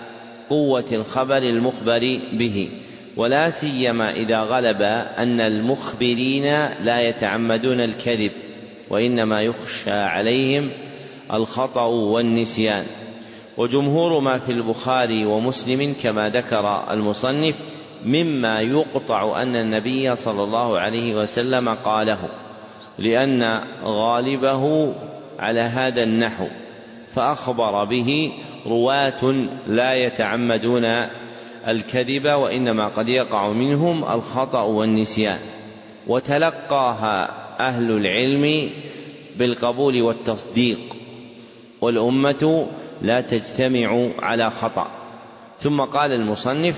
قوة 0.51 0.85
الخبر 0.93 1.36
المخبر 1.36 2.20
به. 2.32 2.70
ولا 3.16 3.51
سيما 3.51 4.10
إذا 4.10 4.40
غلب 4.40 4.82
أن 5.19 5.40
المخبرين 5.40 6.44
لا 6.85 7.01
يتعمدون 7.01 7.81
الكذب 7.81 8.31
وإنما 8.90 9.43
يخشى 9.43 9.90
عليهم 9.90 10.70
الخطأ 11.32 11.85
والنسيان. 11.85 12.86
وجمهور 13.56 14.20
ما 14.20 14.39
في 14.39 14.52
البخاري 14.52 15.24
ومسلم 15.27 15.94
كما 16.02 16.28
ذكر 16.28 16.85
المصنف 16.90 17.55
مما 18.05 18.60
يقطع 18.60 19.43
أن 19.43 19.56
النبي 19.56 20.16
صلى 20.16 20.43
الله 20.43 20.78
عليه 20.78 21.14
وسلم 21.14 21.69
قاله 21.69 22.28
لأن 22.98 23.60
غالبه 23.85 24.94
على 25.43 25.60
هذا 25.60 26.02
النحو 26.02 26.47
فأخبر 27.09 27.85
به 27.85 28.32
رواة 28.66 29.47
لا 29.66 29.94
يتعمدون 29.94 30.85
الكذب 31.69 32.27
وإنما 32.27 32.89
قد 32.89 33.09
يقع 33.09 33.48
منهم 33.48 34.05
الخطأ 34.05 34.62
والنسيان 34.62 35.39
وتلقاها 36.06 37.31
أهل 37.60 37.90
العلم 37.90 38.70
بالقبول 39.36 40.02
والتصديق 40.02 40.97
والأمة 41.81 42.66
لا 43.02 43.20
تجتمع 43.20 44.09
على 44.19 44.51
خطأ. 44.51 44.90
ثم 45.59 45.81
قال 45.81 46.12
المصنف 46.12 46.74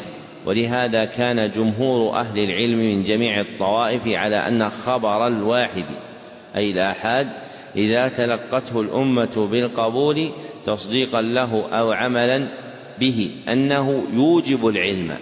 ولهذا 0.46 1.04
كان 1.04 1.50
جمهور 1.50 2.20
أهل 2.20 2.38
العلم 2.38 2.78
من 2.78 3.04
جميع 3.04 3.40
الطوائف 3.40 4.08
على 4.08 4.36
أن 4.36 4.70
خبر 4.70 5.26
الواحد 5.26 5.84
أي 6.56 6.70
الآحاد 6.70 7.28
إذا 7.76 8.08
تلقته 8.08 8.80
الأمة 8.80 9.48
بالقبول 9.50 10.28
تصديقا 10.66 11.22
له 11.22 11.68
أو 11.72 11.92
عملا 11.92 12.46
به 13.00 13.30
أنه 13.48 14.04
يوجب 14.12 14.66
العلم 14.66 15.16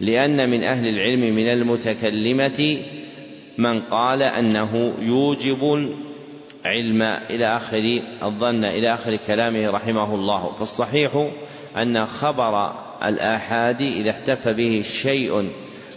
لأن 0.00 0.50
من 0.50 0.62
أهل 0.62 0.88
العلم 0.88 1.20
من 1.20 1.46
المتكلمة 1.46 2.78
من 3.58 3.80
قال 3.80 4.22
أنه 4.22 4.94
يوجب 5.00 5.90
علم 6.64 7.02
إلى 7.02 7.56
آخر 7.56 8.00
الظن 8.22 8.64
إلى 8.64 8.94
آخر 8.94 9.18
كلامه 9.26 9.70
رحمه 9.70 10.14
الله. 10.14 10.52
فالصحيح 10.58 11.30
أن 11.76 12.06
خبر 12.06 12.72
الآحاد 13.04 13.82
إذا 13.82 14.10
احتف 14.10 14.48
به 14.48 14.84
شيء 15.02 15.48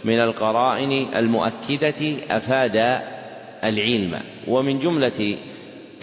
من 0.04 0.20
القرائن 0.20 1.06
المؤكدة 1.16 2.16
أفاد 2.30 3.00
العلم. 3.64 4.20
ومن 4.48 4.78
جملة 4.78 5.36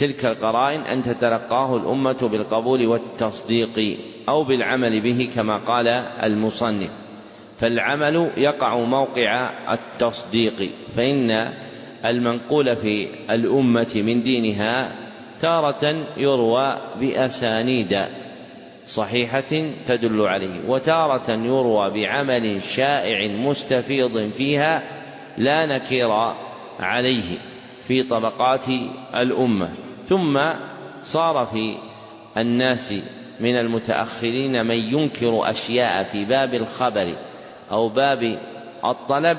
تلك 0.01 0.25
القرائن 0.25 0.81
أن 0.81 1.03
تتلقاه 1.03 1.77
الأمة 1.77 2.29
بالقبول 2.31 2.87
والتصديق 2.87 3.97
أو 4.29 4.43
بالعمل 4.43 5.01
به 5.01 5.29
كما 5.35 5.57
قال 5.57 5.87
المصنف. 6.23 6.89
فالعمل 7.59 8.31
يقع 8.37 8.77
موقع 8.77 9.49
التصديق 9.73 10.69
فإن 10.95 11.53
المنقول 12.05 12.75
في 12.75 13.07
الأمة 13.29 13.91
من 13.95 14.23
دينها 14.23 14.95
تارة 15.41 15.95
يروى 16.17 16.77
بأسانيد 16.99 17.99
صحيحة 18.87 19.63
تدل 19.87 20.21
عليه 20.21 20.61
وتارة 20.67 21.31
يروى 21.31 21.89
بعمل 21.89 22.63
شائع 22.63 23.27
مستفيض 23.27 24.31
فيها 24.37 24.83
لا 25.37 25.65
نكير 25.65 26.11
عليه 26.79 27.37
في 27.87 28.03
طبقات 28.03 28.65
الأمة. 29.15 29.69
ثم 30.07 30.39
صار 31.03 31.47
في 31.53 31.75
الناس 32.37 32.93
من 33.39 33.55
المتأخرين 33.55 34.65
من 34.65 34.75
ينكر 34.75 35.49
أشياء 35.51 36.03
في 36.03 36.25
باب 36.25 36.53
الخبر 36.53 37.15
أو 37.71 37.89
باب 37.89 38.37
الطلب 38.85 39.37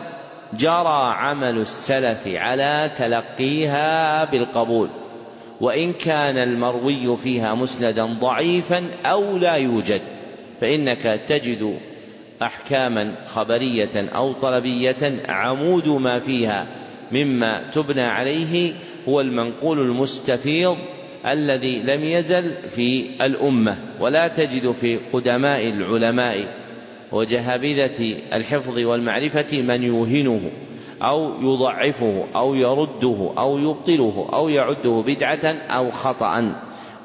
جرى 0.54 1.14
عمل 1.16 1.58
السلف 1.58 2.28
على 2.28 2.90
تلقيها 2.98 4.24
بالقبول. 4.24 4.88
وإن 5.60 5.92
كان 5.92 6.38
المروي 6.38 7.16
فيها 7.16 7.54
مسندا 7.54 8.04
ضعيفا 8.04 8.84
أو 9.04 9.36
لا 9.36 9.54
يوجد 9.54 10.00
فإنك 10.60 11.20
تجد 11.28 11.78
أحكاما 12.42 13.14
خبرية 13.26 14.08
أو 14.14 14.32
طلبية 14.32 15.20
عمود 15.28 15.88
ما 15.88 16.20
فيها 16.20 16.66
مما 17.12 17.70
تبنى 17.74 18.02
عليه 18.02 18.72
هو 19.08 19.20
المنقول 19.20 19.80
المستفيض 19.80 20.76
الذي 21.26 21.78
لم 21.78 22.04
يزل 22.04 22.52
في 22.68 23.10
الأمة 23.20 23.76
ولا 24.00 24.28
تجد 24.28 24.72
في 24.72 24.98
قدماء 25.12 25.68
العلماء 25.68 26.46
وجهابذة 27.12 28.16
الحفظ 28.32 28.78
والمعرفة 28.78 29.62
من 29.62 29.82
يوهنه 29.82 30.40
أو 31.02 31.42
يضعفه 31.52 32.24
أو 32.36 32.54
يرده 32.54 33.30
أو 33.38 33.58
يبطله 33.58 34.28
أو 34.32 34.48
يعده 34.48 35.04
بدعة 35.06 35.54
أو 35.70 35.90
خطأ. 35.90 36.54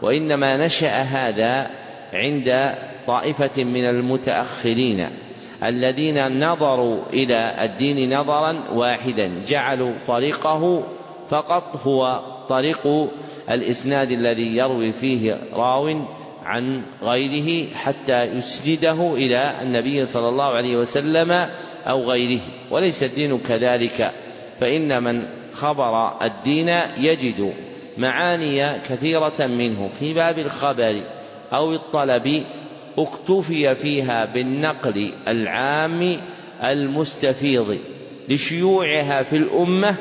وإنما 0.01 0.65
نشأ 0.65 1.01
هذا 1.01 1.69
عند 2.13 2.75
طائفة 3.07 3.63
من 3.63 3.89
المتأخرين 3.89 5.09
الذين 5.63 6.49
نظروا 6.49 6.99
إلى 7.13 7.65
الدين 7.65 8.19
نظرا 8.19 8.55
واحدا 8.73 9.31
جعلوا 9.47 9.93
طريقه 10.07 10.83
فقط 11.29 11.87
هو 11.87 12.21
طريق 12.49 13.09
الإسناد 13.51 14.11
الذي 14.11 14.57
يروي 14.57 14.91
فيه 14.91 15.39
راو 15.53 16.05
عن 16.45 16.81
غيره 17.03 17.67
حتى 17.75 18.23
يسنده 18.23 19.13
إلى 19.13 19.53
النبي 19.61 20.05
صلى 20.05 20.29
الله 20.29 20.45
عليه 20.45 20.77
وسلم 20.77 21.49
أو 21.87 22.11
غيره 22.11 22.39
وليس 22.71 23.03
الدين 23.03 23.39
كذلك 23.47 24.11
فإن 24.59 25.03
من 25.03 25.27
خبر 25.53 26.21
الدين 26.21 26.69
يجد 26.97 27.53
معاني 27.97 28.79
كثيرة 28.89 29.47
منه 29.47 29.89
في 29.99 30.13
باب 30.13 30.39
الخبر 30.39 31.01
أو 31.53 31.73
الطلب 31.73 32.43
اكتفي 32.97 33.75
فيها 33.75 34.25
بالنقل 34.25 35.13
العام 35.27 36.17
المستفيض 36.63 37.77
لشيوعها 38.29 39.23
في 39.23 39.37
الأمة 39.37 39.95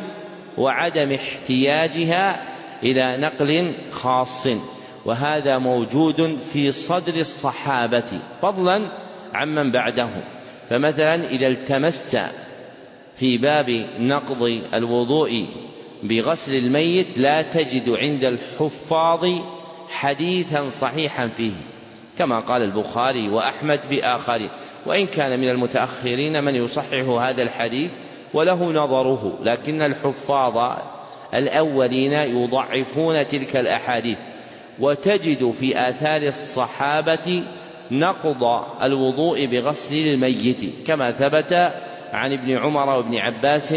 وعدم 0.59 1.13
احتياجها 1.13 2.43
إلى 2.83 3.17
نقل 3.17 3.73
خاص. 3.91 4.49
وهذا 5.07 5.59
موجود 5.59 6.39
في 6.53 6.73
صدر 6.73 7.21
الصحابة 7.21 8.19
فضلا 8.43 8.83
عمن 9.35 9.73
بعدهم 9.73 10.23
فمثلا 10.71 11.15
إذا 11.15 11.47
التمست 11.47 12.21
في 13.17 13.39
باب 13.39 13.71
نقض 13.99 14.43
الوضوء 14.75 15.47
بغسل 16.03 16.55
الميت 16.55 17.19
لا 17.19 17.43
تجد 17.43 17.91
عند 17.91 18.25
الحفاظ 18.25 19.31
حديثا 19.89 20.69
صحيحا 20.69 21.27
فيه 21.27 21.53
كما 22.19 22.41
قال 22.41 22.63
البخاري 22.63 23.29
وأحمد 23.29 23.81
في 23.83 24.05
آخره 24.05 24.51
وإن 24.87 25.07
كان 25.07 25.41
من 25.41 25.49
المتأخرين 25.49 26.45
من 26.45 26.55
يصحح 26.55 27.09
هذا 27.09 27.43
الحديث 27.43 27.91
وله 28.35 28.73
نظره 28.73 29.39
لكن 29.43 29.83
الحفاظ 29.83 30.77
الأولين 31.35 32.13
يضعفون 32.13 33.29
تلك 33.29 33.57
الأحاديث. 33.57 34.19
وتجد 34.81 35.51
في 35.51 35.89
آثار 35.89 36.23
الصحابة 36.23 37.43
نقض 37.91 38.65
الوضوء 38.83 39.47
بغسل 39.47 39.95
الميت 39.95 40.87
كما 40.87 41.13
ثبت 41.13 41.73
عن 42.13 42.33
ابن 42.33 42.57
عمر 42.57 42.89
وابن 42.89 43.17
عباس 43.17 43.75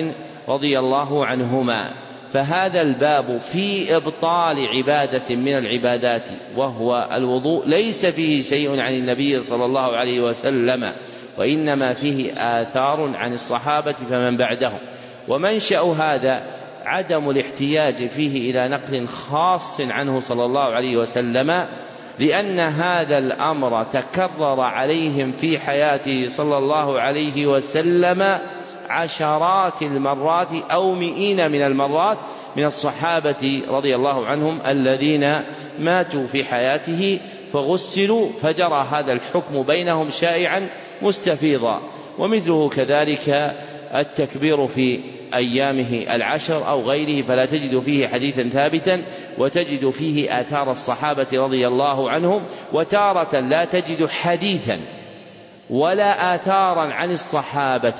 رضي 0.47 0.79
الله 0.79 1.25
عنهما. 1.25 1.93
فهذا 2.33 2.81
الباب 2.81 3.37
في 3.37 3.95
إبطال 3.95 4.67
عبادة 4.67 5.35
من 5.35 5.57
العبادات 5.57 6.29
وهو 6.57 7.09
الوضوء. 7.11 7.67
ليس 7.67 8.05
فيه 8.05 8.41
شيء 8.41 8.79
عن 8.79 8.93
النبي 8.93 9.41
صلى 9.41 9.65
الله 9.65 9.97
عليه 9.97 10.19
وسلم 10.19 10.93
وإنما 11.37 11.93
فيه 11.93 12.33
آثار 12.33 13.11
عن 13.15 13.33
الصحابة 13.33 13.95
فمن 14.09 14.37
بعدهم. 14.37 14.79
ومنشأ 15.27 15.81
هذا 15.81 16.43
عدم 16.85 17.29
الاحتياج 17.29 18.05
فيه 18.05 18.51
إلى 18.51 18.67
نقل 18.67 19.07
خاص 19.07 19.81
عنه 19.81 20.19
صلى 20.19 20.45
الله 20.45 20.63
عليه 20.63 20.97
وسلم 20.97 21.65
لأن 22.19 22.59
هذا 22.59 23.17
الأمر 23.17 23.83
تكرر 23.83 24.61
عليهم 24.61 25.31
في 25.31 25.59
حياته 25.59 26.25
صلى 26.27 26.57
الله 26.57 27.01
عليه 27.01 27.47
وسلم 27.47 28.39
عشرات 28.89 29.81
المرات 29.81 30.51
أو 30.71 30.95
مئين 30.95 31.51
من 31.51 31.61
المرات 31.61 32.17
من 32.57 32.65
الصحابة 32.65 33.61
رضي 33.69 33.95
الله 33.95 34.25
عنهم 34.25 34.61
الذين 34.65 35.41
ماتوا 35.79 36.27
في 36.27 36.43
حياته 36.43 37.19
فغسلوا 37.53 38.29
فجرى 38.41 38.87
هذا 38.91 39.11
الحكم 39.11 39.63
بينهم 39.63 40.09
شائعا 40.09 40.67
مستفيضا. 41.01 41.81
ومثله 42.19 42.69
كذلك 42.69 43.55
التكبير 43.95 44.67
في 44.67 44.99
أيامه 45.33 46.05
العشر 46.09 46.69
أو 46.69 46.81
غيره 46.81 47.25
فلا 47.27 47.45
تجد 47.45 47.79
فيه 47.79 48.07
حديثا 48.07 48.49
ثابتا 48.49 49.03
وتجد 49.37 49.89
فيه 49.89 50.41
آثار 50.41 50.71
الصحابة 50.71 51.27
رضي 51.33 51.67
الله 51.67 52.09
عنهم 52.09 52.43
وتارة 52.73 53.39
لا 53.39 53.65
تجد 53.65 54.07
حديثا 54.07 54.79
ولا 55.69 56.35
آثارا 56.35 56.93
عن 56.93 57.11
الصحابة 57.11 57.93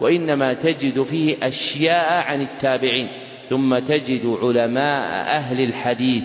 وإنما 0.00 0.54
تجد 0.54 1.02
فيه 1.02 1.36
أشياء 1.42 2.24
عن 2.26 2.42
التابعين. 2.42 3.08
ثم 3.50 3.78
تجد 3.78 4.36
علماء 4.42 5.10
أهل 5.20 5.64
الحديث 5.64 6.22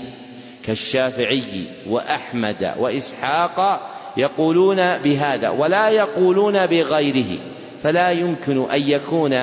كالشافعي 0.66 1.64
وأحمد 1.90 2.74
وإسحاق 2.80 3.90
يقولون 4.18 4.98
بهذا 4.98 5.50
ولا 5.50 5.90
يقولون 5.90 6.66
بغيره 6.66 7.40
فلا 7.80 8.12
يمكن 8.12 8.72
أن 8.72 8.82
يكون 8.82 9.34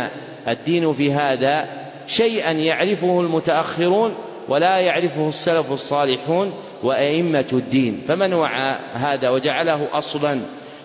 الدين 0.48 0.92
في 0.92 1.12
هذا 1.12 1.80
شيئا 2.06 2.52
يعرفه 2.52 3.20
المتأخرون 3.20 4.14
ولا 4.48 4.78
يعرفه 4.78 5.28
السلف 5.28 5.72
الصالحون 5.72 6.52
وأئمة 6.82 7.46
الدين 7.52 8.02
فمن 8.06 8.34
وعى 8.34 8.78
هذا 8.92 9.30
وجعله 9.30 9.88
أصلا 9.92 10.40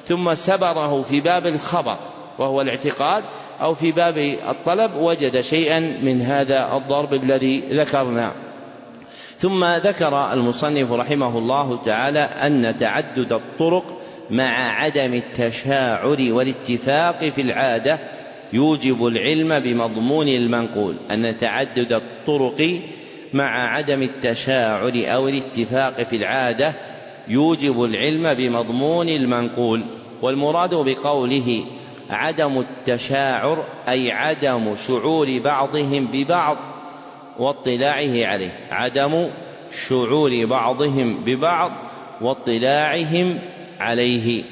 ثم 0.08 0.34
سبره 0.34 1.02
في 1.02 1.22
باب 1.22 1.48
الخبر 1.48 1.98
وهو 2.40 2.62
الاعتقاد 2.62 3.24
أو 3.62 3.74
في 3.74 3.92
باب 3.92 4.18
الطلب 4.50 4.96
وجد 4.96 5.40
شيئا 5.40 5.80
من 5.80 6.22
هذا 6.22 6.78
الضرب 6.78 7.14
الذي 7.14 7.80
ذكرنا. 7.80 8.32
ثم 9.46 9.66
ذكر 9.66 10.34
المصنف 10.34 10.92
رحمه 10.92 11.38
الله 11.38 11.80
تعالى 11.86 12.20
أن 12.20 12.78
تعدد 12.78 13.34
الطرق 13.34 14.02
مع 14.30 14.72
عدم 14.82 15.14
التشاعر 15.14 16.18
والاتفاق 16.30 17.30
في 17.30 17.42
العادة 17.42 18.00
يوجب 18.54 19.06
العلم 19.06 19.60
بمضمون 19.60 20.28
المنقول 20.28 20.96
أن 21.12 21.40
تعدد 21.40 21.94
الطرق 21.94 22.80
مع 23.34 23.76
عدم 23.76 24.02
التشاعر 24.02 24.94
أو 24.96 25.28
الاتفاق 25.28 26.04
في 26.04 26.16
العادة 26.16 26.74
يوجب 27.28 27.84
العلم 27.84 28.34
بمضمون 28.34 29.10
المنقول. 29.10 29.86
والمراد 30.22 30.76
بقوله 30.76 31.64
عدم 32.10 32.60
التشاعر 32.60 33.66
أي 33.88 34.12
عدم 34.12 34.76
شعور 34.76 35.40
بعضهم 35.40 36.08
ببعض. 36.14 36.75
واطلاعه 37.40 38.26
عليه 38.26 38.52
عدم 38.72 39.28
شعور 39.88 40.46
بعضهم 40.46 41.24
ببعض 41.26 41.72
واطلاعهم 42.22 43.40
عليه. 43.80 44.44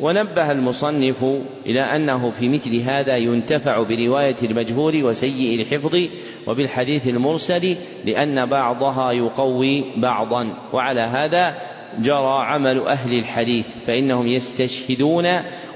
ونبه 0.00 0.52
المصنف 0.52 1.24
إلى 1.66 1.80
أنه 1.80 2.30
في 2.30 2.48
مثل 2.48 2.80
هذا 2.80 3.16
ينتفع 3.16 3.82
برواية 3.82 4.36
المجهول 4.42 5.04
وسيء 5.04 5.60
الحفظ 5.60 5.98
وبالحديث 6.46 7.08
المرسل 7.08 7.76
لأن 8.04 8.46
بعضها 8.46 9.12
يقوي 9.12 9.84
بعضا. 9.96 10.56
وعلى 10.72 11.00
هذا 11.00 11.54
جرى 11.98 12.44
عمل 12.44 12.86
أهل 12.86 13.18
الحديث 13.18 13.66
فإنهم 13.86 14.26
يستشهدون 14.26 15.26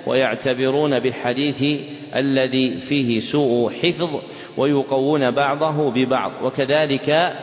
ويعتبرون 0.07 0.99
بالحديث 0.99 1.81
الذي 2.16 2.81
فيه 2.81 3.20
سوء 3.20 3.73
حفظ 3.82 4.11
ويقوون 4.57 5.31
بعضه 5.31 5.90
ببعض 5.90 6.32
وكذلك 6.43 7.36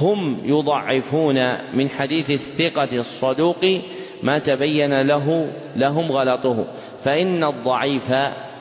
هم 0.00 0.38
يضعفون 0.44 1.56
من 1.74 1.88
حديث 1.88 2.30
الثقة 2.30 2.88
الصدوق 2.92 3.80
ما 4.22 4.38
تبين 4.38 5.00
له 5.00 5.52
لهم 5.76 6.12
غلطه 6.12 6.64
فإن 7.02 7.44
الضعيف 7.44 8.12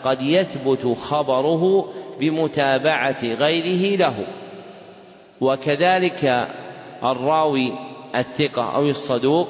قد 0.04 0.22
يثبت 0.22 0.98
خبره 0.98 1.94
بمتابعة 2.20 3.24
غيره 3.24 3.98
له. 3.98 4.14
وكذلك 5.42 6.48
الراوي 7.04 7.72
الثقة 8.20 8.76
أو 8.76 8.86
الصدوق 8.86 9.48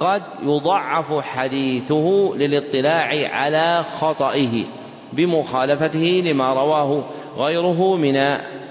قد 0.00 0.22
يضعف 0.42 1.24
حديثه 1.24 2.32
للاطلاع 2.36 3.28
على 3.34 3.82
خطئه 3.82 4.64
بمخالفته 5.12 6.22
لما 6.26 6.52
رواه 6.52 7.04
غيره 7.36 7.96
من 7.96 8.16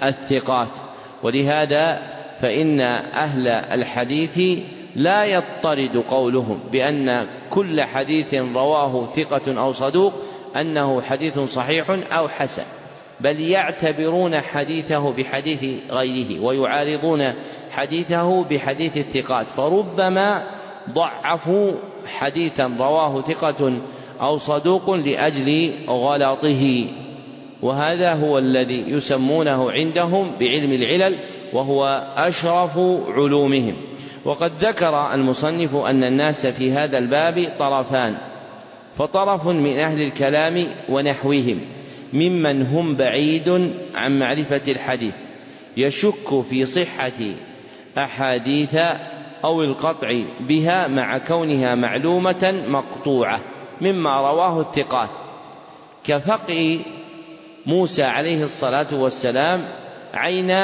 الثقات. 0.03 0.69
ولهذا 1.23 2.01
فإن 2.41 2.81
أهل 3.15 3.47
الحديث 3.47 4.59
لا 4.95 5.25
يضطرد 5.25 5.97
قولهم 5.97 6.59
بأن 6.71 7.27
كل 7.49 7.83
حديث 7.83 8.33
رواه 8.33 9.05
ثقة 9.05 9.59
أو 9.59 9.71
صدوق 9.71 10.13
أنه 10.55 11.01
حديث 11.01 11.39
صحيح 11.39 11.89
أو 12.11 12.27
حسن 12.27 12.63
بل 13.19 13.39
يعتبرون 13.39 14.41
حديثه 14.41 15.13
بحديث 15.13 15.63
غيره 15.89 16.43
ويعارضون 16.43 17.33
حديثه 17.71 18.43
بحديث 18.43 18.97
الثقات 18.97 19.47
فربما 19.47 20.43
ضعفوا 20.89 21.71
حديثا 22.07 22.75
رواه 22.79 23.21
ثقة 23.21 23.73
أو 24.21 24.37
صدوق 24.37 24.89
لأجل 24.89 25.71
غلطه. 25.87 26.87
وهذا 27.61 28.13
هو 28.13 28.37
الذي 28.37 28.83
يسمونه 28.87 29.71
عندهم 29.71 30.31
بعلم 30.39 30.71
العلل 30.71 31.15
وهو 31.53 32.11
أشرف 32.15 32.77
علومهم. 33.07 33.75
وقد 34.25 34.51
ذكر 34.59 35.13
المصنف 35.13 35.75
أن 35.75 36.03
الناس 36.03 36.47
في 36.47 36.71
هذا 36.71 36.97
الباب 36.97 37.49
طرفان 37.59 38.17
فطرف 38.97 39.47
من 39.47 39.79
أهل 39.79 40.01
الكلام 40.01 40.67
ونحوهم 40.89 41.59
ممن 42.13 42.61
هم 42.61 42.95
بعيد 42.95 43.71
عن 43.95 44.19
معرفة 44.19 44.61
الحديث 44.67 45.13
يشك 45.77 46.41
في 46.49 46.65
صحة 46.65 47.11
أحاديث 47.97 48.77
أو 49.43 49.63
القطع 49.63 50.23
بها 50.39 50.87
مع 50.87 51.17
كونها 51.17 51.75
معلومة 51.75 52.63
مقطوعة 52.67 53.39
مما 53.81 54.21
رواه 54.21 54.61
الثقات. 54.61 55.09
كفقع 56.03 56.75
موسى 57.65 58.03
عليه 58.03 58.43
الصلاة 58.43 58.87
والسلام 58.93 59.63
عين 60.13 60.57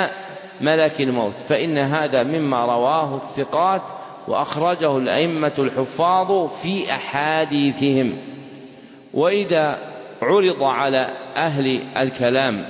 ملك 0.61 1.01
الموت 1.01 1.37
فإن 1.49 1.77
هذا 1.77 2.23
مما 2.23 2.65
رواه 2.65 3.15
الثقات 3.15 3.81
وأخرجه 4.27 4.97
الأئمة 4.97 5.53
الحفاظ 5.59 6.49
في 6.49 6.91
أحاديثهم. 6.91 8.17
وإذا 9.13 9.79
عرض 10.21 10.63
على 10.63 11.07
أهل 11.35 11.81
الكلام 11.97 12.65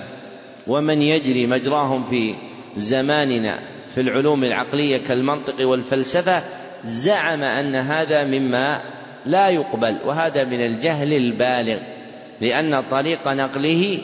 ومن 0.67 1.01
يجري 1.01 1.47
مجراهم 1.47 2.03
في 2.03 2.35
زماننا 2.77 3.59
في 3.97 4.03
العلوم 4.03 4.43
العقلية 4.43 4.97
كالمنطق 4.97 5.67
والفلسفة 5.67 6.43
زعم 6.85 7.43
أن 7.43 7.75
هذا 7.75 8.23
مما 8.23 8.81
لا 9.25 9.49
يقبل 9.49 9.97
وهذا 10.05 10.43
من 10.43 10.65
الجهل 10.65 11.13
البالغ 11.13 11.79
لأن 12.41 12.83
طريق 12.91 13.27
نقله 13.27 13.99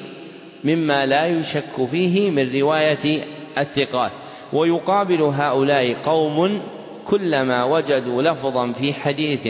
مما 0.64 1.06
لا 1.06 1.26
يشك 1.26 1.86
فيه 1.92 2.32
من 2.32 2.62
رواية 2.62 3.24
الثقات. 3.58 4.12
ويقابل 4.54 5.22
هؤلاء 5.22 5.96
قوم 6.06 6.62
كلما 7.06 7.64
وجدوا 7.64 8.22
لفظا 8.22 8.72
في 8.72 8.94
حديث 8.94 9.48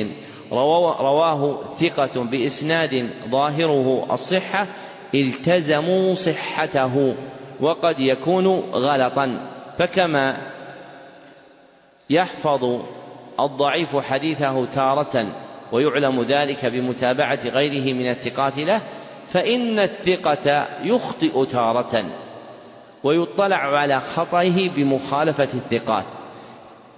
رواه 0.51 1.59
ثقة 1.79 2.23
بإسناد 2.23 3.09
ظاهره 3.29 4.07
الصحة 4.11 4.67
التزموا 5.15 6.13
صحته 6.13 7.15
وقد 7.61 7.99
يكون 7.99 8.47
غلطا. 8.73 9.53
فكما 9.77 10.37
يحفظ 12.09 12.81
الضعيف 13.39 13.97
حديثه 13.97 14.65
تارة 14.65 15.27
ويعلم 15.71 16.23
ذلك 16.23 16.65
بمتابعة 16.65 17.39
غيره 17.45 17.93
من 17.93 18.09
الثقات 18.09 18.57
له 18.57 18.81
فإن 19.29 19.79
الثقة 19.79 20.67
يخطئ 20.83 21.45
تارة 21.45 22.05
ويطلع 23.03 23.55
على 23.55 23.99
خطئه 23.99 24.69
بمخالفة 24.69 25.43
الثقات. 25.43 26.05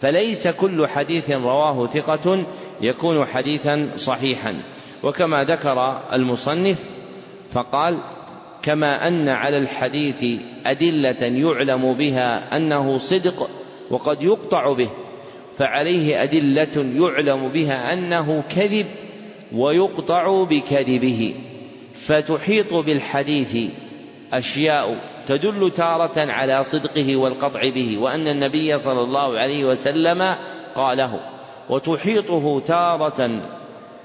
فليس 0.01 0.47
كل 0.47 0.87
حديث 0.87 1.31
رواه 1.31 1.87
ثقة 1.87 2.43
يكون 2.81 3.25
حديثا 3.25 3.91
صحيحا. 3.95 4.61
وكما 5.03 5.43
ذكر 5.43 6.01
المصنف 6.13 6.91
فقال 7.51 7.99
كما 8.65 9.07
أن 9.07 9.29
على 9.29 9.57
الحديث 9.57 10.41
أدلة 10.65 11.21
يعلم 11.21 11.93
بها 11.93 12.57
أنه 12.57 12.97
صدق 12.97 13.49
وقد 13.89 14.21
يقطع 14.21 14.73
به 14.73 14.89
فعليه 15.57 16.23
أدلة 16.23 16.85
يعلم 16.95 17.47
بها 17.47 17.93
أنه 17.93 18.43
كذب 18.55 18.85
ويقطع 19.53 20.43
بكذبه. 20.43 21.35
فتحيط 21.93 22.73
بالحديث 22.73 23.71
أشياء 24.33 24.97
تدل 25.27 25.71
تارة 25.71 26.31
على 26.31 26.63
صدقه 26.63 27.15
والقطع 27.15 27.69
به 27.69 27.97
وأن 27.97 28.27
النبي 28.27 28.77
صلى 28.77 29.01
الله 29.01 29.39
عليه 29.39 29.65
وسلم 29.65 30.35
قاله. 30.75 31.19
وتحيطه 31.69 32.59
تارة 32.59 33.41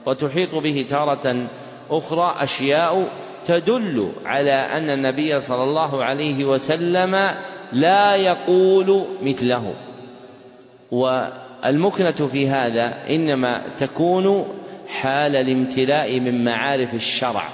وتحيط 0.07 0.55
به 0.55 0.87
تارة 0.91 1.49
أخرى 1.91 2.35
أشياء 2.39 3.09
تدل 3.51 4.13
على 4.25 4.53
أن 4.53 4.91
النبي 4.91 5.41
صلى 5.41 5.65
الله 5.65 6.05
عليه 6.05 6.45
وسلم 6.45 7.31
لا 7.73 8.17
يقول 8.17 9.05
مثله. 9.23 9.75
والمكنة 10.91 12.27
في 12.33 12.49
هذا 12.49 12.95
إنما 13.11 13.63
تكون 13.79 14.47
حال 14.89 15.37
الامتلاء 15.37 16.21
من 16.21 16.45
معارف 16.45 16.95
الشرع. 16.95 17.49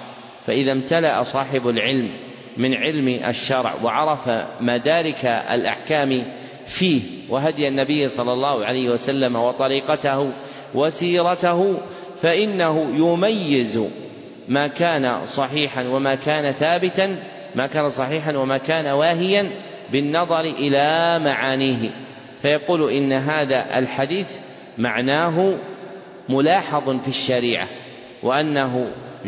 فإذا 0.47 0.73
امتلأ 0.73 1.23
صاحب 1.23 1.68
العلم 1.68 2.10
من 2.56 2.74
علم 2.74 3.09
الشرع 3.28 3.74
وعرف 3.85 4.31
مدارك 4.60 5.24
الأحكام 5.27 6.23
فيه 6.66 7.01
وهدي 7.28 7.68
النبي 7.68 8.09
صلى 8.09 8.32
الله 8.32 8.64
عليه 8.64 8.90
وسلم 8.90 9.36
وطريقته 9.36 10.31
وسيرته 10.74 11.74
فإنه 12.23 12.86
يميز 12.94 13.81
ما 14.48 14.66
كان 14.66 15.27
صحيحا 15.27 15.82
وما 15.89 16.14
كان 16.14 16.52
ثابتا 16.52 17.16
ما 17.55 17.66
كان 17.66 17.89
صحيحا 17.89 18.36
وما 18.36 18.59
كان 18.59 18.86
واهيا 18.86 19.51
بالنظر 19.93 20.40
إلى 20.40 21.18
معانيه. 21.18 21.90
فيقول 22.43 22.90
إن 22.90 23.12
هذا 23.12 23.78
الحديث 23.78 24.36
معناه 24.78 25.55
ملاحظ 26.28 27.01
في 27.01 27.09
الشريعة 27.09 27.66
وأنه 28.23 28.86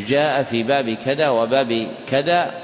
جاء 0.09 0.43
في 0.43 0.63
باب 0.63 0.91
كذا 1.05 1.29
وباب 1.29 1.89
كذا 2.11 2.55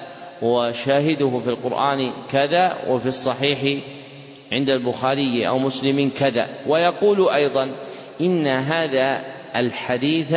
وشاهده 0.43 1.41
في 1.45 1.51
القرآن 1.51 2.13
كذا 2.31 2.79
وفي 2.89 3.07
الصحيح 3.07 3.83
عند 4.53 4.71
البخاري 4.71 5.49
أو 5.49 5.59
مسلم 5.59 6.11
كذا. 6.19 6.49
ويقول 6.67 7.29
أيضا 7.29 7.71
إن 8.21 8.47
هذا 8.47 9.25
الحديث 9.57 10.37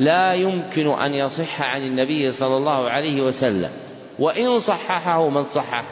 لا 0.00 0.34
يمكن 0.34 0.86
أن 0.86 1.14
يصح 1.14 1.62
عن 1.62 1.82
النبي 1.82 2.32
صلى 2.32 2.56
الله 2.56 2.90
عليه 2.90 3.22
وسلم. 3.22 3.70
وإن 4.18 4.58
صححه 4.58 5.28
من 5.28 5.44
صححه 5.44 5.84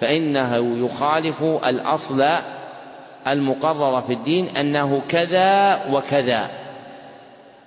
فإنه 0.00 0.84
يخالف 0.84 1.42
الأصل 1.42 2.24
المقرر 3.26 4.00
في 4.00 4.12
الدين 4.12 4.48
أنه 4.48 5.02
كذا 5.08 5.80
وكذا. 5.92 6.50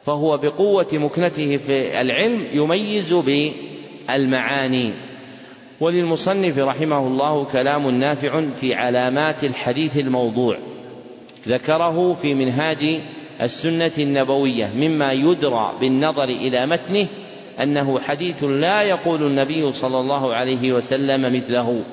فهو 0.06 0.38
بقوة 0.38 0.88
مكنته 0.94 1.58
في 1.58 2.02
العلم 2.02 2.48
يميز 2.54 3.14
بالمعاني. 3.14 4.94
وللمصنف 5.80 6.58
رحمه 6.58 7.08
الله 7.08 7.46
كلام 7.46 7.90
نافع 7.90 8.50
في 8.50 8.74
علامات 8.74 9.44
الحديث 9.44 9.98
الموضوع. 9.98 10.58
ذكره 11.48 12.14
في 12.14 12.34
منهاج 12.34 13.00
السنة 13.42 13.92
النبوية 14.00 14.70
مما 14.76 15.12
يدرى 15.12 15.74
بالنظر 15.82 16.24
إلى 16.24 16.68
متنه 16.68 17.08
أنه 17.62 18.00
حديث 18.00 18.44
لا 18.44 18.82
يقول 18.82 19.24
النبي 19.24 19.72
صلى 19.72 20.00
الله 20.00 20.34
عليه 20.34 20.72
وسلم 20.72 21.22
مثله. 21.36 21.84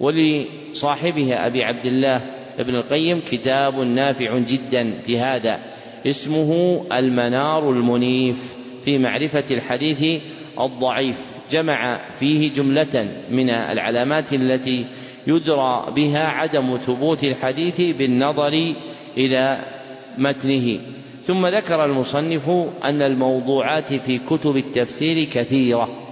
ولصاحبه 0.00 1.46
أبي 1.46 1.64
عبد 1.64 1.86
الله 1.86 2.20
ابن 2.58 2.74
القيم 2.74 3.20
كتاب 3.20 3.78
نافع 3.78 4.38
جدا 4.38 5.00
في 5.06 5.18
هذا 5.18 5.58
اسمه 6.06 6.80
المنار 6.92 7.70
المنيف 7.70 8.56
في 8.84 8.98
معرفة 8.98 9.44
الحديث 9.50 10.22
الضعيف 10.60 11.20
جمع 11.50 12.00
فيه 12.18 12.52
جملة 12.52 13.08
من 13.30 13.50
العلامات 13.50 14.32
التي 14.32 14.86
يدرى 15.26 15.92
بها 15.96 16.24
عدم 16.24 16.76
ثبوت 16.76 17.24
الحديث 17.24 17.80
بالنظر 17.80 18.74
إلى 19.16 19.73
متنه. 20.18 20.80
ثم 21.26 21.46
ذكر 21.46 21.84
المصنف 21.84 22.48
أن 22.84 23.02
الموضوعات 23.02 23.92
في 23.92 24.18
كتب 24.18 24.56
التفسير 24.56 25.24
كثيرة 25.24 26.04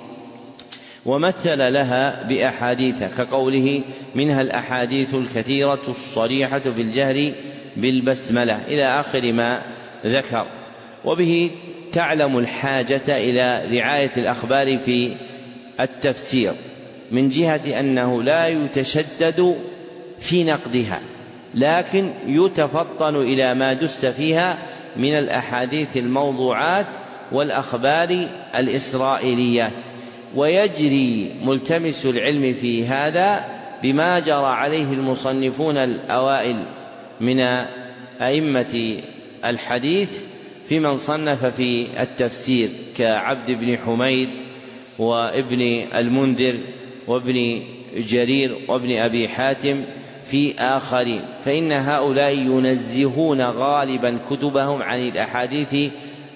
ومثل 1.06 1.72
لها 1.72 2.22
بأحاديث 2.22 3.02
كقوله 3.16 3.82
منها 4.14 4.42
الأحاديث 4.42 5.14
الكثيرة 5.14 5.80
الصريحة 5.88 6.58
في 6.58 6.82
الجهر 6.82 7.32
بالبسملة 7.76 8.60
إلى 8.68 9.00
آخر 9.00 9.32
ما 9.32 9.62
ذكر 10.06 10.46
وبه 11.04 11.50
تعلم 11.92 12.38
الحاجة 12.38 13.02
إلى 13.08 13.78
رعاية 13.78 14.10
الأخبار 14.16 14.78
في 14.78 15.14
التفسير 15.80 16.52
من 17.10 17.28
جهة 17.28 17.80
أنه 17.80 18.22
لا 18.22 18.48
يتشدد 18.48 19.56
في 20.20 20.44
نقدها. 20.44 21.00
لكن 21.54 22.10
يتفطن 22.26 23.16
إلى 23.16 23.54
ما 23.54 23.72
دس 23.72 24.06
فيها 24.06 24.58
من 24.96 25.12
الأحاديث 25.12 25.96
الموضوعات 25.96 26.86
والأخبار 27.32 28.26
الإسرائيليات 28.54 29.72
ويجري 30.34 31.30
ملتمس 31.44 32.06
العلم 32.06 32.54
في 32.60 32.86
هذا 32.86 33.44
بما 33.82 34.20
جرى 34.20 34.46
عليه 34.46 34.92
المصنفون 34.92 35.76
الأوائل 35.76 36.56
من 37.20 37.40
أئمة 38.20 38.96
الحديث 39.44 40.20
في 40.68 40.78
من 40.78 40.96
صنف 40.96 41.44
في 41.44 41.86
التفسير 42.02 42.68
كعبد 42.96 43.50
بن 43.50 43.78
حميد 43.86 44.28
وابن 44.98 45.60
المنذر 45.94 46.58
وابن 47.06 47.62
جرير 47.96 48.56
وابن 48.68 48.96
أبي 48.96 49.28
حاتم 49.28 49.84
في 50.24 50.54
آخرين. 50.58 51.22
فإن 51.44 51.72
هؤلاء 51.72 52.34
ينزهون 52.34 53.40
غالبا 53.42 54.18
كتبهم 54.30 54.82
عن 54.82 55.08
الأحاديث 55.08 55.92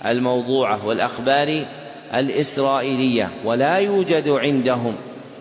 الموضوعة 0.07 0.87
والأخبار 0.87 1.65
الإسرائيلية 2.15 3.31
ولا 3.45 3.77
يوجد 3.77 4.29
عندهم 4.29 4.95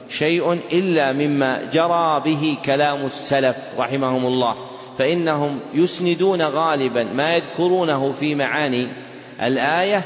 شيء 0.10 0.60
إلا 0.72 1.14
مما 1.14 1.70
جرى 1.74 2.22
به 2.26 2.58
كلام 2.66 3.06
السلف 3.06 3.56
رحمهم 3.78 4.26
الله. 4.26 4.56
فإنهم 4.98 5.60
يسندون 5.74 6.42
غالبا 6.42 7.04
ما 7.04 7.36
يذكرونه 7.36 8.14
في 8.20 8.36
معاني 8.36 8.88
الآية 9.42 10.04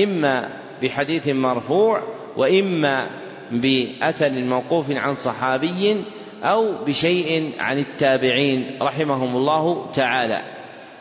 إما 0.00 0.48
بحديث 0.82 1.28
مرفوع 1.28 2.02
وإما 2.36 3.10
بأثر 3.52 4.30
موقوف 4.30 4.90
عن 4.90 5.14
صحابي 5.14 5.96
أو 6.42 6.72
بشيء 6.86 7.50
عن 7.58 7.78
التابعين 7.78 8.66
رحمهم 8.82 9.36
الله 9.36 9.86
تعالى. 9.94 10.40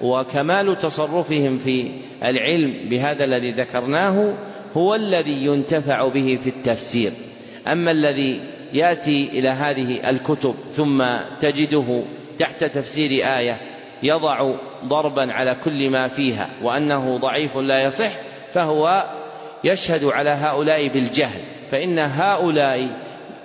وكمال 0.01 0.79
تصرفهم 0.79 1.57
في 1.57 1.91
العلم 2.23 2.73
بهذا 2.89 3.25
الذي 3.25 3.51
ذكرناه 3.51 4.33
هو 4.77 4.95
الذي 4.95 5.45
ينتفع 5.45 6.07
به 6.07 6.39
في 6.43 6.49
التفسير. 6.49 7.11
أما 7.67 7.91
الذي 7.91 8.39
يأتي 8.73 9.29
إلى 9.33 9.49
هذه 9.49 10.09
الكتب 10.09 10.55
ثم 10.71 11.05
تجده 11.41 12.03
تحت 12.39 12.63
تفسير 12.63 13.37
آية 13.37 13.57
يضع 14.03 14.55
ضربا 14.85 15.33
على 15.33 15.55
كل 15.63 15.89
ما 15.89 16.07
فيها 16.07 16.49
وأنه 16.61 17.17
ضعيف 17.17 17.57
لا 17.57 17.83
يصح 17.83 18.11
فهو 18.53 19.09
يشهد 19.63 20.03
على 20.03 20.29
هؤلاء 20.29 20.87
بالجهل. 20.87 21.39
فإن 21.71 21.99
هؤلاء 21.99 22.89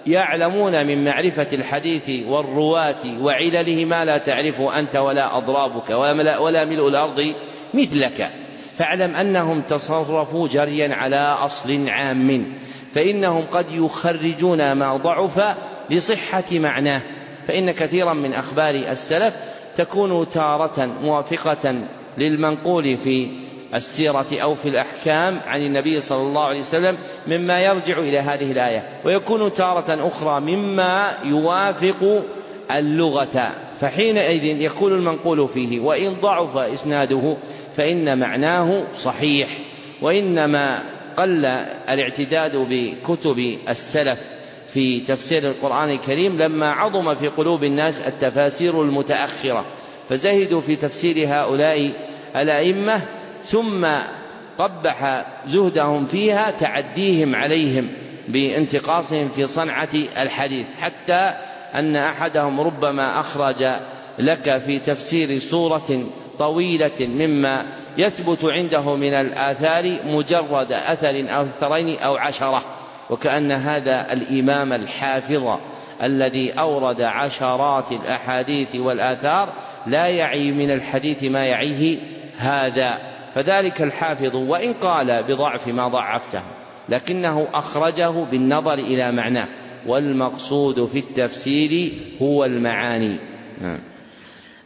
يعلمون 0.06 0.86
من 0.86 1.04
معرفة 1.04 1.46
الحديث 1.52 2.26
والرواة 2.28 3.20
وعلله 3.20 3.84
ما 3.84 4.04
لا 4.04 4.18
تعرف 4.18 4.60
أنت 4.60 4.96
ولا 4.96 5.36
أضرابك 5.36 5.90
ولا 6.38 6.64
ملء 6.64 6.88
الأرض 6.88 7.34
مثلك. 7.74 8.30
فاعلم 8.78 9.14
أنهم 9.14 9.60
تصرفوا 9.60 10.48
جريا 10.48 10.94
على 10.94 11.16
أصل 11.16 11.88
عام. 11.88 12.44
فإنهم 12.94 13.46
قد 13.46 13.66
يخرجون 13.72 14.72
ما 14.72 14.96
ضعف 14.96 15.56
لصحة 15.90 16.44
معناه. 16.52 17.00
فإن 17.48 17.70
كثيرا 17.70 18.12
من 18.12 18.32
أخبار 18.32 18.74
السلف 18.74 19.34
تكون 19.76 20.28
تارة 20.28 20.90
موافقة 21.02 21.74
للمنقول 22.18 22.98
في 22.98 23.30
السيرة 23.74 24.26
أو 24.32 24.54
في 24.54 24.68
الأحكام 24.68 25.40
عن 25.46 25.62
النبي 25.62 26.00
صلى 26.00 26.22
الله 26.22 26.44
عليه 26.44 26.60
وسلم 26.60 26.96
مما 27.26 27.60
يرجع 27.60 27.98
إلى 27.98 28.18
هذه 28.18 28.52
الآية. 28.52 28.88
ويكون 29.04 29.52
تارة 29.52 30.08
أخرى 30.08 30.40
مما 30.40 31.12
يوافق 31.24 32.24
اللغة. 32.70 33.54
فحينئذ 33.80 34.44
يكون 34.44 34.92
المنقول 34.92 35.48
فيه 35.48 35.80
وإن 35.80 36.16
ضعف 36.22 36.56
إسناده 36.56 37.36
فإن 37.76 38.18
معناه 38.18 38.84
صحيح. 38.94 39.48
وإنما 40.02 40.82
قل 41.16 41.44
الاعتداد 41.88 42.56
بكتب 42.56 43.58
السلف 43.68 44.20
في 44.72 45.00
تفسير 45.00 45.42
القرآن 45.42 45.90
الكريم 45.90 46.38
لما 46.38 46.70
عظم 46.72 47.14
في 47.14 47.28
قلوب 47.28 47.64
الناس 47.64 48.00
التفاسير 48.00 48.82
المتأخرة. 48.82 49.64
فزهدوا 50.08 50.60
في 50.60 50.76
تفسير 50.76 51.28
هؤلاء 51.28 51.90
الأئمة 52.36 53.00
ثم 53.46 53.86
قبح 54.58 55.26
زهدهم 55.46 56.06
فيها 56.06 56.50
تعديهم 56.50 57.34
عليهم 57.34 57.88
بانتقاصهم 58.28 59.28
في 59.28 59.46
صنعة 59.46 59.88
الحديث 60.18 60.66
حتى 60.80 61.34
أن 61.74 61.96
أحدهم 61.96 62.60
ربما 62.60 63.20
أخرج 63.20 63.66
لك 64.18 64.58
في 64.58 64.78
تفسير 64.78 65.38
سورة 65.38 66.06
طويلة 66.38 67.00
مما 67.00 67.66
يثبت 67.98 68.44
عنده 68.44 68.96
من 68.96 69.14
الآثار 69.14 69.96
مجرد 70.04 70.72
أثر 70.72 71.36
أو 71.36 71.42
أثرين 71.42 71.98
أو 71.98 72.16
عشرة 72.16 72.62
وكأن 73.10 73.52
هذا 73.52 74.12
الإمام 74.12 74.72
الحافظ 74.72 75.58
الذي 76.02 76.52
أورد 76.52 77.00
عشرات 77.00 77.92
الأحاديث 77.92 78.76
والآثار 78.76 79.52
لا 79.86 80.06
يعي 80.06 80.50
من 80.50 80.70
الحديث 80.70 81.24
ما 81.24 81.46
يعيه 81.46 81.98
هذا. 82.38 83.13
فذلك 83.34 83.82
الحافظ 83.82 84.36
وإن 84.36 84.72
قال 84.72 85.22
بضعف 85.22 85.68
ما 85.68 85.88
ضعفته 85.88 86.42
لكنه 86.88 87.48
أخرجه 87.54 88.10
بالنظر 88.10 88.74
إلى 88.74 89.12
معناه 89.12 89.48
والمقصود 89.86 90.86
في 90.86 90.98
التفسير 90.98 91.92
هو 92.22 92.44
المعاني. 92.44 93.18
نعم. 93.60 93.80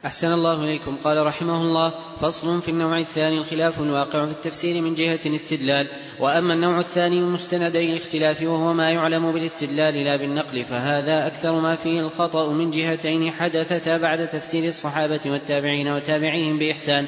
أحسن 0.07 0.33
الله 0.33 0.65
إليكم. 0.65 0.97
قال 1.05 1.27
رحمه 1.27 1.63
الله 1.63 1.95
فصل 2.21 2.63
في 2.63 2.71
النوع 2.71 2.99
الثاني 2.99 3.39
الخلاف 3.39 3.81
الواقع 3.81 4.25
في 4.25 4.31
التفسير 4.31 4.83
من 4.83 4.95
جهة 4.95 5.19
الاستدلال 5.27 5.87
وأما 6.21 6.55
النوع 6.55 6.79
الثاني 6.79 7.19
المستندي 7.19 7.93
الاختلاف 7.93 8.43
وهو 8.43 8.73
ما 8.73 8.91
يعلم 8.91 9.33
بالاستدلال 9.33 10.05
لا 10.05 10.17
بالنقل 10.17 10.65
فهذا 10.65 11.27
أكثر 11.27 11.61
ما 11.61 11.77
فيه 11.77 12.01
الخطأ 12.01 12.53
من 12.53 12.71
جهتين 12.71 13.31
حدثتا 13.33 13.99
بعد 13.99 14.29
تفسير 14.29 14.65
الصحابة 14.69 15.21
والتابعين 15.27 15.89
وتابعيهم 15.89 16.59
بإحسان. 16.59 17.07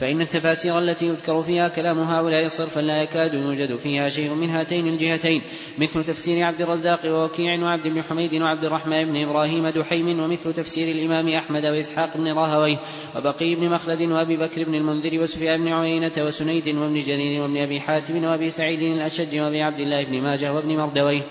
فإن 0.00 0.20
التفاسير 0.20 0.78
التي 0.78 1.06
يذكر 1.06 1.42
فيها 1.42 1.68
كلام 1.68 1.98
هؤلاء 1.98 2.48
صرفا 2.48 2.80
لا 2.80 3.02
يكاد 3.02 3.34
يوجد 3.34 3.76
فيها 3.76 4.08
شيء 4.08 4.34
من 4.34 4.50
هاتين 4.50 4.86
الجهتين 4.86 5.42
مثل 5.78 6.04
تفسير 6.04 6.44
عبد 6.44 6.62
الرزاق 6.62 7.00
ووكيع 7.04 7.62
وعبد 7.62 7.88
بن 7.88 8.02
حميد 8.02 8.34
وعبد 8.34 8.64
الرحمن 8.64 9.04
بن 9.04 9.16
إبراهيم 9.16 9.68
دحيم 9.68 10.20
ومثل 10.20 10.52
تفسير 10.52 10.94
الإمام 10.94 11.28
أحمد 11.28 11.66
وإسحاق 11.66 12.16
بن 12.16 12.32
راهويه 12.32 12.78
وبقي 13.16 13.54
بن 13.54 13.68
مخلد 13.68 14.02
وأبي 14.02 14.36
بكر 14.36 14.64
بن 14.64 14.74
المنذر 14.74 15.20
وسفيان 15.20 15.60
بن 15.60 15.72
عيينة 15.72 16.12
وسنيد 16.18 16.68
وابن 16.68 17.00
جرير 17.00 17.42
وابن 17.42 17.56
أبي 17.56 17.80
حاتم 17.80 18.24
وأبي 18.24 18.50
سعيد 18.50 18.82
الأشج 18.82 19.38
وأبي 19.38 19.62
عبد 19.62 19.80
الله 19.80 20.04
بن 20.04 20.20
ماجه 20.20 20.52
وابن 20.52 20.76
مردويه. 20.76 21.22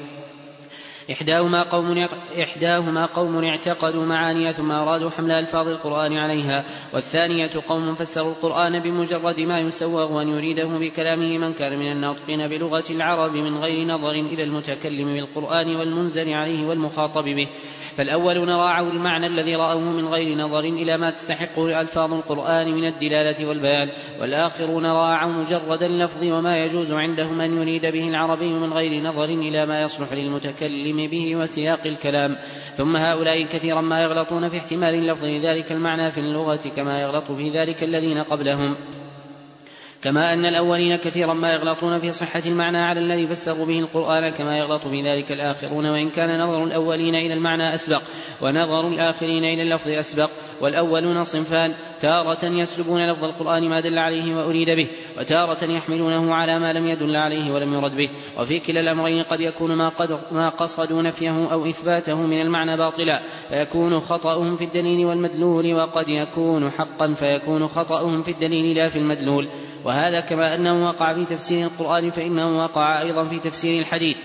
إحداهما 1.12 1.64
قوم 1.64 2.08
إحداهما 2.44 3.06
قوم 3.06 3.44
اعتقدوا 3.44 4.06
معاني 4.06 4.54
ثم 4.54 4.72
أرادوا 4.72 5.10
حمل 5.10 5.32
ألفاظ 5.32 5.68
القرآن 5.68 6.18
عليها 6.18 6.66
والثانية 6.94 7.50
قوم 7.68 7.96
فسروا 7.96 8.32
القرآن 8.32 8.80
بمجرد 8.80 9.40
ما 9.40 9.60
يسوغ 9.60 10.22
أن 10.22 10.30
يريده 10.30 10.68
بكلامه 10.68 11.38
من 11.38 11.54
كان 11.54 11.80
من 11.80 11.92
الناطقين 11.92 12.48
بلغة 12.48 12.84
العرب 12.90 13.34
من 13.34 13.58
غير 13.58 13.88
نظر 13.88 14.12
إلى 14.12 14.44
المتكلم 14.44 15.14
بالقرآن 15.14 15.76
والمنزل 15.76 16.34
عليه 16.34 16.68
والمخاطب 16.68 17.24
به. 17.24 17.48
فالأولون 17.98 18.50
راعوا 18.50 18.92
المعنى 18.92 19.28
الذي 19.28 19.56
رأوه 19.56 19.80
من 19.80 20.08
غير 20.08 20.38
نظر 20.38 20.60
إلى 20.60 20.98
ما 20.98 21.12
تستحقه 21.12 21.82
ألفاظ 21.82 22.14
القرآن 22.14 22.74
من 22.74 22.88
الدلالة 22.88 23.48
والبيان. 23.48 23.90
والآخرون 24.22 24.86
راعوا 24.86 25.32
مجرد 25.32 25.84
اللفظ 25.84 26.24
وما 26.24 26.58
يجوز 26.58 26.92
عندهم 26.92 27.42
أن 27.42 27.58
يريد 27.58 27.82
به 27.82 28.08
العربي 28.08 28.54
من 28.54 28.74
غير 28.74 29.04
نظر 29.04 29.26
إلى 29.26 29.66
ما 29.66 29.82
يصلح 29.82 30.14
للمتكلم 30.14 30.99
به 31.08 31.36
وسياق 31.36 31.80
الكلام. 31.86 32.38
ثم 32.76 32.96
هؤلاء 32.96 33.44
كثيرا 33.44 33.82
ما 33.82 34.04
يغلطون 34.04 34.50
في 34.50 34.58
احتمال 34.58 34.94
اللفظ 34.94 35.26
لذلك 35.26 35.72
المعنى 35.72 36.12
في 36.12 36.20
اللغة 36.20 36.62
كما 36.76 37.02
يغلط 37.02 37.32
في 37.32 37.50
ذلك 37.50 37.84
الذين 37.84 38.24
قبلهم. 38.24 38.76
كما 40.04 40.34
أن 40.34 40.46
الأولين 40.46 40.96
كثيرا 40.96 41.34
ما 41.34 41.54
يغلطون 41.54 42.00
في 42.00 42.12
صحة 42.12 42.42
المعنى 42.46 42.78
على 42.78 43.00
الذي 43.00 43.28
فسروا 43.28 43.66
به 43.66 43.80
القرآن 43.80 44.30
كما 44.30 44.58
يغلط 44.58 44.88
في 44.88 45.02
ذلك 45.04 45.32
الآخرون 45.32 45.86
وإن 45.86 46.10
كان 46.10 46.42
نظر 46.42 46.64
الأولين 46.64 47.16
إلى 47.16 47.34
المعنى 47.34 47.74
أسبق 47.74 48.02
ونظر 48.42 48.88
الآخرين 48.88 49.44
إلى 49.44 49.62
اللفظ 49.62 49.88
أسبق 49.88 50.30
والأولون 50.62 51.24
صنفان. 51.24 51.74
تارة 52.02 52.46
يسلبون 52.46 53.10
لفظ 53.10 53.24
القرآن 53.24 53.70
ما 53.70 53.80
دل 53.80 53.98
عليه 53.98 54.36
وأريد 54.36 54.70
به 54.70 54.88
وتارة 55.20 55.64
يحملونه 55.64 56.36
على 56.36 56.60
ما 56.60 56.74
لم 56.74 56.86
يدل 56.86 57.16
عليه 57.16 57.52
ولم 57.52 57.74
يرد 57.74 57.96
به. 57.96 58.10
وفي 58.38 58.60
كلا 58.60 58.80
الأمرين 58.80 59.24
قد 59.24 59.40
يكون 59.40 59.76
ما, 59.76 59.90
قد 59.90 60.20
ما 60.32 60.50
قصدوا 60.50 61.02
نفيه 61.02 61.52
أو 61.52 61.66
إثباته 61.66 62.16
من 62.16 62.42
المعنى 62.42 62.78
باطلا. 62.78 63.22
فيكون 63.50 64.00
خطأهم 64.00 64.58
في 64.58 64.64
الدليل 64.64 65.06
والمدلول 65.06 65.74
وقد 65.74 66.10
يكون 66.10 66.72
حقا 66.72 67.14
فيكون 67.14 67.68
خطأهم 67.68 68.24
في 68.24 68.32
الدليل 68.32 68.78
لا 68.78 68.90
في 68.90 69.00
المدلول. 69.00 69.48
وهذا 69.86 70.20
كما 70.20 70.56
أنه 70.56 70.88
وقع 70.88 71.14
في 71.14 71.26
تفسير 71.26 71.68
القرآن 71.68 72.10
فإنه 72.10 72.64
وقع 72.64 73.02
أيضا 73.02 73.24
في 73.24 73.40
تفسير 73.40 73.82
الحديث. 73.82 74.18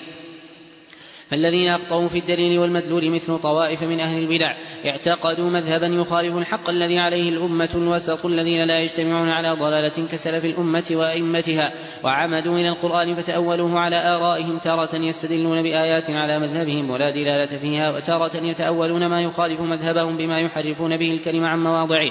فالذين 1.34 1.68
أخطأوا 1.68 2.08
في 2.08 2.18
الدليل 2.18 2.58
والمدلول 2.58 3.10
مثل 3.10 3.38
طوائف 3.38 3.82
من 3.82 4.00
أهل 4.00 4.18
البدع 4.18 4.54
اعتقدوا 4.86 5.50
مذهبا 5.50 5.86
يخالف 5.86 6.36
الحق 6.36 6.70
الذي 6.70 6.98
عليه 6.98 7.28
الأمة 7.28 7.70
الوسط 7.74 8.26
الذين 8.26 8.64
لا 8.64 8.78
يجتمعون 8.78 9.28
على 9.28 9.52
ضلالة 9.52 10.08
كسلف 10.12 10.44
الأمة 10.44 10.84
وأئمتها 10.90 11.72
وعمدوا 12.02 12.58
إلى 12.58 12.68
القرآن 12.68 13.14
فتأولوه 13.14 13.78
على 13.78 13.96
آرائهم 13.96 14.58
تارة 14.58 14.96
يستدلون 14.96 15.62
بآيات 15.62 16.10
على 16.10 16.38
مذهبهم 16.38 16.90
ولا 16.90 17.10
دلالة 17.10 17.58
فيها 17.58 17.90
وتارة 17.90 18.36
يتأولون 18.36 19.06
ما 19.06 19.22
يخالف 19.22 19.60
مذهبهم 19.60 20.16
بما 20.16 20.40
يحرفون 20.40 20.96
به 20.96 21.10
الكلمة 21.10 21.48
عن 21.48 21.62
مواضعه. 21.62 22.10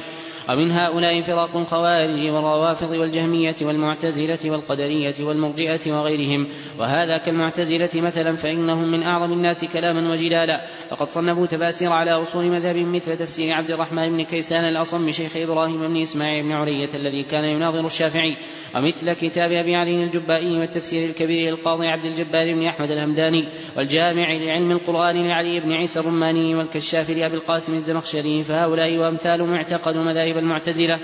ومن 0.49 0.71
هؤلاء 0.71 1.21
فرق 1.21 1.57
الخوارج 1.57 2.21
والروافض 2.21 2.91
والجهمية 2.91 3.55
والمعتزلة 3.61 4.39
والقدرية 4.45 5.15
والمرجئة 5.19 5.91
وغيرهم. 5.91 6.47
وهذا 6.79 7.17
كالمعتزلة 7.17 7.89
مثلا 7.95 8.35
فإنهم 8.35 8.91
من 8.91 9.03
أعظم 9.03 9.33
الناس 9.33 9.65
كلاما 9.65 10.11
وجدالا 10.11 10.61
وقد 10.91 11.09
صنفوا 11.09 11.47
تفاسير 11.47 11.91
على 11.91 12.11
أصول 12.11 12.45
مذهب 12.45 12.75
مثل 12.75 13.17
تفسير 13.17 13.53
عبد 13.53 13.71
الرحمن 13.71 14.09
بن 14.09 14.23
كيسان 14.23 14.65
الأصم 14.65 15.11
شيخ 15.11 15.37
إبراهيم 15.37 15.87
بن 15.87 16.01
إسماعيل 16.01 16.43
بن 16.43 16.51
علية 16.51 16.89
الذي 16.93 17.23
كان 17.23 17.43
يناظر 17.43 17.85
الشافعي. 17.85 18.33
ومثل 18.75 19.13
كتاب 19.13 19.51
أبي 19.51 19.75
علي 19.75 20.03
الجبائي 20.03 20.59
والتفسير 20.59 21.09
الكبير 21.09 21.49
للقاضي 21.49 21.87
عبد 21.87 22.05
الجبار 22.05 22.53
بن 22.53 22.65
أحمد 22.65 22.91
الهمداني 22.91 23.47
والجامع 23.77 24.33
لعلم 24.33 24.71
القرآن 24.71 25.27
لعلي 25.27 25.59
بن 25.59 25.71
عيسى 25.71 25.99
الرماني 25.99 26.55
والكشاف 26.55 27.09
لأبي 27.09 27.35
القاسم 27.35 27.73
الزمخشري. 27.73 28.43
فهؤلاء 28.43 28.97
وأمثالهم 28.97 29.53
اعتقدوا 29.53 30.03
مذاهب 30.03 30.32
المعتزلة؟ 30.37 30.99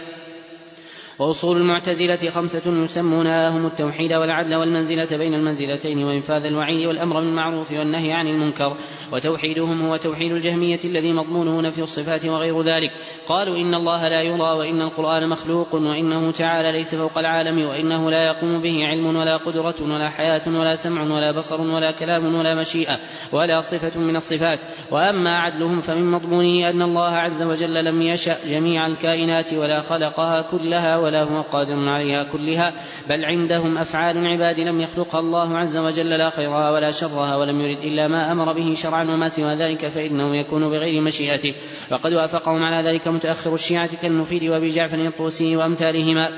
وأصول 1.19 1.57
المعتزلة 1.57 2.29
خمسة 2.29 2.83
يسمونها 2.83 3.49
هم 3.49 3.65
التوحيد 3.65 4.13
والعدل 4.13 4.55
والمنزلة 4.55 5.17
بين 5.17 5.33
المنزلتين 5.33 6.03
وإنفاذ 6.03 6.45
الوعيد 6.45 6.87
والأمر 6.87 7.19
بالمعروف 7.19 7.71
والنهي 7.71 8.11
عن 8.11 8.27
المنكر 8.27 8.75
وتوحيدهم 9.11 9.85
هو 9.85 9.97
توحيد 9.97 10.31
الجهمية 10.31 10.79
الذي 10.85 11.13
مضمونه 11.13 11.61
نفي 11.61 11.81
الصفات 11.81 12.25
وغير 12.25 12.61
ذلك. 12.61 12.91
قالوا 13.27 13.57
إن 13.57 13.73
الله 13.73 14.07
لا 14.07 14.21
يرى 14.21 14.51
وإن 14.51 14.81
القرآن 14.81 15.29
مخلوق 15.29 15.75
وإنه 15.75 16.31
تعالى 16.31 16.71
ليس 16.71 16.95
فوق 16.95 17.17
العالم 17.17 17.65
وإنه 17.67 18.11
لا 18.11 18.25
يقوم 18.27 18.61
به 18.61 18.87
علم 18.87 19.15
ولا 19.15 19.37
قدرة 19.37 19.75
ولا 19.81 20.09
حياة 20.09 20.41
ولا 20.47 20.75
سمع 20.75 21.01
ولا 21.15 21.31
بصر 21.31 21.61
ولا 21.61 21.91
كلام 21.91 22.35
ولا 22.35 22.55
مشيئة 22.55 22.99
ولا 23.31 23.61
صفة 23.61 23.99
من 23.99 24.15
الصفات. 24.15 24.59
وأما 24.91 25.37
عدلهم 25.37 25.81
فمن 25.81 26.11
مضمونه 26.11 26.69
أن 26.69 26.81
الله 26.81 27.15
عز 27.15 27.41
وجل 27.41 27.85
لم 27.85 28.01
يشأ 28.01 28.37
جميع 28.47 28.87
الكائنات 28.87 29.53
ولا 29.53 29.81
خلقها 29.81 30.41
كلها 30.41 30.97
ولا 30.97 31.08
هو 31.17 31.41
قادر 31.41 31.89
عليها 31.89 32.23
كلها 32.23 32.73
بل 33.09 33.25
عندهم 33.25 33.77
أفعال 33.77 34.17
العباد 34.17 34.59
لم 34.59 34.81
يخلقها 34.81 35.19
الله 35.19 35.57
عز 35.57 35.77
وجل 35.77 36.09
لا 36.09 36.29
خيرها 36.29 36.71
ولا 36.71 36.91
شرها 36.91 37.35
ولم 37.35 37.61
يرد 37.61 37.83
إلا 37.83 38.07
ما 38.07 38.31
أمر 38.31 38.53
به 38.53 38.73
شرعا 38.73 39.03
وما 39.03 39.29
سوى 39.29 39.53
ذلك 39.53 39.87
فإنه 39.87 40.35
يكون 40.35 40.69
بغير 40.69 41.01
مشيئته. 41.01 41.53
وقد 41.91 42.13
وافقهم 42.13 42.63
على 42.63 42.89
ذلك 42.89 43.07
متأخر 43.07 43.53
الشيعة 43.53 43.89
كالمفيد 44.01 44.43
وأبي 44.43 44.69
جعفر 44.69 44.97
الطوسي 44.97 45.55
وأمثالهما. 45.55 46.29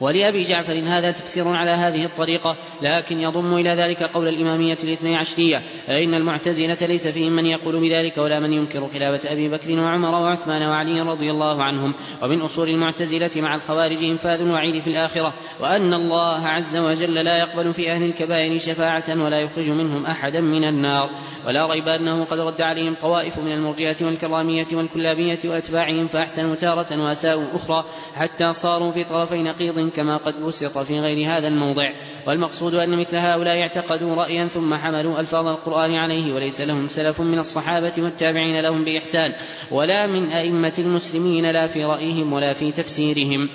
ولأبي 0.00 0.42
جعفر 0.42 0.82
هذا 0.86 1.10
تفسير 1.10 1.48
على 1.48 1.70
هذه 1.70 2.04
الطريقة 2.04 2.56
لكن 2.82 3.20
يضم 3.20 3.54
إلى 3.54 3.70
ذلك 3.70 4.02
قول 4.02 4.28
الإمامية 4.28 4.78
الاثني 4.84 5.16
عشرية 5.16 5.62
فإن 5.86 6.14
المعتزلة 6.14 6.78
ليس 6.80 7.06
فيهم 7.06 7.32
من 7.32 7.46
يقول 7.46 7.80
بذلك 7.80 8.18
ولا 8.18 8.40
من 8.40 8.52
ينكر 8.52 8.88
خلافة 8.88 9.32
أبي 9.32 9.48
بكر 9.48 9.72
وعمر 9.72 10.10
وعثمان 10.10 10.62
وعلي 10.62 11.00
رضي 11.00 11.30
الله 11.30 11.62
عنهم. 11.62 11.94
ومن 12.22 12.40
أصول 12.40 12.68
المعتزلة 12.68 13.30
مع 13.36 13.54
الخوارج 13.54 14.04
إنفاذ 14.04 14.40
الوعيد 14.40 14.82
في 14.82 14.90
الآخرة 14.90 15.32
وأن 15.60 15.94
الله 15.94 16.46
عز 16.48 16.76
وجل 16.76 17.14
لا 17.14 17.38
يقبل 17.38 17.74
في 17.74 17.92
أهل 17.92 18.02
الكبائر 18.02 18.58
شفاعة 18.58 19.24
ولا 19.24 19.40
يخرج 19.40 19.70
منهم 19.70 20.06
أحدا 20.06 20.40
من 20.40 20.64
النار. 20.64 21.10
ولا 21.46 21.66
ريب 21.66 21.88
أنه 21.88 22.24
قد 22.24 22.38
رد 22.38 22.60
عليهم 22.60 22.94
طوائف 22.94 23.38
من 23.38 23.52
المرجئة 23.52 24.06
والكرامية 24.06 24.66
والكلابية 24.72 25.38
وأتباعهم 25.44 26.06
فأحسنوا 26.06 26.54
تارة 26.54 27.04
وأساءوا 27.04 27.44
أخرى 27.54 27.84
حتى 28.16 28.52
صاروا 28.52 28.92
في 28.92 29.04
طرفي 29.04 29.42
نقيض 29.42 29.87
كما 29.96 30.16
قد 30.16 30.40
بسط 30.40 30.78
في 30.78 31.00
غير 31.00 31.36
هذا 31.36 31.48
الموضع. 31.48 31.90
والمقصود 32.26 32.74
أن 32.74 32.98
مثل 32.98 33.16
هؤلاء 33.16 33.60
اعتقدوا 33.60 34.14
رأيا 34.14 34.48
ثم 34.48 34.74
حملوا 34.74 35.20
ألفاظ 35.20 35.46
القرآن 35.46 35.94
عليه 35.94 36.34
وليس 36.34 36.60
لهم 36.60 36.88
سلف 36.88 37.20
من 37.20 37.38
الصحابة 37.38 37.92
والتابعين 37.98 38.60
لهم 38.60 38.84
بإحسان 38.84 39.32
ولا 39.70 40.06
من 40.06 40.28
أئمة 40.28 40.74
المسلمين 40.78 41.50
لا 41.50 41.66
في 41.66 41.84
رأيهم 41.84 42.32
ولا 42.32 42.52
في 42.52 42.72
تفسيرهم. 42.72 43.48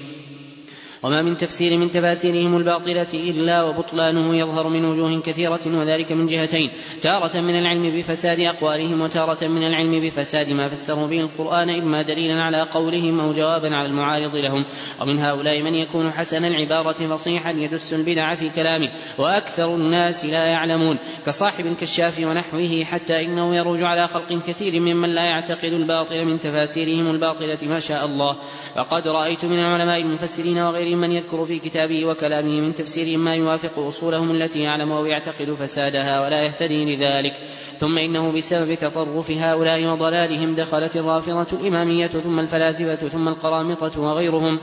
وما 1.04 1.22
من 1.22 1.38
تفسير 1.38 1.78
من 1.78 1.92
تفاسيرهم 1.92 2.58
الباطلة 2.58 3.08
إلا 3.14 3.64
وبطلانه 3.64 4.36
يظهر 4.36 4.68
من 4.68 4.86
وجوه 4.86 5.22
كثيرة 5.22 5.62
وذلك 5.66 6.12
من 6.12 6.26
جهتين. 6.26 6.70
تارة 7.02 7.42
من 7.42 7.60
العلم 7.60 7.98
بفساد 7.98 8.40
أقوالهم 8.40 9.02
وتارة 9.02 9.48
من 9.48 9.68
العلم 9.68 10.02
بفساد 10.06 10.50
ما 10.50 10.70
فسروا 10.70 11.08
به 11.08 11.20
القرآن 11.20 11.70
إما 11.70 12.02
دليلا 12.02 12.44
على 12.44 12.62
قولهم 12.62 13.20
أو 13.20 13.32
جوابا 13.32 13.76
على 13.76 13.86
المعارض 13.86 14.36
لهم. 14.36 14.66
ومن 15.02 15.20
هؤلاء 15.20 15.62
من 15.62 15.76
يكون 15.76 16.12
حسن 16.12 16.46
العبارة 16.46 17.16
فصيحا 17.16 17.52
يدس 17.52 17.94
البدع 17.94 18.36
في 18.36 18.50
كلامه. 18.50 18.92
وأكثر 19.18 19.76
الناس 19.76 20.26
لا 20.26 20.46
يعلمون. 20.46 20.98
كصاحب 21.26 21.66
الكشاف 21.66 22.20
ونحوه 22.20 22.84
حتى 22.84 23.26
إنه 23.26 23.56
يروج 23.56 23.84
على 23.84 24.08
خلق 24.08 24.42
كثير 24.48 24.80
ممن 24.80 25.10
لا 25.10 25.24
يعتقد 25.24 25.74
الباطل 25.74 26.26
من 26.26 26.40
تفاسيرهم 26.40 27.12
الباطلة 27.12 27.58
ما 27.64 27.80
شاء 27.80 28.06
الله. 28.06 28.36
فقد 28.76 29.08
رأيت 29.08 29.46
من 29.46 29.60
العلماء 29.60 30.02
المفسرين 30.02 30.58
وغيرهم 30.58 30.93
من 30.96 31.12
يذكر 31.12 31.46
في 31.46 31.60
كتابه 31.60 32.06
وكلامه 32.06 32.62
من 32.62 32.76
تفسير 32.76 33.18
ما 33.18 33.36
يوافق 33.36 33.88
أصولهم 33.88 34.32
التي 34.32 34.60
يعلم 34.60 34.92
أو 34.92 35.06
يعتقد 35.06 35.54
فسادها 35.54 36.22
ولا 36.26 36.44
يهتدي 36.44 36.96
لذلك. 36.96 37.34
ثم 37.80 37.98
إنه 37.98 38.32
بسبب 38.32 38.74
تطرف 38.74 39.32
هؤلاء 39.32 39.86
وضلالهم 39.86 40.56
دخلت 40.56 40.98
الرافضة 40.98 41.60
الإمامية 41.60 42.08
ثم 42.08 42.40
الفلاسفة 42.40 42.96
ثم 42.96 43.28
القرامطة 43.28 44.02
وغيرهم. 44.02 44.60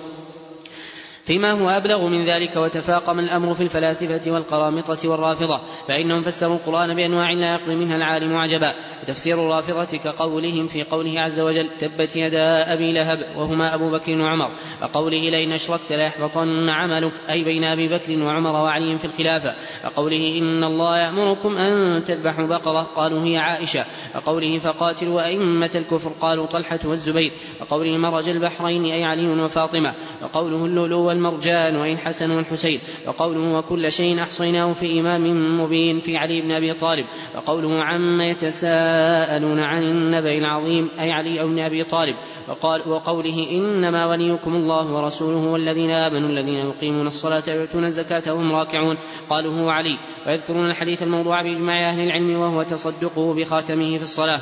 فيما 1.25 1.53
هو 1.53 1.69
أبلغ 1.69 2.07
من 2.07 2.25
ذلك 2.25 2.57
وتفاقم 2.57 3.19
الأمر 3.19 3.55
في 3.55 3.63
الفلاسفة 3.63 4.31
والقرامطة 4.31 5.09
والرافضة 5.09 5.61
فإنهم 5.89 6.21
فسروا 6.21 6.57
القرآن 6.57 6.95
بأنواع 6.95 7.31
لا 7.33 7.55
يقضي 7.55 7.75
منها 7.75 7.97
العالم 7.97 8.37
عجبا. 8.37 8.75
وتفسير 9.03 9.47
الرافضة 9.47 9.99
كقولهم 9.99 10.67
في 10.67 10.83
قوله 10.83 11.21
عز 11.21 11.41
وجل 11.41 11.69
تبت 11.81 12.17
يدا 12.17 12.73
أبي 12.73 12.93
لهب 12.93 13.19
وهما 13.37 13.75
أبو 13.75 13.91
بكر 13.91 14.13
وعمر 14.13 14.51
وقوله 14.83 15.31
لئن 15.31 15.53
أشركت 15.53 15.93
ليحبطن 15.93 16.69
عملك 16.69 17.13
أي 17.31 17.45
بين 17.45 17.65
أبي 17.65 17.89
بكر 17.89 18.23
وعمر 18.23 18.53
وعلي 18.53 18.99
في 18.99 19.05
الخلافة. 19.05 19.55
وقوله 19.85 20.39
إن 20.39 20.65
الله 20.65 20.99
يأمركم 20.99 21.57
أن 21.57 22.05
تذبحوا 22.05 22.47
بقرة 22.47 22.83
قالوا 22.83 23.25
هي 23.25 23.39
عائشة 23.39 23.85
وقوله 24.15 24.59
فقاتلوا 24.59 25.23
أئمة 25.23 25.71
الكفر 25.75 26.11
قالوا 26.21 26.47
طلحة 26.47 26.81
والزبير 26.85 27.33
وقوله 27.61 27.97
مرج 27.97 28.29
البحرين 28.29 28.85
أي 28.85 29.05
علي 29.05 29.29
وفاطمة. 29.29 29.95
وقوله 30.23 30.65
اللؤلؤ 30.65 31.11
والمرجان 31.21 31.77
وإن 31.77 31.99
حسن 31.99 32.31
والحسين. 32.31 32.81
وقوله 33.07 33.59
وكل 33.59 33.93
شيء 33.93 34.23
أحصيناه 34.23 34.73
في 34.73 35.01
إمام 35.01 35.61
مبين 35.61 36.01
في 36.01 36.17
علي 36.17 36.41
بن 36.41 36.51
أبي 36.51 36.75
طالب. 36.75 37.07
وقوله 37.37 37.85
عما 37.85 38.29
يتساءلون 38.29 39.61
عن 39.61 39.83
النبأ 39.83 40.39
العظيم 40.39 40.89
أي 40.99 41.13
علي 41.13 41.45
بن 41.45 41.59
أبي 41.59 41.85
طالب. 41.85 42.17
وقال 42.49 42.89
وقوله 42.89 43.47
إنما 43.51 44.07
وليكم 44.07 44.55
الله 44.55 44.93
ورسوله 44.93 45.51
والذين 45.51 45.91
آمنوا 45.91 46.29
الذين 46.29 46.55
يقيمون 46.55 47.07
الصلاة 47.07 47.43
ويؤتون 47.49 47.85
الزكاة 47.85 48.35
وهم 48.35 48.53
راكعون. 48.53 48.97
قالوا 49.31 49.61
هو 49.61 49.69
علي 49.69 49.99
ويذكرون 50.27 50.71
الحديث 50.71 51.03
الموضوع 51.03 51.43
بإجماع 51.43 51.91
أهل 51.91 52.01
العلم 52.01 52.41
وهو 52.41 52.63
تصدقه 52.63 53.35
بخاتمه 53.35 53.99
في 53.99 54.03
الصلاة. 54.03 54.41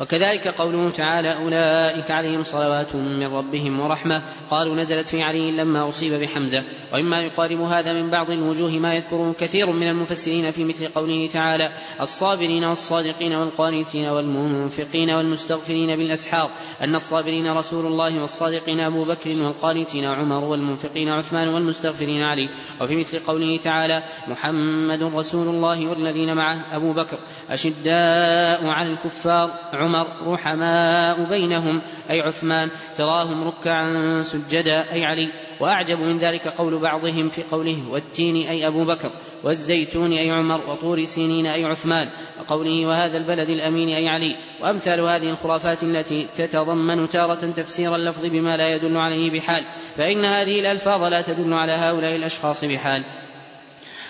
وكذلك 0.00 0.48
قوله 0.48 0.90
تعالى 0.90 1.36
أولئك 1.36 2.10
عليهم 2.10 2.44
صلوات 2.44 2.94
من 2.94 3.26
ربهم 3.34 3.80
ورحمة. 3.80 4.22
قالوا 4.50 4.76
نزلت 4.76 5.08
في 5.08 5.22
علي 5.22 5.50
لما 5.50 5.88
أصيب 5.88 6.12
بحمزة. 6.12 6.62
وإما 6.92 7.20
يقارب 7.20 7.60
هذا 7.60 7.92
من 7.92 8.10
بعض 8.10 8.30
الوجوه 8.30 8.70
ما 8.70 8.94
يذكره 8.94 9.34
كثير 9.38 9.70
من 9.70 9.90
المفسرين 9.90 10.50
في 10.50 10.64
مثل 10.64 10.88
قوله 10.88 11.28
تعالى 11.28 11.70
الصابرين 12.00 12.64
والصادقين 12.64 13.32
والقانتين 13.32 14.08
والمنفقين 14.08 15.10
والمستغفرين 15.10 15.96
بالأسحار. 15.96 16.50
أن 16.82 16.94
الصابرين 16.94 17.52
رسول 17.52 17.86
الله 17.86 18.20
والصادقين 18.20 18.80
أبو 18.80 19.04
بكر 19.04 19.30
والقانتين 19.30 20.04
عمر 20.04 20.44
والمنفقين 20.44 21.08
عثمان 21.08 21.48
والمستغفرين 21.48 22.22
علي. 22.22 22.48
وفي 22.80 22.96
مثل 22.96 23.18
قوله 23.18 23.56
تعالى 23.56 24.02
محمد 24.28 25.02
رسول 25.02 25.48
الله 25.48 25.86
والذين 25.86 26.36
معه 26.36 26.76
أبو 26.76 26.92
بكر. 26.92 27.18
أشداء 27.50 28.66
على 28.66 28.92
الكفار 28.92 29.50
عمر 29.72 29.89
عمر 29.90 30.32
رحماء 30.32 31.24
بينهم 31.24 31.82
أي 32.10 32.20
عثمان 32.20 32.68
تراهم 32.96 33.48
ركعا 33.48 34.22
سجدا 34.22 34.92
أي 34.92 35.04
علي. 35.04 35.28
وأعجب 35.60 36.00
من 36.00 36.18
ذلك 36.18 36.48
قول 36.48 36.78
بعضهم 36.78 37.28
في 37.28 37.42
قوله 37.42 37.78
والتين 37.90 38.36
أي 38.36 38.66
أبو 38.66 38.84
بكر 38.84 39.10
والزيتون 39.42 40.12
أي 40.12 40.30
عمر 40.30 40.60
وطور 40.68 41.04
سينين 41.04 41.46
أي 41.46 41.64
عثمان. 41.64 42.08
وقوله 42.40 42.86
وهذا 42.86 43.18
البلد 43.18 43.48
الأمين 43.48 43.88
أي 43.88 44.08
علي. 44.08 44.36
وأمثال 44.60 45.00
هذه 45.00 45.30
الخرافات 45.30 45.82
التي 45.82 46.26
تتضمن 46.36 47.08
تارة 47.08 47.52
تفسير 47.56 47.96
اللفظ 47.96 48.26
بما 48.26 48.56
لا 48.56 48.74
يدل 48.74 48.96
عليه 48.96 49.30
بحال. 49.30 49.64
فإن 49.96 50.24
هذه 50.24 50.60
الألفاظ 50.60 51.02
لا 51.02 51.20
تدل 51.22 51.52
على 51.52 51.72
هؤلاء 51.72 52.16
الأشخاص 52.16 52.64
بحال. 52.64 53.02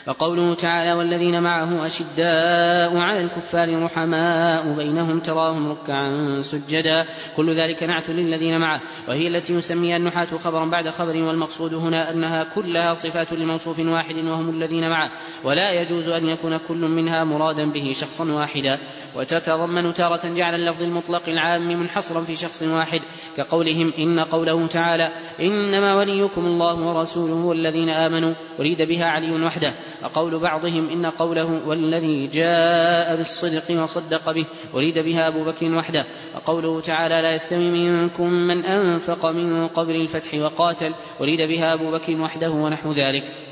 وقوله 0.07 0.55
تعالى 0.55 0.93
والذين 0.93 1.43
معه 1.43 1.87
أشداء 1.87 2.97
على 2.97 3.21
الكفار 3.21 3.83
رحماء 3.85 4.75
بينهم 4.77 5.21
تراهم 5.21 5.71
ركعا 5.73 6.43
سجدا. 6.43 7.07
كل 7.37 7.55
ذلك 7.55 7.83
نعت 7.83 8.11
للذين 8.11 8.59
معه. 8.59 8.81
وهي 9.09 9.29
التي 9.29 9.53
يسميها 9.53 9.97
النحاة 9.97 10.29
خبرا 10.45 10.67
بعد 10.67 10.89
خبر 10.89 11.17
والمقصود 11.17 11.75
هنا 11.75 12.11
أنها 12.11 12.45
كلها 12.45 12.95
صفات 12.95 13.33
لموصوف 13.33 13.79
واحد 13.79 14.19
وهم 14.19 14.51
الذين 14.51 14.89
معه. 14.89 15.11
ولا 15.45 15.73
يجوز 15.73 16.09
أن 16.09 16.27
يكون 16.27 16.57
كل 16.57 16.81
منها 16.81 17.25
مرادا 17.25 17.71
به 17.71 17.93
شخصا 17.95 18.33
واحدا. 18.33 18.79
وتتضمن 19.17 19.95
تارة 19.95 20.35
جعل 20.35 20.55
اللفظ 20.55 20.83
المطلق 20.83 21.29
العام 21.29 21.81
منحصرا 21.81 22.25
في 22.25 22.37
شخص 22.37 22.63
واحد 22.63 23.01
كقولهم 23.37 23.93
إن 23.99 24.21
قوله 24.21 24.67
تعالى 24.67 25.13
إنما 25.41 25.97
وليكم 25.97 26.47
الله 26.47 26.75
ورسوله 26.75 27.35
والذين 27.35 27.89
آمنوا 27.89 28.35
أريد 28.61 28.83
بها 28.83 29.07
علي 29.07 29.45
وحده. 29.45 29.75
وقول 30.03 30.39
بعضهم 30.39 30.89
إن 30.89 31.07
قوله 31.07 31.61
والذي 31.67 32.27
جاء 32.27 33.17
بالصدق 33.17 33.83
وصدق 33.83 34.31
به 34.31 34.45
أريد 34.75 34.99
بها 34.99 35.29
أبو 35.29 35.45
بكر 35.45 35.75
وحده 35.75 36.05
وقوله 36.35 36.81
تعالى 36.81 37.23
لا 37.23 37.35
يستوي 37.35 37.71
منكم 37.71 38.31
من 38.33 38.65
أنفق 38.65 39.27
من 39.27 39.69
قبل 39.69 39.97
الفتح 39.97 40.35
وقاتل 40.35 40.93
أريد 41.21 41.41
بها 41.41 41.75
أبو 41.75 41.91
بكر 41.93 42.21
وحده 42.21 42.51
ونحو 42.51 42.93
ذلك. 42.93 43.50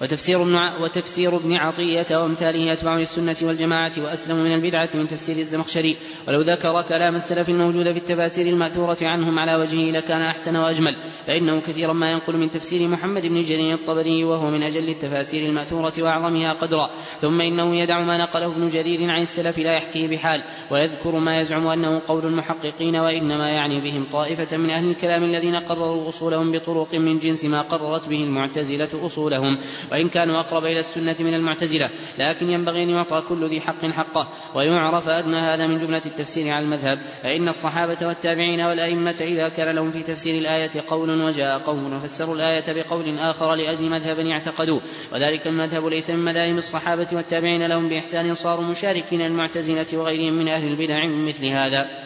وتفسير 0.00 0.42
ابن 0.42 0.70
وتفسير 0.82 1.36
ابن 1.36 1.52
عطية 1.52 2.06
وأمثاله 2.10 2.72
أتباع 2.72 2.98
السنة 2.98 3.36
والجماعة 3.42 3.92
وأسلم 3.98 4.36
من 4.36 4.54
البدعة 4.54 4.88
من 4.94 5.08
تفسير 5.08 5.36
الزمخشري. 5.36 5.96
ولو 6.28 6.40
ذكر 6.40 6.82
كلام 6.82 7.16
السلف 7.16 7.48
الموجود 7.48 7.92
في 7.92 7.98
التفاسير 7.98 8.46
المأثورة 8.46 8.96
عنهم 9.02 9.38
على 9.38 9.54
وجهه 9.54 9.90
لكان 9.90 10.22
أحسن 10.22 10.56
وأجمل. 10.56 10.94
فإنه 11.26 11.60
كثيرا 11.60 11.92
ما 11.92 12.12
ينقل 12.12 12.36
من 12.36 12.50
تفسير 12.50 12.88
محمد 12.88 13.26
بن 13.26 13.42
جرير 13.42 13.74
الطبري 13.74 14.24
وهو 14.24 14.50
من 14.50 14.62
أجل 14.62 14.88
التفاسير 14.88 15.48
المأثورة 15.48 15.92
وأعظمها 15.98 16.52
قدرا. 16.52 16.90
ثم 17.20 17.40
إنه 17.40 17.76
يدع 17.76 18.00
ما 18.00 18.18
نقله 18.18 18.46
ابن 18.46 18.68
جرير 18.68 19.10
عن 19.10 19.22
السلف 19.22 19.58
لا 19.58 19.74
يحكيه 19.74 20.08
بحال. 20.08 20.42
ويذكر 20.70 21.18
ما 21.18 21.40
يزعم 21.40 21.66
أنه 21.66 22.02
قول 22.08 22.26
المحققين 22.26 22.96
وإنما 22.96 23.50
يعني 23.50 23.80
بهم 23.80 24.06
طائفة 24.12 24.56
من 24.56 24.70
أهل 24.70 24.90
الكلام 24.90 25.22
الذين 25.22 25.56
قرروا 25.56 26.08
أصولهم 26.08 26.52
بطرق 26.52 26.94
من 26.94 27.18
جنس 27.18 27.44
ما 27.44 27.62
قررت 27.62 28.08
به 28.08 28.24
المعتزلة 28.24 28.88
أصولهم. 29.06 29.58
وإن 29.92 30.08
كانوا 30.08 30.40
أقرب 30.40 30.64
إلى 30.64 30.80
السنة 30.80 31.16
من 31.20 31.34
المعتزلة 31.34 31.90
لكن 32.18 32.50
ينبغي 32.50 32.82
أن 32.82 32.90
يعطى 32.90 33.22
كل 33.28 33.48
ذي 33.48 33.60
حق 33.60 33.86
حقه 33.86 34.28
ويعرف 34.54 35.08
أن 35.08 35.34
هذا 35.34 35.66
من 35.66 35.78
جملة 35.78 36.02
التفسير 36.06 36.52
على 36.52 36.64
المذهب 36.64 36.98
فإن 37.22 37.48
الصحابة 37.48 38.06
والتابعين 38.06 38.60
والأئمة 38.60 39.16
إذا 39.20 39.48
كان 39.48 39.74
لهم 39.74 39.90
في 39.90 40.02
تفسير 40.02 40.38
الآية 40.38 40.70
قول 40.88 41.22
وجاء 41.22 41.58
قوم 41.58 41.92
وفسروا 41.92 42.34
الآية 42.34 42.82
بقول 42.82 43.18
آخر 43.18 43.54
لأجل 43.54 43.90
مذهب 43.90 44.18
اعتقدوه 44.18 44.80
وذلك 45.12 45.46
المذهب 45.46 45.86
ليس 45.86 46.10
من 46.10 46.24
مذاهب 46.24 46.58
الصحابة 46.58 47.06
والتابعين 47.12 47.66
لهم 47.66 47.88
بإحسان 47.88 48.34
صاروا 48.34 48.64
مشاركين 48.64 49.20
المعتزلة 49.20 49.86
وغيرهم 49.92 50.32
من 50.32 50.48
أهل 50.48 50.66
البدع 50.66 51.06
من 51.06 51.24
مثل 51.24 51.46
هذا. 51.46 52.05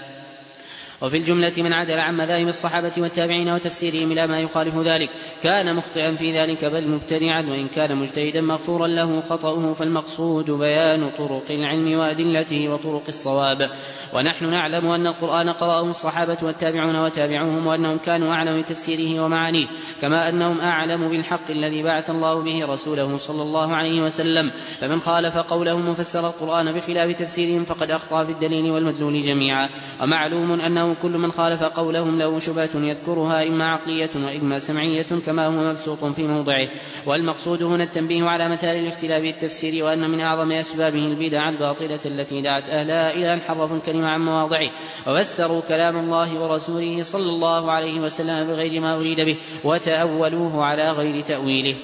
وفي 1.03 1.17
الجملة 1.17 1.53
من 1.59 1.73
عدل 1.73 2.01
عن 2.01 2.17
مذاهب 2.17 2.49
الصحابة 2.49 2.93
والتابعين 2.99 3.49
وتفسيرهم 3.49 4.13
إلى 4.13 4.27
ما 4.27 4.41
يخالف 4.41 4.77
ذلك. 4.77 5.11
كان 5.43 5.77
مخطئا 5.77 6.15
في 6.15 6.41
ذلك 6.41 6.65
بل 6.65 6.89
مبتدعا 6.89 7.43
وإن 7.43 7.69
كان 7.69 7.97
مجتهدا 7.97 8.41
مغفورا 8.41 8.87
له 8.87 9.21
خطأه 9.21 9.75
فالمقصود 9.75 10.51
بيان 10.51 11.11
طرق 11.19 11.45
العلم 11.51 11.99
وأدلته 11.99 12.69
وطرق 12.69 13.03
الصواب. 13.09 13.71
ونحن 14.15 14.51
نعلم 14.51 14.87
أن 14.87 15.07
القرآن 15.07 15.49
قرأه 15.49 15.91
الصحابة 15.91 16.37
والتابعون 16.43 16.97
وتابعوهم 16.97 17.67
وأنهم 17.67 17.99
كانوا 17.99 18.33
أعلم 18.33 18.61
بتفسيره 18.61 19.25
ومعانيه 19.25 19.67
كما 20.03 20.29
أنهم 20.29 20.61
أعلم 20.61 21.09
بالحق 21.09 21.51
الذي 21.51 21.83
بعث 21.83 22.11
الله 22.11 22.35
به 22.43 22.67
رسوله 22.67 23.17
صلى 23.17 23.43
الله 23.43 23.75
عليه 23.75 24.03
وسلم. 24.03 24.51
فمن 24.81 25.01
خالف 25.01 25.37
قولهم 25.37 25.89
وفسر 25.89 26.27
القرآن 26.27 26.73
بخلاف 26.73 27.19
تفسيرهم 27.19 27.65
فقد 27.65 27.91
أخطأ 27.91 28.25
في 28.25 28.33
الدليل 28.33 28.71
والمدلول 28.71 29.21
جميعا. 29.23 29.69
ومعلوم 30.03 30.53
أنه 30.53 30.95
كل 30.95 31.19
من 31.19 31.33
خالف 31.33 31.63
قولهم 31.63 32.19
له 32.19 32.39
شبهة 32.39 32.71
يذكرها 32.75 33.49
إما 33.49 33.73
عقلية 33.73 34.11
وإما 34.15 34.59
سمعية 34.59 35.07
كما 35.27 35.47
هو 35.47 35.71
مبسوط 35.71 36.05
في 36.05 36.27
موضعه. 36.27 36.69
والمقصود 37.07 37.63
هنا 37.63 37.85
التنبيه 37.85 38.25
على 38.25 38.49
مثال 38.49 38.77
الاختلاف 38.77 39.21
في 39.23 39.31
التفسير 39.31 39.85
وأن 39.85 40.11
من 40.11 40.21
أعظم 40.21 40.53
أسبابه 40.53 41.07
البدع 41.07 41.49
الباطلة 41.49 42.01
التي 42.07 42.43
دعت 42.43 42.69
أهلها 42.69 43.15
إلى 43.15 43.35
أن 43.35 43.41
حرفوا 43.41 43.77
الكلمة 43.77 44.00
عن 44.05 44.21
مواضعه. 44.21 44.71
وفسروا 45.07 45.61
كلام 45.69 45.97
الله 45.97 46.41
ورسوله 46.41 47.03
صلى 47.03 47.31
الله 47.31 47.73
عليه 47.73 48.01
وسلم 48.01 48.47
بغير 48.47 48.81
ما 48.81 48.97
أريد 48.97 49.21
به 49.21 49.37
وتأولوه 49.65 50.65
على 50.65 50.91
غير 50.91 51.25
تأويله. 51.25 51.75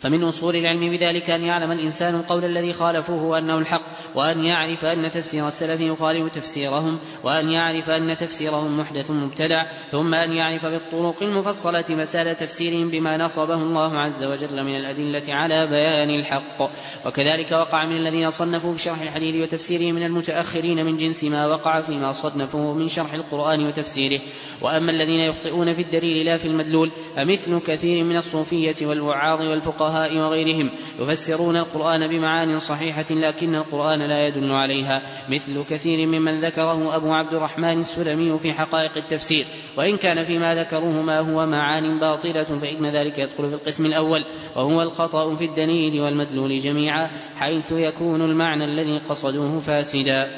فمن 0.00 0.24
أصول 0.24 0.56
العلم 0.56 0.90
بذلك 0.90 1.30
أن 1.30 1.42
يعلم 1.42 1.72
الإنسان 1.72 2.14
القول 2.14 2.44
الذي 2.44 2.72
خالفوه 2.72 3.38
أنه 3.38 3.58
الحق 3.58 3.82
وأن 4.14 4.44
يعرف 4.44 4.84
أن 4.84 5.10
تفسير 5.10 5.48
السلف 5.48 5.80
يخالف 5.80 6.34
تفسيرهم 6.34 6.98
وأن 7.24 7.48
يعرف 7.48 7.90
أن 7.90 8.16
تفسيرهم 8.16 8.80
محدث 8.80 9.10
مبتدع 9.10 9.66
ثم 9.90 10.14
أن 10.14 10.32
يعرف 10.32 10.66
بالطرق 10.66 11.22
المفصلة 11.22 11.84
مسألة 11.90 12.32
تفسيرهم 12.32 12.90
بما 12.90 13.16
نصبه 13.16 13.54
الله 13.54 13.98
عز 13.98 14.24
وجل 14.24 14.64
من 14.64 14.76
الأدلة 14.76 15.34
على 15.34 15.66
بيان 15.66 16.20
الحق. 16.20 16.70
وكذلك 17.06 17.52
وقع 17.52 17.86
من 17.86 17.96
الذين 17.96 18.30
صنفوا 18.30 18.74
بشرح 18.74 19.02
الحديث 19.02 19.42
وتفسيره 19.42 19.92
من 19.92 20.02
المتأخرين 20.02 20.84
من 20.84 20.96
جنس 20.96 21.24
ما 21.24 21.46
وقع 21.46 21.80
فيما 21.80 22.12
صنفوه 22.12 22.74
من 22.74 22.88
شرح 22.88 23.14
القرآن 23.14 23.66
وتفسيره. 23.66 24.20
وأما 24.60 24.90
الذين 24.90 25.20
يخطئون 25.20 25.74
في 25.74 25.82
الدليل 25.82 26.26
لا 26.26 26.36
في 26.36 26.48
المدلول 26.48 26.90
فمثل 27.16 27.60
كثير 27.66 28.04
من 28.04 28.16
الصوفية 28.16 28.86
والوعاظ 28.86 29.40
والفقهاء 29.40 29.87
وغيرهم 29.96 30.70
يفسرون 31.00 31.56
القرآن 31.56 32.06
بمعان 32.06 32.58
صحيحة 32.58 33.06
لكن 33.10 33.54
القرآن 33.54 33.98
لا 33.98 34.26
يدل 34.26 34.52
عليها 34.52 35.02
مثل 35.28 35.64
كثير 35.70 36.06
ممن 36.06 36.40
ذكره 36.40 36.96
أبو 36.96 37.12
عبد 37.12 37.34
الرحمن 37.34 37.78
السلمي 37.78 38.38
في 38.38 38.52
حقائق 38.52 38.96
التفسير 38.96 39.46
وإن 39.76 39.96
كان 39.96 40.24
فيما 40.24 40.54
ذكروه 40.54 41.02
ما 41.02 41.20
هو 41.20 41.46
معان 41.46 41.98
باطلة 41.98 42.44
فإن 42.44 42.86
ذلك 42.86 43.18
يدخل 43.18 43.48
في 43.48 43.54
القسم 43.54 43.86
الأول 43.86 44.24
وهو 44.56 44.82
الخطأ 44.82 45.34
في 45.34 45.44
الدليل 45.44 46.00
والمدلول 46.00 46.58
جميعا 46.58 47.10
حيث 47.36 47.72
يكون 47.72 48.22
المعنى 48.22 48.64
الذي 48.64 48.98
قصدوه 48.98 49.60
فاسدا. 49.60 50.28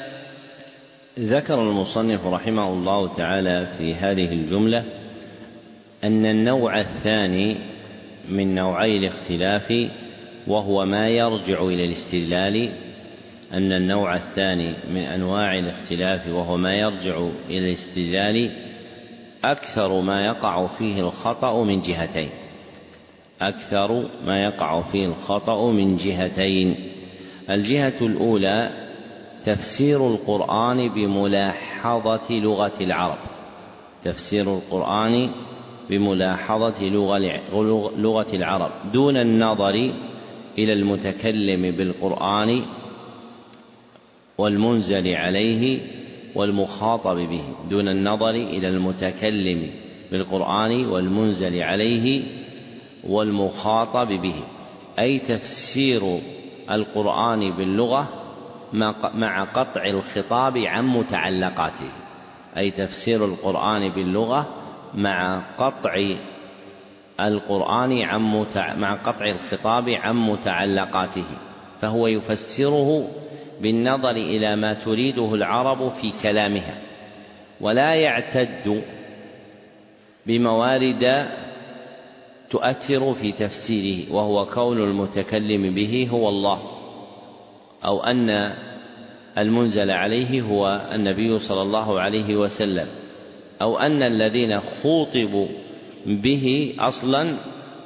ذكر 1.19 1.61
المصنف 1.61 2.25
رحمه 2.25 2.73
الله 2.73 3.07
تعالى 3.07 3.67
في 3.77 3.93
هذه 3.93 4.33
الجملة 4.33 4.83
أن 6.03 6.25
النوع 6.25 6.79
الثاني 6.79 7.57
من 8.29 8.55
نوعي 8.55 8.97
الاختلاف 8.97 9.73
وهو 10.47 10.85
ما 10.85 11.09
يرجع 11.09 11.63
إلى 11.63 11.85
الاستدلال 11.85 12.71
أن 13.53 13.71
النوع 13.71 14.15
الثاني 14.15 14.73
من 14.93 15.01
أنواع 15.01 15.59
الاختلاف 15.59 16.27
وهو 16.27 16.57
ما 16.57 16.75
يرجع 16.75 17.27
إلى 17.49 17.69
الاستدلال 17.69 18.51
أكثر 19.43 20.01
ما 20.01 20.25
يقع 20.25 20.67
فيه 20.67 21.01
الخطأ 21.01 21.63
من 21.63 21.81
جهتين. 21.81 22.29
أكثر 23.41 24.05
ما 24.25 24.43
يقع 24.43 24.81
فيه 24.81 25.05
الخطأ 25.05 25.71
من 25.71 25.97
جهتين. 25.97 26.75
الجهة 27.49 27.93
الأولى 28.01 28.71
تفسير 29.45 30.07
القرآن 30.07 30.89
بملاحظة 30.89 32.31
لغة 32.31 32.73
العرب. 32.81 33.17
تفسير 34.03 34.53
القرآن 34.53 35.31
بملاحظة 35.89 36.89
لغة 37.97 38.35
العرب. 38.35 38.71
دون 38.93 39.17
النظر 39.17 39.91
إلى 40.57 40.73
المتكلم 40.73 41.71
بالقرآن 41.71 42.61
والمنزل 44.37 45.15
عليه 45.15 45.79
والمخاطب 46.35 47.15
به. 47.15 47.43
دون 47.69 47.87
النظر 47.87 48.29
إلى 48.29 48.69
المتكلم 48.69 49.69
بالقرآن 50.11 50.85
والمنزل 50.85 51.61
عليه 51.61 52.21
والمخاطب 53.03 54.07
به. 54.07 54.35
أي 54.99 55.19
تفسير 55.19 56.19
القرآن 56.71 57.51
باللغة 57.51 58.09
مع 59.13 59.43
قطع 59.43 59.85
الخطاب 59.85 60.57
عن 60.57 60.87
متعلقاته. 60.87 61.91
أي 62.57 62.71
تفسير 62.71 63.25
القرآن 63.25 63.89
باللغة 63.89 64.49
مع 64.95 65.41
قطع 65.57 66.15
القرآن 67.19 68.01
عن 68.01 68.21
متع... 68.21 68.75
مع 68.75 68.93
قطع 68.93 69.25
الخطاب 69.25 69.89
عن 69.89 70.15
متعلقاته 70.15 71.25
فهو 71.81 72.07
يفسره 72.07 73.07
بالنظر 73.61 74.11
إلى 74.11 74.55
ما 74.55 74.73
تريده 74.73 75.35
العرب 75.35 75.91
في 75.91 76.11
كلامها 76.23 76.77
ولا 77.61 77.95
يعتد 77.95 78.83
بموارد 80.25 81.27
تؤثر 82.49 83.13
في 83.13 83.31
تفسيره 83.31 84.13
وهو 84.13 84.45
كون 84.45 84.77
المتكلم 84.77 85.73
به 85.73 86.07
هو 86.11 86.29
الله 86.29 86.61
أو 87.85 88.03
أن 88.03 88.53
المنزل 89.37 89.91
عليه 89.91 90.41
هو 90.41 90.81
النبي 90.91 91.39
صلى 91.39 91.61
الله 91.61 91.99
عليه 91.99 92.35
وسلم. 92.35 92.87
أو 93.61 93.79
أن 93.79 94.03
الذين 94.03 94.59
خوطبوا 94.59 95.47
به 96.05 96.73
أصلا 96.79 97.35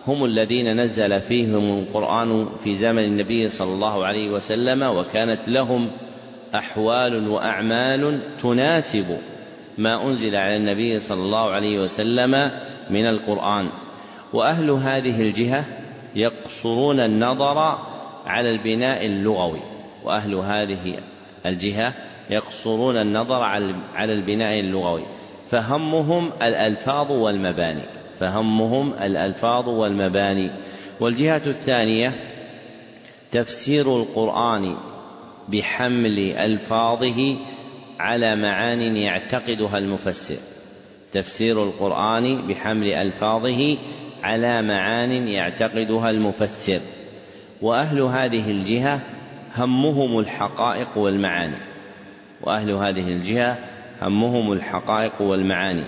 هم 0.08 0.26
الذين 0.26 0.82
نزل 0.82 1.22
فيهم 1.22 1.80
القرآن 1.80 2.50
في 2.64 2.76
زمن 2.76 3.04
النبي 3.04 3.50
صلى 3.50 3.74
الله 3.74 4.06
عليه 4.06 4.30
وسلم 4.30 4.84
وكانت 4.84 5.48
لهم 5.48 5.92
أحوال 6.56 7.28
وأعمال 7.28 8.20
تناسب 8.42 9.18
ما 9.78 10.08
أنزل 10.08 10.36
على 10.36 10.56
النبي 10.56 11.00
صلى 11.00 11.22
الله 11.22 11.52
عليه 11.52 11.80
وسلم 11.80 12.52
من 12.90 13.06
القرآن. 13.06 13.70
وأهل 14.34 14.70
هذه 14.70 15.22
الجهة 15.22 15.66
يقصرون 16.16 17.00
النظر 17.00 17.58
على 18.26 18.52
البناء 18.52 19.06
اللغوي. 19.06 19.60
وأهل 20.04 20.36
هذه 20.36 21.00
الجهة 21.46 21.94
يقصرون 22.30 22.98
النظر 22.98 23.42
على 23.96 24.14
البناء 24.14 24.60
اللغوي. 24.60 25.04
فهمهم 25.52 26.32
الألفاظ 26.42 27.12
والمباني. 27.12 27.84
فهمهم 28.20 28.94
الألفاظ 28.94 29.70
والمباني. 29.70 30.50
والجهة 31.00 31.42
الثانية 31.48 32.14
تفسير 33.32 34.02
القرآن 34.02 34.76
بحمل 35.50 36.20
ألفاظه 36.20 37.38
على 38.00 38.36
معان 38.36 38.98
يعتقدها 38.98 39.78
المفسر. 39.78 40.38
تفسير 41.14 41.64
القرآن 41.64 42.48
بحمل 42.48 42.92
ألفاظه 42.92 43.78
على 44.24 44.62
معان 44.62 45.28
يعتقدها 45.28 46.10
المفسر. 46.10 46.80
وأهل 47.62 48.02
هذه 48.02 48.52
الجهة 48.52 49.02
همهم 49.58 50.20
الحقائق 50.20 50.98
والمعاني. 50.98 51.58
وأهل 52.42 52.72
هذه 52.72 53.14
الجهة 53.14 53.75
همهم 54.02 54.52
الحقائق 54.52 55.22
والمعاني. 55.22 55.84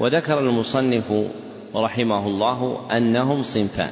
وذكر 0.00 0.38
المصنف 0.38 1.12
رحمه 1.76 2.26
الله 2.26 2.80
أنهم 2.96 3.42
صنفان. 3.42 3.90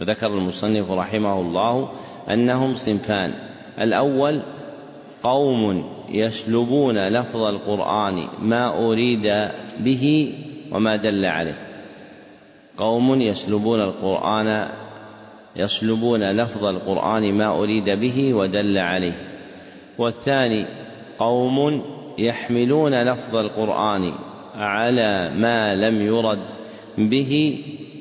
وذكر 0.00 0.26
المصنف 0.26 0.90
رحمه 0.90 1.40
الله 1.40 1.88
أنهم 2.30 2.74
صنفان. 2.74 3.32
الأول 3.80 4.42
قوم 5.22 5.84
يسلبون 6.08 7.08
لفظ 7.08 7.42
القرآن 7.42 8.28
ما 8.42 8.86
أريد 8.86 9.50
به 9.80 10.34
وما 10.72 10.96
دل 10.96 11.24
عليه. 11.24 11.58
قوم 12.78 13.20
يسلبون 13.20 13.80
القرآن 13.80 14.68
يسلبون 15.56 16.22
لفظ 16.22 16.64
القرآن 16.64 17.34
ما 17.34 17.58
أريد 17.58 17.90
به 17.90 18.34
ودل 18.34 18.78
عليه. 18.78 19.12
والثاني 19.98 20.64
قوم 21.18 21.82
يحملون 22.18 23.02
لفظ 23.02 23.36
القرآن 23.36 24.12
على 24.54 25.34
ما 25.34 25.74
لم 25.74 26.00
يرد 26.00 26.38
به 26.98 27.58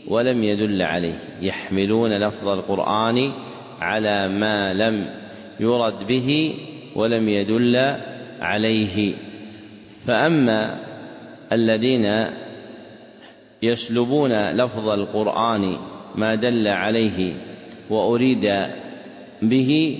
ولم 0.08 0.44
يدل 0.44 0.82
عليه. 0.82 1.20
يحملون 1.42 2.14
لفظ 2.14 2.48
القرآن 2.48 3.32
على 3.82 4.28
ما 4.28 4.74
لم 4.74 5.10
يرد 5.60 6.08
به 6.08 6.56
ولم 6.96 7.30
يدل 7.30 7.96
عليه. 8.42 9.14
فأما 10.08 10.80
الذين 11.52 12.28
يسلبون 13.64 14.52
لفظ 14.52 14.90
القرآن 14.90 15.78
ما 16.16 16.36
دل 16.36 16.68
عليه 16.68 17.34
وأريد 17.90 18.68
به 19.42 20.00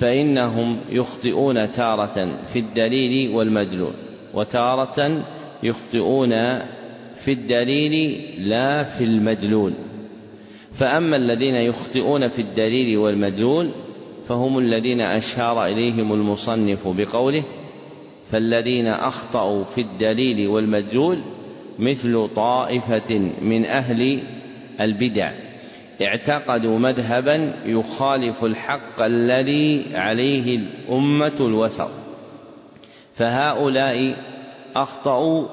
فإنهم 0.00 0.76
يخطئون 0.90 1.70
تارة 1.70 2.44
في 2.46 2.58
الدليل 2.58 3.30
والمدلول 3.30 3.92
وتارة 4.34 5.22
يخطئون 5.62 6.30
في 7.16 7.32
الدليل 7.32 8.20
لا 8.38 8.84
في 8.84 9.04
المدلول. 9.04 9.72
فأما 10.72 11.16
الذين 11.16 11.54
يخطئون 11.54 12.28
في 12.28 12.42
الدليل 12.42 12.98
والمدلول 12.98 13.70
فهم 14.28 14.58
الذين 14.58 15.00
أشار 15.00 15.66
إليهم 15.66 16.12
المصنف 16.12 16.88
بقوله 16.88 17.42
فالذين 18.32 18.86
أخطأوا 18.86 19.64
في 19.64 19.80
الدليل 19.80 20.48
والمدلول 20.48 21.18
مثل 21.78 22.28
طائفة 22.36 23.18
من 23.42 23.64
أهل 23.64 24.18
البدع. 24.80 25.32
اعتقدوا 26.02 26.78
مذهبا 26.78 27.52
يخالف 27.64 28.44
الحق 28.44 29.02
الذي 29.02 29.84
عليه 29.94 30.56
الأمة 30.56 31.32
الوسط. 31.40 31.90
فهؤلاء 33.14 34.16
أخطأوا 34.76 35.46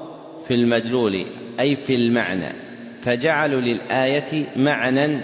في 0.48 0.54
المدلول 0.54 1.24
أي 1.60 1.76
في 1.76 1.94
المعنى 1.94 2.52
فجعلوا 3.00 3.60
للآية 3.60 4.44
معنى 4.56 5.20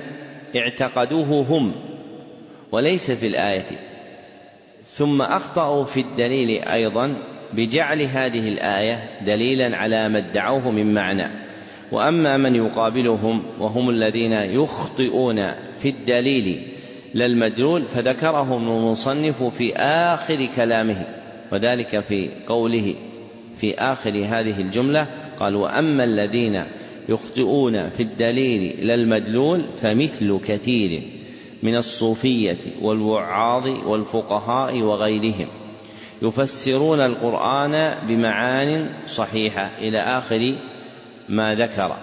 اعتقدوه 0.56 1.46
هم 1.48 1.72
وليس 2.72 3.10
في 3.10 3.26
الآية. 3.26 3.66
ثم 4.86 5.22
أخطأوا 5.22 5.84
في 5.84 6.01
الدليل 6.01 6.62
أيضا 6.62 7.14
بجعل 7.52 8.02
هذه 8.02 8.48
الآية 8.48 9.05
دليلا 9.26 9.76
على 9.76 10.09
ما 10.09 10.18
ادعوه 10.18 10.70
من 10.70 10.94
معنى. 10.94 11.26
وأما 11.94 12.36
من 12.36 12.54
يقابلهم 12.54 13.42
وهم 13.58 13.90
الذين 13.90 14.32
يخطئون 14.32 15.52
في 15.78 15.88
الدليل 15.88 16.62
لا 17.14 17.26
المدلول 17.26 17.84
فذكرهم 17.84 18.68
المصنف 18.68 19.42
في 19.42 19.76
آخر 19.76 20.48
كلامه 20.56 21.06
وذلك 21.52 22.00
في 22.00 22.30
قوله 22.46 22.94
في 23.60 23.74
آخر 23.74 24.10
هذه 24.10 24.60
الجملة 24.60 25.06
قال 25.38 25.56
وأما 25.56 26.04
الذين 26.04 26.64
يخطئون 27.08 27.88
في 27.88 28.02
الدليل 28.02 28.86
لا 28.86 28.94
المدلول 28.94 29.64
فمثل 29.82 30.38
كثير 30.46 31.02
من 31.62 31.76
الصوفية 31.76 32.56
والوعاظ 32.82 33.68
والفقهاء 33.86 34.80
وغيرهم 34.80 35.46
يفسرون 36.22 37.00
القرآن 37.00 37.94
بمعان 38.08 38.88
صحيحة 39.06 39.70
إلى 39.78 39.98
آخر 39.98 40.54
ما 41.28 41.55
ذكر. 41.55 41.96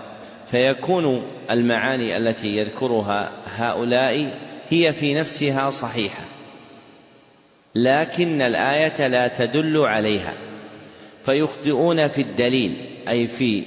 فيكون 0.51 1.23
المعاني 1.51 2.17
التي 2.17 2.57
يذكرها 2.57 3.31
هؤلاء 3.57 4.29
هي 4.69 4.93
في 4.93 5.13
نفسها 5.13 5.69
صحيحة. 5.69 6.23
لكن 7.75 8.41
الآية 8.41 9.07
لا 9.07 9.27
تدل 9.27 9.77
عليها. 9.77 10.33
فيخطئون 11.25 12.07
في 12.07 12.21
الدليل 12.21 12.73
أي 13.09 13.27
في 13.27 13.63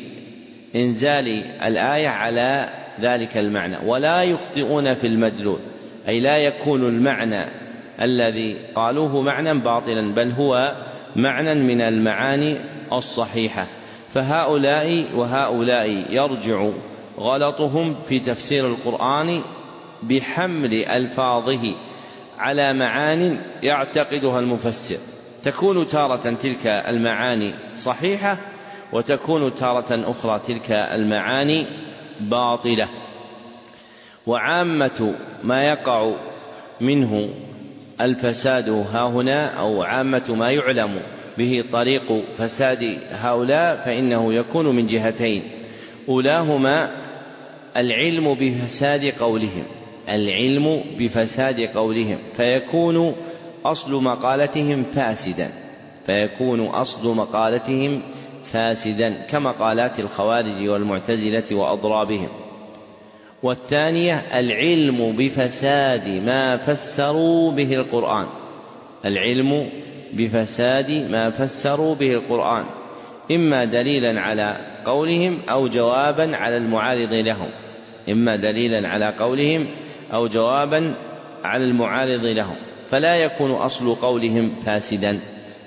إنزال 0.77 1.43
الآية 1.63 2.09
على 2.09 2.69
ذلك 3.01 3.37
المعنى. 3.37 3.77
ولا 3.85 4.23
يخطئون 4.23 4.95
في 4.95 5.07
المدلول 5.07 5.61
أي 6.09 6.21
لا 6.21 6.37
يكون 6.37 6.89
المعنى 6.89 7.45
الذي 8.01 8.57
قالوه 8.75 9.21
معنى 9.21 9.55
باطلا 9.55 10.13
بل 10.13 10.31
هو 10.31 10.75
معنى 11.17 11.55
من 11.55 11.81
المعاني 11.81 12.57
الصحيحة. 12.93 13.67
فهؤلاء 14.15 15.05
وهؤلاء 15.15 16.07
يرجع 16.11 16.71
غلطهم 17.19 17.97
في 18.09 18.21
تفسير 18.21 18.67
القرآن 18.67 19.41
بحمل 20.03 20.75
ألفاظه 20.75 21.75
على 22.39 22.73
معان 22.73 23.39
يعتقدها 23.63 24.41
المفسر. 24.41 24.97
تكون 25.45 25.89
تارة 25.89 26.37
تلك 26.43 26.67
المعاني 26.67 27.55
صحيحة 27.75 28.39
وتكون 28.93 29.55
تارة 29.55 30.11
أخرى 30.11 30.41
تلك 30.47 30.71
المعاني 30.71 31.67
باطلة. 32.21 32.89
وعامة 34.27 35.15
ما 35.43 35.65
يقع 35.65 36.13
منه 36.81 37.29
الفساد 38.01 38.69
ها 38.69 39.07
هنا 39.07 39.47
أو 39.47 39.83
عامة 39.83 40.25
ما 40.29 40.51
يعلم 40.51 41.01
به 41.39 41.65
طريق 41.73 42.23
فساد 42.39 42.99
هؤلاء 43.11 43.83
فإنه 43.85 44.35
يكون 44.35 44.77
من 44.77 44.87
جهتين. 44.87 45.43
أولاهما 46.09 46.91
العلم 47.77 48.35
بفساد 48.41 49.05
قولهم 49.21 49.65
العلم 50.09 50.85
بفساد 50.99 51.61
قولهم 51.61 52.19
فيكون 52.37 53.17
أصل 53.65 54.03
مقالتهم 54.03 54.85
فاسدا 54.95 55.51
فيكون 56.07 56.61
أصل 56.67 57.17
مقالتهم 57.17 58.01
فاسدا 58.45 59.15
كمقالات 59.31 60.01
الخوارج 60.01 60.69
والمعتزلة 60.69 61.55
وأضرابهم. 61.57 62.29
والثانية 63.43 64.15
العلم 64.15 65.15
بفساد 65.19 66.09
ما 66.09 66.57
فسروا 66.57 67.53
به 67.53 67.75
القرآن 67.75 68.27
العلم 69.05 69.71
بفساد 70.17 71.11
ما 71.11 71.31
فسروا 71.31 71.95
به 71.95 72.13
القرآن 72.13 72.65
إما 73.31 73.65
دليلا 73.65 74.21
على 74.21 74.57
قولهم 74.85 75.39
أو 75.51 75.69
جوابا 75.69 76.37
على 76.37 76.57
المعارض 76.57 77.15
لهم 77.15 77.49
إما 78.09 78.37
دليلا 78.37 78.89
على 78.89 79.15
قولهم 79.19 79.67
أو 80.13 80.27
جوابا 80.27 80.95
على 81.45 81.65
المعارض 81.65 82.25
لهم. 82.25 82.57
فلا 82.91 83.17
يكون 83.17 83.51
أصل 83.51 83.95
قولهم 83.95 84.55
فاسدا. 84.67 85.19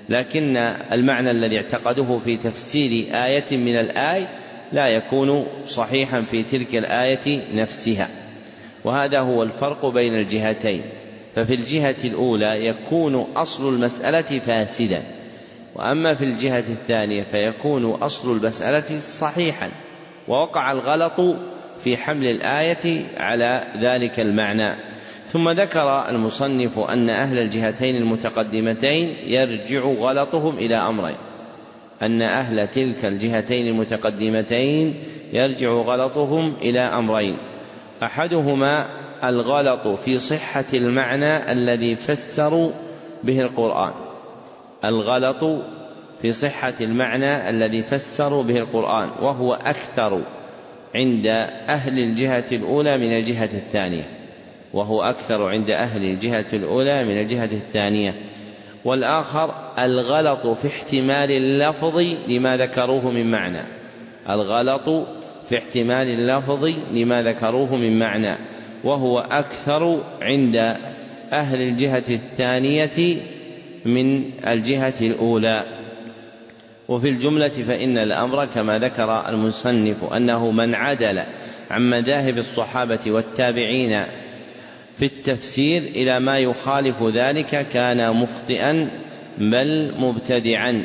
لكن 0.08 0.56
المعنى 0.92 1.30
الذي 1.30 1.56
اعتقدوه 1.56 2.18
في 2.18 2.36
تفسير 2.36 3.04
آية 3.12 3.56
من 3.56 3.76
الآي 3.76 4.26
لا 4.72 4.88
يكون 4.88 5.46
صحيحا 5.66 6.22
في 6.30 6.42
تلك 6.42 6.74
الآية 6.74 7.40
نفسها. 7.54 8.08
وهذا 8.84 9.20
هو 9.20 9.42
الفرق 9.42 9.86
بين 9.86 10.14
الجهتين. 10.14 10.82
ففي 11.38 11.54
الجهة 11.54 11.96
الأولى 12.04 12.66
يكون 12.66 13.14
أصل 13.36 13.74
المسألة 13.74 14.38
فاسدا 14.38 15.02
وأما 15.74 16.14
في 16.14 16.24
الجهة 16.24 16.64
الثانية 16.68 17.22
فيكون 17.22 17.84
أصل 17.84 18.36
المسألة 18.36 19.00
صحيحا 19.00 19.70
ووقع 20.28 20.72
الغلط 20.72 21.36
في 21.84 21.96
حمل 21.96 22.26
الآية 22.26 23.04
على 23.16 23.64
ذلك 23.80 24.20
المعنى. 24.20 24.74
ثم 25.32 25.48
ذكر 25.48 26.08
المصنف 26.08 26.78
أن 26.78 27.10
أهل 27.10 27.38
الجهتين 27.38 27.96
المتقدمتين 27.96 29.14
يرجع 29.26 29.80
غلطهم 29.80 30.58
إلى 30.58 30.76
أمرين 30.76 31.16
أن 32.02 32.22
أهل 32.22 32.68
تلك 32.68 33.04
الجهتين 33.04 33.66
المتقدمتين 33.66 34.94
يرجع 35.32 35.68
غلطهم 35.68 36.54
إلى 36.62 36.80
أمرين 36.80 37.36
أحدهما 38.02 38.86
الغلط 39.24 39.86
في 39.86 40.18
صحة 40.18 40.64
المعنى 40.74 41.52
الذي 41.52 41.96
فسروا 41.96 42.70
به 43.24 43.40
القرآن. 43.40 43.92
الغلط 44.84 45.62
في 46.22 46.32
صحة 46.32 46.74
المعنى 46.80 47.50
الذي 47.50 47.82
فسروا 47.82 48.42
به 48.42 48.56
القرآن 48.56 49.10
وهو 49.20 49.54
أكثر 49.54 50.20
عند 50.94 51.26
أهل 51.68 51.98
الجهة 51.98 52.44
الأولى 52.52 52.98
من 52.98 53.12
الجهة 53.12 53.50
الثانية. 53.54 54.08
وهو 54.72 55.02
أكثر 55.02 55.48
عند 55.48 55.70
أهل 55.70 56.04
الجهة 56.04 56.46
الأولى 56.52 57.04
من 57.04 57.20
الجهة 57.20 57.44
الثانية. 57.52 58.14
والآخر 58.84 59.54
الغلط 59.78 60.46
في 60.46 60.68
احتمال 60.68 61.30
اللفظ 61.30 62.04
لما 62.28 62.56
ذكروه 62.56 63.10
من 63.10 63.30
معنى. 63.30 63.62
الغلط 64.30 65.06
في 65.48 65.58
احتمال 65.58 66.08
اللفظ 66.08 66.70
لما 66.92 67.22
ذكروه 67.22 67.76
من 67.76 67.98
معنى. 67.98 68.36
وهو 68.84 69.18
أكثر 69.18 70.04
عند 70.22 70.56
أهل 71.32 71.62
الجهة 71.62 72.02
الثانية 72.08 73.16
من 73.84 74.30
الجهة 74.46 74.94
الأولى. 75.00 75.64
وفي 76.88 77.08
الجملة 77.08 77.48
فإن 77.48 77.98
الأمر 77.98 78.46
كما 78.46 78.78
ذكر 78.78 79.28
المصنف 79.28 80.12
أنه 80.12 80.50
من 80.50 80.74
عدل 80.74 81.22
عن 81.70 81.90
مذاهب 81.90 82.38
الصحابة 82.38 82.98
والتابعين 83.06 84.04
في 84.98 85.04
التفسير 85.04 85.82
إلى 85.82 86.20
ما 86.20 86.38
يخالف 86.38 87.02
ذلك 87.02 87.66
كان 87.72 88.16
مخطئا 88.16 88.88
بل 89.38 89.94
مبتدعا 89.98 90.84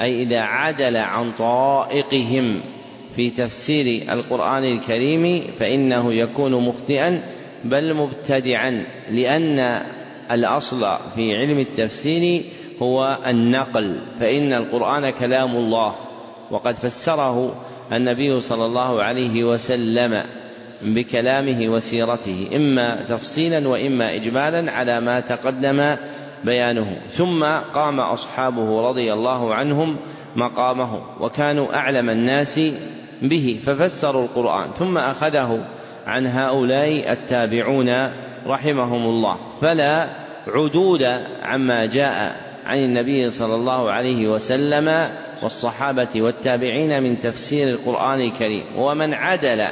أي 0.00 0.22
إذا 0.22 0.40
عدل 0.40 0.96
عن 0.96 1.32
طرائقهم 1.38 2.60
في 3.16 3.30
تفسير 3.30 4.12
القرآن 4.12 4.64
الكريم 4.64 5.44
فإنه 5.58 6.12
يكون 6.12 6.52
مخطئا 6.52 7.22
بل 7.64 7.94
مبتدعا 7.94 8.84
لأن 9.10 9.80
الأصل 10.30 10.86
في 11.14 11.36
علم 11.36 11.58
التفسير 11.58 12.42
هو 12.82 13.18
النقل 13.26 13.96
فإن 14.20 14.52
القرآن 14.52 15.10
كلام 15.10 15.56
الله. 15.56 15.94
وقد 16.50 16.74
فسره 16.74 17.54
النبي 17.92 18.40
صلى 18.40 18.66
الله 18.66 19.02
عليه 19.02 19.44
وسلم 19.44 20.22
بكلامه 20.82 21.68
وسيرته 21.68 22.48
إما 22.56 23.02
تفصيلا 23.08 23.68
وإما 23.68 24.14
إجمالا 24.14 24.72
على 24.72 25.00
ما 25.00 25.20
تقدم 25.20 25.96
بيانه. 26.44 27.00
ثم 27.10 27.44
قام 27.74 28.00
أصحابه 28.00 28.88
رضي 28.88 29.12
الله 29.12 29.54
عنهم 29.54 29.96
مقامه 30.36 31.02
وكانوا 31.20 31.74
أعلم 31.74 32.10
الناس 32.10 32.60
به 33.22 33.60
ففسروا 33.66 34.22
القرآن. 34.22 34.70
ثم 34.78 34.98
أخذه 34.98 35.64
عن 36.06 36.26
هؤلاء 36.26 37.12
التابعون 37.12 38.10
رحمهم 38.46 39.04
الله. 39.06 39.36
فلا 39.60 40.08
عدود 40.48 41.02
عما 41.42 41.86
جاء 41.86 42.36
عن 42.66 42.78
النبي 42.78 43.30
صلى 43.30 43.54
الله 43.54 43.90
عليه 43.90 44.28
وسلم 44.28 45.08
والصحابة 45.42 46.08
والتابعين 46.22 47.02
من 47.02 47.18
تفسير 47.20 47.68
القرآن 47.68 48.20
الكريم. 48.20 48.78
ومن 48.78 49.14
عدل 49.14 49.64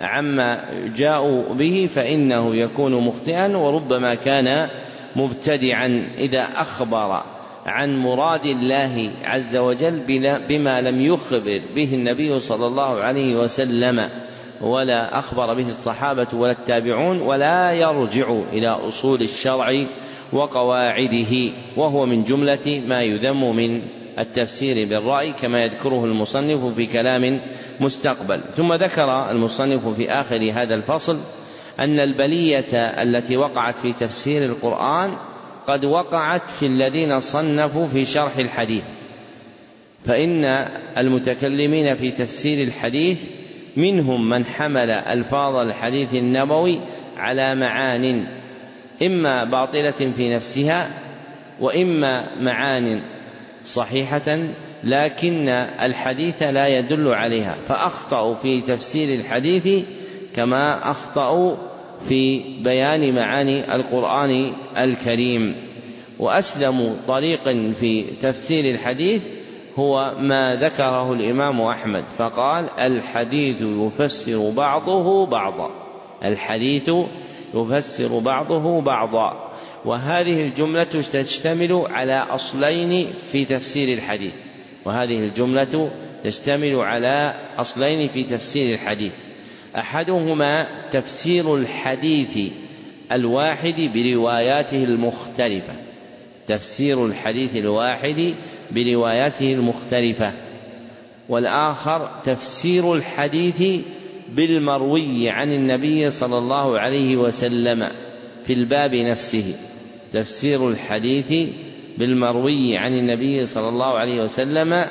عما 0.00 0.64
جاءوا 0.96 1.54
به 1.54 1.88
فإنه 1.94 2.56
يكون 2.56 3.06
مخطئا 3.06 3.56
وربما 3.56 4.14
كان 4.14 4.68
مبتدعا. 5.16 6.08
إذا 6.18 6.48
أخبر 6.56 7.22
عن 7.66 7.96
مراد 7.96 8.46
الله 8.46 9.10
عز 9.24 9.56
وجل 9.56 10.00
بما 10.48 10.80
لم 10.80 11.00
يخبر 11.06 11.62
به 11.74 11.94
النبي 11.94 12.40
صلى 12.40 12.66
الله 12.66 13.00
عليه 13.00 13.36
وسلم 13.36 14.08
ولا 14.60 15.18
أخبر 15.18 15.54
به 15.54 15.68
الصحابة 15.68 16.26
ولا 16.32 16.52
التابعون 16.52 17.20
ولا 17.20 17.72
يرجع 17.72 18.36
إلى 18.52 18.68
أصول 18.68 19.22
الشرع 19.22 19.84
وقواعده 20.32 21.50
وهو 21.76 22.06
من 22.06 22.24
جملة 22.24 22.82
ما 22.86 23.02
يذم 23.02 23.56
من 23.56 23.82
التفسير 24.18 24.88
بالرأي 24.88 25.32
كما 25.32 25.64
يذكره 25.64 26.04
المصنف 26.04 26.74
في 26.74 26.86
كلام 26.86 27.40
مستقبل. 27.80 28.40
ثم 28.56 28.72
ذكر 28.72 29.30
المصنف 29.30 29.88
في 29.88 30.10
آخر 30.10 30.52
هذا 30.54 30.74
الفصل 30.74 31.18
أن 31.78 32.00
البلية 32.00 32.76
التي 32.76 33.36
وقعت 33.36 33.78
في 33.78 33.92
تفسير 33.92 34.44
القرآن 34.44 35.10
قد 35.66 35.84
وقعت 35.84 36.50
في 36.50 36.66
الذين 36.66 37.20
صنفوا 37.20 37.86
في 37.86 38.04
شرح 38.04 38.36
الحديث. 38.36 38.82
فإن 40.04 40.44
المتكلمين 40.98 41.94
في 41.96 42.10
تفسير 42.10 42.66
الحديث 42.66 43.24
منهم 43.76 44.28
من 44.28 44.44
حمل 44.44 44.90
ألفاظ 44.90 45.56
الحديث 45.56 46.14
النبوي 46.14 46.78
على 47.16 47.54
معان 47.54 48.26
إما 49.02 49.44
باطلة 49.44 50.12
في 50.16 50.34
نفسها 50.34 50.90
وإما 51.60 52.30
معان 52.40 53.00
صحيحة 53.64 54.38
لكن 54.84 55.48
الحديث 55.82 56.42
لا 56.42 56.68
يدل 56.68 57.08
عليها. 57.08 57.56
فأخطأوا 57.66 58.34
في 58.34 58.60
تفسير 58.60 59.20
الحديث 59.20 59.84
كما 60.36 60.90
أخطأوا 60.90 61.56
في 62.08 62.42
بيان 62.60 63.14
معاني 63.14 63.74
القرآن 63.74 64.52
الكريم. 64.76 65.54
وأسلم 66.18 66.96
طريق 67.08 67.44
في 67.80 68.04
تفسير 68.20 68.74
الحديث 68.74 69.22
هو 69.78 70.14
ما 70.18 70.54
ذكره 70.54 71.12
الإمام 71.12 71.60
أحمد 71.60 72.04
فقال 72.06 72.68
الحديث 72.80 73.60
يفسر 73.60 74.50
بعضه 74.50 75.26
بعضا 75.26 75.70
الحديث 76.24 76.90
يفسر 77.54 78.18
بعضه 78.18 78.80
بعضا. 78.80 79.52
وهذه 79.84 80.42
الجملة 80.42 80.84
تشتمل 81.12 81.82
على 81.90 82.26
أصلين 82.30 83.06
في 83.30 83.44
تفسير 83.44 83.98
الحديث. 83.98 84.32
وهذه 84.84 85.18
الجملة 85.18 85.90
تشتمل 86.24 86.76
على 86.76 87.34
أصلين 87.58 88.08
في 88.08 88.22
تفسير 88.24 88.74
الحديث. 88.74 89.12
أحدهما 89.76 90.66
تفسير 90.90 91.56
الحديث 91.56 92.52
الواحد 93.12 93.90
برواياته 93.94 94.84
المختلفة. 94.84 95.74
تفسير 96.46 97.06
الحديث 97.06 97.56
الواحد 97.56 98.34
برواياته 98.70 99.52
المختلفة. 99.52 100.32
والآخر 101.28 102.10
تفسير 102.24 102.94
الحديث 102.94 103.80
بالمروي 104.34 105.30
عن 105.30 105.52
النبي 105.52 106.10
صلى 106.10 106.38
الله 106.38 106.78
عليه 106.78 107.16
وسلم 107.16 107.88
في 108.44 108.52
الباب 108.52 108.94
نفسه. 108.94 109.54
تفسير 110.12 110.68
الحديث 110.68 111.48
بالمروي 111.98 112.76
عن 112.76 112.92
النبي 112.92 113.46
صلى 113.46 113.68
الله 113.68 113.98
عليه 113.98 114.22
وسلم 114.22 114.84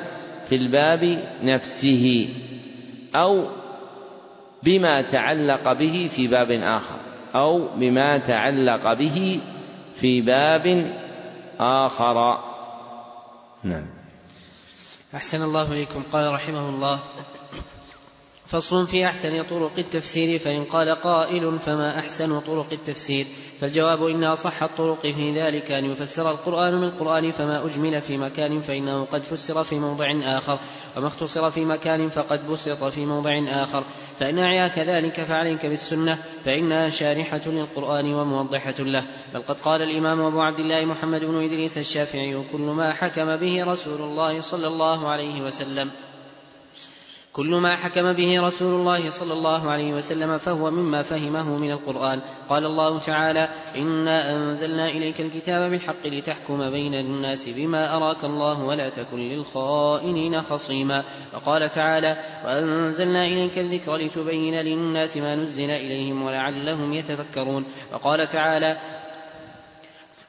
في 0.48 0.54
الباب 0.54 1.18
نفسه. 1.42 2.28
أو 3.14 3.61
بما 4.62 5.02
تعلق 5.02 5.72
به 5.72 6.10
في 6.12 6.28
باب 6.28 6.50
آخر 6.50 6.96
أو 7.34 7.68
بما 7.76 8.18
تعلق 8.18 8.92
به 8.92 9.40
في 9.94 10.20
باب 10.20 10.94
آخر. 11.60 12.38
نعم. 13.64 13.86
أحسن 15.14 15.42
الله 15.42 15.72
إليكم. 15.72 16.02
قال 16.12 16.32
رحمه 16.32 16.68
الله 16.68 16.98
فصل 18.46 18.86
في 18.86 19.06
أحسن 19.06 19.42
طرق 19.42 19.72
التفسير 19.78 20.38
فإن 20.38 20.64
قال 20.64 20.88
قائل 20.88 21.58
فما 21.58 21.98
أحسن 21.98 22.40
طرق 22.40 22.66
التفسير. 22.72 23.26
فالجواب 23.60 24.06
إن 24.06 24.24
أصح 24.24 24.62
الطرق 24.62 25.00
في 25.00 25.40
ذلك 25.40 25.70
أن 25.70 25.84
يفسر 25.84 26.30
القرآن 26.30 26.74
من 26.74 26.84
القرآن 26.84 27.30
فما 27.30 27.64
أجمل 27.64 28.00
في 28.00 28.18
مكان 28.18 28.60
فإنه 28.60 29.04
قد 29.04 29.22
فسر 29.22 29.64
في 29.64 29.78
موضع 29.78 30.12
آخر 30.22 30.58
وما 30.96 31.06
اختصر 31.06 31.50
في 31.50 31.64
مكان 31.64 32.08
فقد 32.08 32.46
بسط 32.46 32.84
في 32.84 33.06
موضع 33.06 33.30
آخر. 33.48 33.84
فإن 34.20 34.38
أعياك 34.38 34.78
ذلك 34.78 35.24
فعليك 35.24 35.66
بالسنة 35.66 36.18
فإنها 36.44 36.88
شارحة 36.88 37.40
للقرآن 37.46 38.14
وموضحة 38.14 38.74
له. 38.78 39.04
بل 39.34 39.42
قد 39.42 39.60
قال 39.60 39.82
الإمام 39.82 40.20
أبو 40.20 40.40
عبد 40.40 40.58
الله 40.58 40.84
محمد 40.84 41.20
بن 41.20 41.44
إدريس 41.44 41.78
الشافعي 41.78 42.42
كل 42.52 42.60
ما 42.60 42.92
حكم 42.92 43.36
به 43.36 43.64
رسول 43.64 44.00
الله 44.00 44.40
صلى 44.40 44.66
الله 44.66 45.08
عليه 45.08 45.42
وسلم 45.42 45.90
كل 47.32 47.54
ما 47.54 47.76
حكم 47.76 48.12
به 48.12 48.42
رسول 48.42 48.80
الله 48.80 49.10
صلى 49.10 49.32
الله 49.32 49.70
عليه 49.70 49.94
وسلم 49.94 50.38
فهو 50.38 50.70
مما 50.70 51.02
فهمه 51.02 51.56
من 51.56 51.70
القرآن. 51.70 52.20
قال 52.48 52.66
الله 52.66 52.98
تعالى 52.98 53.48
إنا 53.76 54.36
أنزلنا 54.36 54.88
إليك 54.88 55.20
الكتاب 55.20 55.70
بالحق 55.70 56.06
لتحكم 56.06 56.70
بين 56.70 56.94
الناس 56.94 57.48
بما 57.48 57.96
أراك 57.96 58.24
الله 58.24 58.64
ولا 58.64 58.88
تكن 58.88 59.18
للخائنين 59.18 60.42
خصيما 60.42 61.04
وقال 61.34 61.70
تعالى 61.70 62.16
وأنزلنا 62.44 63.26
إليك 63.26 63.58
الذكر 63.58 63.96
لتبين 63.96 64.54
للناس 64.54 65.16
ما 65.16 65.36
نزل 65.36 65.70
إليهم 65.70 66.22
ولعلهم 66.22 66.92
يتفكرون 66.92 67.64
وقال 67.92 68.26
تعالى 68.28 68.76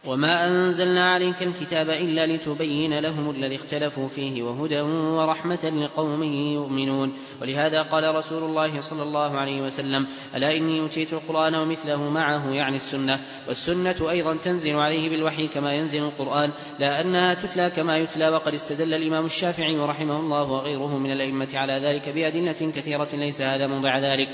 وما 0.06 0.48
أنزلنا 0.48 1.14
عليك 1.14 1.44
الكتاب 1.44 1.90
إلا 1.90 2.28
لتبين 2.28 3.00
لهم 3.00 3.30
الذي 3.30 3.56
اختلفوا 3.56 4.08
فيه 4.08 4.44
وهدى 4.44 4.82
ورحمة 4.82 5.70
لقوم 5.76 6.24
يؤمنون 6.24 7.14
ولهذا 7.42 7.82
قال 7.82 8.16
رسول 8.16 8.44
الله 8.44 8.82
صلى 8.82 9.04
الله 9.04 9.38
عليه 9.38 9.62
وسلم 9.62 10.08
ألا 10.36 10.58
إني 10.58 10.80
أوتيت 10.80 11.14
القرآن 11.14 11.56
ومثله 11.56 12.10
معه 12.10 12.52
يعني 12.52 12.76
السنة 12.76 13.20
والسنة 13.48 14.10
أيضا 14.10 14.36
تنزل 14.36 14.76
عليه 14.76 15.10
بالوحي 15.10 15.48
كما 15.48 15.74
ينزل 15.74 16.04
القرآن 16.04 16.52
لا 16.80 17.02
أنها 17.02 17.34
تتلى 17.34 17.70
كما 17.70 17.98
يتلى 17.98 18.30
وقد 18.30 18.54
استدل 18.54 18.94
الإمام 18.94 19.26
الشافعي 19.26 19.78
رحمه 19.78 20.20
الله 20.20 20.44
وغيره 20.44 20.98
من 20.98 21.12
الأئمة 21.12 21.50
على 21.54 21.74
ذلك 21.74 22.10
بأدلة 22.10 22.72
كثيرة 22.76 23.10
ليس 23.14 23.42
هذا 23.42 23.68
موضع 23.68 23.98
ذلك 23.98 24.30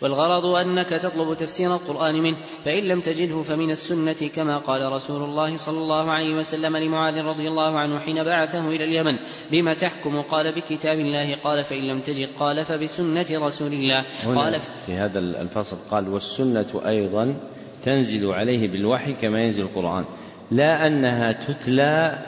والغرض 0.00 0.44
أنك 0.44 0.88
تطلب 0.88 1.36
تفسير 1.36 1.74
القرآن 1.74 2.14
منه 2.14 2.36
فإن 2.64 2.82
لم 2.88 3.00
تجده 3.00 3.42
فمن 3.42 3.70
السنة 3.70 4.30
كما 4.36 4.58
قال 4.58 4.92
رسول 4.92 5.22
الله 5.22 5.56
صلى 5.56 5.78
الله 5.78 6.10
عليه 6.10 6.34
وسلم 6.34 6.76
لمعاذ 6.76 7.24
رضي 7.24 7.48
الله 7.48 7.78
عنه 7.78 7.98
حين 7.98 8.24
بعثه 8.24 8.68
إلى 8.68 8.84
اليمن 8.84 9.18
بما 9.50 9.74
تحكم 9.74 10.22
قال 10.22 10.54
بكتاب 10.54 10.98
الله 10.98 11.36
قال 11.36 11.64
فإن 11.64 11.88
لم 11.88 12.00
تجد 12.00 12.28
قال 12.38 12.64
فبسنة 12.64 13.26
رسول 13.32 13.72
الله. 13.72 14.04
قال 14.24 14.60
في 14.86 14.92
هذا 14.92 15.18
الفصل 15.18 15.76
قال 15.90 16.08
والسنة 16.08 16.80
أيضا 16.86 17.36
تنزل 17.84 18.30
عليه 18.30 18.68
بالوحي 18.68 19.12
كما 19.12 19.42
ينزل 19.42 19.62
القرآن 19.62 20.04
لا 20.50 20.86
أنها 20.86 21.32
تتلى 21.32 22.18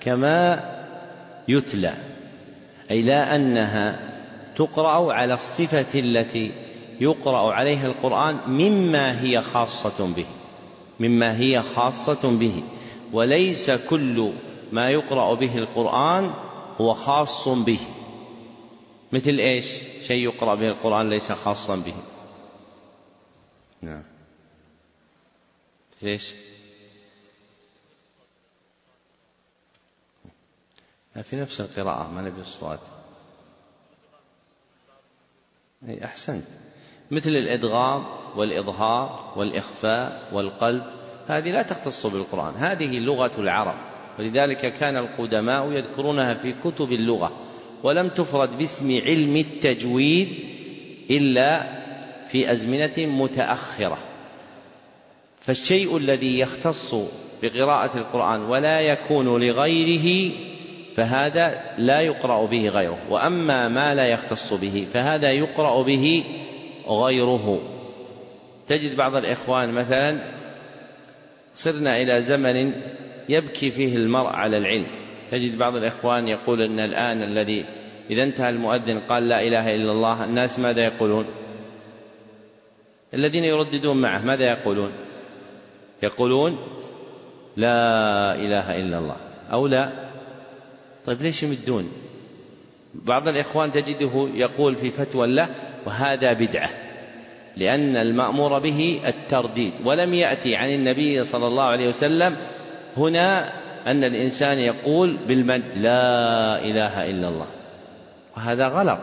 كما 0.00 0.64
يتلى 1.48 1.92
أي 2.90 3.02
لا 3.02 3.36
أنها 3.36 3.98
تقرأ 4.56 5.12
على 5.12 5.34
الصفة 5.34 6.00
التي 6.00 6.52
يقرأ 7.00 7.52
عليها 7.54 7.86
القرآن 7.86 8.36
مما 8.46 9.22
هي 9.22 9.42
خاصة 9.42 10.06
به. 10.06 10.26
مما 11.00 11.38
هي 11.38 11.62
خاصة 11.62 12.38
به. 12.38 12.62
وليس 13.12 13.70
كل 13.70 14.32
ما 14.72 14.90
يقرأ 14.90 15.34
به 15.34 15.58
القرآن 15.58 16.34
هو 16.80 16.94
خاص 16.94 17.48
به. 17.48 17.78
مثل 19.12 19.30
إيش؟ 19.30 19.66
شيء 20.02 20.24
يقرأ 20.24 20.54
به 20.54 20.68
القرآن 20.68 21.10
ليس 21.10 21.32
خاصا 21.32 21.76
به. 21.76 21.94
نعم. 23.82 24.02
مثل 25.96 26.06
إيش؟ 26.06 26.34
في 31.22 31.36
نفس 31.36 31.60
القراءة 31.60 32.08
ما 32.08 32.22
نبي 32.22 32.40
الصوات. 32.40 32.80
أي 35.88 36.04
أحسنت. 36.04 36.44
مثل 37.10 37.30
الإدغام 37.30 38.04
والإظهار 38.36 39.32
والإخفاء 39.36 40.22
والقلب 40.32 40.82
هذه 41.28 41.50
لا 41.50 41.62
تختص 41.62 42.06
بالقرآن 42.06 42.54
هذه 42.56 42.98
لغة 42.98 43.30
العرب. 43.38 43.74
ولذلك 44.18 44.72
كان 44.72 44.96
القدماء 44.96 45.72
يذكرونها 45.72 46.34
في 46.34 46.54
كتب 46.64 46.92
اللغة 46.92 47.32
ولم 47.82 48.08
تفرد 48.08 48.58
باسم 48.58 49.00
علم 49.06 49.36
التجويد 49.36 50.28
إلا 51.10 51.66
في 52.28 52.52
أزمنة 52.52 52.98
متأخرة. 52.98 53.98
فالشيء 55.40 55.96
الذي 55.96 56.38
يختص 56.38 56.94
بقراءة 57.42 57.98
القرآن 57.98 58.42
ولا 58.42 58.80
يكون 58.80 59.42
لغيره 59.42 60.32
فهذا 60.96 61.62
لا 61.78 62.00
يقرأ 62.00 62.46
به 62.46 62.68
غيره 62.68 62.98
وأما 63.10 63.68
ما 63.68 63.94
لا 63.94 64.06
يختص 64.08 64.52
به 64.52 64.86
فهذا 64.92 65.30
يقرأ 65.30 65.82
به 65.82 66.24
غيره. 66.90 67.62
تجد 68.66 68.96
بعض 68.96 69.14
الإخوان 69.14 69.72
مثلا 69.72 70.18
صرنا 71.54 72.02
إلى 72.02 72.20
زمن 72.20 72.72
يبكي 73.28 73.70
فيه 73.70 73.96
المرء 73.96 74.28
على 74.28 74.56
العلم. 74.56 74.86
تجد 75.30 75.58
بعض 75.58 75.74
الإخوان 75.76 76.28
يقول 76.28 76.62
أن 76.62 76.80
الآن 76.80 77.22
الذي 77.22 77.64
إذا 78.10 78.22
انتهى 78.22 78.50
المؤذن 78.50 78.98
قال 78.98 79.28
لا 79.28 79.42
إله 79.42 79.74
إلا 79.74 79.92
الله 79.92 80.24
الناس 80.24 80.58
ماذا 80.58 80.84
يقولون؟ 80.84 81.26
الذين 83.14 83.44
يرددون 83.44 84.00
معه 84.00 84.24
ماذا 84.24 84.44
يقولون؟ 84.44 84.92
يقولون 86.02 86.58
لا 87.56 88.34
إله 88.34 88.80
إلا 88.80 88.98
الله 88.98 89.16
أو 89.52 89.66
لا. 89.66 89.92
طيب 91.06 91.22
ليش 91.22 91.42
يمدون؟ 91.42 91.92
بعض 92.94 93.28
الإخوان 93.28 93.72
تجده 93.72 94.28
يقول 94.34 94.76
في 94.76 94.90
فتوى 94.90 95.26
له 95.26 95.48
وهذا 95.86 96.32
بدعة 96.32 96.70
لأن 97.56 97.96
المأمور 97.96 98.58
به 98.58 99.00
الترديد 99.06 99.72
ولم 99.84 100.14
يأتي 100.14 100.56
عن 100.56 100.70
النبي 100.70 101.24
صلى 101.24 101.46
الله 101.46 101.62
عليه 101.62 101.88
وسلم 101.88 102.36
هنا 102.96 103.48
أن 103.86 104.04
الإنسان 104.04 104.58
يقول 104.58 105.16
بالمد 105.28 105.76
لا 105.76 106.58
إله 106.58 107.10
إلا 107.10 107.28
الله. 107.28 107.46
وهذا 108.36 108.68
غلط. 108.68 109.00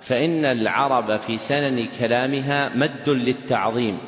فإن 0.00 0.44
العرب 0.44 1.16
في 1.16 1.38
سنن 1.38 1.86
كلامها 1.98 2.70
مد 2.74 3.08
للتعظيم 3.08 3.98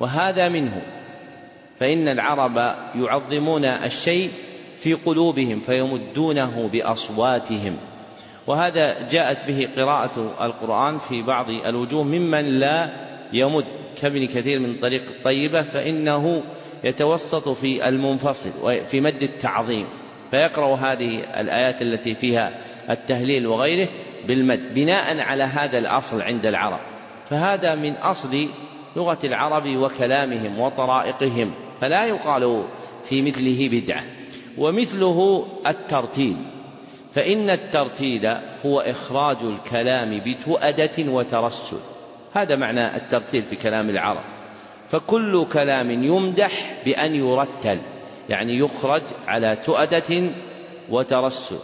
وهذا 0.00 0.48
منه. 0.48 0.82
فإن 1.80 2.08
العرب 2.08 2.56
يعظمون 2.94 3.64
الشيء 3.64 4.30
في 4.78 4.94
قلوبهم 4.94 5.60
فيمدونه 5.60 6.70
بأصواتهم. 6.72 7.76
وهذا 8.46 9.08
جاءت 9.10 9.46
به 9.46 9.68
قراءة 9.76 10.34
القرآن 10.40 10.98
في 10.98 11.22
بعض 11.22 11.50
الوجوه 11.50 12.02
ممن 12.02 12.44
لا 12.44 12.88
يمد 13.32 13.64
كابن 14.02 14.26
كثير 14.26 14.58
من 14.58 14.76
طريق 14.78 15.02
الطيبة 15.08 15.62
فإنه 15.62 16.42
يتوسط 16.84 17.48
في 17.48 17.88
المنفصل 17.88 18.50
وفي 18.62 19.00
مد 19.00 19.22
التعظيم 19.22 19.86
فيقرأ 20.30 20.76
هذه 20.76 21.40
الآيات 21.40 21.82
التي 21.82 22.14
فيها 22.14 22.58
التهليل 22.90 23.46
وغيره 23.46 23.88
بالمد 24.28 24.74
بناء 24.74 25.20
على 25.20 25.44
هذا 25.44 25.78
الأصل 25.78 26.22
عند 26.22 26.46
العرب 26.46 26.78
فهذا 27.30 27.74
من 27.74 27.92
أصل 27.92 28.48
لغة 28.96 29.18
العرب 29.24 29.76
وكلامهم 29.76 30.60
وطرائقهم 30.60 31.50
فلا 31.80 32.06
يقال 32.06 32.64
في 33.04 33.22
مثله 33.22 33.68
بدعة 33.72 34.02
ومثله 34.58 35.46
الترتيل. 35.66 36.36
فإن 37.16 37.50
الترتيل 37.50 38.26
هو 38.66 38.80
إخراج 38.80 39.36
الكلام 39.42 40.20
بتؤدة 40.20 41.12
وترسل. 41.12 41.76
هذا 42.34 42.56
معنى 42.56 42.96
الترتيل 42.96 43.42
في 43.42 43.56
كلام 43.56 43.90
العرب. 43.90 44.24
فكل 44.88 45.46
كلام 45.52 45.90
يمدح 45.90 46.74
بأن 46.84 47.14
يرتل 47.14 47.78
يعني 48.28 48.58
يخرج 48.58 49.02
على 49.26 49.56
تؤدة 49.64 50.30
وترسل. 50.90 51.56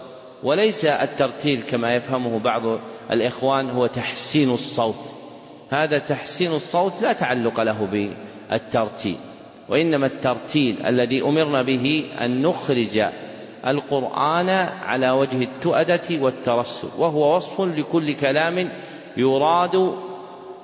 وليس 0.43 0.85
الترتيل 0.85 1.61
كما 1.71 1.95
يفهمه 1.95 2.39
بعض 2.39 2.63
الإخوان 3.11 3.71
هو 3.71 3.87
تحسين 3.87 4.51
الصوت. 4.51 5.13
هذا 5.71 5.99
تحسين 5.99 6.53
الصوت 6.53 7.03
لا 7.03 7.13
تعلق 7.13 7.61
له 7.61 7.89
بالترتيل. 8.51 9.17
وإنما 9.69 10.07
الترتيل 10.07 10.87
الذي 10.87 11.23
أمرنا 11.23 11.63
به 11.63 12.05
أن 12.21 12.43
نخرج 12.43 13.05
القرآن 13.67 14.49
على 14.87 15.11
وجه 15.11 15.43
التؤدة 15.43 16.01
والترسل 16.11 16.89
وهو 16.99 17.37
وصف 17.37 17.61
لكل 17.61 18.15
كلام 18.15 18.69
يراد 19.17 19.95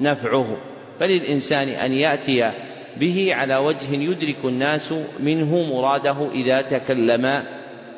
نفعه. 0.00 0.56
فللإنسان 1.00 1.68
أن 1.68 1.92
يأتي 1.92 2.52
به 2.96 3.34
على 3.34 3.56
وجه 3.56 3.94
يدرك 3.94 4.36
الناس 4.44 4.94
منه 5.20 5.74
مراده 5.74 6.28
إذا 6.32 6.62
تكلم 6.62 7.44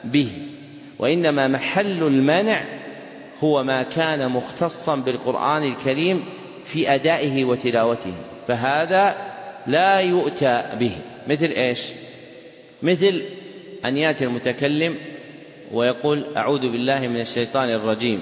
به. 0.04 0.28
وإنما 0.98 1.48
محل 1.48 2.02
المنع 2.02 2.64
هو 3.44 3.64
ما 3.64 3.82
كان 3.82 4.30
مختصا 4.30 4.96
بالقرآن 4.96 5.62
الكريم 5.62 6.24
في 6.64 6.94
أدائه 6.94 7.44
وتلاوته 7.44 8.12
فهذا 8.46 9.16
لا 9.66 10.00
يؤتى 10.00 10.64
به. 10.80 10.92
مثل 11.28 11.46
إيش؟ 11.46 11.86
مثل 12.82 13.22
أن 13.84 13.96
يأتي 13.96 14.24
المتكلم 14.24 14.96
ويقول 15.72 16.36
أعوذ 16.36 16.60
بالله 16.60 17.08
من 17.08 17.20
الشيطان 17.20 17.68
الرجيم. 17.68 18.20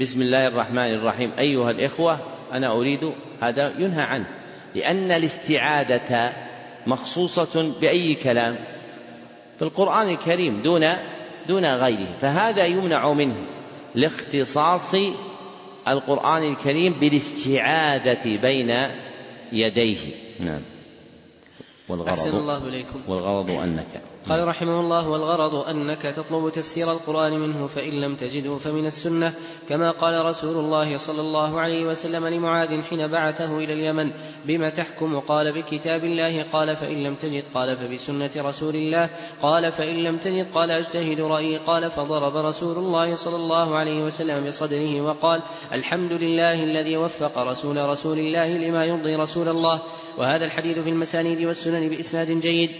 بسم 0.00 0.22
الله 0.22 0.46
الرحمن 0.46 0.94
الرحيم. 0.94 1.32
أيها 1.38 1.70
الإخوة 1.70 2.18
أنا 2.52 2.72
أريد 2.72 3.12
هذا 3.40 3.74
ينهى 3.78 4.02
عنه. 4.02 4.26
لأن 4.74 5.10
الاستعادة 5.10 6.32
مخصوصة 6.86 7.72
بأي 7.80 8.14
كلام؟ 8.14 8.56
في 9.58 9.64
القرآن 9.64 10.08
الكريم 10.08 10.62
دون 10.62 10.86
دون 11.48 11.64
غيره. 11.64 12.16
فهذا 12.20 12.66
يمنع 12.66 13.12
منه 13.12 13.36
لاختصاص 13.94 14.94
القرآن 15.88 16.52
الكريم 16.52 16.92
بالاستعادة 16.92 18.36
بين 18.36 18.74
يديه. 19.52 19.98
نعم. 20.40 20.60
والغرض 21.88 22.34
الله 22.34 22.68
إليكم. 22.68 23.00
والغرض 23.08 23.50
أنك. 23.50 24.02
قال 24.28 24.48
رحمه 24.48 24.80
الله 24.80 25.08
والغرض 25.08 25.54
أنك 25.54 26.02
تطلب 26.02 26.52
تفسير 26.52 26.92
القرآن 26.92 27.32
منه 27.32 27.66
فإن 27.66 28.00
لم 28.00 28.16
تجده 28.16 28.56
فمن 28.56 28.86
السنة 28.86 29.32
كما 29.68 29.90
قال 29.90 30.24
رسول 30.24 30.56
الله 30.56 30.96
صلى 30.96 31.20
الله 31.20 31.60
عليه 31.60 31.86
وسلم 31.86 32.26
لمعاذ 32.26 32.82
حين 32.82 33.06
بعثه 33.06 33.58
إلى 33.58 33.72
اليمن 33.72 34.12
بما 34.44 34.70
تحكم؟ 34.70 35.18
قال 35.20 35.52
بكتاب 35.52 36.04
الله. 36.04 36.42
قال 36.42 36.76
فإن 36.76 37.04
لم 37.04 37.14
تجد؟ 37.14 37.44
قال 37.54 37.76
فبسنة 37.76 38.30
رسول 38.36 38.76
الله. 38.76 39.10
قال 39.42 39.72
فإن 39.72 40.04
لم 40.04 40.18
تجد؟ 40.18 40.46
قال 40.54 40.70
أجتهد 40.70 41.20
رأيي. 41.20 41.58
قال 41.58 41.90
فضرب 41.90 42.36
رسول 42.36 42.76
الله 42.76 43.14
صلى 43.14 43.36
الله 43.36 43.76
عليه 43.76 44.02
وسلم 44.02 44.46
بصدره 44.46 45.00
وقال 45.00 45.42
الحمد 45.72 46.12
لله 46.12 46.64
الذي 46.64 46.96
وفق 46.96 47.38
رسول 47.38 47.88
رسول 47.88 48.18
الله 48.18 48.58
لما 48.58 48.84
يرضي 48.84 49.16
رسول 49.16 49.48
الله. 49.48 49.80
وهذا 50.18 50.44
الحديث 50.44 50.78
في 50.78 50.90
المسانيد 50.90 51.42
والسنن 51.42 51.88
بإسناد 51.88 52.40
جيد. 52.40 52.70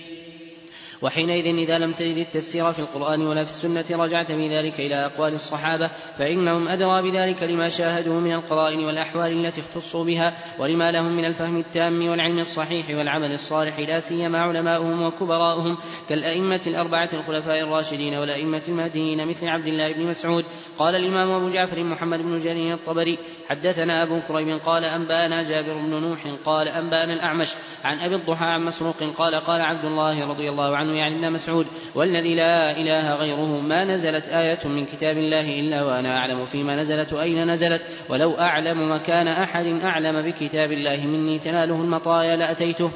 وحينئذ 1.03 1.47
إذا 1.47 1.79
لم 1.79 1.93
تجد 1.93 2.17
التفسير 2.17 2.73
في 2.73 2.79
القرآن 2.79 3.27
ولا 3.27 3.45
في 3.45 3.51
السنة 3.51 4.05
رجعت 4.05 4.33
في 4.33 4.59
ذلك 4.59 4.81
إلى 4.81 5.07
أقوال 5.07 5.35
الصحابة 5.35 5.91
فإنهم 6.19 6.69
أدرى 6.69 7.11
بذلك 7.11 7.43
لما 7.43 7.69
شاهدوا 7.69 8.21
من 8.21 8.33
القرائن 8.33 8.85
والأحوال 8.85 9.47
التي 9.47 9.61
اختصوا 9.61 10.05
بها 10.05 10.37
ولما 10.59 10.93
لهم 10.93 11.17
من 11.17 11.25
الفهم 11.25 11.57
التام 11.57 12.09
والعلم 12.09 12.39
الصحيح 12.39 12.91
والعمل 12.91 13.33
الصالح 13.33 13.79
لا 13.79 14.01
سيما 14.01 14.39
علماؤهم 14.39 15.03
وكبراؤهم 15.03 15.79
كالأئمة 16.09 16.61
الأربعة 16.67 17.09
الخلفاء 17.13 17.63
الراشدين 17.63 18.15
والأئمة 18.15 18.63
المهديين 18.69 19.27
مثل 19.27 19.49
عبد 19.49 19.67
الله 19.67 19.93
بن 19.93 20.07
مسعود. 20.07 20.45
قال 20.79 20.95
الإمام 20.95 21.31
أبو 21.31 21.49
جعفر 21.49 21.85
محمد 21.85 22.23
بن 22.23 22.39
جرير 22.39 22.75
الطبري 22.75 23.19
حدثنا 23.49 24.03
أبو 24.03 24.21
كريم 24.29 24.59
قال 24.59 24.85
أنبأنا 24.85 25.43
جابر 25.43 25.75
بن 25.75 26.01
نوح 26.01 26.19
قال 26.45 26.69
أنبأنا 26.69 27.15
الأعمش 27.15 27.55
عن 27.85 27.99
أبي 27.99 28.15
الضحى 28.15 28.45
عن 28.45 28.65
مسروق 28.65 28.97
قال 29.19 29.35
قال 29.35 29.61
عبد 29.61 29.85
الله 29.85 30.29
رضي 30.29 30.51
الله 30.51 30.77
عنه 30.77 30.88
يعني 30.95 31.17
ابن 31.17 31.33
مسعود 31.33 31.67
والذي 31.95 32.35
لا 32.35 32.71
إله 32.71 33.15
غيره 33.15 33.61
ما 33.61 33.85
نزلت 33.85 34.29
آية 34.29 34.69
من 34.69 34.87
كتاب 34.87 35.19
الله 35.19 35.61
إلا 35.61 35.83
وأنا 35.83 36.19
أعلم 36.19 36.45
فيما 36.45 36.77
نزلت 36.77 37.13
وأين 37.13 37.51
نزلت؟ 37.51 37.83
ولو 38.09 38.35
أعلم 38.39 38.93
مكان 38.93 39.29
أحد 39.29 39.67
أعلم 39.67 40.23
بكتاب 40.23 40.73
الله 40.73 41.07
مني 41.07 41.39
تناله 41.39 41.83
المطايا 41.83 42.37
لأتيته. 42.37 42.91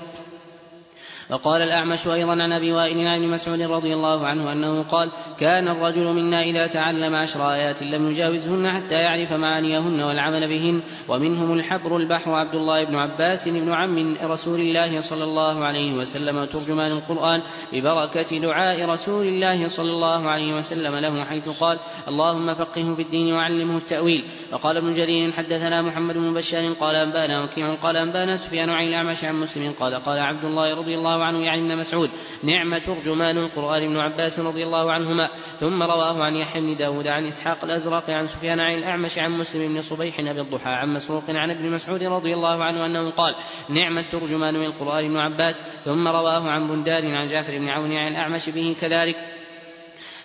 وقال 1.32 1.62
الأعمش 1.62 2.06
أيضا 2.06 2.32
عن 2.32 2.52
أبي 2.52 2.72
وائل 2.72 3.06
عن 3.06 3.30
مسعود 3.30 3.60
رضي 3.60 3.94
الله 3.94 4.26
عنه 4.26 4.52
أنه 4.52 4.82
قال 4.82 5.10
كان 5.40 5.68
الرجل 5.68 6.04
منا 6.04 6.42
إذا 6.42 6.66
تعلم 6.66 7.14
عشر 7.14 7.52
آيات 7.52 7.82
لم 7.82 8.10
يجاوزهن 8.10 8.70
حتى 8.70 8.94
يعرف 8.94 9.32
معانيهن 9.32 10.00
والعمل 10.00 10.48
بهن 10.48 10.82
ومنهم 11.08 11.52
الحبر 11.52 11.96
البحر 11.96 12.32
عبد 12.32 12.54
الله 12.54 12.84
بن 12.84 12.94
عباس 12.94 13.48
بن 13.48 13.72
عم 13.72 14.16
رسول 14.22 14.60
الله 14.60 15.00
صلى 15.00 15.24
الله 15.24 15.64
عليه 15.64 15.92
وسلم 15.92 16.44
ترجمان 16.44 16.92
القرآن 16.92 17.42
ببركة 17.72 18.38
دعاء 18.38 18.88
رسول 18.88 19.26
الله 19.26 19.68
صلى 19.68 19.90
الله 19.90 20.30
عليه 20.30 20.54
وسلم 20.54 20.96
له 20.96 21.24
حيث 21.24 21.48
قال 21.48 21.78
اللهم 22.08 22.54
فقهه 22.54 22.94
في 22.94 23.02
الدين 23.02 23.34
وعلمه 23.34 23.76
التأويل 23.76 24.24
وقال 24.52 24.76
ابن 24.76 24.94
جرير 24.94 25.32
حدثنا 25.32 25.82
محمد 25.82 26.14
بن 26.14 26.34
بشار 26.34 26.72
قال 26.80 26.96
أنبانا 26.96 27.44
وكيع 27.44 27.74
قال 27.74 27.96
أنبانا 27.96 28.36
سفيان 28.36 28.70
عن 28.70 28.84
الأعمش 28.84 29.24
عن 29.24 29.34
مسلم 29.34 29.74
قال 29.80 29.94
قال 29.94 30.18
عبد 30.18 30.44
الله 30.44 30.74
رضي 30.74 30.94
الله 30.94 31.21
عنه 31.24 31.44
يعني 31.44 31.60
ابن 31.60 31.76
مسعود 31.76 32.10
نعم 32.42 32.78
ترجمان 32.78 33.38
القرآن 33.38 33.82
ابن 33.82 33.96
عباس 33.96 34.40
رضي 34.40 34.64
الله 34.64 34.92
عنهما. 34.92 35.28
ثم 35.60 35.82
رواه 35.82 36.24
عن 36.24 36.36
يحيى 36.36 36.62
بن 36.62 36.76
داود 36.76 37.06
عن 37.06 37.26
إسحاق 37.26 37.64
الأزرق 37.64 38.10
عن 38.10 38.26
سفيان 38.26 38.60
عن 38.60 38.74
الأعمش 38.74 39.18
عن 39.18 39.38
مسلم 39.38 39.74
بن 39.74 39.82
صبيح 39.82 40.20
أبي 40.20 40.40
الضحى 40.40 40.70
عن 40.70 40.88
مسروق 40.94 41.24
عن 41.28 41.50
ابن 41.50 41.70
مسعود 41.70 42.02
رضي 42.02 42.34
الله 42.34 42.64
عنه 42.64 42.86
أنه 42.86 43.10
قال 43.10 43.34
نعم 43.68 43.98
الترجمان 43.98 44.54
من 44.54 44.64
القرآن 44.64 45.04
ابن 45.04 45.16
عباس. 45.16 45.62
ثم 45.84 46.08
رواه 46.08 46.50
عن 46.50 46.68
بندار 46.68 47.14
عن 47.14 47.26
جعفر 47.26 47.58
بن 47.58 47.68
عون 47.68 47.92
عن 47.92 48.12
الأعمش 48.12 48.48
به 48.48 48.76
كذلك. 48.80 49.41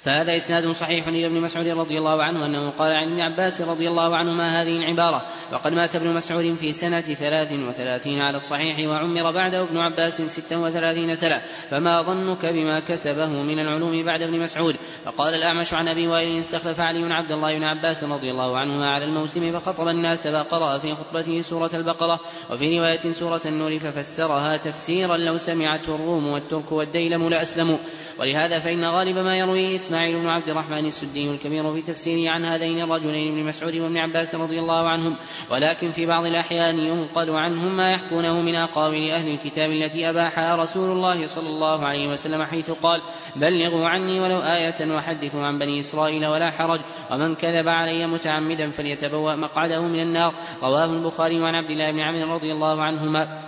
فهذا 0.07 0.37
إسناد 0.37 0.71
صحيح 0.71 1.07
إلى 1.07 1.25
ابن 1.25 1.41
مسعود 1.41 1.67
رضي 1.67 1.97
الله 1.97 2.23
عنه 2.23 2.45
أنه 2.45 2.69
قال 2.69 2.91
عن 2.91 3.11
ابن 3.11 3.19
عباس 3.21 3.61
رضي 3.61 3.87
الله 3.87 4.15
عنهما 4.15 4.61
هذه 4.61 4.77
العبارة. 4.77 5.25
وقد 5.53 5.71
مات 5.73 5.95
ابن 5.95 6.13
مسعود 6.13 6.55
في 6.59 6.73
سنة 6.73 7.01
ثلاث 7.01 7.53
وثلاثين 7.53 8.21
على 8.21 8.37
الصحيح 8.37 8.89
وعمر 8.89 9.31
بعده 9.31 9.63
ابن 9.63 9.77
عباس 9.77 10.21
ستا 10.21 10.57
وثلاثين 10.57 11.15
سنة. 11.15 11.41
فما 11.69 12.01
ظنك 12.01 12.45
بما 12.45 12.79
كسبه 12.79 13.25
من 13.25 13.59
العلوم 13.59 14.05
بعد 14.05 14.21
ابن 14.21 14.39
مسعود؟ 14.39 14.75
فقال 15.05 15.33
الأعمش 15.33 15.73
عن 15.73 15.87
أبي 15.87 16.07
وائل 16.07 16.39
استخلف 16.39 16.79
علي 16.79 17.13
عبد 17.13 17.31
الله 17.31 17.57
بن 17.57 17.63
عباس 17.63 18.03
رضي 18.03 18.31
الله 18.31 18.57
عنهما 18.57 18.89
على 18.89 19.05
الموسم 19.05 19.59
فخطب 19.59 19.87
الناس 19.87 20.27
فقرأ 20.27 20.77
في 20.77 20.95
خطبته 20.95 21.41
سورة 21.41 21.71
البقرة. 21.73 22.19
وفي 22.51 22.79
رواية 22.79 23.11
سورة 23.11 23.41
النور 23.45 23.79
ففسرها 23.79 24.57
تفسيرا 24.57 25.17
لو 25.17 25.37
سمعته 25.37 25.95
الروم 25.95 26.27
والترك 26.27 26.71
والديلم 26.71 27.29
لأسلموا. 27.29 27.77
ولهذا 28.19 28.59
فإن 28.59 28.85
غالب 28.85 29.17
ما 29.17 29.37
يرويه 29.37 29.75
إسماعيل 29.75 30.19
بن 30.19 30.27
عبد 30.27 30.49
الرحمن 30.49 30.85
السدي 30.85 31.29
الكبير 31.29 31.73
في 31.73 31.81
تفسيره 31.81 32.31
عن 32.31 32.45
هذين 32.45 32.81
الرجلين 32.81 33.33
ابن 33.33 33.43
مسعود 33.43 33.75
وابن 33.75 33.97
عباس 33.97 34.35
رضي 34.35 34.59
الله 34.59 34.89
عنهم 34.89 35.17
ولكن 35.49 35.91
في 35.91 36.05
بعض 36.05 36.25
الأحيان 36.25 36.79
ينقل 36.79 37.29
عنهم 37.29 37.77
ما 37.77 37.91
يحكونه 37.91 38.41
من 38.41 38.55
أقاويل 38.55 39.11
أهل 39.11 39.33
الكتاب 39.33 39.71
التي 39.71 40.09
أباحها 40.09 40.55
رسول 40.55 40.91
الله 40.91 41.27
صلى 41.27 41.49
الله 41.49 41.85
عليه 41.85 42.07
وسلم 42.07 42.43
حيث 42.43 42.71
قال 42.71 43.01
بلغوا 43.35 43.87
عني 43.87 44.19
ولو 44.19 44.39
آية 44.39 44.95
وحدثوا 44.95 45.45
عن 45.45 45.59
بني 45.59 45.79
إسرائيل 45.79 46.25
ولا 46.25 46.51
حرج 46.51 46.79
ومن 47.11 47.35
كذب 47.35 47.67
علي 47.67 48.07
متعمدا 48.07 48.69
فليتبوأ 48.69 49.35
مقعده 49.35 49.81
من 49.81 49.99
النار. 49.99 50.33
رواه 50.63 50.85
البخاري 50.85 51.47
عن 51.47 51.55
عبد 51.55 51.69
الله 51.69 51.91
بن 51.91 51.99
عمرو 51.99 52.33
رضي 52.33 52.51
الله 52.51 52.81
عنهما. 52.81 53.46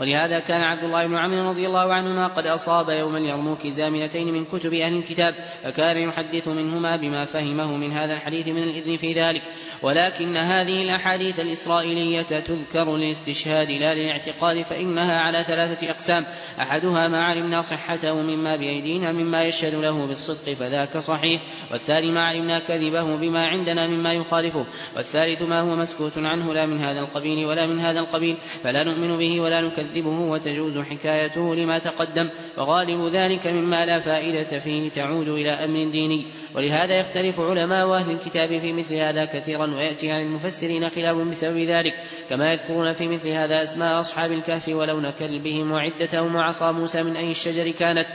ولهذا 0.00 0.38
كان 0.38 0.60
عبد 0.62 0.84
الله 0.84 1.06
بن 1.06 1.16
عمرو 1.16 1.50
رضي 1.50 1.66
الله 1.66 1.94
عنهما 1.94 2.26
قد 2.26 2.46
أصاب 2.46 2.88
يوم 2.88 3.16
اليرموك 3.16 3.66
زامنتين 3.66 4.32
من 4.32 4.44
كتب 4.44 4.74
أهل 4.74 4.96
الكتاب 4.96 5.34
فكان 5.62 5.96
يحدث 5.96 6.48
منهما 6.48 6.96
بما 6.96 7.24
فهمه 7.24 7.76
من 7.76 7.92
هذا 7.92 8.14
الحديث 8.14 8.48
من 8.48 8.62
الإذن 8.62 8.96
في 8.96 9.12
ذلك. 9.12 9.42
ولكن 9.82 10.36
هذه 10.36 10.82
الأحاديث 10.82 11.40
الإسرائيلية 11.40 12.22
تذكر 12.22 12.96
للاستشهاد 12.96 13.70
لا 13.70 13.94
للاعتقاد 13.94 14.62
فإنها 14.62 15.20
على 15.20 15.44
ثلاثة 15.44 15.90
أقسام. 15.90 16.24
أحدها 16.60 17.08
ما 17.08 17.24
علمنا 17.24 17.62
صحته 17.62 18.14
مما 18.14 18.56
بأيدينا 18.56 19.12
مما 19.12 19.44
يشهد 19.44 19.74
له 19.74 20.06
بالصدق 20.06 20.52
فذاك 20.52 20.98
صحيح. 20.98 21.40
والثاني 21.70 22.10
ما 22.10 22.26
علمنا 22.26 22.58
كذبه 22.58 23.16
بما 23.16 23.46
عندنا 23.46 23.86
مما 23.86 24.12
يخالفه. 24.12 24.66
والثالث 24.96 25.42
ما 25.42 25.60
هو 25.60 25.76
مسكوت 25.76 26.18
عنه 26.18 26.54
لا 26.54 26.66
من 26.66 26.80
هذا 26.80 27.00
القبيل 27.00 27.46
ولا 27.46 27.66
من 27.66 27.80
هذا 27.80 28.00
القبيل. 28.00 28.36
فلا 28.62 28.84
نؤمن 28.84 29.18
به 29.18 29.40
ولا 29.40 29.60
نكذبه 29.60 30.20
وتجوز 30.20 30.78
حكايته 30.78 31.54
لما 31.54 31.78
تقدم. 31.78 32.30
وغالب 32.58 33.14
ذلك 33.14 33.46
مما 33.46 33.86
لا 33.86 34.00
فائدة 34.00 34.58
فيه 34.58 34.90
تعود 34.90 35.28
إلى 35.28 35.50
أمر 35.50 35.90
ديني. 35.90 36.26
ولهذا 36.54 36.98
يختلف 36.98 37.40
علماء 37.40 37.90
أهل 37.94 38.10
الكتاب 38.10 38.58
في 38.58 38.72
مثل 38.72 38.94
هذا 38.94 39.24
كثيرا. 39.24 39.69
ويأتي 39.74 40.10
عن 40.10 40.20
المفسرين 40.20 40.88
خلاف 40.90 41.16
بسبب 41.16 41.58
ذلك 41.58 41.94
كما 42.30 42.52
يذكرون 42.52 42.92
في 42.92 43.08
مثل 43.08 43.28
هذا 43.28 43.62
أسماء 43.62 44.00
أصحاب 44.00 44.32
الكهف 44.32 44.68
ولون 44.68 45.10
كلبهم 45.10 45.72
وعدتهم 45.72 46.34
وعصا 46.34 46.72
موسى 46.72 47.02
من 47.02 47.16
أي 47.16 47.30
الشجر 47.30 47.70
كانت. 47.70 48.06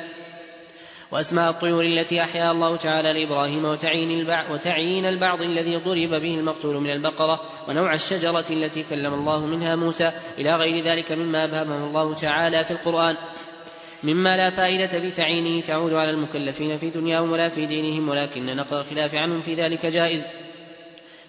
وأسماء 1.11 1.49
الطيور 1.49 1.85
التي 1.85 2.23
أحيا 2.23 2.51
الله 2.51 2.75
تعالى 2.75 3.13
لإبراهيم 3.13 3.65
وتعيين 3.65 4.11
البعض, 4.11 4.51
وتعيين 4.51 5.05
البعض 5.05 5.41
الذي 5.41 5.75
ضرب 5.75 6.09
به 6.21 6.35
المقتول 6.35 6.81
من 6.81 6.89
البقرة 6.89 7.41
ونوع 7.67 7.93
الشجرة 7.93 8.45
التي 8.49 8.83
كلم 8.89 9.13
الله 9.13 9.45
منها 9.45 9.75
موسى 9.75 10.11
إلى 10.37 10.55
غير 10.55 10.83
ذلك 10.83 11.11
مما 11.11 11.43
أبهمه 11.43 11.87
الله 11.87 12.13
تعالى 12.13 12.63
في 12.63 12.71
القرآن. 12.71 13.15
مما 14.03 14.37
لا 14.37 14.49
فائدة 14.49 14.99
بتعيينه 14.99 15.61
تعود 15.61 15.93
على 15.93 16.09
المكلفين 16.09 16.77
في 16.77 16.89
دنياهم 16.89 17.31
ولا 17.31 17.49
في 17.49 17.65
دينهم 17.65 18.09
ولكن 18.09 18.55
نقل 18.55 18.77
الخلاف 18.77 19.15
عنهم 19.15 19.41
في 19.41 19.55
ذلك 19.55 19.85
جائز. 19.85 20.27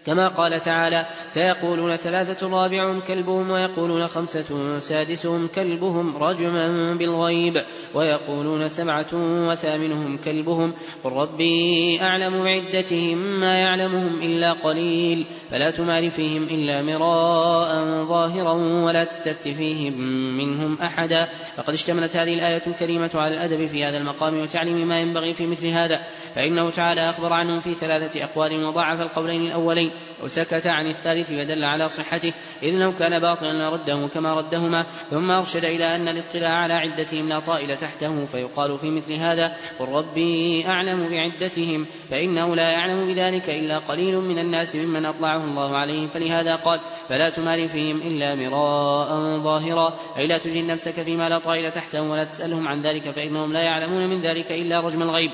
كما 0.07 0.29
قال 0.29 0.61
تعالى 0.61 1.07
سيقولون 1.27 1.97
ثلاثة 1.97 2.49
رابعهم 2.49 3.01
كلبهم 3.01 3.51
ويقولون 3.51 4.09
خمسة 4.09 4.79
سادسهم 4.79 5.49
كلبهم 5.55 6.17
رجما 6.17 6.95
بالغيب 6.95 7.63
ويقولون 7.95 8.69
سبعة 8.69 9.07
وثامنهم 9.49 10.17
كلبهم 10.17 10.73
قل 11.05 11.13
ربي 11.13 12.03
أعلم 12.03 12.45
بعدتهم 12.45 13.19
ما 13.41 13.59
يعلمهم 13.59 14.23
إلا 14.23 14.53
قليل 14.53 15.27
فلا 15.51 15.71
تمار 15.71 16.11
فيهم 16.11 16.43
إلا 16.43 16.83
مراء 16.83 18.05
ظاهرا 18.05 18.53
ولا 18.85 19.05
تستفت 19.05 19.49
فيهم 19.49 20.01
منهم 20.37 20.79
أحدا 20.83 21.29
فقد 21.57 21.75
اشتملت 21.75 22.17
هذه 22.17 22.35
الآية 22.35 22.63
الكريمة 22.67 23.11
على 23.15 23.35
الأدب 23.35 23.67
في 23.67 23.85
هذا 23.85 23.97
المقام 23.97 24.39
وتعليم 24.41 24.89
ما 24.89 25.01
ينبغي 25.01 25.35
في 25.35 25.47
مثل 25.47 25.67
هذا 25.67 26.01
فإنه 26.35 26.71
تعالى 26.71 27.11
أخبر 27.11 27.33
عنهم 27.33 27.61
في 27.61 27.75
ثلاثة 27.75 28.25
أقوال 28.25 28.65
وضاعف 28.65 29.01
القولين 29.01 29.47
الأولين 29.47 29.96
وسكت 30.23 30.67
عن 30.67 30.87
الثالث 30.87 31.33
ودل 31.33 31.65
على 31.65 31.89
صحته 31.89 32.33
إذ 32.63 32.75
لو 32.75 32.95
كان 32.97 33.21
باطلا 33.21 33.53
لرده 33.53 34.09
كما 34.15 34.35
ردهما 34.35 34.87
ثم 35.11 35.31
أرشد 35.31 35.65
إلى 35.65 35.97
أن 35.97 36.09
الاطلاع 36.09 36.55
على 36.55 36.75
عدتهم 36.75 37.29
لا 37.29 37.41
طائل 37.41 37.77
تحته 37.77 38.25
فيقال 38.25 38.79
في 38.79 38.91
مثل 38.91 39.13
هذا 39.13 39.57
قل 39.79 39.89
ربي 39.89 40.67
أعلم 40.67 41.09
بعدتهم 41.09 41.87
فإنه 42.11 42.57
لا 42.57 42.71
يعلم 42.71 43.07
بذلك 43.07 43.51
إلا 43.51 43.79
قليل 43.79 44.17
من 44.17 44.39
الناس 44.39 44.77
ممن 44.77 45.07
أطلعه 45.07 45.45
الله 45.45 45.77
عليهم 45.77 46.09
فلهذا 46.09 46.57
قال 46.57 46.81
فلا 47.09 47.31
تمار 47.31 47.69
فيهم 47.69 47.97
إلا 47.97 48.35
مراء 48.35 49.41
ظاهرا 49.41 49.99
أي 50.17 50.27
لا 50.27 50.39
تجن 50.39 50.67
نفسك 50.67 51.03
فيما 51.03 51.29
لا 51.29 51.39
طائل 51.39 51.73
تحته 51.73 52.03
ولا 52.03 52.25
تسألهم 52.25 52.69
عن 52.69 52.83
ذلك 52.83 53.11
فإنهم 53.11 53.53
لا 53.53 53.63
يعلمون 53.63 54.09
من 54.09 54.21
ذلك 54.21 54.53
إلا 54.53 54.81
رجم 54.81 55.03
الغيب. 55.03 55.31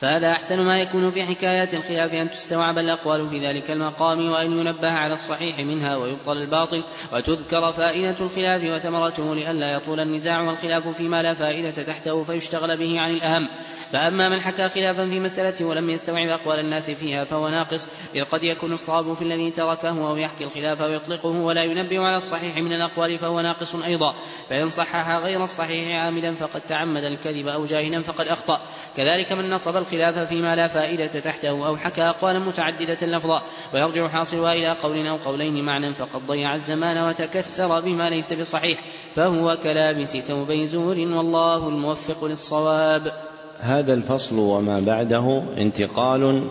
فهذا 0.00 0.32
أحسن 0.32 0.60
ما 0.60 0.80
يكون 0.80 1.10
في 1.10 1.26
حكايات 1.26 1.74
الخلاف 1.74 2.14
أن 2.14 2.30
تستوعب 2.30 2.78
الأقوال 2.78 3.28
في 3.28 3.46
ذلك 3.46 3.70
المقام 3.70 4.30
وأن 4.30 4.52
ينبه 4.52 4.90
على 4.90 5.14
الصحيح 5.14 5.58
منها 5.58 5.96
ويبطل 5.96 6.36
الباطل 6.36 6.84
وتذكر 7.12 7.72
فائدة 7.72 8.16
الخلاف 8.20 8.62
وثمرته 8.64 9.34
لئلا 9.34 9.72
يطول 9.72 10.00
النزاع 10.00 10.40
والخلاف 10.40 10.88
فيما 10.88 11.22
لا 11.22 11.34
فائدة 11.34 11.82
تحته 11.82 12.24
فيشتغل 12.24 12.76
به 12.76 13.00
عن 13.00 13.10
الأهم. 13.10 13.48
فأما 13.92 14.28
من 14.28 14.40
حكى 14.40 14.68
خلافا 14.68 15.06
في 15.08 15.20
مسألة 15.20 15.66
ولم 15.66 15.90
يستوعب 15.90 16.28
أقوال 16.28 16.58
الناس 16.58 16.90
فيها 16.90 17.24
فهو 17.24 17.48
ناقص 17.48 17.88
إذ 18.14 18.24
قد 18.24 18.44
يكون 18.44 18.72
الصواب 18.72 19.14
في 19.14 19.22
الذي 19.22 19.50
تركه 19.50 20.10
أو 20.10 20.16
يحكي 20.16 20.44
الخلاف 20.44 20.80
ويطلقه 20.80 21.28
ولا 21.28 21.64
ينبه 21.64 22.00
على 22.00 22.16
الصحيح 22.16 22.56
من 22.56 22.72
الأقوال 22.72 23.18
فهو 23.18 23.40
ناقص 23.40 23.74
أيضا. 23.74 24.14
فإن 24.50 24.68
صحح 24.68 25.10
غير 25.10 25.44
الصحيح 25.44 26.04
عامدا 26.04 26.34
فقد 26.34 26.60
تعمد 26.60 27.04
الكذب 27.04 27.46
أو 27.46 27.64
جاهلا 27.64 28.02
فقد 28.02 28.26
أخطأ. 28.26 28.60
كذلك 28.96 29.32
من 29.32 29.50
نصب 29.50 29.76
الخلاف 29.76 30.18
فيما 30.18 30.56
لا 30.56 30.68
فائدة 30.68 31.06
تحته 31.06 31.66
أو 31.66 31.76
حكى 31.76 32.02
أقوالا 32.02 32.38
متعددة 32.38 33.06
لفظا. 33.06 33.42
ويرجع 33.74 34.08
حاصلها 34.08 34.52
إلى 34.52 34.72
قول 34.72 35.06
أو 35.06 35.16
قولين 35.16 35.64
معنى 35.64 35.94
فقد 35.94 36.26
ضيع 36.26 36.54
الزمان 36.54 36.98
وتكثر 36.98 37.80
بما 37.80 38.10
ليس 38.10 38.32
بصحيح. 38.32 38.78
فهو 39.14 39.58
كلابس 39.62 40.16
ثوبي 40.16 40.66
زور 40.66 40.98
والله 40.98 41.68
الموفق 41.68 42.24
للصواب. 42.24 43.29
هذا 43.60 43.94
الفصل 43.94 44.38
وما 44.38 44.80
بعده 44.80 45.42
انتقال 45.58 46.48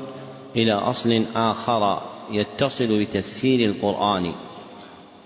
إلى 0.56 0.74
أصل 0.74 1.24
آخر 1.36 2.02
يتصل 2.32 3.00
بتفسير 3.06 3.70
القرآن 3.70 4.34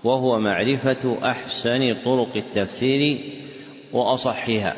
وهو 0.04 0.38
معرفة 0.38 1.16
أحسن 1.24 1.96
طرق 2.04 2.28
التفسير 2.36 3.18
وأصحها. 3.92 4.76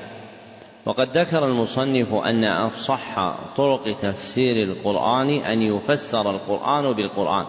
وقد 0.86 1.18
ذكر 1.18 1.47
المصنف 1.47 2.15
أن 2.15 2.44
أصح 2.44 3.35
طرق 3.57 3.97
تفسير 4.02 4.68
القرآن 4.68 5.31
أن 5.31 5.62
يفسر 5.62 6.31
القرآن 6.31 6.93
بالقرآن 6.93 7.47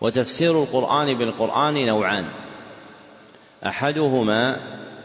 وتفسير 0.00 0.62
القرآن 0.62 1.14
بالقرآن 1.14 1.86
نوعان. 1.86 2.24
أحدهما 3.66 4.56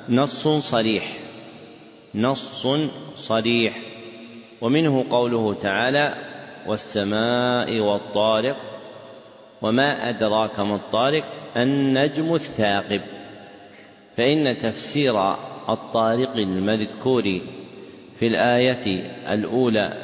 نص 0.10 0.48
صريح 0.48 1.23
نص 2.16 2.68
صريح. 3.16 3.80
ومنه 4.62 5.06
قوله 5.10 5.54
تعالى 5.54 6.16
والسماء 6.68 7.80
والطارق 7.80 8.58
وما 9.62 10.10
أدراك 10.10 10.60
ما 10.60 10.76
الطارق؟ 10.76 11.24
النجم 11.58 12.36
الثاقب. 12.36 13.02
فإن 14.18 14.58
تفسير 14.58 15.34
الطارق 15.70 16.36
المذكور 16.36 17.24
في 18.20 18.28
الآية 18.28 19.12
الأولى 19.34 19.98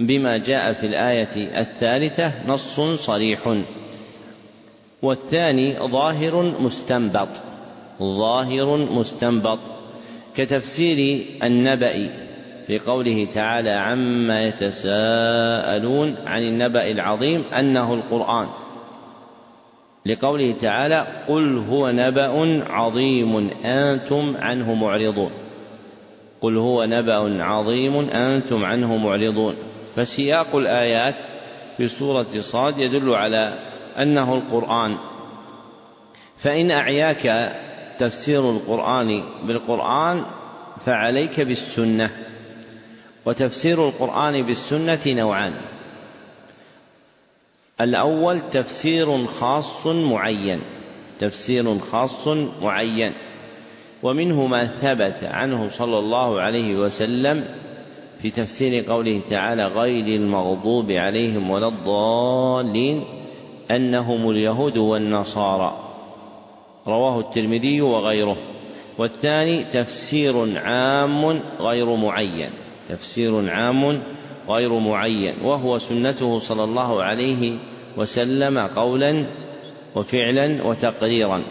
بما 0.00 0.38
جاء 0.38 0.72
في 0.72 0.86
الآية 0.86 1.60
الثالثة 1.60 2.32
نص 2.46 2.80
صريح. 2.80 3.56
والثاني 5.02 5.74
ظاهر 5.78 6.42
مستنبط. 6.60 7.28
ظاهر 7.98 8.76
مستنبط. 8.76 9.79
كتفسير 10.36 11.26
النبأ 11.42 12.10
في 12.66 12.78
قوله 12.78 13.28
تعالى 13.34 13.70
عما 13.70 14.44
يتساءلون 14.44 16.16
عن 16.26 16.42
النبأ 16.42 16.90
العظيم 16.90 17.44
أنه 17.58 17.94
القرآن. 17.94 18.48
لقوله 20.06 20.54
تعالى 20.60 21.06
قل 21.28 21.58
هو 21.58 21.90
نبأ 21.90 22.64
عظيم 22.70 23.50
أنتم 23.64 24.36
عنه 24.36 24.74
معرضون. 24.74 25.30
قل 26.40 26.56
هو 26.56 26.84
نبأ 26.84 27.44
عظيم 27.44 27.96
أنتم 27.98 28.64
عنه 28.64 28.96
معرضون. 28.96 29.54
فسياق 29.96 30.56
الآيات 30.56 31.16
في 31.76 31.88
سورة 31.88 32.40
صاد 32.40 32.78
يدل 32.78 33.10
على 33.14 33.58
أنه 33.98 34.34
القرآن. 34.34 34.96
فإن 36.38 36.70
أعياك 36.70 37.52
تفسير 38.00 38.50
القرآن 38.50 39.22
بالقرآن 39.44 40.24
فعليك 40.86 41.40
بالسنة 41.40 42.10
وتفسير 43.26 43.88
القرآن 43.88 44.42
بالسنة 44.42 45.00
نوعان. 45.06 45.52
الأول 47.80 48.40
تفسير 48.50 49.26
خاص 49.26 49.86
معين 49.86 50.60
تفسير 51.20 51.78
خاص 51.78 52.28
معين 52.62 53.12
ومنه 54.02 54.46
ما 54.46 54.66
ثبت 54.66 55.24
عنه 55.24 55.68
صلى 55.68 55.98
الله 55.98 56.40
عليه 56.40 56.74
وسلم 56.74 57.44
في 58.22 58.30
تفسير 58.30 58.84
قوله 58.90 59.20
تعالى 59.30 59.66
غير 59.66 60.20
المغضوب 60.20 60.90
عليهم 60.90 61.50
ولا 61.50 61.68
الضالين 61.68 63.04
أنهم 63.70 64.30
اليهود 64.30 64.76
والنصارى. 64.76 65.89
رواه 66.90 67.20
الترمذي 67.20 67.80
وغيره. 67.80 68.36
والثاني 68.98 69.64
تفسير 69.64 70.58
عام 70.58 71.40
غير 71.60 71.96
معين. 71.96 72.50
تفسير 72.88 73.50
عام 73.50 74.02
غير 74.48 74.78
معين. 74.78 75.34
وهو 75.42 75.78
سنته 75.78 76.38
صلى 76.38 76.64
الله 76.64 77.02
عليه 77.02 77.52
وسلم 77.96 78.58
قولا 78.58 79.24
وفعلا 79.94 80.62
وتقريرا 80.62 81.42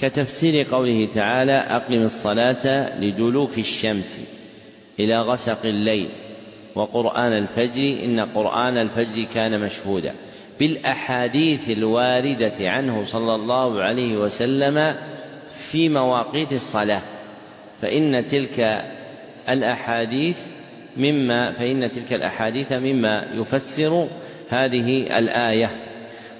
كتفسير 0.00 0.66
قوله 0.72 1.08
تعالى 1.14 1.52
أقم 1.52 2.02
الصلاة 2.02 2.98
لدلوك 3.00 3.58
الشمس 3.58 4.20
إلى 5.00 5.20
غسق 5.20 5.58
الليل 5.64 6.08
وقرآن 6.74 7.32
الفجر 7.32 8.04
إن 8.04 8.20
قرآن 8.20 8.78
الفجر 8.78 9.24
كان 9.34 9.60
مشهودا. 9.60 10.14
بالأحاديث 10.58 11.70
الواردة 11.70 12.54
عنه 12.60 13.04
صلى 13.04 13.34
الله 13.34 13.82
عليه 13.82 14.16
وسلم 14.16 14.94
في 15.52 15.88
مواقيت 15.88 16.52
الصلاة 16.52 17.02
فإن 17.82 18.24
تلك 18.30 18.84
الأحاديث 19.48 20.38
مما 20.96 21.52
فإن 21.52 21.90
تلك 21.90 22.12
الأحاديث 22.12 22.72
مما 22.72 23.28
يفسر 23.34 24.08
هذه 24.48 25.18
الآية. 25.18 25.70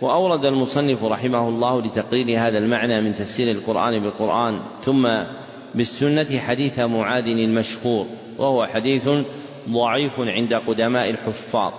وأورد 0.00 0.44
المصنف 0.44 1.04
رحمه 1.04 1.48
الله 1.48 1.82
لتقرير 1.82 2.40
هذا 2.40 2.58
المعنى 2.58 3.00
من 3.00 3.14
تفسير 3.14 3.50
القرآن 3.50 3.98
بالقرآن 3.98 4.60
ثم 4.82 5.08
بالسنة 5.74 6.38
حديث 6.38 6.78
معاذ 6.78 7.26
المشهور 7.26 8.06
وهو 8.38 8.66
حديث 8.66 9.08
ضعيف 9.68 10.20
عند 10.20 10.54
قدماء 10.54 11.10
الحفاظ. 11.10 11.72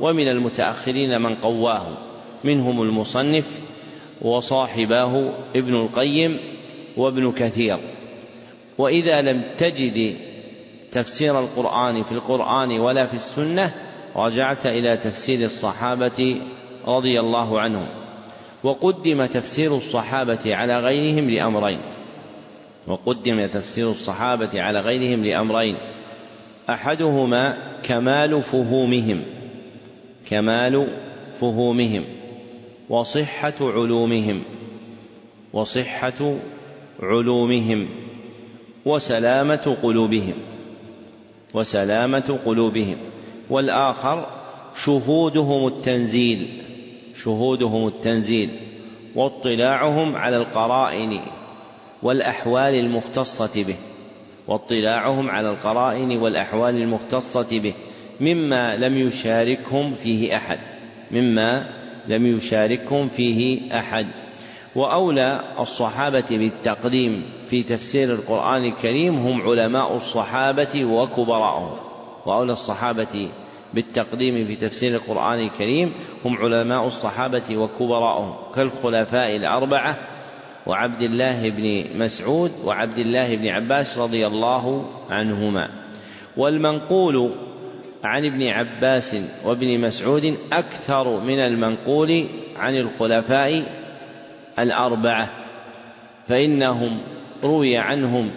ومن 0.00 0.28
المتأخرين 0.28 1.20
من 1.20 1.34
قواه. 1.34 1.86
منهم 2.44 2.82
المصنف 2.82 3.60
وصاحباه 4.22 5.30
ابن 5.56 5.74
القيم 5.74 6.38
وابن 6.96 7.32
كثير. 7.32 7.78
وإذا 8.78 9.22
لم 9.22 9.42
تجد 9.58 10.16
تفسير 10.92 11.40
القرآن 11.40 12.02
في 12.02 12.12
القرآن 12.12 12.80
ولا 12.80 13.06
في 13.06 13.14
السنة 13.14 13.74
رجعت 14.16 14.66
إلى 14.66 14.96
تفسير 14.96 15.44
الصحابة 15.44 16.40
رضي 16.86 17.20
الله 17.20 17.60
عنهم. 17.60 17.88
وقدم 18.64 19.26
تفسير 19.26 19.76
الصحابة 19.76 20.56
على 20.56 20.80
غيرهم 20.80 21.30
لأمرين. 21.30 21.80
وقدم 22.86 23.46
تفسير 23.46 23.90
الصحابة 23.90 24.62
على 24.62 24.80
غيرهم 24.80 25.24
لأمرين. 25.24 25.76
أحدهما 26.70 27.58
كمال 27.82 28.42
فهومهم. 28.42 29.35
كمال 30.26 30.88
فهومهم 31.40 32.04
وصحة 32.88 33.54
علومهم 33.60 34.42
وصحة 35.52 36.34
علومهم 37.02 37.88
وسلامة 38.84 39.76
قلوبهم 39.82 40.34
وسلامة 41.54 42.38
قلوبهم. 42.44 42.96
والآخر 43.50 44.26
شهودهم 44.76 45.66
التنزيل 45.66 46.46
شهودهم 47.14 47.86
التنزيل 47.86 48.50
واطلاعهم 49.14 50.16
على 50.16 50.36
القرائن 50.36 51.20
والأحوال 52.02 52.74
المختصة 52.74 53.62
به 53.62 53.76
واطلاعهم 54.48 55.30
على 55.30 55.50
القرائن 55.50 56.18
والأحوال 56.18 56.82
المختصة 56.82 57.58
به. 57.58 57.74
مما 58.20 58.76
لم 58.76 58.98
يشاركهم 58.98 59.94
فيه 60.02 60.36
أحد. 60.36 60.58
مما 61.10 61.66
لم 62.08 62.26
يشاركهم 62.26 63.08
فيه 63.08 63.60
أحد. 63.78 64.06
وأولى 64.76 65.40
الصحابة 65.58 66.24
بالتقديم 66.30 67.24
في 67.50 67.62
تفسير 67.62 68.12
القرآن 68.12 68.64
الكريم 68.64 69.14
هم 69.14 69.42
علماء 69.42 69.96
الصحابة 69.96 70.84
وكبراءهم. 70.84 71.76
وأولى 72.26 72.52
الصحابة 72.52 73.28
بالتقديم 73.74 74.46
في 74.46 74.56
تفسير 74.56 74.94
القرآن 74.94 75.38
الكريم 75.40 75.92
هم 76.24 76.38
علماء 76.38 76.86
الصحابة 76.86 77.56
وكبراءهم 77.56 78.34
كالخلفاء 78.54 79.36
الأربعة 79.36 79.98
وعبد 80.66 81.02
الله 81.02 81.50
بن 81.50 81.84
مسعود 81.98 82.52
وعبد 82.64 82.98
الله 82.98 83.36
بن 83.36 83.48
عباس 83.48 83.98
رضي 83.98 84.26
الله 84.26 84.90
عنهما. 85.10 85.70
والمنقول 86.36 87.45
عن 88.06 88.26
ابن 88.26 88.46
عباس 88.46 89.16
وابن 89.44 89.80
مسعود 89.80 90.36
أكثر 90.52 91.20
من 91.20 91.38
المنقول 91.38 92.26
عن 92.56 92.76
الخلفاء 92.76 93.62
الأربعة 94.58 95.30
فإنهم 96.28 96.98
روي 97.42 97.76
عنهم 97.76 98.30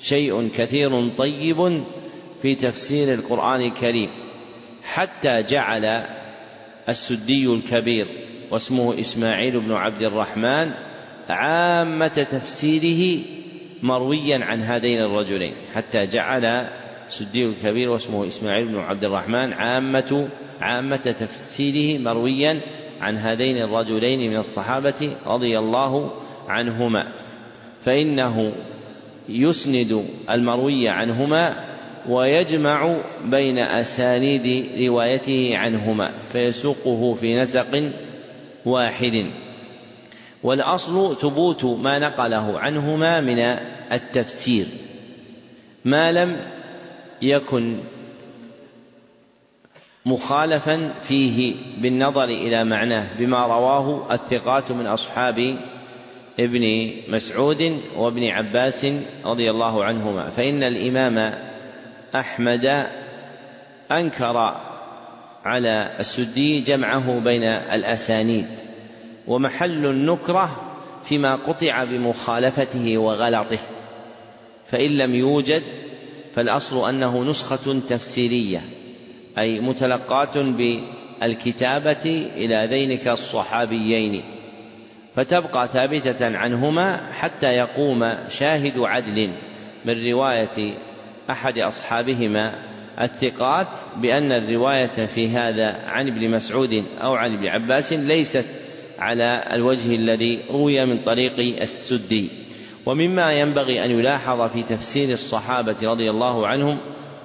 شيء 0.00 0.50
كثير 0.56 1.08
طيب 1.08 1.82
في 2.42 2.54
تفسير 2.54 3.14
القرآن 3.14 3.60
الكريم 3.60 4.10
حتى 4.84 5.42
جعل 5.42 6.04
السدي 6.88 7.46
الكبير 7.46 8.06
واسمه 8.50 9.00
إسماعيل 9.00 9.60
بن 9.60 9.72
عبد 9.72 10.02
الرحمن 10.02 10.70
عامة 11.28 12.26
تفسيره 12.30 13.22
مرويا 13.82 14.44
عن 14.44 14.60
هذين 14.60 15.00
الرجلين 15.00 15.54
حتى 15.74 16.06
جعل 16.06 16.68
السدي 17.08 17.44
الكبير 17.46 17.90
واسمه 17.90 18.26
إسماعيل 18.26 18.66
بن 18.68 18.78
عبد 18.78 19.04
الرحمن 19.04 19.52
عامة 19.52 20.28
عامة 20.60 20.96
تفسيره 21.20 22.00
مرويا 22.00 22.60
عن 23.00 23.16
هذين 23.16 23.62
الرجلين 23.62 24.30
من 24.30 24.36
الصحابة 24.36 25.10
رضي 25.26 25.58
الله 25.58 26.12
عنهما. 26.48 27.08
فإنه 27.82 28.52
يسند 29.28 30.06
المروي 30.30 30.88
عنهما 30.88 31.64
ويجمع 32.08 32.96
بين 33.24 33.58
أسانيد 33.58 34.66
روايته 34.80 35.56
عنهما 35.56 36.12
فيسوقه 36.32 37.14
في 37.20 37.36
نسق 37.36 37.90
واحد. 38.64 39.26
والأصل 40.42 41.16
ثبوت 41.16 41.64
ما 41.64 41.98
نقله 41.98 42.58
عنهما 42.58 43.20
من 43.20 43.38
التفسير. 43.92 44.66
ما 45.84 46.12
لم 46.12 46.55
يكن 47.22 47.78
مخالفا 50.06 50.90
فيه 51.02 51.54
بالنظر 51.78 52.24
إلى 52.24 52.64
معناه 52.64 53.06
بما 53.18 53.46
رواه 53.46 54.14
الثقات 54.14 54.72
من 54.72 54.86
أصحاب 54.86 55.56
ابن 56.40 56.90
مسعود 57.08 57.80
وابن 57.96 58.24
عباس 58.24 58.86
رضي 59.24 59.50
الله 59.50 59.84
عنهما. 59.84 60.30
فإن 60.30 60.62
الإمام 60.62 61.34
أحمد 62.14 62.86
أنكر 63.90 64.56
على 65.44 65.96
السدي 66.00 66.60
جمعه 66.60 67.20
بين 67.20 67.42
الأسانيد 67.44 68.46
ومحل 69.26 69.86
النكرة 69.86 70.62
فيما 71.04 71.36
قطع 71.36 71.84
بمخالفته 71.84 72.98
وغلطه 72.98 73.58
فإن 74.66 74.90
لم 74.90 75.14
يوجد 75.14 75.62
فالأصل 76.36 76.88
أنه 76.88 77.24
نسخة 77.24 77.80
تفسيرية 77.88 78.62
أي 79.38 79.60
متلقاة 79.60 80.42
بالكتابة 80.42 82.28
إلى 82.36 82.66
ذينك 82.70 83.08
الصحابيين 83.08 84.22
فتبقى 85.14 85.68
ثابتة 85.72 86.36
عنهما 86.36 87.00
حتى 87.12 87.46
يقوم 87.46 88.14
شاهد 88.28 88.78
عدل 88.78 89.30
من 89.84 90.12
رواية 90.12 90.74
أحد 91.30 91.58
أصحابهما 91.58 92.54
الثقات 93.00 93.76
بأن 93.96 94.32
الرواية 94.32 95.06
في 95.06 95.28
هذا 95.28 95.76
عن 95.86 96.08
ابن 96.08 96.30
مسعود 96.30 96.84
أو 97.00 97.14
عن 97.14 97.34
ابن 97.34 97.46
عباس 97.46 97.92
ليست 97.92 98.44
على 98.98 99.44
الوجه 99.52 99.94
الذي 99.94 100.40
روي 100.50 100.86
من 100.86 100.98
طريق 101.04 101.60
السدي. 101.60 102.45
ومما 102.86 103.32
ينبغي 103.32 103.84
أن 103.84 103.90
يلاحظ 103.90 104.40
في 104.50 104.62
تفسير 104.62 105.12
الصحابة 105.12 105.76
رضي 105.82 106.10
الله 106.10 106.46
عنهم 106.46 106.78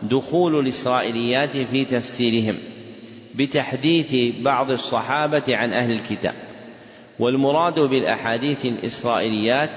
دخول 0.03 0.59
الإسرائيليات 0.59 1.57
في 1.57 1.85
تفسيرهم 1.85 2.57
بتحديث 3.35 4.35
بعض 4.41 4.71
الصحابة 4.71 5.43
عن 5.49 5.73
أهل 5.73 5.91
الكتاب. 5.91 6.33
والمراد 7.19 7.79
بالأحاديث 7.79 8.65
الإسرائيليات 8.65 9.69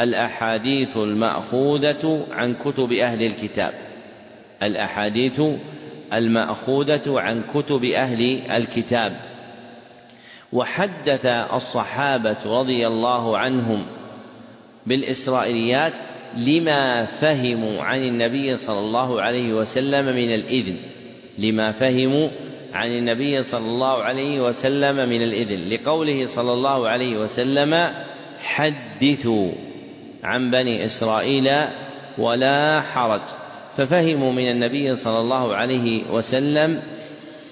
الأحاديث 0.00 0.96
المأخوذة 0.96 2.26
عن 2.30 2.54
كتب 2.54 2.92
أهل 2.92 3.22
الكتاب. 3.22 3.74
الأحاديث 4.62 5.40
المأخوذة 6.12 7.20
عن 7.20 7.42
كتب 7.54 7.84
أهل 7.84 8.40
الكتاب. 8.50 9.20
وحدث 10.52 11.26
الصحابة 11.26 12.36
رضي 12.46 12.86
الله 12.86 13.38
عنهم 13.38 13.86
بالإسرائيليات 14.86 15.92
لما 16.36 17.04
فهموا 17.04 17.82
عن 17.82 18.02
النبي 18.02 18.56
صلى 18.56 18.78
الله 18.78 19.22
عليه 19.22 19.52
وسلم 19.52 20.04
من 20.04 20.34
الإذن. 20.34 20.76
لما 21.38 21.72
فهموا 21.72 22.28
عن 22.72 22.90
النبي 22.90 23.42
صلى 23.42 23.66
الله 23.66 24.02
عليه 24.02 24.40
وسلم 24.40 25.08
من 25.08 25.22
الإذن. 25.22 25.68
لقوله 25.68 26.26
صلى 26.26 26.52
الله 26.52 26.88
عليه 26.88 27.16
وسلم 27.16 27.92
حدثوا 28.42 29.52
عن 30.24 30.50
بني 30.50 30.86
إسرائيل 30.86 31.50
ولا 32.18 32.80
حرج. 32.80 33.22
ففهموا 33.76 34.32
من 34.32 34.50
النبي 34.50 34.96
صلى 34.96 35.20
الله 35.20 35.54
عليه 35.54 36.10
وسلم 36.10 36.82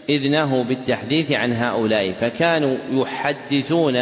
إذنه 0.09 0.65
بالتحديث 0.65 1.33
عن 1.33 1.53
هؤلاء. 1.53 2.13
فكانوا 2.21 2.77
يحدثون 2.93 3.97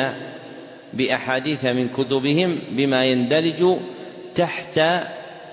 بأحاديث 0.93 1.65
من 1.65 1.89
كتبهم 1.89 2.59
بما 2.71 3.05
يندرج 3.05 3.77
تحت 4.35 4.81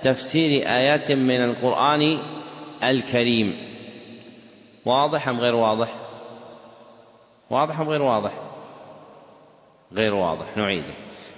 تفسير 0.01 0.67
آيات 0.67 1.11
من 1.11 1.43
القرآن 1.43 2.17
الكريم 2.83 3.55
واضح 4.85 5.27
أم 5.27 5.39
غير 5.39 5.55
واضح؟ 5.55 5.95
واضح 7.49 7.80
أم 7.80 7.89
غير 7.89 8.01
واضح؟ 8.01 8.31
غير 9.93 10.14
واضح 10.14 10.57
نعيده 10.57 10.93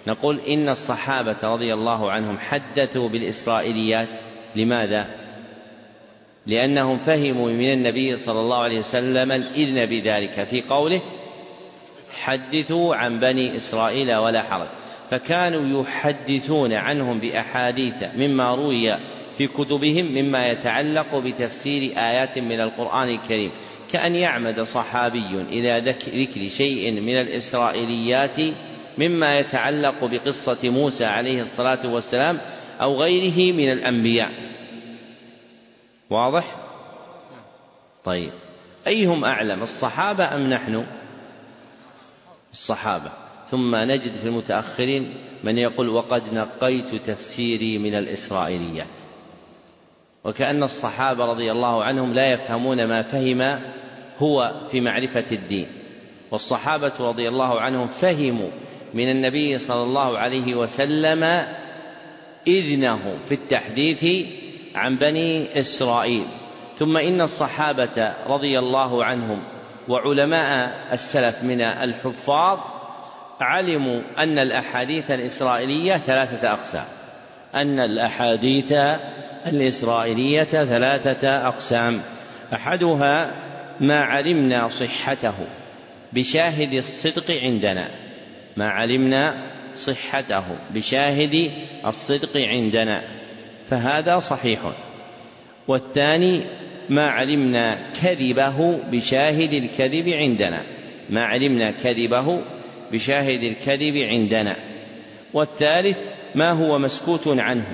نقول 0.07 0.39
إن 0.39 0.69
الصحابة 0.69 1.35
رضي 1.43 1.73
الله 1.73 2.11
عنهم 2.11 2.37
حدثوا 2.37 3.09
بالإسرائيليات 3.09 4.07
لماذا؟ 4.55 5.07
لأنهم 6.45 6.97
فهموا 6.97 7.51
من 7.51 7.73
النبي 7.73 8.17
صلى 8.17 8.39
الله 8.39 8.57
عليه 8.57 8.79
وسلم 8.79 9.31
الإذن 9.31 9.85
بذلك 9.85 10.43
في 10.43 10.61
قوله 10.61 11.01
حدثوا 12.23 12.95
عن 12.95 13.19
بني 13.19 13.55
إسرائيل 13.55 14.15
ولا 14.15 14.43
حرج 14.43 14.67
فكانوا 15.11 15.81
يحدثون 15.81 16.73
عنهم 16.73 17.19
بأحاديث 17.19 17.93
مما 18.15 18.55
روي 18.55 18.97
في 19.37 19.47
كتبهم 19.47 20.05
مما 20.05 20.47
يتعلق 20.47 21.15
بتفسير 21.15 21.91
آيات 21.97 22.39
من 22.39 22.61
القرآن 22.61 23.09
الكريم 23.09 23.51
كأن 23.91 24.15
يعمد 24.15 24.61
صحابي 24.61 25.45
إلى 25.49 25.91
ذكر 25.91 26.47
شيء 26.47 26.91
من 26.91 27.17
الإسرائيليات 27.17 28.37
مما 28.97 29.39
يتعلق 29.39 30.05
بقصة 30.05 30.57
موسى 30.63 31.05
عليه 31.05 31.41
الصلاة 31.41 31.87
والسلام 31.87 32.39
أو 32.81 33.01
غيره 33.01 33.53
من 33.53 33.71
الأنبياء 33.71 34.31
واضح؟ 36.09 36.55
طيب 38.03 38.31
أيهم 38.87 39.25
أعلم 39.25 39.63
الصحابة 39.63 40.35
أم 40.35 40.49
نحن؟ 40.49 40.85
الصحابة. 42.51 43.11
ثم 43.51 43.75
نجد 43.75 44.13
في 44.13 44.27
المتأخرين 44.27 45.13
من 45.43 45.57
يقول 45.57 45.89
وقد 45.89 46.33
نقيت 46.33 46.95
تفسيري 46.95 47.77
من 47.77 47.95
الإسرائيليات. 47.95 48.87
وكأن 50.23 50.63
الصحابة 50.63 51.25
رضي 51.25 51.51
الله 51.51 51.83
عنهم 51.83 52.13
لا 52.13 52.31
يفهمون 52.31 52.85
ما 52.85 53.01
فهم 53.01 53.59
هو 54.19 54.53
في 54.71 54.81
معرفة 54.81 55.25
الدين. 55.31 55.67
والصحابة 56.31 56.93
رضي 56.99 57.27
الله 57.27 57.61
عنهم 57.61 57.87
فهموا 57.87 58.49
من 58.93 59.11
النبي 59.11 59.57
صلى 59.57 59.83
الله 59.83 60.17
عليه 60.17 60.55
وسلم 60.55 61.45
إذنه 62.47 63.17
في 63.27 63.33
التحديث 63.33 64.25
عن 64.75 64.95
بني 64.95 65.59
إسرائيل. 65.59 66.25
ثم 66.79 66.97
إن 66.97 67.21
الصحابة 67.21 68.13
رضي 68.27 68.59
الله 68.59 69.05
عنهم 69.05 69.43
وعلماء 69.87 70.73
السلف 70.93 71.43
من 71.43 71.61
الحفاظ 71.61 72.59
علموا 73.39 74.01
أن 74.17 74.39
الأحاديث 74.39 75.11
الإسرائيلية 75.11 75.97
ثلاثة 75.97 76.51
أقسام. 76.51 76.85
أن 77.55 77.79
الأحاديث 77.79 78.73
الإسرائيلية 79.47 80.43
ثلاثة 80.43 81.47
أقسام. 81.47 82.01
أحدها 82.53 83.31
ما 83.79 83.99
علمنا 83.99 84.69
صحته 84.69 85.33
بشاهد 86.13 86.73
الصدق 86.73 87.31
عندنا. 87.31 87.87
ما 88.57 88.69
علمنا 88.69 89.33
صحته 89.75 90.43
بشاهد 90.73 91.51
الصدق 91.85 92.37
عندنا. 92.37 93.01
فهذا 93.69 94.19
صحيح. 94.19 94.59
والثاني 95.67 96.41
ما 96.89 97.09
علمنا 97.09 97.77
كذبه 98.01 98.79
بشاهد 98.91 99.53
الكذب 99.53 100.09
عندنا. 100.09 100.63
ما 101.09 101.23
علمنا 101.23 101.71
كذبه 101.71 102.41
بشاهد 102.91 103.43
الكذب 103.43 103.97
عندنا. 103.97 104.55
والثالث 105.33 105.97
ما 106.35 106.51
هو 106.51 106.79
مسكوت 106.79 107.27
عنه. 107.27 107.65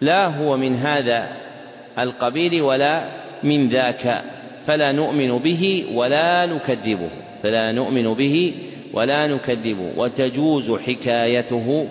لا 0.00 0.26
هو 0.26 0.56
من 0.56 0.74
هذا 0.74 1.36
القبيل 1.98 2.62
ولا 2.62 3.08
من 3.42 3.68
ذاك 3.68 4.22
فلا 4.66 4.92
نؤمن 4.92 5.38
به 5.38 5.84
ولا 5.94 6.46
نكذبه. 6.46 7.10
فلا 7.42 7.72
نؤمن 7.72 8.14
به 8.14 8.54
ولا 8.92 9.26
نكذبه. 9.26 9.92
وتجوز 9.96 10.72
حكايته 10.72 11.88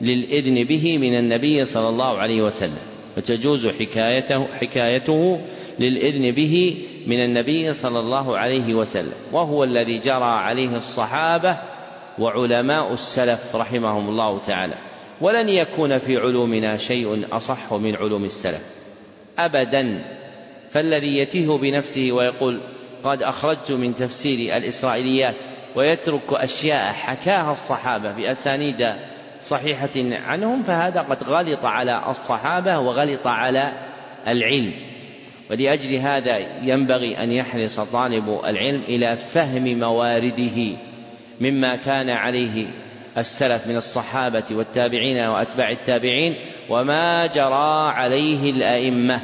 للإذن 0.00 0.64
به 0.64 0.98
من 0.98 1.18
النبي 1.18 1.64
صلى 1.64 1.88
الله 1.88 2.18
عليه 2.18 2.42
وسلم. 2.42 2.93
وتجوز 3.16 3.66
حكايته 3.66 4.46
حكايته 4.60 5.40
للإذن 5.78 6.30
به 6.30 6.76
من 7.06 7.24
النبي 7.24 7.74
صلى 7.74 8.00
الله 8.00 8.38
عليه 8.38 8.74
وسلم 8.74 9.12
وهو 9.32 9.64
الذي 9.64 9.98
جرى 9.98 10.24
عليه 10.24 10.76
الصحابة 10.76 11.56
وعلماء 12.18 12.92
السلف 12.92 13.56
رحمهم 13.56 14.08
الله 14.08 14.38
تعالى. 14.38 14.74
ولن 15.20 15.48
يكون 15.48 15.98
في 15.98 16.16
علومنا 16.16 16.76
شيء 16.76 17.26
أصح 17.32 17.72
من 17.72 17.96
علوم 17.96 18.24
السلف. 18.24 18.62
أبدا 19.38 20.04
فالذي 20.70 21.18
يتيه 21.18 21.46
بنفسه 21.46 22.12
ويقول 22.12 22.60
قد 23.04 23.22
أخرجت 23.22 23.72
من 23.72 23.94
تفسير 23.94 24.56
الإسرائيليات 24.56 25.34
ويترك 25.76 26.32
أشياء 26.32 26.92
حكاها 26.92 27.52
الصحابة 27.52 28.12
بأسانيد 28.12 28.94
صحيحة 29.44 29.90
عنهم 29.96 30.62
فهذا 30.62 31.00
قد 31.00 31.22
غلط 31.22 31.64
على 31.64 32.04
الصحابة 32.08 32.78
وغلط 32.78 33.26
على 33.26 33.72
العلم. 34.26 34.72
ولأجل 35.50 35.94
هذا 35.94 36.38
ينبغي 36.62 37.22
أن 37.22 37.32
يحرص 37.32 37.80
طالب 37.80 38.40
العلم 38.44 38.82
إلى 38.88 39.16
فهم 39.16 39.78
موارده 39.78 40.76
مما 41.40 41.76
كان 41.76 42.10
عليه 42.10 42.66
السلف 43.18 43.66
من 43.66 43.76
الصحابة 43.76 44.44
والتابعين 44.50 45.18
وأتباع 45.18 45.70
التابعين 45.70 46.34
وما 46.70 47.26
جرى 47.26 47.90
عليه 47.90 48.50
الأئمة. 48.50 49.20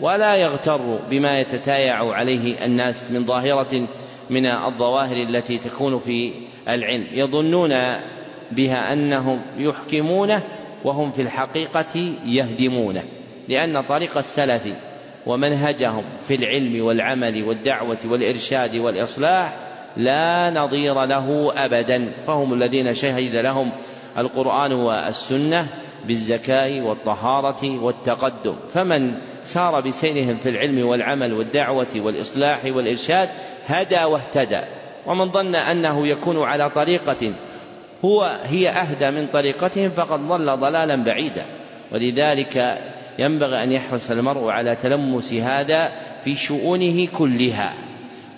ولا 0.00 0.36
يغتر 0.36 0.98
بما 1.10 1.40
يتتايع 1.40 2.12
عليه 2.12 2.64
الناس 2.64 3.10
من 3.10 3.24
ظاهرة 3.24 3.88
من 4.30 4.46
الظواهر 4.46 5.16
التي 5.16 5.58
تكون 5.58 5.98
في 5.98 6.32
العلم. 6.68 7.06
يظنون 7.12 7.72
بها 8.52 8.92
أنهم 8.92 9.40
يحكمونه 9.58 10.42
وهم 10.84 11.12
في 11.12 11.22
الحقيقة 11.22 12.12
يهدمونه 12.26 13.04
لأن 13.48 13.82
طريق 13.82 14.18
السلف 14.18 14.62
ومنهجهم 15.26 16.04
في 16.28 16.34
العلم 16.34 16.84
والعمل 16.84 17.44
والدعوة 17.44 17.98
والإرشاد 18.04 18.76
والإصلاح 18.76 19.56
لا 19.96 20.50
نظير 20.50 21.04
له 21.04 21.52
أبدا 21.56 22.12
فهم 22.26 22.54
الذين 22.54 22.94
شهد 22.94 23.36
لهم 23.36 23.72
القرآن 24.18 24.72
والسنة 24.72 25.66
بالزكاة 26.06 26.82
والطهارة 26.82 27.82
والتقدم. 27.82 28.56
فمن 28.72 29.14
سار 29.44 29.80
بسيرهم 29.80 30.36
في 30.36 30.48
العلم 30.48 30.86
والعمل 30.86 31.32
والدعوة 31.32 31.86
والإصلاح 31.96 32.64
والإرشاد 32.64 33.28
هدى 33.66 34.04
واهتدى 34.04 34.60
ومن 35.06 35.30
ظن 35.30 35.54
أنه 35.54 36.06
يكون 36.06 36.42
على 36.42 36.70
طريقة 36.70 37.34
هو 38.04 38.38
هي 38.44 38.68
أهدى 38.68 39.10
من 39.10 39.26
طريقتهم 39.26 39.90
فقد 39.90 40.26
ضل 40.26 40.56
ضلالا 40.56 40.96
بعيدا. 40.96 41.44
ولذلك 41.92 42.78
ينبغي 43.18 43.62
أن 43.62 43.72
يحرص 43.72 44.10
المرء 44.10 44.48
على 44.48 44.76
تلمس 44.76 45.32
هذا 45.32 45.92
في 46.24 46.36
شؤونه 46.36 47.08
كلها 47.18 47.74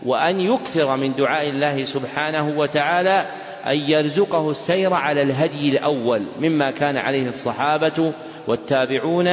وأن 0.06 0.40
يكثر 0.40 0.96
من 0.96 1.14
دعاء 1.14 1.50
الله 1.50 1.84
سبحانه 1.84 2.58
وتعالى 2.58 3.26
أن 3.66 3.76
يرزقه 3.76 4.50
السير 4.50 4.94
على 4.94 5.22
الهدي 5.22 5.68
الأول 5.68 6.26
مما 6.40 6.70
كان 6.70 6.96
عليه 6.96 7.28
الصحابة 7.28 8.12
والتابعون 8.46 9.28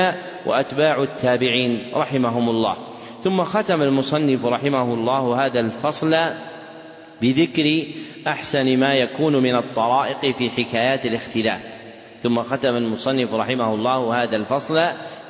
وأتباع 0.46 1.04
التابعين 1.04 1.92
رحمهم 1.94 2.50
الله. 2.50 2.76
ثم 3.24 3.44
ختم 3.44 3.82
المصنف 3.82 4.46
رحمه 4.46 4.94
الله 4.94 5.46
هذا 5.46 5.60
الفصل 5.60 6.16
بذكر 7.22 7.84
أحسن 8.28 8.78
ما 8.78 8.94
يكون 8.94 9.36
من 9.36 9.56
الطرائق 9.56 10.36
في 10.36 10.50
حكايات 10.50 11.06
الاختلاف. 11.06 11.60
ثم 12.24 12.42
ختم 12.42 12.76
المصنف 12.76 13.34
رحمه 13.34 13.74
الله 13.74 14.24
هذا 14.24 14.36
الفصل 14.36 14.82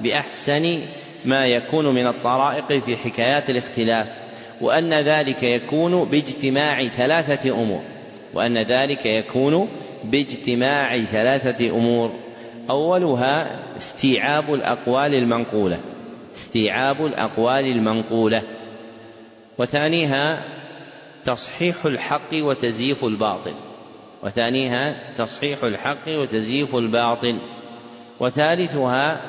بأحسن 0.02 0.80
ما 1.26 1.46
يكون 1.46 1.86
من 1.86 2.08
الطرائق 2.08 2.74
في 2.78 2.98
حكايات 2.98 3.50
الاختلاف 3.50 4.08
وأن 4.62 4.94
ذلك 4.94 5.44
يكون 5.44 6.06
باجتماع 6.06 6.84
ثلاثة 6.84 7.52
أمور 7.62 7.82
وأن 8.34 8.58
ذلك 8.58 9.06
يكون 9.06 9.68
باجتماع 10.04 10.98
ثلاثة 10.98 11.70
أمور. 11.70 12.12
أولها 12.70 13.60
استيعاب 13.78 14.54
الأقوال 14.54 15.16
المنقولة 15.16 15.80
استيعاب 16.36 17.06
الأقوال 17.06 17.66
المنقولة. 17.66 18.42
وثانيها 19.58 20.44
تصحيح 21.26 21.86
الحق 21.86 22.34
وتزييف 22.34 23.06
الباطل. 23.06 23.56
وثانيها 24.24 25.14
تصحيح 25.18 25.64
الحق 25.64 26.08
وتزييف 26.08 26.76
الباطل. 26.76 27.40
وثالثها 28.20 29.22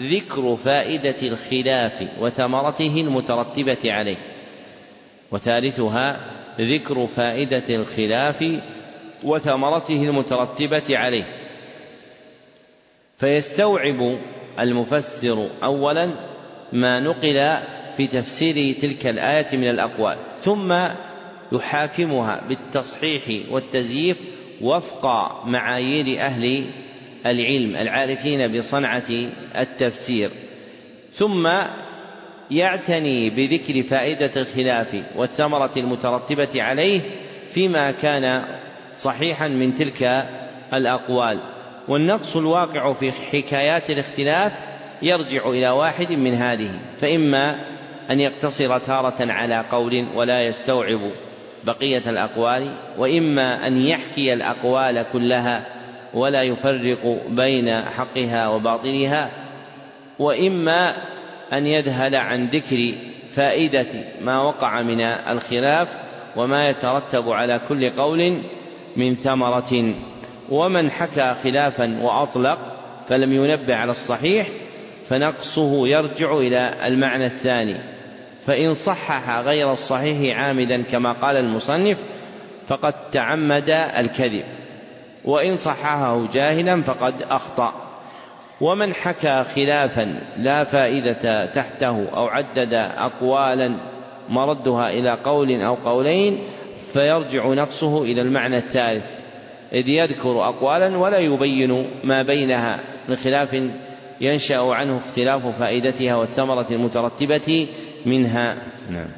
ذكر 0.00 0.56
فائدة 0.56 1.28
الخلاف 1.28 2.08
وثمرته 2.20 3.00
المترتبة 3.00 3.78
عليه. 3.84 4.18
وثالثها 5.32 6.20
ذكر 6.60 7.06
فائدة 7.06 7.74
الخلاف 7.74 8.60
وثمرته 9.24 10.02
المترتبة 10.02 10.98
عليه. 10.98 11.24
فيستوعب 13.16 14.18
المفسر 14.58 15.48
أولا 15.62 16.10
ما 16.72 17.00
نقل 17.00 17.56
في 17.96 18.06
تفسير 18.06 18.74
تلك 18.80 19.06
الآية 19.06 19.56
من 19.56 19.70
الأقوال 19.70 20.16
ثم 20.42 20.74
يحاكمها 21.52 22.40
بالتصحيح 22.48 23.50
والتزييف 23.50 24.16
وفق 24.60 25.06
معايير 25.46 26.20
أهل 26.20 26.64
العلم 27.26 27.76
العارفين 27.76 28.58
بصنعة 28.58 29.10
التفسير. 29.58 30.30
ثم 31.12 31.48
يعتني 32.50 33.30
بذكر 33.30 33.82
فائدة 33.82 34.30
الخلاف 34.36 35.02
والثمرة 35.16 35.72
المترتبة 35.76 36.62
عليه 36.62 37.00
فيما 37.50 37.90
كان 37.90 38.44
صحيحا 38.96 39.48
من 39.48 39.74
تلك 39.74 40.26
الأقوال. 40.72 41.40
والنقص 41.88 42.36
الواقع 42.36 42.92
في 42.92 43.12
حكايات 43.12 43.90
الاختلاف 43.90 44.52
يرجع 45.02 45.48
إلى 45.48 45.68
واحد 45.70 46.12
من 46.12 46.34
هذه 46.34 46.70
فإما 47.00 47.56
أن 48.10 48.20
يقتصر 48.20 48.78
تارة 48.78 49.32
على 49.32 49.64
قول 49.70 50.06
ولا 50.14 50.46
يستوعب 50.46 51.00
بقية 51.66 52.02
الأقوال 52.06 52.68
وإما 52.98 53.66
أن 53.66 53.86
يحكي 53.86 54.32
الأقوال 54.32 55.04
كلها 55.12 55.66
ولا 56.14 56.42
يفرق 56.42 57.20
بين 57.28 57.82
حقها 57.82 58.48
وباطلها 58.48 59.30
وإما 60.18 60.94
أن 61.52 61.66
يذهل 61.66 62.16
عن 62.16 62.46
ذكر 62.46 62.92
فائدة 63.34 63.86
ما 64.20 64.40
وقع 64.42 64.82
من 64.82 65.00
الخلاف 65.00 65.98
وما 66.36 66.68
يترتب 66.68 67.30
على 67.30 67.60
كل 67.68 67.90
قول 67.90 68.38
من 68.96 69.14
ثمرة. 69.14 69.94
ومن 70.50 70.90
حكى 70.90 71.34
خلافا 71.42 71.98
وأطلق 72.02 72.58
فلم 73.08 73.32
ينبه 73.32 73.74
على 73.74 73.90
الصحيح 73.90 74.46
فنقصه 75.08 75.88
يرجع 75.88 76.36
إلى 76.36 76.74
المعنى 76.84 77.26
الثاني. 77.26 77.93
فإن 78.46 78.74
صحح 78.74 79.38
غير 79.38 79.72
الصحيح 79.72 80.38
عامدا 80.38 80.82
كما 80.82 81.12
قال 81.12 81.36
المصنف 81.36 81.98
فقد 82.66 83.10
تعمد 83.10 83.70
الكذب. 83.70 84.44
وإن 85.24 85.56
صححه 85.56 86.22
جاهلا 86.32 86.82
فقد 86.82 87.14
أخطأ. 87.30 87.72
ومن 88.60 88.94
حكى 88.94 89.44
خلافا 89.54 90.20
لا 90.38 90.64
فائدة 90.64 91.46
تحته 91.46 92.06
أو 92.16 92.26
عدد 92.26 92.74
أقوالا 92.74 93.72
مردها 94.28 94.90
إلى 94.90 95.10
قول 95.10 95.62
أو 95.62 95.74
قولين 95.74 96.38
فيرجع 96.92 97.46
نقصه 97.46 98.02
إلى 98.02 98.20
المعنى 98.20 98.56
الثالث. 98.56 99.04
إذ 99.72 99.88
يذكر 99.88 100.48
أقوالا 100.48 100.96
ولا 100.96 101.18
يبين 101.18 101.86
ما 102.04 102.22
بينها. 102.22 102.80
من 103.08 103.16
خلاف 103.16 103.62
ينشأ 104.20 104.58
عنه 104.58 105.00
اختلاف 105.06 105.58
فائدتها 105.58 106.16
والثمرة 106.16 106.66
المترتبة 106.70 107.66
منها. 108.06 108.56
نعم. 108.90 109.08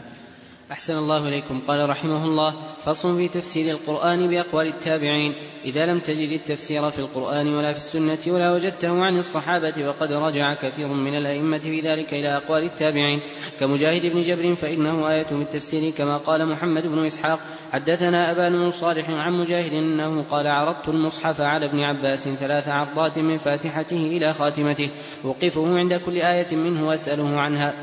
أحسن 0.72 0.98
الله 0.98 1.28
إليكم. 1.28 1.60
قال 1.68 1.88
رحمه 1.88 2.24
الله 2.24 2.54
فصل 2.84 3.16
في 3.16 3.28
تفسير 3.28 3.70
القرآن 3.70 4.28
بأقوال 4.28 4.66
التابعين 4.66 5.34
إذا 5.64 5.86
لم 5.86 6.00
تجد 6.00 6.32
التفسير 6.32 6.90
في 6.90 6.98
القرآن 6.98 7.54
ولا 7.54 7.72
في 7.72 7.78
السنة 7.78 8.18
ولا 8.26 8.52
وجدته 8.52 9.04
عن 9.04 9.18
الصحابة 9.18 9.88
وقد 9.88 10.12
رجع 10.12 10.54
كثير 10.54 10.88
من 10.88 11.14
الأئمة 11.14 11.58
في 11.58 11.80
ذلك 11.80 12.14
إلى 12.14 12.36
أقوال 12.36 12.64
التابعين. 12.64 13.20
كمجاهد 13.60 14.06
بن 14.06 14.20
جبر 14.20 14.54
فإنه 14.54 15.10
آية 15.10 15.26
بالتفسير 15.30 15.90
كما 15.90 16.16
قال 16.16 16.46
محمد 16.46 16.86
بن 16.86 17.06
إسحاق 17.06 17.40
حدثنا 17.72 18.32
أبان 18.32 18.52
بن 18.52 18.70
صالح 18.70 19.10
عن 19.10 19.32
مجاهد 19.32 19.72
أنه 19.72 20.22
قال 20.22 20.46
عرضت 20.46 20.88
المصحف 20.88 21.40
على 21.40 21.66
ابن 21.66 21.80
عباس 21.80 22.28
ثلاث 22.28 22.68
عرضات 22.68 23.18
من 23.18 23.38
فاتحته 23.38 23.96
إلى 23.96 24.34
خاتمته. 24.34 24.90
أوقفه 25.24 25.78
عند 25.78 25.94
كل 25.94 26.16
آية 26.16 26.56
منه 26.56 26.88
وأسأله 26.88 27.40
عنها. 27.40 27.74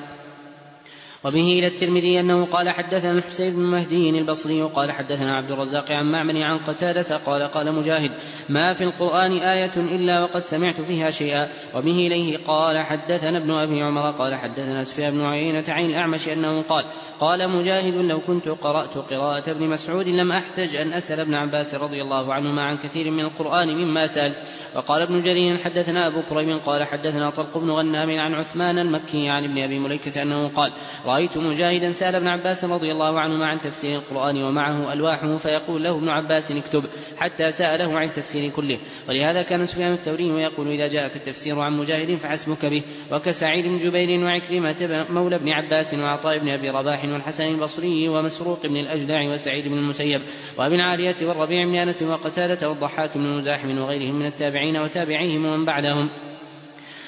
وبه 1.24 1.60
إلى 1.60 1.68
الترمذي 1.68 2.20
أنه 2.20 2.46
قال 2.46 2.70
حدثنا 2.70 3.12
الحسين 3.12 3.54
بن 3.54 3.60
مهدي 3.60 4.10
البصري 4.10 4.62
قال 4.62 4.92
حدثنا 4.92 5.38
عبد 5.38 5.52
الرزاق 5.52 5.92
عن 5.92 6.12
معمر 6.12 6.44
عن 6.44 6.58
قتادة 6.58 7.18
قال 7.18 7.44
قال 7.44 7.76
مجاهد 7.76 8.12
ما 8.50 8.74
في 8.74 8.84
القرآن 8.84 9.32
آية 9.32 9.72
إلا 9.78 10.24
وقد 10.24 10.44
سمعت 10.44 10.82
فيها 10.82 11.12
شيئا 11.12 11.50
وبه 11.76 12.08
إليه 12.08 12.38
قال 12.38 12.80
حدثنا 12.80 13.38
ابن 13.38 13.52
أبي 13.52 13.82
عمر 13.82 14.12
قال 14.12 14.36
حدثنا 14.36 14.84
سفيان 14.84 15.14
بن 15.14 15.26
عيينة 15.26 15.66
عن 15.68 15.86
الأعمش 15.86 16.28
أنه 16.28 16.62
قال 16.62 16.86
قال 17.20 17.50
مجاهد 17.50 17.94
لو 17.94 18.20
كنت 18.20 18.48
قرأت 18.48 18.98
قراءة 18.98 19.50
ابن 19.52 19.70
مسعود 19.70 20.08
لم 20.08 20.32
أحتج 20.32 20.76
أن 20.76 20.94
أسأل 20.94 21.20
ابن 21.20 21.34
عباس 21.34 21.76
رضي 21.76 22.02
الله 22.02 22.34
عنهما 22.34 22.62
عن 22.62 22.78
كثير 22.78 23.12
من 23.12 23.26
القرآن 23.26 23.68
مما 23.68 24.08
سألت. 24.08 24.44
وقال 24.76 25.02
ابن 25.02 25.22
جرير 25.22 25.58
حدثنا 25.58 26.08
أبو 26.08 26.22
كريم 26.30 26.60
قال 26.60 26.84
حدثنا 26.84 27.30
طلق 27.30 27.58
بن 27.58 27.72
غنام 27.72 28.20
عن 28.20 28.34
عثمان 28.34 28.80
المكي 28.80 29.30
عن 29.30 29.44
ابن 29.44 29.64
أبي 29.64 29.80
مليكة 29.80 30.22
أنه 30.22 30.48
قال 30.48 30.72
رأيت 31.06 31.38
مجاهدا 31.38 31.92
سأل 31.92 32.16
ابن 32.16 32.28
عباس 32.28 32.64
رضي 32.64 32.92
الله 32.92 33.20
عنهما 33.20 33.46
عن 33.46 33.62
تفسير 33.62 33.98
القرآن 33.98 34.44
ومعه 34.44 34.94
ألواحه 34.94 35.38
فيقول 35.38 35.84
له 35.84 35.98
ابن 35.98 36.10
عباس 36.10 36.52
اكتب 36.52 36.84
حتى 37.18 37.52
سأله 37.52 37.98
عن 37.98 38.06
التفسير 38.06 38.50
كله. 38.50 38.78
ولهذا 39.10 39.42
كان 39.42 39.66
سفيان 39.66 39.94
الثوري 39.94 40.28
يقول 40.28 40.68
إذا 40.68 40.88
جاءك 40.88 41.16
التفسير 41.16 41.60
عن 41.60 41.78
مجاهد 41.78 42.16
فحسبك 42.16 42.66
به. 42.66 42.82
وكسعيد 43.12 43.66
بن 43.68 43.78
جبير 43.78 44.24
وعكرمة 44.24 45.06
مولى 45.10 45.36
ابن 45.36 45.50
عباس 45.50 45.94
وعطاء 45.94 46.38
بن 46.38 46.50
أبي 46.50 46.70
رباح 46.70 47.03
والحسن 47.12 47.44
البصري 47.44 48.10
ومسروق 48.10 48.68
بن 48.68 48.78
الأجدع 48.78 49.34
وسعيد 49.34 49.68
بن 49.68 49.78
المسيب 49.78 50.22
وابن 50.58 50.80
عالية 50.80 51.16
والربيع 51.22 51.66
بن 51.66 51.76
أنس 51.76 52.04
وقتادة 52.04 52.70
والضحاك 52.70 53.18
بن 53.18 53.38
مزاحم 53.38 53.78
وغيرهم 53.78 54.16
من 54.20 54.26
التابعين 54.26 54.78
وتابعيهم 54.78 55.46
ومن 55.46 55.66
بعدهم 55.66 56.10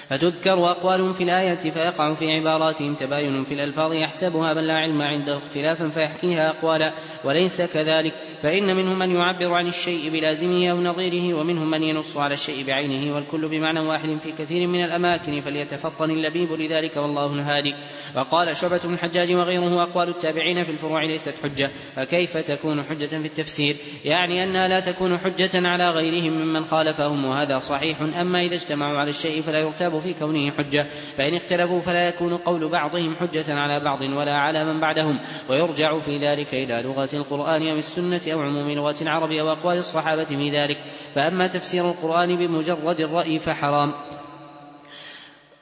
فتذكر 0.10 0.72
أقوالهم 0.72 1.14
في 1.14 1.24
الآية 1.24 1.56
فيقع 1.56 2.14
في 2.14 2.32
عباراتهم 2.32 2.96
تباين 2.96 3.44
في 3.44 3.54
الألفاظ 3.54 3.94
يحسبها 3.94 4.54
من 4.54 4.62
لا 4.62 4.78
علم 4.78 5.02
عنده 5.02 5.38
اختلافا 5.38 5.90
فيحكيها 5.90 6.50
أقوالا. 6.50 6.94
وليس 7.24 7.62
كذلك. 7.62 8.14
فإن 8.42 8.76
منهم 8.76 9.00
من 9.00 9.12
يعبر 9.12 9.54
عن 9.54 9.68
الشيء 9.68 10.10
بلازمه 10.10 10.72
أو 10.72 10.82
نظيره 10.82 11.34
ومنهم 11.34 11.72
من 11.72 11.84
ينص 11.84 12.18
على 12.18 12.34
الشيء 12.34 12.66
بعينه 12.66 13.16
والكل 13.16 13.48
بمعنى 13.48 13.80
واحد 13.80 14.18
في 14.18 14.32
كثير 14.32 14.68
من 14.68 14.84
الأماكن 14.84 15.42
فليتفطن 15.42 16.12
اللبيب 16.12 16.52
لذلك 16.52 16.98
والله 16.98 17.34
الهادي. 17.34 17.76
وقال 18.16 18.58
شعبة 18.58 18.80
بن 18.84 18.94
الحجاج 18.94 19.34
وغيره 19.34 19.84
أقوال 19.84 20.10
التابعين 20.10 20.64
في 20.64 20.72
الفروع 20.72 21.04
ليست 21.04 21.34
حجة. 21.44 21.72
فكيف 21.96 22.38
تكون 22.38 22.84
حجة 22.84 23.06
في 23.06 23.28
التفسير؟ 23.28 23.76
يعني 24.06 24.44
أنها 24.44 24.68
لا 24.68 24.80
تكون 24.80 25.18
حجة 25.18 25.68
على 25.68 25.92
غيرهم 25.92 26.34
ممن 26.34 26.66
خالفهم 26.66 27.26
وهذا 27.26 27.60
صحيح. 27.60 27.98
أما 28.02 28.42
إذا 28.42 28.56
اجتمعوا 28.56 28.98
على 28.98 29.10
الشيء 29.10 29.42
فلا 29.42 29.60
يرتاب 29.96 30.14
في 30.14 30.20
كونه 30.20 30.52
حجة. 30.52 30.88
فإن 31.18 31.36
اختلفوا 31.36 31.82
فلا 31.82 32.08
يكون 32.08 32.38
قول 32.38 32.70
بعضهم 32.70 33.16
حجة 33.16 33.54
على 33.54 33.80
بعض 33.80 34.02
ولا 34.02 34.36
على 34.36 34.66
من 34.66 34.80
بعدهم. 34.80 35.20
ويرجع 35.50 36.00
في 36.00 36.18
ذلك 36.18 36.54
إلى 36.54 36.82
لغة 36.82 37.10
القرآن 37.14 37.68
أو 37.68 37.78
السنة 37.78 38.22
أو 38.34 38.42
عموم 38.42 38.72
لغة 38.72 38.96
العرب 39.02 39.32
أو 39.32 39.52
أقوال 39.52 39.78
الصحابة 39.78 40.26
في 40.26 40.50
ذلك. 40.50 40.78
فأما 41.16 41.48
تفسير 41.48 41.90
القرآن 41.90 42.36
بمجرد 42.36 43.02
الرأي 43.02 43.40
فحرام. 43.40 43.94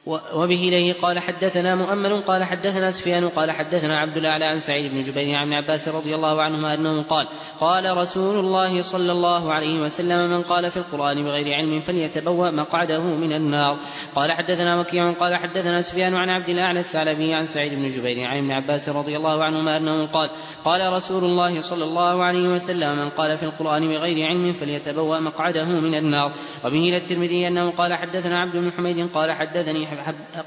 وبه 0.05 0.67
إليه 0.67 0.93
قال 0.93 1.19
حدثنا 1.19 1.75
مؤمل 1.75 2.21
قال 2.21 2.43
حدثنا 2.43 2.91
سفيان 2.91 3.29
قال 3.29 3.51
حدثنا 3.51 3.99
عبد 3.99 4.17
الأعلى 4.17 4.45
عن 4.45 4.59
سعيد 4.59 4.91
بن 4.91 5.01
جبير 5.01 5.35
عن 5.35 5.43
ابن 5.43 5.53
عباس 5.53 5.87
رضي 5.87 6.15
الله 6.15 6.41
عنهما 6.41 6.73
أنه 6.73 7.03
قال 7.03 7.27
قال 7.59 7.97
رسول 7.97 8.39
الله 8.39 8.81
صلى 8.81 9.11
الله 9.11 9.53
عليه 9.53 9.81
وسلم 9.81 10.29
من 10.29 10.41
قال 10.41 10.71
في 10.71 10.77
القرآن 10.77 11.23
بغير 11.23 11.53
علم 11.53 11.81
فليتبوأ 11.81 12.51
مقعده 12.51 13.01
من 13.03 13.33
النار. 13.33 13.79
قال 14.15 14.31
حدثنا 14.31 14.79
وكيع 14.79 15.11
قال 15.11 15.35
حدثنا 15.35 15.81
سفيان 15.81 16.15
عن 16.15 16.29
عبد 16.29 16.49
الأعلى 16.49 16.79
الثعلبي 16.79 17.33
عن 17.33 17.45
سعيد 17.45 17.73
بن 17.73 17.87
جبير 17.87 18.27
عن 18.27 18.37
ابن 18.37 18.51
عباس 18.51 18.89
رضي 18.89 19.17
الله 19.17 19.43
عنهما 19.43 19.77
أنه 19.77 20.07
قال 20.07 20.29
قال 20.63 20.93
رسول 20.93 21.23
الله 21.23 21.61
صلى 21.61 21.83
الله 21.83 22.23
عليه 22.23 22.47
وسلم 22.47 22.95
من 22.95 23.09
قال 23.09 23.37
في 23.37 23.43
القرآن 23.43 23.87
بغير 23.87 24.27
علم 24.27 24.53
فليتبوأ 24.53 25.19
مقعده 25.19 25.65
من 25.65 25.95
النار. 25.95 26.31
وبه 26.65 26.89
إلى 26.89 26.97
الترمذي 26.97 27.47
أنه 27.47 27.71
قال 27.71 27.93
حدثنا 27.93 28.41
عبد 28.41 28.57
بن 28.57 28.71
حميد 28.71 29.11
قال 29.13 29.31
حدثني 29.31 29.92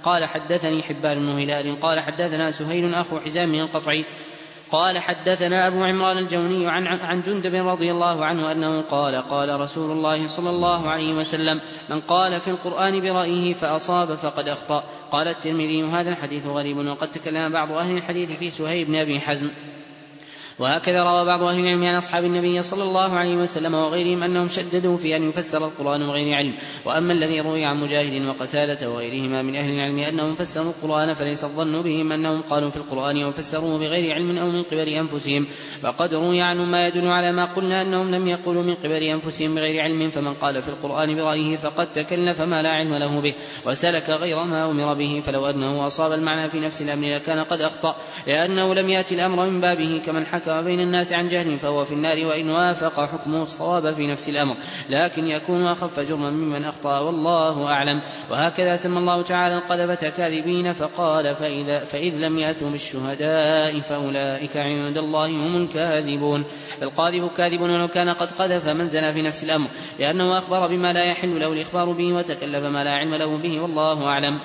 قال 0.03 0.25
حدثني 0.25 0.83
حبان 0.83 1.19
بن 1.19 1.29
هلال 1.29 1.81
قال 1.81 2.01
حدثنا 2.01 2.51
سهيل 2.51 2.95
أخو 2.95 3.21
حزام 3.21 3.55
القطعي 3.55 4.05
قال 4.71 4.99
حدثنا 4.99 5.69
أبو 5.69 5.85
عمران 5.85 6.19
الجوني 6.19 6.69
عن 6.69 6.87
عن 6.87 7.21
جندب 7.21 7.55
رضي 7.55 7.91
الله 7.91 8.25
عنه 8.25 8.53
أنه 8.53 8.83
قال 8.83 9.15
قال 9.15 9.61
رسول 9.61 9.91
الله 9.91 10.27
صلى 10.27 10.51
الله 10.51 10.91
عليه 10.91 11.15
وسلم 11.15 11.61
من 11.91 12.01
قال 12.01 12.41
في 12.41 12.49
القرآن 12.49 13.01
برأيه 13.01 13.55
فأصاب 13.55 14.15
فقد 14.15 14.49
أخطأ 14.49 14.85
قال 15.13 15.29
الترمذي 15.29 15.85
هذا 15.85 16.11
الحديث 16.11 16.47
غريب 16.47 16.77
وقد 16.77 17.11
تكلم 17.11 17.53
بعض 17.53 17.73
أهل 17.73 17.97
الحديث 17.97 18.39
في 18.39 18.51
سهيل 18.51 18.85
بن 18.85 18.95
أبي 18.95 19.21
حزم 19.21 19.51
وهكذا 20.59 21.03
روى 21.03 21.25
بعض 21.25 21.43
أهل 21.43 21.61
العلم 21.61 21.85
عن 21.85 21.95
أصحاب 21.95 22.25
النبي 22.25 22.63
صلى 22.63 22.83
الله 22.83 23.13
عليه 23.13 23.37
وسلم 23.37 23.75
وغيرهم 23.75 24.23
أنهم 24.23 24.49
شددوا 24.49 24.97
في 24.97 25.17
أن 25.17 25.29
يفسر 25.29 25.65
القرآن 25.65 26.07
بغير 26.07 26.37
علم. 26.37 26.55
وأما 26.85 27.13
الذي 27.13 27.41
روي 27.41 27.65
عن 27.65 27.77
مجاهد 27.77 28.27
وقتادة 28.27 28.91
وغيرهما 28.91 29.43
من 29.43 29.57
أهل 29.57 29.71
العلم 29.71 29.99
أنهم 29.99 30.35
فسروا 30.35 30.73
القرآن 30.73 31.15
فليس 31.15 31.45
الظن 31.45 31.83
بهم 31.83 32.13
أنهم 32.13 32.43
قالوا 32.43 32.71
في 32.71 32.77
القرآن 32.77 33.25
وفسروه 33.25 33.79
بغير 33.79 34.15
علم 34.15 34.39
أو 34.39 34.51
من 34.51 34.63
قبل 34.63 34.89
أنفسهم. 34.89 35.47
وقد 35.85 36.15
روي 36.15 36.43
عنهم 36.43 36.71
ما 36.71 36.89
يدل 36.89 37.07
على 37.07 37.33
ما 37.33 37.45
قلنا 37.45 37.83
أنهم 37.83 38.11
لم 38.11 38.27
يقولوا 38.27 38.63
من 38.63 38.75
قبل 38.75 39.03
أنفسهم 39.03 39.55
بغير 39.55 39.83
علم 39.83 40.11
فمن 40.11 40.35
قال 40.35 40.63
في 40.63 40.69
القرآن 40.69 41.15
برأيه 41.17 41.57
فقد 41.57 41.93
تكلف 41.93 42.41
ما 42.41 42.63
لا 42.63 42.71
علم 42.71 42.95
له 42.95 43.21
به 43.21 43.35
وسلك 43.67 44.11
غير 44.11 44.45
ما 44.45 44.71
أمر 44.71 44.95
به 44.95 45.23
فلو 45.27 45.47
أنه 45.47 45.87
أصاب 45.87 46.13
المعنى 46.13 46.49
في 46.51 46.61
نفس 46.61 46.83
الأمر 46.83 47.15
لكان 47.15 47.45
قد 47.45 47.61
أخطأ 47.61 47.97
لأنه 48.27 48.75
لم 48.75 48.89
يأتي 48.89 49.15
الأمر 49.15 49.47
من 49.47 49.61
بابه 49.61 50.03
كمن 50.07 50.27
حكى 50.27 50.46
حكم 50.47 50.65
بين 50.65 50.81
الناس 50.81 51.13
عن 51.13 51.29
جهل 51.29 51.59
فهو 51.59 51.85
في 51.85 51.95
النار 51.95 52.27
وإن 52.27 52.51
وافق 52.51 53.01
حكمه 53.01 53.43
الصواب 53.43 53.93
في 53.93 54.07
نفس 54.07 54.29
الأمر. 54.29 54.55
لكن 54.91 55.27
يكون 55.27 55.67
أخف 55.67 56.01
جرما 56.01 56.31
ممن 56.31 56.65
أخطأ 56.65 56.99
والله 56.99 57.67
أعلم. 57.67 58.03
وهكذا 58.31 58.77
سمى 58.77 58.99
الله 58.99 59.23
تعالى 59.23 59.57
القذفة 59.57 60.09
كاذبين 60.09 60.73
فقال 60.73 61.35
فإذا 61.35 61.85
فإذ 61.85 62.15
لم 62.17 62.39
يأتوا 62.39 62.71
بالشهداء 62.71 63.81
فأولئك 63.81 64.57
عند 64.57 64.99
الله 64.99 65.27
هم 65.27 65.57
الكاذبون. 65.63 66.45
القاذف 66.83 67.37
كاذب 67.37 67.61
ولو 67.61 67.89
كان 67.89 68.09
قد 68.09 68.29
قذف 68.39 68.69
من 68.69 68.87
زنى 68.87 69.13
في 69.13 69.23
نفس 69.23 69.45
الأمر 69.45 69.69
لأنه 69.99 70.39
أخبر 70.39 70.67
بما 70.67 70.93
لا 70.93 71.05
يحل 71.05 71.41
له 71.41 71.53
الإخبار 71.53 71.93
به 71.93 72.13
وتكلف 72.13 72.65
ما 72.65 72.85
لا 72.85 72.95
علم 72.95 73.15
له 73.15 73.37
به 73.37 73.61
والله 73.61 74.07
أعلم. 74.07 74.41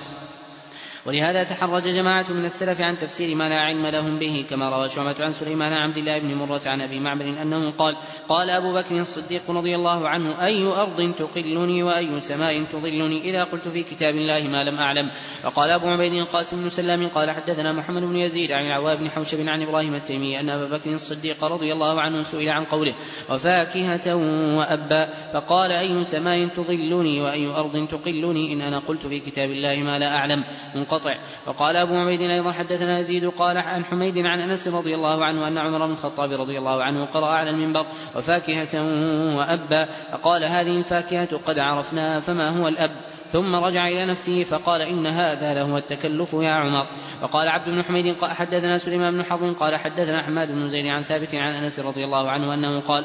ولهذا 1.06 1.42
تحرج 1.42 1.82
جماعة 1.82 2.26
من 2.30 2.44
السلف 2.44 2.80
عن 2.80 2.98
تفسير 2.98 3.36
ما 3.36 3.48
لا 3.48 3.60
علم 3.60 3.86
لهم 3.86 4.18
به 4.18 4.46
كما 4.50 4.70
روى 4.70 4.88
شعبة 4.88 5.24
عن 5.24 5.32
سليمان 5.32 5.72
عبد 5.72 5.96
الله 5.96 6.18
بن 6.18 6.34
مرة 6.34 6.60
عن 6.66 6.80
أبي 6.80 7.00
معمر 7.00 7.24
أنه 7.24 7.70
قال 7.70 7.96
قال 8.28 8.50
أبو 8.50 8.74
بكر 8.74 8.96
الصديق 8.96 9.50
رضي 9.50 9.74
الله 9.76 10.08
عنه 10.08 10.44
أي 10.44 10.66
أرض 10.66 11.14
تقلني 11.14 11.82
وأي 11.82 12.20
سماء 12.20 12.64
تظلني 12.72 13.30
إذا 13.30 13.44
قلت 13.44 13.68
في 13.68 13.82
كتاب 13.82 14.14
الله 14.14 14.48
ما 14.48 14.64
لم 14.64 14.76
أعلم؟ 14.76 15.10
وقال 15.44 15.70
أبو 15.70 15.88
عبيد 15.88 16.12
القاسم 16.12 16.62
بن 16.62 16.68
سلام 16.68 17.08
قال 17.08 17.30
حدثنا 17.30 17.72
محمد 17.72 18.02
بن 18.02 18.16
يزيد 18.16 18.52
عن 18.52 18.66
العواب 18.66 18.98
بن 18.98 19.10
حوشب 19.10 19.48
عن 19.48 19.62
إبراهيم 19.62 19.94
التيمي 19.94 20.40
أن 20.40 20.50
أبا 20.50 20.76
بكر 20.76 20.90
الصديق 20.90 21.44
رضي 21.44 21.72
الله 21.72 22.00
عنه 22.00 22.22
سئل 22.22 22.48
عن 22.48 22.64
قوله 22.64 22.94
وفاكهة 23.30 24.14
وأبا؟ 24.56 25.08
فقال 25.34 25.72
أي 25.72 26.04
سماء 26.04 26.46
تظلني 26.46 27.22
وأي 27.22 27.46
أرض 27.46 27.88
تقلني 27.88 28.52
إن 28.52 28.60
أنا 28.60 28.78
قلت 28.78 29.06
في 29.06 29.20
كتاب 29.20 29.50
الله 29.50 29.82
ما 29.82 29.98
لا 29.98 30.16
أعلم؟ 30.16 30.44
منقطع 30.92 31.16
وقال 31.46 31.76
أبو 31.76 31.94
عبيد 31.94 32.20
أيضا 32.20 32.52
حدثنا 32.52 32.98
يزيد 32.98 33.28
قال 33.28 33.58
عن 33.58 33.84
حميد 33.84 34.18
عن 34.18 34.40
أنس 34.40 34.68
رضي 34.68 34.94
الله 34.94 35.24
عنه 35.24 35.48
أن 35.48 35.58
عمر 35.58 35.86
بن 35.86 35.92
الخطاب 35.92 36.32
رضي 36.32 36.58
الله 36.58 36.82
عنه 36.82 37.04
قرأ 37.04 37.26
على 37.26 37.50
المنبر 37.50 37.86
وفاكهة 38.16 38.82
وأبا 39.36 39.88
فقال 40.12 40.44
هذه 40.44 40.78
الفاكهة 40.78 41.36
قد 41.46 41.58
عرفناها 41.58 42.20
فما 42.20 42.60
هو 42.60 42.68
الأب. 42.68 42.90
ثم 43.28 43.54
رجع 43.54 43.88
إلى 43.88 44.06
نفسه 44.06 44.44
فقال 44.44 44.80
إن 44.82 45.06
هذا 45.06 45.54
لهو 45.54 45.76
التكلف 45.76 46.32
يا 46.32 46.50
عمر. 46.50 46.86
وقال 47.22 47.48
عبد 47.48 47.68
بن 47.68 47.82
حميد 47.82 48.24
حدثنا 48.24 48.78
سليمان 48.78 49.14
بن 49.14 49.24
حرب 49.24 49.56
قال 49.60 49.76
حدثنا 49.76 50.22
حماد 50.22 50.52
بن 50.52 50.68
زيد 50.68 50.86
عن 50.86 51.02
ثابت 51.02 51.34
عن 51.34 51.54
أنس 51.54 51.80
رضي 51.80 52.04
الله 52.04 52.30
عنه 52.30 52.54
أنه 52.54 52.80
قال 52.80 53.04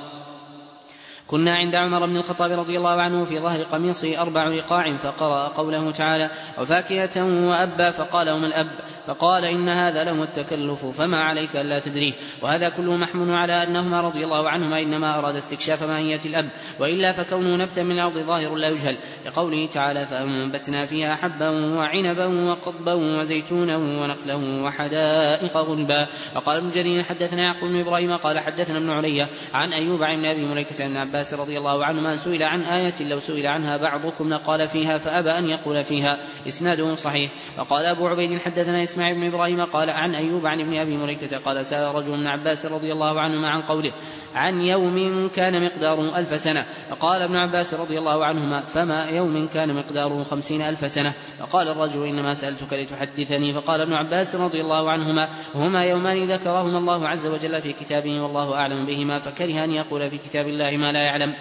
كنا 1.27 1.55
عند 1.55 1.75
عمر 1.75 2.05
بن 2.05 2.17
الخطاب 2.17 2.51
رضي 2.51 2.77
الله 2.77 3.01
عنه 3.01 3.23
في 3.23 3.39
ظهر 3.39 3.63
قميصه 3.63 4.21
أربع 4.21 4.47
رقاع 4.47 4.95
فقرأ 4.95 5.47
قوله 5.47 5.91
تعالى 5.91 6.29
وفاكهة 6.59 7.47
وأبا 7.47 7.91
فقال 7.91 8.29
وما 8.29 8.47
الأب 8.47 8.69
فقال 9.07 9.45
إن 9.45 9.69
هذا 9.69 10.03
له 10.03 10.23
التكلف 10.23 10.85
فما 10.85 11.23
عليك 11.23 11.55
ألا 11.55 11.79
تدريه. 11.79 12.13
وهذا 12.41 12.69
كله 12.69 12.95
محمول 12.97 13.31
على 13.31 13.63
أنهما 13.63 14.01
رضي 14.01 14.23
الله 14.23 14.49
عنهما 14.49 14.81
إنما 14.81 15.19
أراد 15.19 15.35
استكشاف 15.35 15.83
ماهية 15.83 16.19
الأب. 16.25 16.49
وإلا 16.79 17.11
فكونه 17.11 17.55
نبتا 17.55 17.83
من 17.83 17.91
الأرض 17.91 18.17
ظاهر 18.17 18.55
لا 18.55 18.69
يجهل. 18.69 18.97
لقوله 19.25 19.67
تعالى 19.67 20.05
فأنبتنا 20.05 20.85
فيها 20.85 21.15
حبا 21.15 21.49
وعنبا 21.49 22.49
وقضبا 22.49 22.93
وزيتونا 22.93 23.77
ونخلا 23.77 24.35
وحدائق 24.35 25.57
غلبا. 25.57 26.07
وقال 26.35 26.57
ابن 26.57 26.69
جرير 26.69 27.03
حدثنا 27.03 27.41
يعقوب 27.41 27.69
بن 27.69 27.79
إبراهيم 27.79 28.17
قال 28.17 28.39
حدثنا 28.39 28.77
ابن 28.77 28.89
علية 28.89 29.27
عن 29.53 29.73
أيوب 29.73 30.03
عن 30.03 30.25
أبي 30.25 30.45
مليكة 30.45 30.83
عن 30.83 30.97
عباس 30.97 31.33
رضي 31.33 31.57
الله 31.57 31.85
عنهما 31.85 32.15
سئل 32.15 32.43
عن 32.43 32.61
آية 32.61 32.93
لو 33.01 33.19
سئل 33.19 33.47
عنها 33.47 33.77
بعضكم 33.77 34.33
لقال 34.33 34.67
فيها 34.67 34.97
فأبى 34.97 35.31
أن 35.31 35.45
يقول 35.45 35.83
فيها. 35.83 36.17
إسناده 36.47 36.95
صحيح. 36.95 37.31
وقال 37.57 37.85
أبو 37.85 38.07
عبيد 38.07 38.39
حدثنا 38.39 38.83
إسماعيل 38.83 38.96
بن 38.97 39.23
إبراهيم 39.23 39.65
قال 39.65 39.89
عن 39.89 40.15
أيوب 40.15 40.45
عن 40.45 40.59
ابن 40.59 40.77
أبي 40.77 40.97
مليكة 40.97 41.37
قال 41.37 41.65
سأل 41.65 41.95
رجل 41.95 42.11
من 42.11 42.27
عباس 42.27 42.65
رضي 42.65 42.91
الله 42.91 43.19
عنهما 43.19 43.49
عن 43.49 43.61
قوله 43.61 43.93
عن 44.35 44.61
يوم 44.61 45.29
كان 45.35 45.65
مقداره 45.65 46.19
ألف 46.19 46.41
سنة؟ 46.41 46.65
فقال 46.89 47.21
ابن 47.21 47.35
عباس 47.35 47.73
رضي 47.73 47.99
الله 47.99 48.25
عنهما 48.25 48.61
فما 48.61 49.05
يوم 49.05 49.47
كان 49.47 49.75
مقداره 49.75 50.23
خمسين 50.23 50.61
ألف 50.61 50.91
سنة؟ 50.91 51.13
فقال 51.39 51.67
الرجل 51.67 52.03
إنما 52.03 52.33
سألتك 52.33 52.73
لتحدثني. 52.73 53.53
فقال 53.53 53.81
ابن 53.81 53.93
عباس 53.93 54.35
رضي 54.35 54.61
الله 54.61 54.91
عنهما 54.91 55.29
هما 55.55 55.83
يومان 55.83 56.31
ذكرهما 56.31 56.77
الله 56.77 57.07
عز 57.07 57.27
وجل 57.27 57.61
في 57.61 57.73
كتابه 57.73 58.21
والله 58.21 58.53
أعلم 58.53 58.85
بهما 58.85 59.19
فكره 59.19 59.63
أن 59.63 59.71
يقول 59.71 60.09
في 60.09 60.17
كتاب 60.17 60.47
الله 60.47 60.77
ما 60.77 60.91
لا 60.91 60.99
يعلم. 60.99 61.33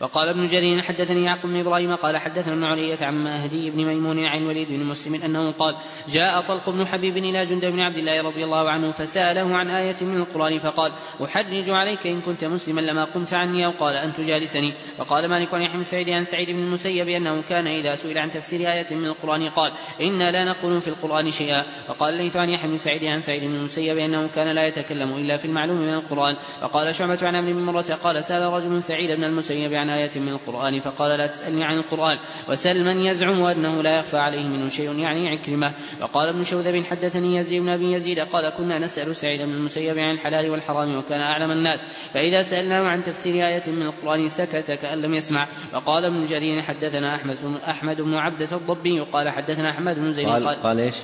وقال 0.00 0.28
ابن 0.28 0.48
جرير 0.48 0.82
حدثني 0.82 1.24
يعقوب 1.24 1.50
بن 1.50 1.56
إبراهيم 1.60 1.94
قال 1.94 2.16
حدثنا 2.16 2.54
ابن 2.54 2.64
علية 2.64 2.98
عن 3.02 3.24
مهدي 3.24 3.70
بن 3.70 3.84
ميمون 3.84 4.24
عن 4.24 4.38
الوليد 4.38 4.68
بن 4.68 4.84
مسلم 4.84 5.14
أنه 5.14 5.52
قال 5.52 5.76
جاء 6.08 6.40
طلق 6.40 6.70
بن 6.70 6.86
حبيب 6.86 7.16
إلى 7.16 7.44
جند 7.44 7.64
بن 7.64 7.80
عبد 7.80 7.96
الله 7.96 8.22
رضي 8.22 8.44
الله 8.44 8.70
عنه 8.70 8.92
فسأله 8.92 9.56
عن 9.56 9.70
آية 9.70 9.96
من 10.00 10.16
القرآن 10.16 10.58
فقال 10.58 10.92
أحرج 11.24 11.70
عليك 11.70 12.06
إن 12.06 12.20
كنت 12.20 12.44
مسلما 12.44 12.80
لما 12.80 13.04
قمت 13.04 13.34
عني 13.34 13.66
أو 13.66 13.70
قال 13.70 13.96
أن 13.96 14.12
تجالسني 14.12 14.72
وقال 14.98 15.28
مالك 15.28 15.54
عن 15.54 15.62
يحيى 15.62 15.84
سعيد 15.84 16.10
عن 16.10 16.24
سعيد 16.24 16.50
بن 16.50 16.58
المسيب 16.58 17.08
أنه 17.08 17.42
كان 17.48 17.66
إذا 17.66 17.94
سئل 17.94 18.18
عن 18.18 18.30
تفسير 18.30 18.72
آية 18.72 18.94
من 18.94 19.06
القرآن 19.06 19.48
قال 19.48 19.72
إنا 20.00 20.30
لا 20.30 20.44
نقول 20.44 20.80
في 20.80 20.88
القرآن 20.88 21.30
شيئا 21.30 21.62
وقال 21.88 22.14
ليث 22.14 22.36
عن 22.36 22.48
يحيى 22.50 22.70
بن 22.70 22.76
سعيد 22.76 23.04
عن 23.04 23.20
سعيد 23.20 23.44
بن 23.44 23.54
المسيب 23.54 23.98
أنه 23.98 24.28
كان 24.34 24.54
لا 24.54 24.66
يتكلم 24.66 25.16
إلا 25.16 25.36
في 25.36 25.44
المعلوم 25.44 25.78
من 25.78 25.94
القرآن 25.94 26.36
وقال 26.62 26.94
شعبة 26.94 27.18
عن 27.22 27.36
ابن 27.36 27.62
مرة 27.62 27.98
قال 28.02 28.24
سأل 28.24 28.52
رجل 28.52 28.82
سعيد 28.82 29.10
بن 29.10 29.24
المسيب 29.24 29.74
عن 29.74 29.87
عن 29.88 29.98
آية 29.98 30.20
من 30.20 30.28
القرآن 30.28 30.80
فقال 30.80 31.18
لا 31.18 31.26
تسألني 31.26 31.64
عن 31.64 31.78
القرآن 31.78 32.18
وسل 32.48 32.84
من 32.84 33.00
يزعم 33.00 33.42
أنه 33.42 33.82
لا 33.82 33.98
يخفى 33.98 34.18
عليه 34.18 34.46
منه 34.46 34.68
شيء 34.68 34.98
يعني 34.98 35.28
عكرمة. 35.28 35.72
وقال 36.00 36.28
ابن 36.28 36.44
شوذب 36.44 36.84
حدثني 36.84 37.36
يزيد 37.36 37.62
بن 37.62 37.68
أبي 37.68 37.92
يزيد 37.92 38.18
قال 38.18 38.50
كنا 38.50 38.78
نسأل 38.78 39.16
سعيد 39.16 39.42
بن 39.42 39.50
المسيب 39.50 39.98
عن 39.98 40.10
الحلال 40.10 40.50
والحرام 40.50 40.96
وكان 40.96 41.20
أعلم 41.20 41.50
الناس 41.50 41.84
فإذا 42.14 42.42
سألناه 42.42 42.82
عن 42.82 43.04
تفسير 43.04 43.34
آية 43.34 43.62
من 43.66 43.82
القرآن 43.82 44.28
سكت 44.28 44.70
كأن 44.70 45.02
لم 45.02 45.14
يسمع. 45.14 45.46
وقال 45.74 46.04
ابن 46.04 46.26
جرير 46.26 46.62
حدثنا 46.62 47.16
أحمد 47.16 47.36
أحمد 47.68 48.00
بن 48.00 48.14
عبدة 48.14 48.56
الضبي 48.56 49.00
قال 49.00 49.30
حدثنا 49.30 49.70
أحمد 49.70 49.98
بن 49.98 50.12
زيد 50.12 50.28
قال, 50.28 50.46
قال, 50.46 50.62
قال 50.62 50.80
إيش؟ 50.80 50.94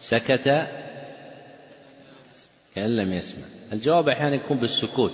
سكت 0.00 0.66
كأن 2.74 2.96
لم 2.96 3.12
يسمع. 3.12 3.44
الجواب 3.72 4.08
أحيانا 4.08 4.34
يكون 4.34 4.56
بالسكوت. 4.56 5.12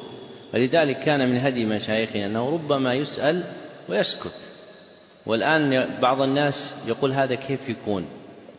ولذلك 0.54 0.98
كان 0.98 1.28
من 1.28 1.38
هدي 1.38 1.64
مشايخنا 1.64 2.26
أنه 2.26 2.50
ربما 2.50 2.94
يسأل 2.94 3.42
ويسكت. 3.88 4.34
والآن 5.26 5.88
بعض 6.02 6.22
الناس 6.22 6.74
يقول 6.86 7.12
هذا 7.12 7.34
كيف 7.34 7.68
يكون؟ 7.68 8.04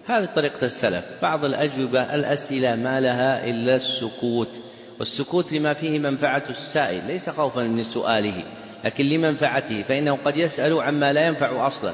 هذه 0.07 0.25
طريقة 0.25 0.65
السلف. 0.65 1.05
بعض 1.21 1.45
الأجوبة 1.45 2.15
الأسئلة 2.15 2.75
ما 2.75 3.01
لها 3.01 3.49
إلا 3.49 3.75
السكوت. 3.75 4.61
والسكوت 4.99 5.53
لما 5.53 5.73
فيه 5.73 5.99
منفعة 5.99 6.43
السائل 6.49 7.07
ليس 7.07 7.29
خوفا 7.29 7.63
من 7.63 7.83
سؤاله 7.83 8.43
لكن 8.85 9.05
لمنفعته. 9.05 9.83
فإنه 9.83 10.17
قد 10.25 10.37
يسأل 10.37 10.81
عما 10.81 11.13
لا 11.13 11.27
ينفع 11.27 11.67
أصلا 11.67 11.93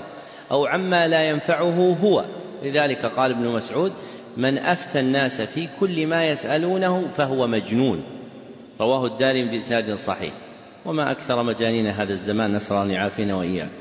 أو 0.52 0.66
عما 0.66 1.08
لا 1.08 1.30
ينفعه 1.30 1.98
هو. 2.02 2.26
لذلك 2.64 3.06
قال 3.06 3.32
ابن 3.32 3.48
مسعود 3.48 3.94
من 4.38 4.58
أفتى 4.58 5.00
الناس 5.00 5.42
في 5.42 5.68
كل 5.80 6.08
ما 6.08 6.30
يسألونه 6.30 7.08
فهو 7.18 7.48
مجنون. 7.48 8.19
رواه 8.82 9.06
الدارم 9.06 9.48
بإسناد 9.48 9.94
صحيح. 9.94 10.34
وما 10.86 11.12
أكثر 11.12 11.44
مجانين 11.44 11.88
هذا 11.88 12.14
الزمان 12.14 12.56
نسأل 12.56 12.72
الله 12.72 12.86
أن 12.86 12.92
يعافينا 12.92 13.36
وإياكم. 13.36 13.72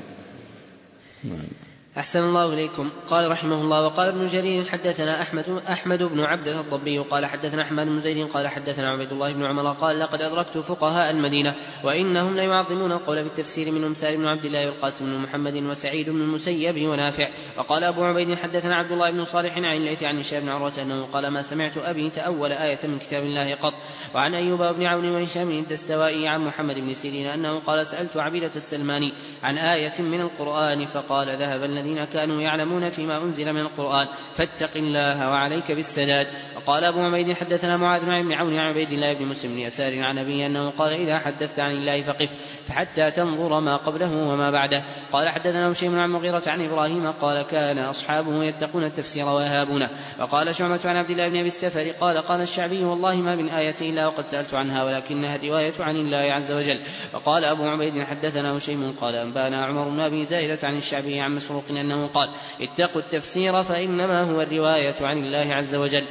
أحسن 1.97 2.19
الله 2.19 2.53
إليكم. 2.53 2.89
قال 3.09 3.31
رحمه 3.31 3.61
الله 3.61 3.85
وقال 3.85 4.07
ابن 4.09 4.27
جرير 4.27 4.65
حدثنا 4.65 5.21
أحمد 5.21 5.61
أحمد 5.69 6.03
بن 6.03 6.19
عبد 6.19 6.47
الضبي 6.47 6.99
قال 6.99 7.25
حدثنا 7.25 7.61
أحمد 7.61 7.87
بن 7.87 8.01
زيد 8.01 8.27
قال 8.27 8.47
حدثنا 8.47 8.91
عبيد 8.91 9.11
الله 9.11 9.33
بن 9.33 9.45
عمر 9.45 9.73
قال 9.73 9.99
لقد 9.99 10.21
أدركت 10.21 10.57
فقهاء 10.57 11.11
المدينة 11.11 11.55
وإنهم 11.83 12.35
ليعظمون 12.35 12.91
القول 12.91 13.23
في 13.23 13.27
التفسير 13.27 13.71
منهم 13.71 13.93
سالم 13.93 14.21
بن 14.21 14.27
عبد 14.27 14.45
الله 14.45 14.65
والقاسم 14.65 15.05
بن 15.05 15.17
محمد 15.17 15.55
وسعيد 15.55 16.09
بن 16.09 16.21
المسيب 16.21 16.89
ونافع. 16.89 17.29
وقال 17.57 17.83
أبو 17.83 18.03
عبيد 18.03 18.37
حدثنا 18.37 18.75
عبد 18.75 18.91
الله 18.91 19.11
بن 19.11 19.23
صالح 19.25 19.57
عن 19.57 19.77
الليث 19.77 20.03
عن 20.03 20.19
هشام 20.19 20.41
بن 20.41 20.49
عروة 20.49 20.81
أنه 20.81 21.05
قال 21.05 21.27
ما 21.27 21.41
سمعت 21.41 21.77
أبي 21.77 22.09
تأول 22.09 22.51
آية 22.51 22.79
من 22.83 22.99
كتاب 22.99 23.23
الله 23.23 23.55
قط. 23.55 23.73
وعن 24.15 24.33
أيوب 24.33 24.61
بن 24.61 24.83
عون 24.83 25.11
وهشام 25.11 25.51
الدستوائي 25.51 26.27
عن 26.27 26.45
محمد 26.45 26.75
بن 26.75 26.93
سيرين 26.93 27.27
أنه 27.27 27.59
قال 27.59 27.87
سألت 27.87 28.17
عبيدة 28.17 28.51
السلماني 28.55 29.13
عن 29.43 29.57
آية 29.57 30.01
من 30.01 30.21
القرآن 30.21 30.85
فقال 30.85 31.37
ذهب 31.37 31.63
الذين 31.79 32.05
كانوا 32.05 32.41
يعلمون 32.41 32.89
فيما 32.89 33.17
أنزل 33.17 33.53
من 33.53 33.61
القرآن 33.61 34.07
فاتق 34.33 34.69
الله 34.75 35.29
وعليك 35.29 35.71
بالسداد. 35.71 36.27
وقال 36.55 36.83
أبو 36.83 36.99
عبيد 36.99 37.33
حدثنا 37.33 37.77
معاذ 37.77 38.01
بن 38.05 38.33
عون 38.33 38.57
عن 38.57 38.69
عبيد 38.69 38.91
الله 38.91 39.13
بن 39.13 39.25
مسلم 39.25 39.59
يسار 39.59 40.03
عن 40.03 40.17
أبي 40.17 40.45
أنه 40.45 40.69
قال 40.69 40.93
إذا 40.93 41.19
حدثت 41.19 41.59
عن 41.59 41.71
الله 41.71 42.01
فقف 42.01 42.29
فحتى 42.67 43.11
تنظر 43.11 43.59
ما 43.59 43.77
قبله 43.77 44.11
وما 44.11 44.51
بعده. 44.51 44.83
قال 45.11 45.29
حدثنا 45.29 45.71
هشيم 45.71 45.99
عن 45.99 46.09
مغيرة 46.09 46.43
عن 46.47 46.65
إبراهيم 46.65 47.11
قال 47.11 47.41
كان 47.41 47.77
أصحابه 47.77 48.43
يتقون 48.43 48.83
التفسير 48.83 49.29
ويهابونه. 49.29 49.89
وقال 50.19 50.55
شعبة 50.55 50.79
عن 50.85 50.95
عبد 50.95 51.09
الله 51.09 51.29
بن 51.29 51.39
أبي 51.39 51.47
السفر 51.47 51.91
قال 52.01 52.17
قال 52.17 52.41
الشعبي 52.41 52.83
والله 52.83 53.15
ما 53.15 53.35
من 53.35 53.49
آية 53.49 53.75
إلا 53.81 54.07
وقد 54.07 54.25
سألت 54.25 54.53
عنها 54.53 54.83
ولكنها 54.83 55.37
رواية 55.37 55.73
عن 55.79 55.95
الله 55.95 56.33
عز 56.33 56.51
وجل. 56.51 56.79
وقال 57.13 57.45
أبو 57.45 57.63
عبيد 57.63 58.03
حدثنا 58.03 58.57
هشيم 58.57 58.95
قال 59.01 59.15
أنبأنا 59.15 59.65
عمر 59.65 59.89
بن 59.89 59.99
أبي 59.99 60.25
زائدة 60.25 60.67
عن 60.67 60.77
الشعبي 60.77 61.19
عن 61.19 61.35
مسروق 61.35 61.63
أنه 61.77 62.07
قال 62.07 62.29
اتقوا 62.61 63.01
التفسير 63.01 63.63
فإنما 63.63 64.23
هو 64.31 64.41
الرواية 64.41 64.95
عن 65.01 65.17
الله 65.17 65.55
عز 65.55 65.75
وجل. 65.75 66.03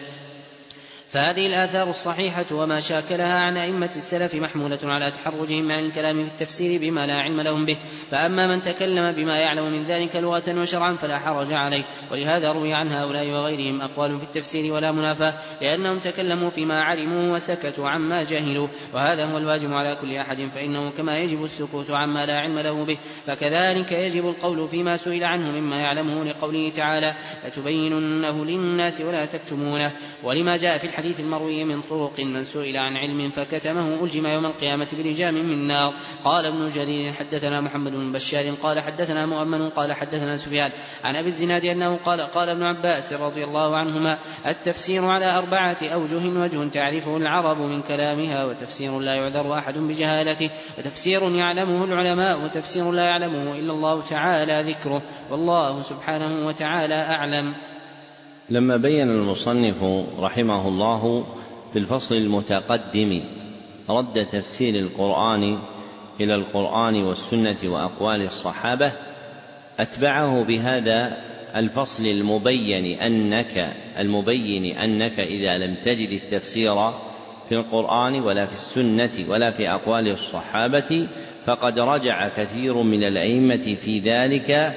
فهذه 1.12 1.46
الآثار 1.46 1.90
الصحيحة 1.90 2.46
وما 2.52 2.80
شاكلها 2.80 3.38
عن 3.38 3.56
أئمة 3.56 3.90
السلف 3.96 4.34
محمولة 4.34 4.78
على 4.84 5.10
تحرجهم 5.10 5.72
عن 5.72 5.78
الكلام 5.78 6.24
في 6.24 6.30
التفسير 6.30 6.80
بما 6.80 7.06
لا 7.06 7.20
علم 7.20 7.40
لهم 7.40 7.66
به. 7.66 7.76
فأما 8.10 8.46
من 8.46 8.62
تكلم 8.62 9.12
بما 9.12 9.36
يعلم 9.36 9.72
من 9.72 9.84
ذلك 9.84 10.16
لغة 10.16 10.60
وشرعا 10.60 10.92
فلا 10.92 11.18
حرج 11.18 11.52
عليه. 11.52 11.84
ولهذا 12.10 12.52
روي 12.52 12.74
عن 12.74 12.92
هؤلاء 12.92 13.30
وغيرهم 13.30 13.80
أقوال 13.80 14.18
في 14.18 14.24
التفسير 14.24 14.72
ولا 14.72 14.92
منافاة 14.92 15.34
لأنهم 15.60 15.98
تكلموا 15.98 16.50
فيما 16.50 16.82
علموا 16.82 17.36
وسكتوا 17.36 17.88
عما 17.88 18.22
جهلوا. 18.22 18.68
وهذا 18.94 19.24
هو 19.24 19.38
الواجب 19.38 19.72
على 19.72 19.96
كل 20.00 20.16
أحد 20.16 20.50
فإنه 20.54 20.90
كما 20.90 21.18
يجب 21.18 21.44
السكوت 21.44 21.90
عما 21.90 22.26
لا 22.26 22.40
علم 22.40 22.58
له 22.58 22.84
به. 22.84 22.98
فكذلك 23.26 23.92
يجب 23.92 24.28
القول 24.28 24.68
فيما 24.68 24.96
سئل 24.96 25.24
عنه 25.24 25.50
مما 25.50 25.76
يعلمه 25.76 26.24
لقوله 26.24 26.70
تعالى 26.70 27.14
لتبيننه 27.46 28.44
للناس 28.44 29.00
ولا 29.00 29.24
تكتمونه. 29.24 29.92
ولما 30.22 30.56
جاء 30.56 30.78
في 30.78 30.84
الحديث 30.84 30.97
المروي 30.98 31.64
من 31.64 31.80
طرق 31.80 32.20
من 32.20 32.44
سئل 32.44 32.76
عن 32.76 32.96
علم 32.96 33.30
فكتمه 33.30 34.04
ألجم 34.04 34.26
يوم 34.26 34.46
القيامة 34.46 34.88
بلجام 34.92 35.34
من 35.34 35.66
نار. 35.66 35.94
قال 36.24 36.46
ابن 36.46 36.68
جرير 36.68 37.12
حدثنا 37.12 37.60
محمد 37.60 37.92
بن 37.92 38.12
بشار 38.12 38.54
قال 38.62 38.80
حدثنا 38.80 39.26
مؤمن 39.26 39.70
قال 39.70 39.92
حدثنا 39.92 40.36
سفيان. 40.36 40.70
عن 41.04 41.16
أبي 41.16 41.28
الزناد 41.28 41.64
أنه 41.64 41.96
قال 41.96 42.20
قال 42.20 42.48
ابن 42.48 42.62
عباس 42.62 43.12
رضي 43.12 43.44
الله 43.44 43.76
عنهما 43.76 44.18
التفسير 44.46 45.04
على 45.04 45.38
أربعة 45.38 45.76
أوجه 45.82 46.26
وجه 46.26 46.68
تعرفه 46.68 47.16
العرب 47.16 47.58
من 47.58 47.82
كلامها 47.82 48.44
وتفسير 48.44 48.98
لا 49.00 49.14
يعذر 49.14 49.58
أحد 49.58 49.78
بجهالته 49.78 50.50
وتفسير 50.78 51.30
يعلمه 51.30 51.84
العلماء 51.84 52.44
وتفسير 52.44 52.92
لا 52.92 53.04
يعلمه 53.04 53.52
إلا 53.52 53.72
الله 53.72 54.02
تعالى 54.02 54.72
ذكره. 54.72 55.02
والله 55.30 55.82
سبحانه 55.82 56.46
وتعالى 56.46 56.94
أعلم. 56.94 57.54
لما 58.50 58.76
بين 58.76 59.10
المصنف 59.10 59.84
رحمه 60.18 60.68
الله 60.68 61.26
في 61.72 61.78
الفصل 61.78 62.14
المتقدم 62.14 63.20
رد 63.90 64.26
تفسير 64.26 64.74
القرآن 64.74 65.58
إلى 66.20 66.34
القرآن 66.34 67.04
والسنة 67.04 67.56
وأقوال 67.64 68.22
الصحابة 68.22 68.92
أتبعه 69.80 70.42
بهذا 70.42 71.18
الفصل 71.56 72.06
المبين 72.06 73.00
أنك 73.00 73.76
المبين 73.98 74.78
أنك 74.78 75.20
إذا 75.20 75.58
لم 75.58 75.74
تجد 75.84 76.10
التفسير 76.10 76.74
في 77.48 77.54
القرآن 77.54 78.20
ولا 78.20 78.46
في 78.46 78.52
السنة 78.52 79.24
ولا 79.28 79.50
في 79.50 79.70
أقوال 79.70 80.08
الصحابة 80.08 81.06
فقد 81.46 81.78
رجع 81.78 82.28
كثير 82.28 82.82
من 82.82 83.04
الأئمة 83.04 83.76
في 83.84 83.98
ذلك 83.98 84.76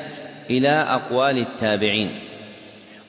إلى 0.49 0.69
أقوال 0.69 1.37
التابعين. 1.37 2.09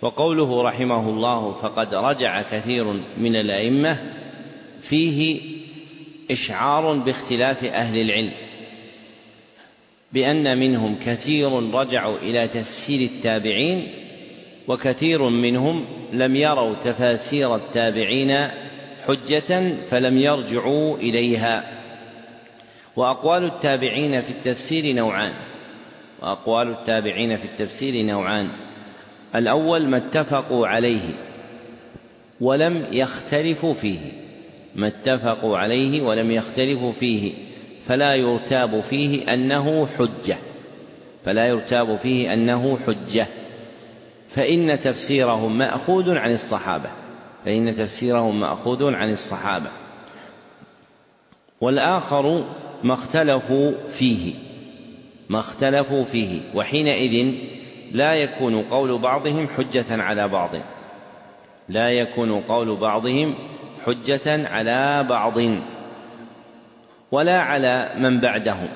وقوله 0.03 0.63
رحمه 0.63 1.09
الله 1.09 1.53
فقد 1.53 1.95
رجع 1.95 2.43
كثير 2.43 2.85
من 3.19 3.37
الأئمة 3.37 3.99
فيه 4.81 5.41
إشعار 6.31 6.93
باختلاف 6.95 7.65
أهل 7.65 8.01
العلم 8.01 8.33
بأن 10.13 10.59
منهم 10.59 10.97
كثير 11.05 11.75
رجعوا 11.75 12.19
إلى 12.19 12.49
تفسير 12.49 13.01
التابعين 13.01 13.89
وكثير 14.69 15.29
منهم 15.29 15.85
لم 16.13 16.37
يروا 16.37 16.75
تفاسير 16.75 17.57
التابعين 17.57 18.49
حجة 19.07 19.75
فلم 19.89 20.19
يرجعوا 20.19 20.97
إليها. 20.97 21.73
وأقوال 22.97 23.45
التابعين 23.45 24.23
في 24.23 24.31
التفسير 24.31 24.95
نوعان 24.95 25.33
وأقوال 26.23 26.69
التابعين 26.69 27.37
في 27.37 27.45
التفسير 27.45 28.07
نوعان. 28.07 28.49
الأول 29.35 29.89
ما 29.89 29.97
اتفقوا 29.97 30.67
عليه 30.67 31.11
ولم 32.41 32.87
يختلفوا 32.93 33.75
فيه 33.75 33.99
ما 34.77 34.87
اتفقوا 34.87 35.59
عليه 35.59 36.03
ولم 36.03 36.31
يختلفوا 36.31 36.93
فيه 36.93 37.33
فلا 37.87 38.15
يرتاب 38.15 38.81
فيه 38.81 39.35
أنه 39.35 39.87
حجة 39.99 40.39
فلا 41.25 41.47
يرتاب 41.47 41.97
فيه 41.97 42.35
أنه 42.35 42.79
حجة. 42.87 43.27
فإن 44.29 44.81
تفسيرهم 44.81 45.59
مأخوذ 45.59 46.11
عن 46.11 46.35
الصحابة 46.35 46.91
فإن 47.45 47.77
تفسيرهم 47.77 48.41
مأخوذ 48.41 48.95
عن 48.95 49.13
الصحابة. 49.13 49.71
والآخر 51.61 52.45
ما 52.83 52.95
اختلفوا 52.95 53.73
فيه 53.89 54.35
ما 55.29 55.39
اختلفوا 55.39 56.05
فيه 56.05 56.41
وحينئذ 56.55 57.35
لا 57.93 58.15
يكون 58.15 58.63
قول 58.63 58.99
بعضهم 58.99 59.49
حجة 59.49 60.03
على 60.03 60.29
بعض. 60.29 60.51
لا 61.69 61.91
يكون 61.91 62.41
قول 62.41 62.77
بعضهم 62.77 63.35
حجة 63.87 64.49
على 64.49 65.07
بعض. 65.09 65.39
ولا 67.13 67.41
على 67.41 67.93
من 67.97 68.21
بعدهم. 68.21 68.69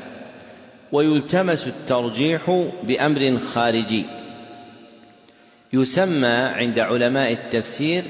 ويلتمس 0.93 1.67
الترجيح 1.67 2.69
بأمر 2.83 3.39
خارجي. 3.39 4.05
يسمى 5.73 6.27
عند 6.29 6.79
علماء 6.79 7.33
التفسير 7.33 8.05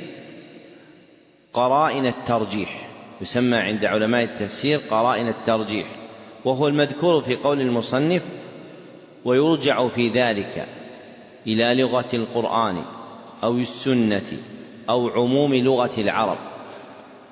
قرائن 1.52 2.06
الترجيح. 2.06 2.88
يسمى 3.20 3.56
عند 3.56 3.84
علماء 3.84 4.22
التفسير 4.22 4.80
قرائن 4.90 5.28
الترجيح. 5.28 5.86
وهو 6.44 6.68
المذكور 6.68 7.22
في 7.22 7.36
قول 7.36 7.60
المصنف 7.60 8.22
ويرجع 9.24 9.88
في 9.88 10.08
ذلك. 10.08 10.66
إلى 11.46 11.82
لغة 11.82 12.08
القرآن 12.14 12.82
أو 13.44 13.54
السنة 13.58 14.38
أو 14.88 15.08
عموم 15.08 15.54
لغة 15.54 15.90
العرب 15.98 16.38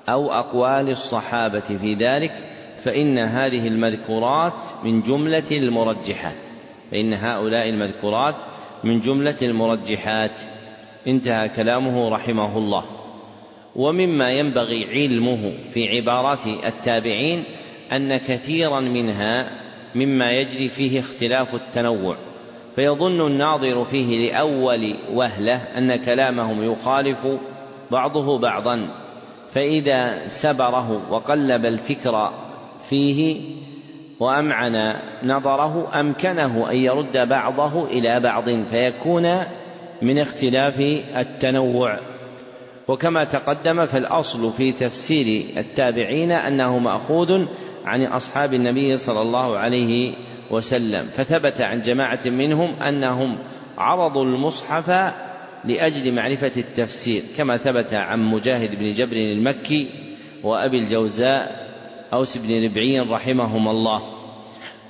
أو 0.09 0.31
أقوال 0.31 0.89
الصحابة 0.89 1.59
في 1.59 1.93
ذلك 1.93 2.31
فإن 2.83 3.17
هذه 3.17 3.67
المذكورات 3.67 4.53
من 4.83 5.01
جملة 5.01 5.51
المرجحات. 5.51 6.35
فإن 6.91 7.13
هؤلاء 7.13 7.69
المذكورات 7.69 8.35
من 8.83 8.99
جملة 8.99 9.35
المرجحات. 9.41 10.41
انتهى 11.07 11.49
كلامه 11.49 12.09
رحمه 12.09 12.57
الله. 12.57 12.83
ومما 13.75 14.31
ينبغي 14.31 14.85
علمه 14.85 15.53
في 15.73 15.95
عبارات 15.95 16.47
التابعين 16.47 17.43
أن 17.91 18.17
كثيرا 18.17 18.79
منها 18.79 19.49
مما 19.95 20.31
يجري 20.31 20.69
فيه 20.69 20.99
اختلاف 20.99 21.55
التنوع. 21.55 22.17
فيظن 22.75 23.27
الناظر 23.27 23.83
فيه 23.83 24.31
لأول 24.31 24.95
وهلة 25.13 25.61
أن 25.77 25.95
كلامهم 25.95 26.71
يخالف 26.71 27.27
بعضه 27.91 28.39
بعضا 28.39 28.89
فإذا 29.53 30.27
سبره 30.27 31.01
وقلب 31.09 31.65
الفكر 31.65 32.31
فيه 32.89 33.41
وأمعن 34.19 34.95
نظره 35.23 35.99
أمكنه 35.99 36.71
أن 36.71 36.75
يرد 36.75 37.17
بعضه 37.17 37.85
إلى 37.85 38.19
بعض 38.19 38.49
فيكون 38.49 39.37
من 40.01 40.19
اختلاف 40.19 40.79
التنوع. 41.15 41.99
وكما 42.87 43.23
تقدم 43.23 43.85
فالأصل 43.85 44.51
في 44.51 44.71
تفسير 44.71 45.45
التابعين 45.57 46.31
أنه 46.31 46.77
مأخوذ 46.77 47.45
عن 47.85 48.03
أصحاب 48.03 48.53
النبي 48.53 48.97
صلى 48.97 49.21
الله 49.21 49.57
عليه 49.57 50.13
وسلم. 50.51 51.09
فثبت 51.15 51.61
عن 51.61 51.81
جماعة 51.81 52.19
منهم 52.25 52.75
أنهم 52.81 53.37
عرضوا 53.77 54.23
المصحف 54.23 55.13
لأجل 55.65 56.11
معرفة 56.11 56.51
التفسير 56.57 57.23
كما 57.37 57.57
ثبت 57.57 57.93
عن 57.93 58.23
مجاهد 58.23 58.79
بن 58.79 58.93
جبر 58.93 59.15
المكي 59.15 59.89
وأبي 60.43 60.77
الجوزاء 60.77 61.69
أوس 62.13 62.37
بن 62.37 62.63
ربعي 62.63 62.99
رحمهما 62.99 63.71
الله. 63.71 64.01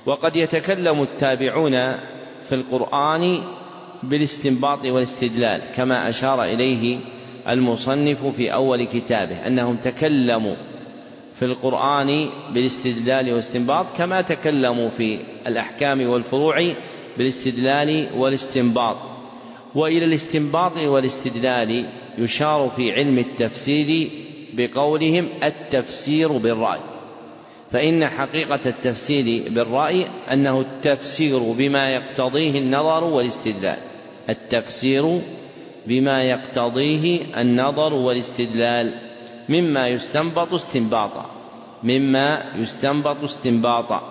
وقد 0.06 0.36
يتكلم 0.36 1.02
التابعون 1.02 1.72
في 2.42 2.52
القرآن 2.52 3.38
بالاستنباط 4.02 4.84
والاستدلال 4.84 5.62
كما 5.76 6.08
أشار 6.08 6.44
إليه 6.44 6.98
المصنف 7.48 8.26
في 8.26 8.52
أول 8.52 8.84
كتابه 8.84 9.46
أنهم 9.46 9.76
تكلموا 9.76 10.56
في 11.38 11.44
القرآن 11.44 12.28
بالاستدلال 12.54 13.30
والاستنباط 13.30 13.96
كما 13.96 14.20
تكلموا 14.20 14.88
في 14.88 15.18
الأحكام 15.46 16.08
والفروع 16.08 16.72
بالاستدلال 17.18 18.06
والاستنباط. 18.16 18.96
وإلى 19.74 20.04
الاستنباط 20.04 20.76
والاستدلال 20.78 21.86
يشار 22.18 22.72
في 22.76 22.92
علم 22.92 23.18
التفسير 23.18 24.08
بقولهم 24.52 25.28
التفسير 25.42 26.32
بالرأي. 26.32 26.80
فإن 27.72 28.08
حقيقة 28.08 28.60
التفسير 28.66 29.42
بالرأي 29.48 30.04
أنه 30.32 30.60
التفسير 30.60 31.38
بما 31.38 31.90
يقتضيه 31.90 32.58
النظر 32.58 33.04
والاستدلال. 33.04 33.78
التفسير 34.28 35.20
بما 35.86 36.22
يقتضيه 36.22 37.20
النظر 37.40 37.94
والاستدلال. 37.94 39.05
مما 39.48 39.88
يستنبط 39.88 40.54
استنباطا. 40.54 41.26
مما 41.82 42.44
يستنبط 42.56 43.24
استنباطا. 43.24 44.02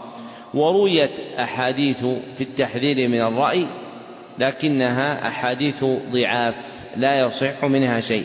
ورويت 0.53 1.11
أحاديث 1.39 2.05
في 2.37 2.41
التحذير 2.41 3.07
من 3.07 3.21
الرأي 3.21 3.65
لكنها 4.39 5.27
أحاديث 5.27 5.83
ضعاف 6.11 6.55
لا 6.95 7.19
يصح 7.19 7.65
منها 7.65 7.99
شيء. 7.99 8.23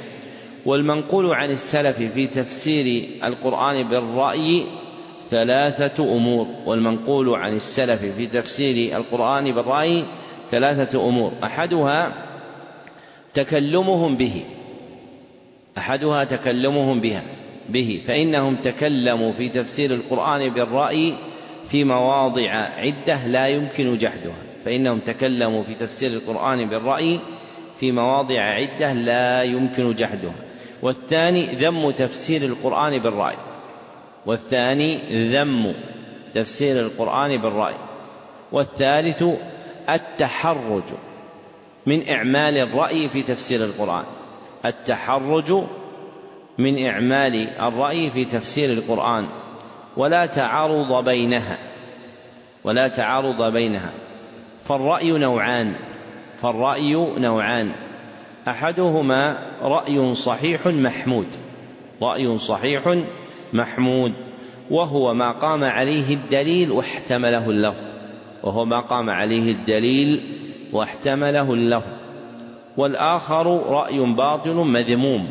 والمنقول 0.67 1.35
عن 1.35 1.51
السلف 1.51 1.97
في 1.97 2.27
تفسير 2.27 3.09
القرآن 3.25 3.83
بالرأي 3.83 4.65
ثلاثة 5.31 6.05
أمور. 6.05 6.47
والمنقول 6.67 7.35
عن 7.35 7.57
السلف 7.57 8.05
في 8.17 8.27
تفسير 8.27 8.97
القرآن 8.97 9.53
بالرأي 9.53 10.05
ثلاثة 10.51 11.09
أمور. 11.09 11.33
أحدها 11.45 12.13
تكلمهم 13.35 14.17
به. 14.17 14.45
أحدها 15.79 16.25
تكلمهم 16.25 17.01
بها 17.01 17.23
به 17.69 18.01
فإنهم 18.07 18.57
تكلموا 18.57 19.33
في 19.33 19.49
تفسير 19.49 19.95
القرآن 19.95 20.49
بالرأي 20.49 21.15
في 21.69 21.85
مواضع 21.85 22.51
عدة 22.53 23.27
لا 23.27 23.49
يمكن 23.49 23.99
جحدها 23.99 24.51
فإنهم 24.65 24.99
تكلموا 24.99 25.63
في 25.63 25.75
تفسير 25.75 26.11
القرآن 26.11 26.69
بالرأي 26.69 27.19
في 27.81 27.93
مواضع 27.93 28.41
عدة 28.41 28.93
لا 28.93 29.43
يمكن 29.43 29.95
جحدها. 29.95 30.35
والثاني 30.83 31.43
ذم 31.43 31.91
تفسير 31.91 32.45
القرآن 32.45 32.99
بالرأي. 32.99 33.37
والثاني 34.27 34.99
ذم 35.33 35.75
تفسير 36.35 36.81
القرآن 36.81 37.37
بالرأي. 37.37 37.75
والثالث 38.53 39.25
التحرج 39.89 40.83
من 41.87 42.09
إعمال 42.09 42.57
الرأي 42.57 43.09
في 43.09 43.23
تفسير 43.23 43.65
القرآن. 43.65 44.05
التحرج 44.65 45.53
من 46.59 46.87
إعمال 46.87 47.49
الرأي 47.61 48.11
في 48.11 48.25
تفسير 48.25 48.73
القرآن 48.73 49.27
ولا 49.97 50.27
تعارض 50.27 51.05
بينها 51.05 51.59
ولا 52.65 52.89
تعارض 52.89 53.53
بينها. 53.53 53.91
فالرأي 54.65 55.11
نوعان 55.11 55.73
فالرأي 56.43 56.95
نوعان. 57.19 57.73
أحدهما 58.49 59.39
رأي 59.63 60.15
صحيح 60.15 60.67
محمود 60.67 61.27
رأي 62.03 62.39
صحيح 62.39 62.99
محمود 63.53 64.13
وهو 64.71 65.15
ما 65.15 65.33
قام 65.33 65.65
عليه 65.65 66.15
الدليل 66.15 66.71
واحتمله 66.71 67.51
اللفظ 67.51 67.85
وهو 68.43 68.65
ما 68.65 68.81
قام 68.81 69.11
عليه 69.11 69.53
الدليل 69.53 70.21
واحتمله 70.73 71.55
اللفظ. 71.55 72.00
والآخر 72.81 73.47
رأي 73.67 74.15
باطل 74.15 74.55
مذموم. 74.55 75.29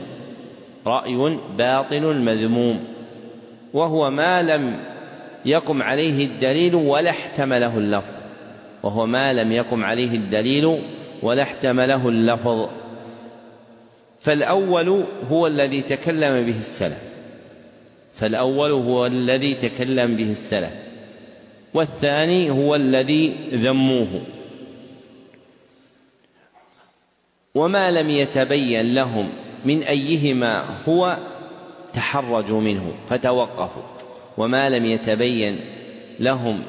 رأي 0.88 1.38
باطل 1.58 2.02
مذموم. 2.02 2.84
وهو 3.74 4.10
ما 4.10 4.42
لم 4.42 4.76
يقم 5.46 5.84
عليه 5.84 6.26
الدليل 6.26 6.76
ولا 6.76 7.10
احتمله 7.10 7.78
اللفظ. 7.78 8.14
وهو 8.84 9.06
ما 9.06 9.34
لم 9.34 9.52
يقم 9.52 9.84
عليه 9.84 10.16
الدليل 10.16 10.80
ولا 11.24 11.44
احتمله 11.44 12.10
اللفظ. 12.10 12.70
فالأول 14.22 15.04
هو 15.32 15.48
الذي 15.48 15.82
تكلم 15.82 16.46
به 16.46 16.58
السلف. 16.58 17.04
فالأول 18.14 18.72
هو 18.72 19.06
الذي 19.06 19.54
تكلم 19.54 20.16
به 20.16 20.32
السلف. 20.32 20.74
والثاني 21.74 22.50
هو 22.50 22.76
الذي 22.76 23.34
ذموه. 23.54 24.22
وما 27.56 27.92
لم 27.92 28.10
يتبين 28.10 28.94
لهم 28.94 29.30
من 29.66 29.84
أيهما 29.84 30.64
هو 30.88 31.18
تحرجوا 31.94 32.62
منه 32.62 32.94
فتوقفوا. 33.10 33.84
وما 34.38 34.70
لم 34.70 34.86
يتبين 34.86 35.60
لهم 36.20 36.64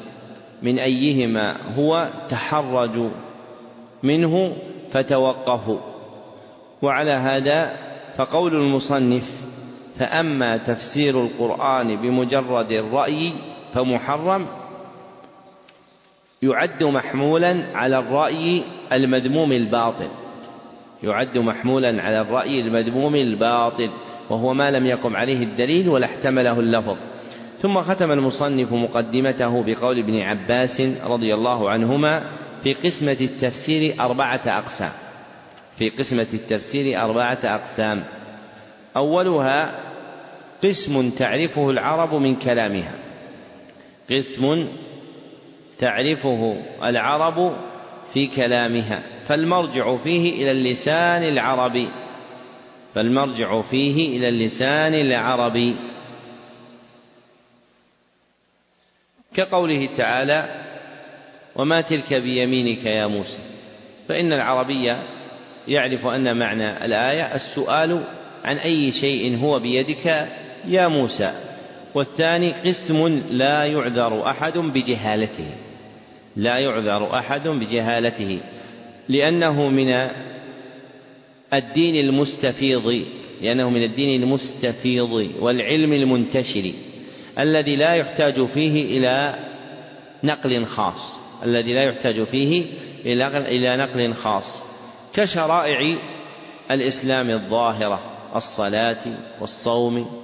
من 0.63 0.79
أيهما 0.79 1.57
هو 1.77 2.09
تحرجوا 2.29 3.09
منه 4.03 4.55
فتوقفوا. 4.91 5.79
وعلى 6.81 7.11
هذا 7.11 7.77
فقول 8.17 8.55
المصنف 8.55 9.41
فأما 9.99 10.57
تفسير 10.57 11.21
القرآن 11.21 11.95
بمجرد 11.95 12.71
الرأي 12.71 13.31
فمحرم 13.73 14.45
يعد 16.41 16.83
محمولا 16.83 17.63
على 17.73 17.99
الرأي 17.99 18.63
المذموم 18.91 19.51
الباطل. 19.51 20.07
يعد 21.03 21.37
محمولا 21.37 22.01
على 22.01 22.21
الرأي 22.21 22.61
المذموم 22.61 23.15
الباطل 23.15 23.89
وهو 24.29 24.53
ما 24.53 24.71
لم 24.71 24.85
يقم 24.85 25.15
عليه 25.15 25.43
الدليل 25.43 25.89
ولا 25.89 26.05
احتمله 26.05 26.59
اللفظ. 26.59 26.97
ثم 27.61 27.81
ختم 27.81 28.11
المصنف 28.11 28.73
مقدمته 28.73 29.63
بقول 29.63 29.99
ابن 29.99 30.19
عباس 30.19 30.81
رضي 31.05 31.33
الله 31.33 31.69
عنهما 31.69 32.23
في 32.63 32.73
قسمة 32.73 33.17
التفسير 33.21 33.95
أربعة 33.99 34.41
أقسام. 34.45 34.91
في 35.77 35.89
قسمة 35.89 36.27
التفسير 36.33 37.01
أربعة 37.01 37.39
أقسام. 37.43 38.03
أولها 38.97 39.79
قسم 40.63 41.09
تعرفه 41.09 41.69
العرب 41.69 42.13
من 42.15 42.35
كلامها. 42.35 42.91
قسم 44.11 44.67
تعرفه 45.79 46.57
العرب 46.83 47.53
في 48.13 48.27
كلامها. 48.27 49.03
فالمرجع 49.27 49.95
فيه 49.95 50.33
إلى 50.33 50.51
اللسان 50.51 51.23
العربي. 51.23 51.87
فالمرجع 52.95 53.61
فيه 53.61 54.17
إلى 54.17 54.29
اللسان 54.29 54.93
العربي. 54.93 55.75
كقوله 59.33 59.89
تعالى 59.97 60.49
وما 61.55 61.81
تلك 61.81 62.13
بيمينك 62.13 62.85
يا 62.85 63.07
موسى. 63.07 63.39
فإن 64.07 64.33
العربية 64.33 65.03
يعرف 65.67 66.05
أن 66.05 66.37
معنى 66.37 66.85
الآية 66.85 67.35
السؤال 67.35 68.03
عن 68.43 68.57
أي 68.57 68.91
شيء 68.91 69.39
هو 69.43 69.59
بيدك 69.59 70.27
يا 70.67 70.87
موسى. 70.87 71.33
والثاني 71.93 72.51
قسم 72.51 73.21
لا 73.29 73.65
يعذر 73.65 74.29
أحد 74.29 74.57
بجهالته. 74.57 75.70
لا 76.35 76.57
يعذر 76.57 77.17
أحد 77.19 77.47
بجهالته 77.47 78.39
لأنه 79.09 79.69
من 79.69 80.09
الدين 81.53 82.05
المستفيض 82.05 83.05
لأنه 83.41 83.69
من 83.69 83.83
الدين 83.83 84.23
المستفيض 84.23 85.29
والعلم 85.39 85.93
المنتشر 85.93 86.71
الذي 87.39 87.75
لا 87.75 87.95
يحتاج 87.95 88.45
فيه 88.45 88.97
إلى 88.97 89.35
نقل 90.23 90.65
خاص 90.65 91.15
الذي 91.43 91.73
لا 91.73 91.83
يحتاج 91.83 92.23
فيه 92.23 92.65
إلى 93.05 93.77
نقل 93.77 94.13
خاص 94.13 94.59
كشرائع 95.13 95.95
الإسلام 96.71 97.29
الظاهرة 97.29 97.99
الصلاة 98.35 99.01
والصوم 99.41 100.23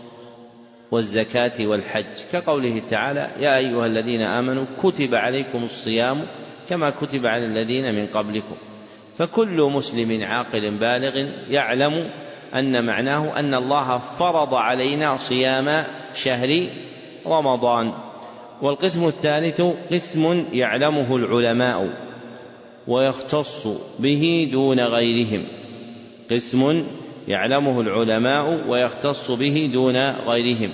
والزكاة 0.92 1.68
والحج. 1.68 2.06
كقوله 2.34 2.82
تعالى 2.90 3.30
يا 3.40 3.58
أيها 3.58 3.86
الذين 3.86 4.22
آمنوا 4.22 4.66
كتب 4.84 5.16
عليكم 5.16 5.64
الصيام 5.64 6.22
كما 6.70 6.90
كتب 6.90 7.26
على 7.26 7.46
الذين 7.46 7.96
من 7.96 8.08
قبلكم. 8.08 8.56
فكل 9.18 9.62
مسلم 9.62 10.24
عاقل 10.24 10.72
بالغ 10.72 11.30
يعلم 11.50 12.10
أن 12.56 12.86
معناه 12.86 13.40
أن 13.40 13.54
الله 13.54 13.98
فرض 13.98 14.54
علينا 14.54 15.18
صيام 15.18 15.84
شهر 16.16 16.66
رمضان. 17.28 17.94
والقسم 18.62 19.08
الثالث 19.08 19.62
قسم 19.92 20.46
يعلمه 20.54 21.16
العلماء 21.16 21.90
ويختص 22.88 23.68
به 24.00 24.50
دون 24.52 24.80
غيرهم. 24.80 25.46
قسم 26.32 26.84
يعلمه 27.28 27.82
العلماء 27.82 28.68
ويختص 28.68 29.32
به 29.32 29.70
دون 29.74 30.10
غيرهم 30.12 30.70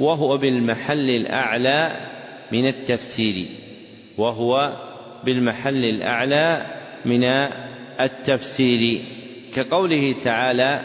وهو 0.00 0.36
بالمحل 0.36 1.10
الأعلى 1.10 1.92
من 2.52 2.66
التفسير 2.68 3.46
وهو 4.18 4.72
بالمحل 5.24 5.84
الأعلى 5.84 6.66
من 7.04 7.24
التفسير. 8.00 9.00
كقوله 9.54 10.14
تعالى 10.24 10.80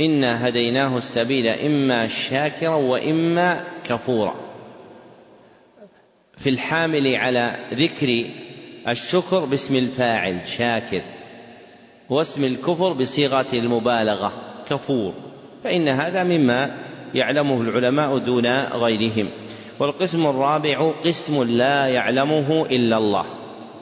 إنا 0.00 0.48
هديناه 0.48 0.96
السبيل 0.96 1.46
إما 1.46 2.06
شاكرا 2.08 2.74
وإما 2.74 3.64
كفورا 3.88 4.34
في 6.36 6.50
الحامل 6.50 7.14
على 7.14 7.56
ذكر 7.74 8.24
الشكر 8.88 9.44
باسم 9.44 9.76
الفاعل 9.76 10.38
شاكر. 10.58 11.02
واسم 12.10 12.44
الكفر 12.44 12.92
بصيغة 12.92 13.46
المبالغة 13.52 14.32
كفور. 14.70 15.12
فإن 15.64 15.88
هذا 15.88 16.24
مما 16.24 16.76
يعلمه 17.14 17.60
العلماء 17.60 18.18
دون 18.18 18.46
غيرهم. 18.64 19.28
والقسم 19.78 20.26
الرابع 20.26 20.90
قسم 21.04 21.42
لا 21.42 21.86
يعلمه 21.86 22.66
إلا 22.70 22.98
الله. 22.98 23.24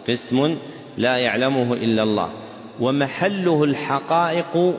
قسم 0.09 0.57
لا 0.99 1.17
يعلمه 1.17 1.75
إلا 1.75 2.03
الله. 2.03 2.31
ومحله 2.81 3.65
الحقائق 3.65 4.75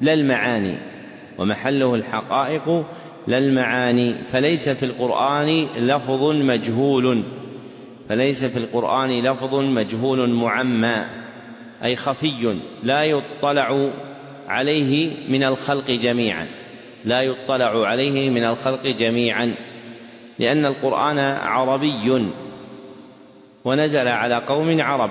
لا 0.00 0.14
المعاني. 0.14 0.74
ومحله 1.38 1.94
الحقائق 1.94 2.86
لا 3.26 3.38
المعاني. 3.38 4.14
فليس 4.32 4.68
في 4.68 4.82
القرآن 4.82 5.66
لفظ 5.78 6.22
مجهول. 6.22 7.24
فليس 8.08 8.44
في 8.44 8.58
القرآن 8.58 9.22
لفظ 9.22 9.54
مجهول 9.54 10.30
معمى 10.30 11.23
أي 11.84 11.96
خفي 11.96 12.58
لا 12.82 13.02
يطلع 13.02 13.90
عليه 14.48 15.10
من 15.28 15.42
الخلق 15.42 15.90
جميعا. 15.90 16.46
لا 17.04 17.22
يطلع 17.22 17.86
عليه 17.86 18.30
من 18.30 18.44
الخلق 18.44 18.86
جميعا. 18.86 19.54
لأن 20.38 20.66
القرآن 20.66 21.18
عربي 21.18 22.28
ونزل 23.64 24.08
على 24.08 24.34
قوم 24.34 24.80
عرب 24.80 25.10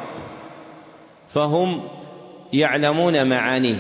فهم 1.30 1.82
يعلمون 2.54 3.30
معانيه. 3.30 3.76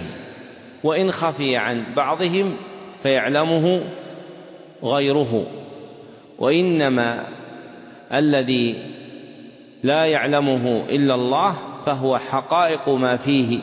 وإن 0.84 1.12
خفي 1.12 1.58
عن 1.58 1.84
بعضهم 1.96 2.56
فيعلمه 3.04 3.84
غيره. 4.84 5.46
وإنما 6.40 7.26
الذي 8.14 8.76
لا 9.84 10.06
يعلمه 10.06 10.86
إلا 10.90 11.16
الله 11.16 11.73
فهو 11.86 12.18
حقائق 12.18 12.90
ما 12.90 13.18
فيه 13.18 13.60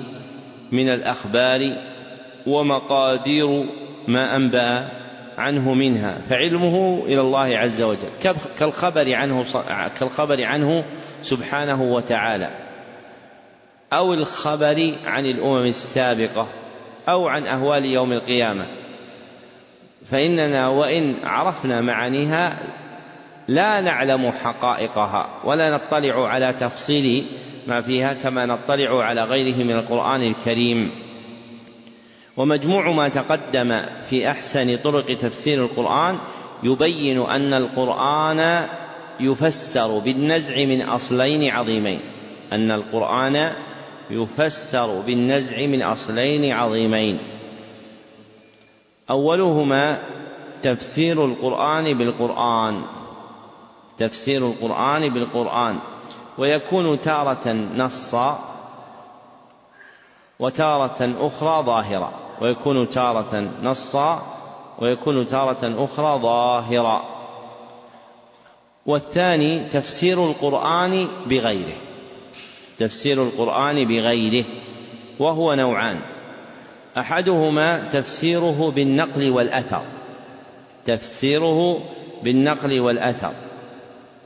من 0.73 0.89
الأخبار 0.89 1.73
ومقادير 2.47 3.65
ما 4.09 4.37
أنبأ 4.37 4.89
عنه 5.39 5.75
منها 5.75 6.19
فعلمه 6.29 7.03
إلى 7.07 7.21
الله 7.21 7.59
عز 7.59 7.83
وجل 7.83 8.09
كالخبر 8.59 9.15
عنه 9.15 9.45
كالخبر 10.01 10.45
عنه 10.45 10.85
سبحانه 11.23 11.83
وتعالى 11.83 12.51
أو 13.93 14.15
الخبر 14.15 14.93
عن 15.07 15.27
الأمم 15.27 15.67
السابقة 15.67 16.47
أو 17.09 17.29
عن 17.29 17.47
أهوال 17.47 17.85
يوم 17.85 18.13
القيامة. 18.13 18.67
فإننا 20.07 20.69
وإن 20.69 21.15
عرفنا 21.25 21.81
معانيها 21.81 22.59
لا 23.49 23.81
نعلم 23.81 24.33
حقائقها 24.45 25.29
ولا 25.45 25.71
نطلع 25.71 26.29
على 26.29 26.53
تفصيل 26.53 27.27
ما 27.67 27.81
فيها 27.81 28.13
كما 28.13 28.47
نطلع 28.47 29.05
على 29.05 29.25
غيره 29.25 29.57
من 29.57 29.71
القرآن 29.71 30.23
الكريم. 30.23 30.91
ومجموع 32.37 32.91
ما 32.91 33.09
تقدم 33.09 33.83
في 34.11 34.31
أحسن 34.31 34.77
طرق 34.77 35.17
تفسير 35.17 35.65
القرآن 35.65 36.19
يبين 36.63 37.21
أن 37.21 37.55
القرآن 37.55 38.69
يفسر 39.21 39.99
بالنزع 39.99 40.65
من 40.65 40.83
أصلين 40.83 41.51
عظيمين. 41.51 42.01
أن 42.53 42.71
القرآن 42.71 43.53
يفسر 44.11 45.01
بالنزع 45.01 45.67
من 45.67 45.83
أصلين 45.83 46.53
عظيمين. 46.53 47.19
أولهما 49.11 49.99
تفسير 50.63 51.25
القرآن 51.25 51.99
بالقرآن. 51.99 52.83
تفسير 53.99 54.47
القرآن 54.47 55.09
بالقرآن. 55.09 55.79
ويكون 56.41 57.01
تارة 57.01 57.53
نصا 57.77 58.39
وتارة 60.39 61.15
أخرى 61.21 61.63
ظاهرة. 61.67 62.13
ويكون 62.41 62.91
تارة 62.91 63.51
نصا 63.63 64.23
ويكون 64.79 65.29
تارة 65.29 65.85
أخرى 65.85 66.19
ظاهرة. 66.19 67.05
والثاني 68.87 69.59
تفسير 69.59 70.25
القرآن 70.27 71.07
بغيره. 71.27 71.77
تفسير 72.79 73.23
القرآن 73.23 73.85
بغيره. 73.85 74.45
وهو 75.19 75.55
نوعان. 75.55 76.01
أحدهما 76.99 77.89
تفسيره 77.93 78.73
بالنقل 78.77 79.31
والأثر. 79.31 79.83
تفسيره 80.87 81.81
بالنقل 82.23 82.81
والأثر. 82.81 83.50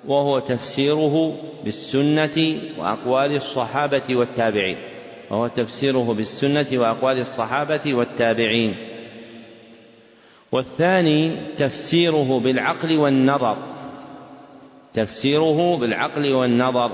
وهو 0.08 0.38
تفسيره 0.38 1.34
بالسنة 1.64 2.58
وأقوال 2.78 3.36
الصحابة 3.36 4.02
والتابعين. 4.10 4.76
وهو 5.30 5.46
تفسيره 5.46 6.14
بالسنة 6.16 6.66
وأقوال 6.72 7.20
الصحابة 7.20 7.94
والتابعين. 7.94 8.74
والثاني 10.52 11.30
تفسيره 11.56 12.40
بالعقل 12.44 12.96
والنظر. 12.96 13.56
تفسيره 14.94 15.76
بالعقل 15.76 16.32
والنظر. 16.32 16.90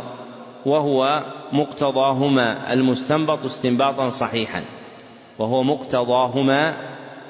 وهو 0.67 1.25
مقتضاهما 1.53 2.73
المستنبط 2.73 3.45
استنباطا 3.45 4.09
صحيحا. 4.09 4.63
وهو 5.39 5.63
مقتضاهما 5.63 6.75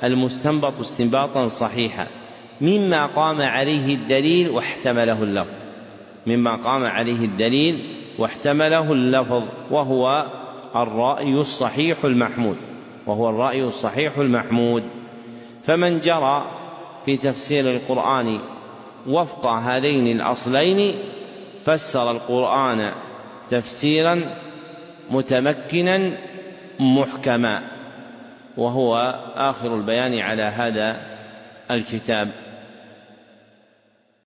المستنبط 0.05 0.81
استنباطا 0.81 1.47
صحيحا. 1.47 2.07
مما 2.61 3.07
قام 3.07 3.43
عليه 3.43 3.95
الدليل 3.95 4.51
واحتمله 4.51 5.23
اللفظ. 5.23 5.60
مما 6.27 6.57
قام 6.57 6.85
عليه 6.85 7.25
الدليل 7.25 7.79
واحتمله 8.19 8.93
اللفظ 8.93 9.43
وهو 9.71 10.27
الرأي 10.77 11.33
الصحيح 11.33 12.05
المحمود 12.05 12.57
وهو 13.07 13.29
الرأي 13.29 13.65
الصحيح 13.65 14.19
المحمود. 14.19 14.83
فمن 15.65 16.01
جرى 16.01 16.51
في 17.05 17.17
تفسير 17.17 17.71
القرآن 17.71 18.39
وفق 19.07 19.47
هذين 19.47 20.07
الأصلين 20.17 20.95
فسر 21.65 22.11
القرآن 22.11 22.93
تفسيرا 23.51 24.21
متمكنا 25.11 26.11
محكما 26.81 27.63
وهو 28.57 29.21
آخر 29.37 29.75
البيان 29.75 30.19
على 30.19 30.43
هذا 30.43 31.01
الكتاب. 31.71 32.33